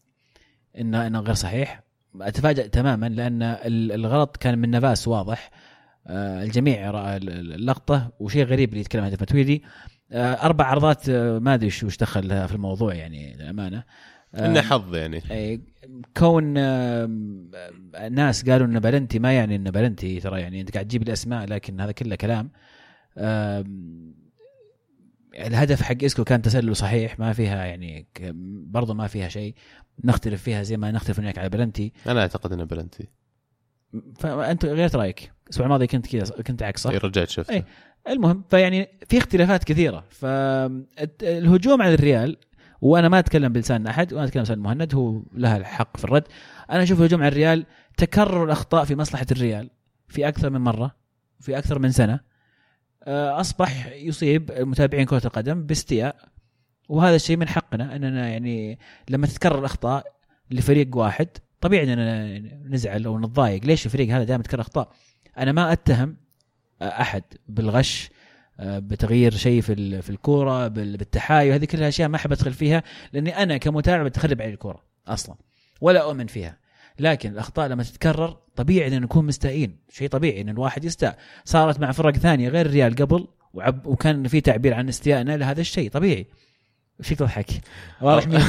انه 0.80 1.08
إنه 1.08 1.20
غير 1.20 1.34
صحيح. 1.36 1.84
اتفاجئ 2.22 2.68
تماما 2.68 3.10
لأن 3.10 3.44
ال- 3.44 3.92
الغلط 3.92 4.38
كان 4.38 4.58
من 4.58 4.70
نافاس 4.72 5.08
واضح. 5.08 5.52
آه، 5.52 5.71
الجميع 6.10 6.92
راى 6.92 7.18
ال- 7.18 7.30
ال- 7.30 7.54
اللقطة 7.54 8.12
وشيء 8.20 8.46
غريب 8.46 8.70
اللي 8.70 8.80
يتكلم 8.82 9.04
عن 9.04 9.12
ماتويدي 9.12 9.64
آه، 10.12 10.34
أربع 10.34 10.66
عرضات 10.66 11.10
آه، 11.10 11.40
ما 11.40 11.54
أدري 11.54 11.68
وش 11.68 11.98
دخل 11.98 12.48
في 12.48 12.56
الموضوع 12.56 12.94
يعني 12.94 13.36
للأمانة. 13.36 13.84
آه، 14.36 14.46
إنه 14.46 14.62
حظ 14.62 14.96
يعني. 14.96 15.22
أي، 15.32 15.62
كون 16.18 16.44
ناس 18.12 18.50
قالوا 18.50 18.68
إن 18.68 18.80
بلنتي 18.80 19.20
ما 19.20 19.34
يعني 19.34 19.56
إن 19.56 19.64
بلنتي 19.72 20.20
ترى 20.20 20.42
يعني 20.42 20.62
أنت 20.62 20.72
قاعد 20.74 20.88
تجيب 20.88 21.02
الأسماء 21.02 21.46
لكن 21.46 21.82
هذا 21.82 21.92
كله 21.92 22.16
كلام. 22.16 22.52
الهدف 25.36 25.82
حق 25.82 26.04
إسكو 26.04 26.24
كان 26.24 26.42
تسلل 26.42 26.76
صحيح 26.76 27.20
ما 27.20 27.34
فيها 27.34 27.66
يعني 27.66 28.08
برضو 28.72 28.94
ما 28.94 29.08
فيها 29.08 29.30
شيء. 29.30 29.56
نختلف 30.04 30.44
فيها 30.44 30.64
زي 30.64 30.78
ما 30.78 30.92
نختلف 30.92 31.20
هناك 31.20 31.38
على 31.38 31.50
بلنتي. 31.50 31.94
أنا 32.08 32.22
أعتقد 32.22 32.54
إنه 32.54 32.64
بلنتي. 32.64 33.08
فانت 34.20 34.66
غيرت 34.66 34.96
رأيك. 34.96 35.32
الأسبوع 35.44 35.66
الماضي 35.66 35.88
كنت 35.88 36.08
كذا 36.08 36.42
كنت 36.48 36.64
عكس 36.64 36.82
صح؟ 36.82 36.92
رجعت 36.92 37.30
شفته 37.30 37.54
إيه. 37.54 37.66
المهم 38.10 38.44
فيعني 38.50 38.90
في 39.10 39.18
اختلافات 39.18 39.64
كثيرة. 39.64 40.04
فالهجوم 40.10 41.82
على 41.82 41.94
الريال 41.94 42.38
وأنا 42.82 43.10
ما 43.10 43.20
أتكلم 43.20 43.54
بلسان 43.54 43.88
أحد 43.88 44.14
وأنا 44.14 44.26
أتكلم 44.26 44.44
بلسان 44.44 44.60
مهند 44.60 44.96
هو 44.96 45.24
لها 45.34 45.58
الحق 45.58 45.98
في 45.98 46.04
الرد. 46.04 46.24
أنا 46.72 46.84
أشوف 46.84 47.00
الهجوم 47.00 47.22
على 47.22 47.28
الريال 47.28 47.66
تكرر 47.98 48.44
الأخطاء 48.44 48.86
في 48.86 48.96
مصلحة 48.96 49.26
الريال 49.32 49.70
في 50.08 50.28
أكثر 50.28 50.50
من 50.50 50.62
مرة 50.62 50.96
في 51.40 51.58
أكثر 51.58 51.80
من 51.80 51.92
سنة. 51.92 52.20
آه، 53.04 53.40
أصبح 53.40 53.88
يصيب 53.88 54.52
متابعين 54.52 55.06
كرة 55.06 55.22
القدم 55.26 55.64
باستياء. 55.64 56.16
وهذا 56.90 57.16
الشيء 57.16 57.38
من 57.38 57.48
حقنا 57.48 57.96
أننا 57.96 58.30
يعني 58.30 58.80
لما 59.10 59.28
تتكرر 59.28 59.60
الأخطاء 59.60 60.16
لفريق 60.52 60.98
واحد 60.98 61.28
طبيعي 61.62 61.94
إننا 61.94 62.40
نزعل 62.70 63.06
أو 63.06 63.20
نتضايق. 63.20 63.66
ليش 63.66 63.86
الفريق 63.86 64.10
هذا 64.16 64.24
دائما 64.24 64.42
يتكرر 64.42 64.62
أخطاء؟ 64.62 64.92
أنا 65.38 65.52
ما 65.52 65.72
أتهم 65.72 66.18
أحد 66.82 67.24
بالغش 67.48 68.10
آه، 68.60 68.80
بتغيير 68.80 69.32
شيء 69.34 69.62
في 69.62 70.02
في 70.02 70.10
الكورة 70.10 70.68
بال- 70.68 70.98
بالتحايل. 70.98 71.54
هذه 71.54 71.66
كلها 71.66 71.88
أشياء 71.88 72.10
ما 72.10 72.16
أحب 72.16 72.32
أدخل 72.32 72.54
فيها 72.54 72.84
لأني 73.14 73.44
أنا 73.44 73.58
كمتابع 73.58 74.04
بتخرب 74.04 74.42
علي 74.42 74.54
الكورة 74.54 74.84
أصلا 75.08 75.36
ولا 75.82 76.02
أؤمن 76.04 76.28
فيها. 76.28 76.58
لكن 77.00 77.32
الأخطاء 77.32 77.68
لما 77.68 77.84
تتكرر 77.84 78.38
طبيعي 78.56 78.98
ان 78.98 79.02
نكون 79.02 79.26
مستائين. 79.26 79.78
شيء 79.90 80.08
طبيعي 80.08 80.42
إن 80.42 80.50
الواحد 80.50 80.86
يستاء. 80.86 81.18
صارت 81.46 81.80
مع 81.80 81.92
فرق 81.92 82.18
ثانية 82.18 82.50
غير 82.50 82.66
الريال 82.66 82.96
قبل 82.96 83.28
وعب 83.54 83.86
وكان 83.86 84.28
في 84.28 84.42
تعبير 84.42 84.74
عن 84.74 84.90
استيائنا 84.90 85.38
لهذا 85.38 85.62
الشيء. 85.62 85.90
طبيعي. 85.90 86.26
فيك 87.02 87.20
تضحك؟ 87.20 87.50
واضح 88.02 88.28
مين 88.28 88.42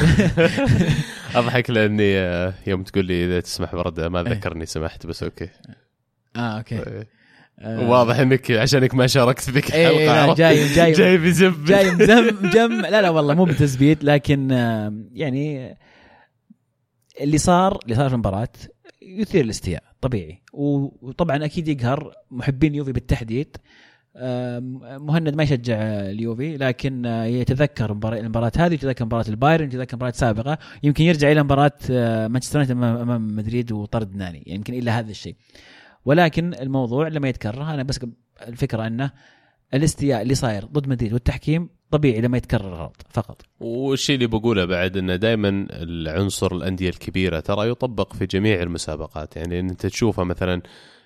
أضحك 1.34 1.70
لأني 1.70 2.18
آه، 2.18 2.54
يوم 2.66 2.82
تقول 2.82 3.04
لي 3.04 3.24
إذا 3.24 3.40
تسمح 3.40 3.74
برد 3.74 4.00
ما 4.00 4.20
إيه. 4.20 4.32
ذكرني 4.32 4.66
سمحت 4.66 5.06
بس 5.06 5.22
أوكي. 5.22 5.48
آه 6.36 6.58
أوكي. 6.58 6.78
إيه. 6.78 7.08
آه، 7.58 7.88
واضح 7.88 8.18
إنك 8.18 8.50
عشانك 8.50 8.94
ما 8.94 9.06
شاركت 9.06 9.50
ذيك 9.50 9.74
إيه، 9.74 9.88
الحلقة. 9.88 10.22
عرفت؟ 10.22 10.38
جاي 10.38 10.74
جاي 10.74 10.92
جاي 10.92 11.18
بزب 11.18 11.64
جاي 11.64 11.90
مزم 11.90 12.50
جم. 12.50 12.80
لا 12.80 13.02
لا 13.02 13.10
والله 13.10 13.34
مو 13.34 13.44
بتثبيت 13.44 14.04
لكن 14.04 14.52
آه، 14.52 14.92
يعني 15.12 15.76
اللي 17.20 17.38
صار 17.38 17.78
اللي 17.84 17.94
صار 17.94 18.08
في 18.08 18.14
المباراة 18.14 18.48
يثير 19.02 19.44
الاستياء 19.44 19.82
طبيعي. 20.00 20.42
وطبعا 20.52 21.44
أكيد 21.44 21.68
يقهر 21.68 22.12
محبين 22.30 22.72
اليوفي 22.72 22.92
بالتحديد 22.92 23.56
آه، 23.56 23.62
مهند 24.98 25.34
ما 25.34 25.42
يشجع 25.42 25.76
اليوفي 25.82 26.56
لكن 26.56 27.06
آه، 27.06 27.24
يتذكر 27.24 27.94
مباراة- 27.94 28.12
المباراة 28.12 28.52
هذه 28.56 28.74
يتذكر 28.74 29.04
مباراة 29.04 29.24
البايرن 29.28 29.64
يتذكر 29.66 29.96
مباراة 29.96 30.12
سابقة. 30.12 30.58
يمكن 30.82 31.04
يرجع 31.04 31.32
إلى 31.32 31.42
مباراة 31.42 31.72
آه، 31.90 32.28
مانشستر 32.28 32.58
يونايتد 32.60 32.82
أمام 33.00 33.36
مدريد 33.36 33.72
وطرد 33.72 34.16
ناني 34.16 34.42
يمكن 34.46 34.74
إلا 34.74 34.98
هذا 34.98 35.10
الشيء. 35.10 35.34
ولكن 36.04 36.54
الموضوع 36.54 37.08
لما 37.08 37.28
يتكرر 37.28 37.62
أنا 37.62 37.82
بس 37.82 38.00
الفكرة 38.48 38.86
أنه 38.86 39.10
الاستياء 39.74 40.22
اللي 40.22 40.34
صاير 40.34 40.64
ضد 40.64 40.88
مدريد 40.88 41.12
والتحكيم 41.12 41.68
طبيعي 41.90 42.20
لما 42.20 42.36
يتكرر 42.36 42.74
غلط 42.74 42.96
فقط. 43.10 43.42
والشيء 43.60 44.14
اللي 44.14 44.26
بقوله 44.26 44.64
بعد 44.64 44.96
إنه 44.96 45.16
دائما 45.16 45.48
العنصر 45.70 46.52
الأندية 46.54 46.88
الكبيرة 46.88 47.40
ترى 47.40 47.68
يطبق 47.70 48.12
في 48.12 48.26
جميع 48.26 48.62
المسابقات. 48.62 49.36
يعني 49.36 49.60
أنت 49.60 49.86
تشوفه 49.86 50.24
مثلا 50.24 50.62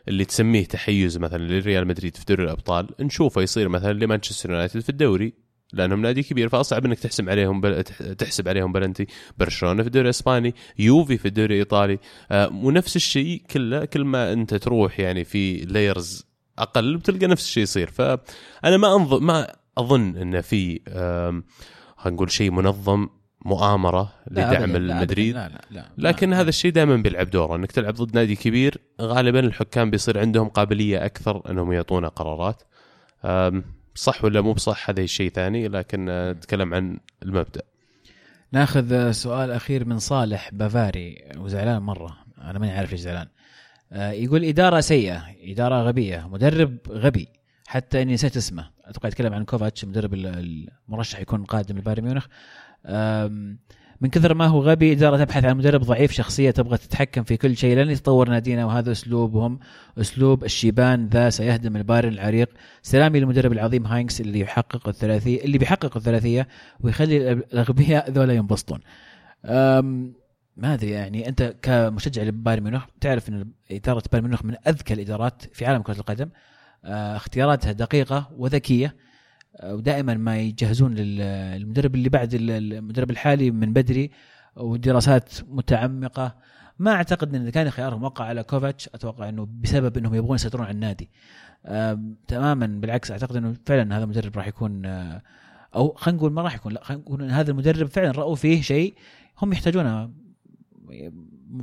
اللي 0.08 0.24
تسميه 0.24 0.64
تحيز 0.64 1.18
مثلا 1.18 1.38
لريال 1.42 1.86
مدريد 1.86 2.16
في 2.16 2.24
دوري 2.28 2.44
الأبطال 2.44 2.88
نشوفه 3.00 3.42
يصير 3.42 3.68
مثلا 3.68 3.92
لمانشستر 3.92 4.50
يونايتد 4.50 4.80
في 4.80 4.88
الدوري 4.88 5.32
لأنهم 5.72 6.02
نادي 6.02 6.22
كبير 6.22 6.48
فأصعب 6.48 6.84
إنك 6.84 6.98
تحسب 6.98 7.28
عليهم 7.28 7.60
بل... 7.60 7.82
تح- 7.82 8.02
تحسب 8.12 8.48
عليهم 8.48 8.72
بلنتي 8.72 9.06
برشلونة 9.38 9.82
في 9.82 9.86
الدوري 9.86 10.04
الإسباني 10.04 10.54
يوفي 10.78 11.16
في 11.18 11.28
الدوري 11.28 11.54
الإيطالي 11.54 11.98
آه 12.30 12.48
ونفس 12.48 12.96
الشيء 12.96 13.42
كله 13.50 13.84
كل 13.84 14.04
ما 14.04 14.32
أنت 14.32 14.54
تروح 14.54 15.00
يعني 15.00 15.24
في 15.24 15.56
layers 15.56 16.26
أقل 16.58 16.96
بتلقى 16.96 17.26
نفس 17.26 17.44
الشيء 17.44 17.62
يصير. 17.62 17.90
فأنا 17.90 18.76
ما 18.76 18.94
انظر 18.96 19.20
ما 19.20 19.52
أظن 19.78 20.16
إنه 20.16 20.40
في 20.40 20.80
خلينا 21.96 22.14
نقول 22.16 22.30
شيء 22.30 22.50
منظم 22.50 23.08
مؤامرة 23.46 24.12
لدعم 24.30 24.62
أبداً، 24.62 24.78
لا 24.78 24.94
المدريد. 24.96 25.34
لا 25.34 25.48
لا 25.48 25.60
لا 25.70 25.84
لكن 25.98 26.30
لا. 26.30 26.40
هذا 26.40 26.48
الشيء 26.48 26.72
دائما 26.72 26.96
بيلعب 26.96 27.30
دوره. 27.30 27.56
إنك 27.56 27.72
تلعب 27.72 27.94
ضد 27.94 28.14
نادي 28.14 28.36
كبير 28.36 28.78
غالبا 29.00 29.40
الحكام 29.40 29.90
بيصير 29.90 30.18
عندهم 30.18 30.48
قابلية 30.48 31.04
أكثر 31.04 31.50
إنهم 31.50 31.72
يعطونا 31.72 32.08
قرارات. 32.08 32.62
صح 33.94 34.24
ولا 34.24 34.40
مو 34.40 34.52
بصح 34.52 34.90
هذا 34.90 35.06
شيء 35.06 35.30
ثاني 35.30 35.68
لكن 35.68 36.08
آه، 36.08 36.32
نتكلم 36.32 36.74
عن 36.74 36.98
المبدأ. 37.22 37.62
ناخذ 38.52 39.10
سؤال 39.10 39.50
أخير 39.50 39.84
من 39.84 39.98
صالح 39.98 40.50
بافاري 40.52 41.24
وزعلان 41.38 41.82
مرة. 41.82 42.16
أنا 42.42 42.58
ماني 42.58 42.72
عارف 42.72 42.90
ليش 42.90 43.00
زعلان. 43.00 43.26
آه، 43.92 44.10
يقول 44.10 44.44
إدارة 44.44 44.80
سيئة 44.80 45.24
إدارة 45.42 45.82
غبية 45.82 46.28
مدرب 46.28 46.76
غبي. 46.90 47.28
حتى 47.66 48.02
إني 48.02 48.14
نسيت 48.14 48.36
اسمه. 48.36 48.70
أتوقع 48.84 49.08
يتكلم 49.08 49.34
عن 49.34 49.44
كوفاتش 49.44 49.84
مدرب 49.84 50.14
ال- 50.14 50.68
المرشح 50.88 51.20
يكون 51.20 51.44
قادم 51.44 51.78
لبايرن 51.78 52.04
ميونخ. 52.04 52.26
من 54.00 54.10
كثر 54.10 54.34
ما 54.34 54.46
هو 54.46 54.62
غبي 54.62 54.92
اداره 54.92 55.24
تبحث 55.24 55.44
عن 55.44 55.56
مدرب 55.56 55.80
ضعيف 55.80 56.12
شخصية 56.12 56.50
تبغى 56.50 56.76
تتحكم 56.76 57.22
في 57.22 57.36
كل 57.36 57.56
شيء 57.56 57.76
لن 57.76 57.90
يتطور 57.90 58.28
نادينا 58.28 58.64
وهذا 58.64 58.92
أسلوبهم. 58.92 59.58
أسلوب 59.98 60.44
الشيبان 60.44 61.08
ذا 61.08 61.30
سيهدم 61.30 61.76
البايرن 61.76 62.12
العريق. 62.12 62.50
سلامي 62.82 63.20
للمدرب 63.20 63.52
العظيم 63.52 63.86
هاينكس 63.86 64.20
اللي 64.20 64.40
يحقق 64.40 64.88
الثلاثيه 64.88 65.44
اللي 65.44 65.58
بيحقق 65.58 65.96
الثلاثية 65.96 66.48
ويخلي 66.80 67.32
الأغبياء 67.32 68.10
ذولا 68.10 68.32
ينبسطون. 68.32 68.80
ما 70.56 70.74
أدري 70.74 70.90
يعني 70.90 71.28
أنت 71.28 71.54
كمشجع 71.62 72.22
لبايرن 72.22 72.62
ميونخ 72.62 72.84
تعرف 73.00 73.28
إن 73.28 73.50
إدارة 73.70 74.02
بايرن 74.12 74.26
ميونخ 74.26 74.44
من 74.44 74.54
أذكى 74.68 74.94
الإدارات 74.94 75.42
في 75.52 75.66
عالم 75.66 75.82
كرة 75.82 75.98
القدم. 75.98 76.28
آه، 76.84 77.16
اختياراتها 77.16 77.72
دقيقة 77.72 78.30
وذكية. 78.36 78.96
ودائما 79.64 80.14
ما 80.14 80.38
يجهزون 80.38 80.94
لل- 80.94 81.58
للمدرب 81.60 81.94
اللي 81.94 82.08
بعد 82.08 82.34
ال- 82.34 82.50
المدرب 82.50 83.10
الحالي 83.10 83.50
من 83.50 83.72
بدري 83.72 84.10
ودراسات 84.56 85.32
متعمقة. 85.48 86.34
ما 86.78 86.92
أعتقد 86.92 87.34
إن 87.34 87.50
كان 87.50 87.70
خيارهم 87.70 88.02
وقع 88.02 88.24
على 88.24 88.42
كوفاتش 88.42 88.88
أتوقع 88.88 89.28
إنه 89.28 89.48
بسبب 89.62 89.96
إنهم 89.96 90.14
يبغون 90.14 90.34
يسيطرون 90.34 90.66
على 90.66 90.74
النادي. 90.74 91.10
تماما 92.28 92.66
بالعكس 92.66 93.10
أعتقد 93.10 93.36
إنه 93.36 93.54
فعلا 93.66 93.96
هذا 93.96 94.04
المدرب 94.04 94.36
راح 94.36 94.48
يكون 94.48 94.86
آه، 94.86 95.22
أو 95.74 95.92
خلينا 95.92 96.18
نقول 96.18 96.32
ما 96.32 96.42
راح 96.42 96.54
يكون 96.54 96.72
لا 96.72 96.84
خلينا 96.84 97.02
نقول 97.02 97.22
إن 97.22 97.30
هذا 97.30 97.50
المدرب 97.50 97.86
فعلا 97.86 98.10
رأوا 98.10 98.34
فيه 98.36 98.62
شيء 98.62 98.94
هم 99.42 99.52
يحتاجونه 99.52 100.10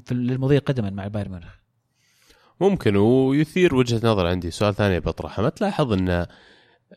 في 0.06 0.14
للمضي 0.14 0.58
قدما 0.58 0.90
مع 0.90 1.04
البايرن 1.04 1.32
ميونخ. 1.32 1.56
ممكن 2.62 2.96
ويثير 2.96 3.76
وجهة 3.76 3.98
نظر 3.98 4.28
عندي. 4.28 4.52
سؤال 4.52 4.76
ثاني 4.76 5.00
بطرحه. 5.00 5.44
ما 5.44 5.50
تلاحظ 5.50 5.94
إن 5.94 6.26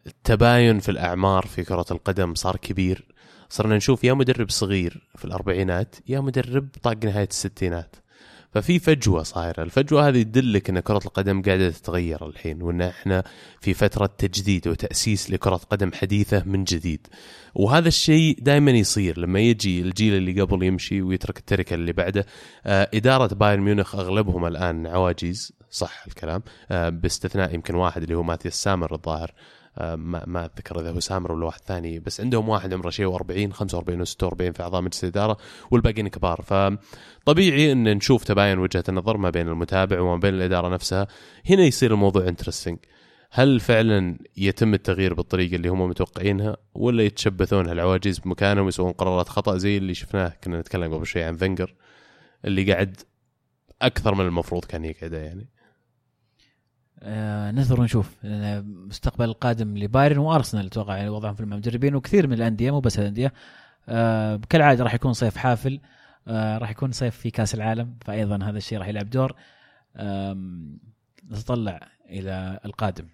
التباين 0.07 0.79
في 0.79 0.89
الأعمار 0.89 1.47
في 1.47 1.65
كرة 1.65 1.87
القدم 1.91 2.35
صار 2.35 2.57
كبير. 2.57 3.07
صرنا 3.49 3.77
نشوف 3.77 4.05
يا 4.05 4.13
مدرب 4.13 4.51
صغير 4.51 5.09
في 5.17 5.25
الأربعينات 5.25 5.97
يا 6.09 6.21
مدرب 6.21 6.69
طاق 6.83 7.05
نهاية 7.05 7.29
الستينات. 7.31 7.97
ففي 8.53 8.79
فجوة 8.79 9.23
صايرة، 9.23 9.63
الفجوة 9.63 10.09
هذه 10.09 10.23
تدلك 10.23 10.71
إن 10.71 10.81
كرة 10.81 11.01
القدم 11.07 11.43
قاعدة 11.43 11.71
تتغير 11.71 12.27
الحين 12.27 12.63
وإن 12.63 12.83
إحنا 12.83 13.25
في 13.61 13.75
فترة 13.75 14.07
تجديد 14.19 14.69
وتأسيس 14.69 15.31
لكرة 15.31 15.57
قدم 15.57 15.93
حديثة 15.93 16.43
من 16.47 16.65
جديد. 16.65 17.07
وهذا 17.55 17.89
الشيء 17.89 18.39
دائما 18.41 18.71
يصير. 18.71 19.19
لما 19.19 19.41
يجي 19.41 19.81
الجيل 19.81 20.15
اللي 20.15 20.41
قبل 20.41 20.63
يمشي 20.63 21.03
ويترك 21.03 21.39
التركة 21.39 21.75
اللي 21.75 21.93
بعده 21.93 22.27
آه، 22.67 22.89
إدارة 22.95 23.35
بايرن 23.35 23.61
ميونخ 23.61 23.95
أغلبهم 23.95 24.47
الآن 24.47 24.87
عواجيز 24.87 25.53
صح 25.71 26.05
الكلام 26.07 26.43
آه، 26.71 26.89
باستثناء 26.89 27.55
يمكن 27.55 27.75
واحد 27.75 28.03
اللي 28.03 28.15
هو 28.15 28.23
ماثيوس 28.23 28.55
سامر 28.55 28.95
الظاهر 28.95 29.33
ما 29.79 30.25
ما 30.27 30.45
أتذكر 30.45 30.81
إذا 30.81 30.91
هو 30.91 31.01
سامر 31.01 31.33
ولا 31.33 31.47
واحد 31.47 31.61
ثاني 31.61 31.99
بس 31.99 32.21
عندهم 32.21 32.49
واحد 32.49 32.75
عمره 32.75 32.91
شيء 32.91 33.19
و40 33.19 33.53
45 33.53 34.05
و46 34.05 34.53
في 34.53 34.63
أعضاء 34.63 34.81
مجلس 34.83 35.05
الإدارة 35.05 35.37
والباقيين 35.71 36.09
كبار. 36.09 36.43
فطبيعي 36.43 37.73
إن 37.73 37.97
نشوف 37.97 38.25
تباين 38.25 38.59
وجهة 38.59 38.85
النظر 38.89 39.17
ما 39.17 39.31
بين 39.31 39.49
المتابع 39.49 40.01
وما 40.01 40.17
بين 40.17 40.35
الإدارة 40.35 40.69
نفسها. 40.69 41.07
هنا 41.51 41.63
يصير 41.63 41.93
الموضوع 41.93 42.29
interesting 42.29 42.79
هل 43.31 43.61
فعلا 43.61 44.19
يتم 44.37 44.75
التغيير 44.75 45.15
بالطريقة 45.15 45.57
اللي 45.57 45.69
هم 45.69 45.89
متوقعينها 45.89 46.57
ولا 46.75 47.03
يتشبثون 47.03 47.69
هالعواجيز 47.69 48.19
بمكانهم 48.19 48.65
ويسوون 48.65 48.93
قرارات 48.93 49.29
خطأ 49.29 49.57
زي 49.57 49.77
اللي 49.77 49.95
شفناه؟ 49.95 50.33
كنا 50.45 50.61
نتكلم 50.61 50.95
قبل 50.95 51.07
شوي 51.07 51.23
عن 51.23 51.37
فينجر 51.37 51.75
اللي 52.45 52.73
قاعد 52.73 53.01
أكثر 53.83 54.15
من 54.15 54.27
المفروض 54.27 54.65
كان 54.65 54.85
يقعده 54.85 55.19
يعني. 55.19 55.49
آه 57.03 57.51
ننتظر 57.51 57.81
ونشوف. 57.81 58.17
المستقبل 58.25 59.25
القادم 59.25 59.79
لبايرن 59.79 60.19
وأرسنال 60.19 60.67
أتوقع 60.67 60.97
يعني 60.97 61.09
وضعهم 61.09 61.35
في 61.35 61.41
المدربين 61.41 61.95
وكثير 61.95 62.27
من 62.27 62.33
الأندية 62.33 62.71
مو 62.71 62.81
بس 62.81 62.99
الأندية. 62.99 63.33
آه 63.89 64.41
كالعادة 64.49 64.85
راح 64.85 64.95
يكون 64.95 65.13
صيف 65.13 65.37
حافل. 65.37 65.81
آه 66.29 66.59
راح 66.59 66.71
يكون 66.71 66.93
صيف 66.93 67.17
في 67.17 67.31
كأس 67.31 67.55
العالم 67.55 67.95
فايضا 68.05 68.45
هذا 68.45 68.59
الشيء 68.59 68.79
راح 68.79 68.89
يلعب 68.89 69.11
دور. 69.11 69.35
نتطلع 71.31 71.81
إلى 72.11 72.61
القادم. 72.65 73.05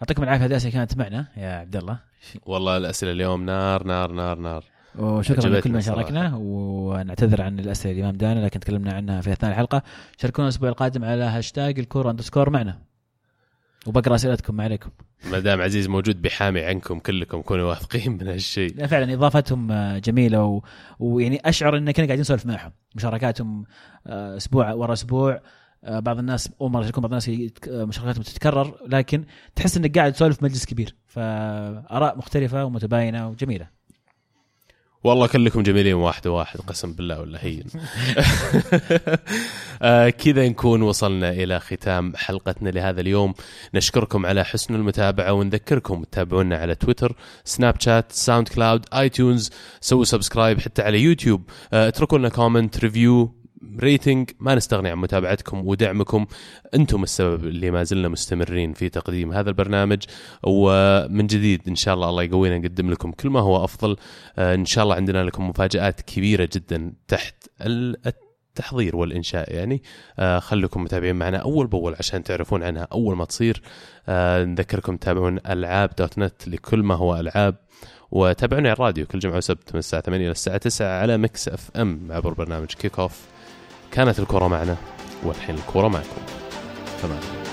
يعطيكم 0.00 0.22
العافية 0.22 0.44
هذه 0.44 0.50
الأسئلة 0.50 0.72
كانت 0.72 0.96
معنا 0.96 1.26
يا 1.36 1.58
عبد 1.58 1.76
الله. 1.76 1.98
والله 2.46 2.76
الأسئلة 2.76 3.12
اليوم 3.12 3.46
نار 3.46 3.84
نار 3.84 4.12
نار 4.12 4.38
نار. 4.38 4.64
وشكرا 4.98 5.48
لكل 5.48 5.72
من. 5.72 5.80
شاركنا 5.80 6.32
ونعتذر 6.36 7.42
عن 7.42 7.58
الأسئلة 7.58 7.92
اللي 7.92 8.02
ما 8.02 8.10
بدأنا 8.10 8.44
لكن 8.44 8.60
تكلمنا 8.60 8.92
عنها 8.92 9.20
في 9.20 9.32
أثناء 9.32 9.52
الحلقة. 9.52 9.82
شاركونا 10.18 10.48
الأسبوع 10.48 10.68
القادم 10.68 11.04
على 11.04 11.24
هاشتاج 11.24 11.78
الكوره 11.78 12.10
أندرسكور 12.10 12.50
معنا. 12.50 12.78
وبقرأ 13.86 14.14
أسئلتكم 14.14 14.56
ما 14.56 14.64
عليكم. 14.64 14.90
ما 15.30 15.38
دام 15.38 15.60
عزيز 15.60 15.88
موجود 15.88 16.22
بيحامي 16.22 16.60
عنكم 16.60 16.98
كلكم 16.98 17.42
كونوا 17.42 17.68
واثقين 17.68 18.12
من 18.12 18.28
هالشيء. 18.28 18.74
لا 18.76 18.86
فعلا 18.86 19.14
إضافتهم 19.14 19.72
آه، 19.72 19.98
جميلة 19.98 20.44
و... 20.44 20.62
ويعني 20.98 21.40
أشعر 21.44 21.76
إن 21.76 21.90
كنا 21.90 22.06
قاعدين 22.06 22.20
نسولف 22.20 22.46
معهم. 22.46 22.72
مشاركاتهم 22.94 23.64
آه، 24.06 24.36
أسبوع 24.36 24.72
ورا 24.72 24.92
أسبوع 24.92 25.40
آه، 25.84 25.98
بعض 25.98 26.18
الناس 26.18 26.50
أول 26.60 26.70
مرة 26.70 26.90
بعض 26.96 27.04
الناس 27.04 27.30
مشاركاتهم 27.68 28.22
تتكرر 28.22 28.78
لكن 28.88 29.24
تحس 29.54 29.76
إنك 29.76 29.98
قاعد 29.98 30.12
تسولف 30.12 30.42
مجلس 30.42 30.64
كبير. 30.64 30.96
فآراء 31.06 32.18
مختلفة 32.18 32.64
ومتباينة 32.64 33.28
وجميلة. 33.28 33.75
والله 35.06 35.26
كلكم 35.26 35.62
جميلين 35.62 35.94
واحد 35.94 36.26
واحد 36.26 36.60
قسم 36.60 36.92
بالله 36.92 37.20
ولا 37.20 37.44
هين. 37.44 37.64
آه 39.82 40.08
كذا 40.08 40.48
نكون 40.48 40.82
وصلنا 40.82 41.30
إلى 41.30 41.60
ختام 41.60 42.16
حلقتنا 42.16 42.70
لهذا 42.70 43.00
اليوم. 43.00 43.34
نشكركم 43.74 44.26
على 44.26 44.44
حسن 44.44 44.74
المتابعة 44.74 45.32
ونذكركم 45.32 46.04
تتابعونا 46.04 46.56
على 46.56 46.74
تويتر 46.74 47.16
سناب 47.44 47.80
شات 47.80 48.12
ساوند 48.12 48.48
كلاود 48.48 48.86
آي 48.94 49.08
تيونز 49.08 49.50
سووا 49.80 50.04
subscribe 50.04 50.60
حتى 50.60 50.82
على 50.82 51.00
يوتيوب. 51.00 51.42
آه 51.72 51.88
اتركوا 51.88 52.18
لنا 52.18 52.28
comment 52.28 52.78
review. 52.78 53.35
rating 53.80 54.30
ما 54.40 54.54
نستغني 54.54 54.88
عن 54.90 54.98
متابعتكم 54.98 55.66
ودعمكم. 55.68 56.26
أنتم 56.74 57.02
السبب 57.02 57.44
اللي 57.44 57.70
ما 57.70 57.82
زلنا 57.84 58.08
مستمرين 58.08 58.72
في 58.72 58.88
تقديم 58.88 59.32
هذا 59.32 59.48
البرنامج 59.48 60.02
ومن 60.42 61.26
جديد 61.26 61.62
إن 61.68 61.74
شاء 61.74 61.94
الله 61.94 62.08
الله 62.10 62.22
يقوينا 62.22 62.58
نقدم 62.58 62.90
لكم 62.90 63.12
كل 63.12 63.30
ما 63.30 63.40
هو 63.40 63.64
أفضل. 63.64 63.96
آه، 64.38 64.54
إن 64.54 64.64
شاء 64.64 64.84
الله 64.84 64.94
عندنا 64.94 65.24
لكم 65.24 65.48
مفاجآت 65.48 66.00
كبيرة 66.00 66.48
جدا 66.52 66.92
تحت 67.08 67.34
ال- 67.60 67.96
التحضير 68.06 68.96
والإنشاء 68.96 69.54
يعني. 69.54 69.82
آه 70.18 70.38
خليكم 70.38 70.82
متابعين 70.84 71.16
معنا 71.16 71.36
أول 71.38 71.66
بأول 71.66 71.94
عشان 71.98 72.22
تعرفون 72.24 72.62
عنها 72.62 72.88
أول 72.92 73.16
ما 73.16 73.24
تصير. 73.24 73.62
آه 74.08 74.44
نذكركم 74.44 74.96
تتابعون 74.96 75.38
ألعاب 75.48 75.90
دوت 75.98 76.18
نت 76.18 76.48
لكل 76.48 76.82
ما 76.82 76.94
هو 76.94 77.16
ألعاب 77.20 77.54
وتابعوني 78.10 78.68
على 78.68 78.74
الراديو 78.76 79.06
كل 79.06 79.18
جمعة 79.18 79.36
وسبت 79.36 79.74
من 79.74 79.78
الساعة 79.78 80.02
8 80.02 80.24
إلى 80.24 80.30
الساعة 80.30 80.56
9 80.56 81.00
على 81.00 81.16
مكس 81.18 81.48
أف 81.48 81.70
إم 81.76 82.08
عبر 82.10 82.32
برنامج 82.32 82.66
كيك 82.66 82.98
أوف. 82.98 83.20
كانت 83.92 84.18
الكرة 84.18 84.48
معنا 84.48 84.76
والحين 85.24 85.54
الكرة 85.54 85.88
معكم. 85.88 86.22
تمام. 87.02 87.45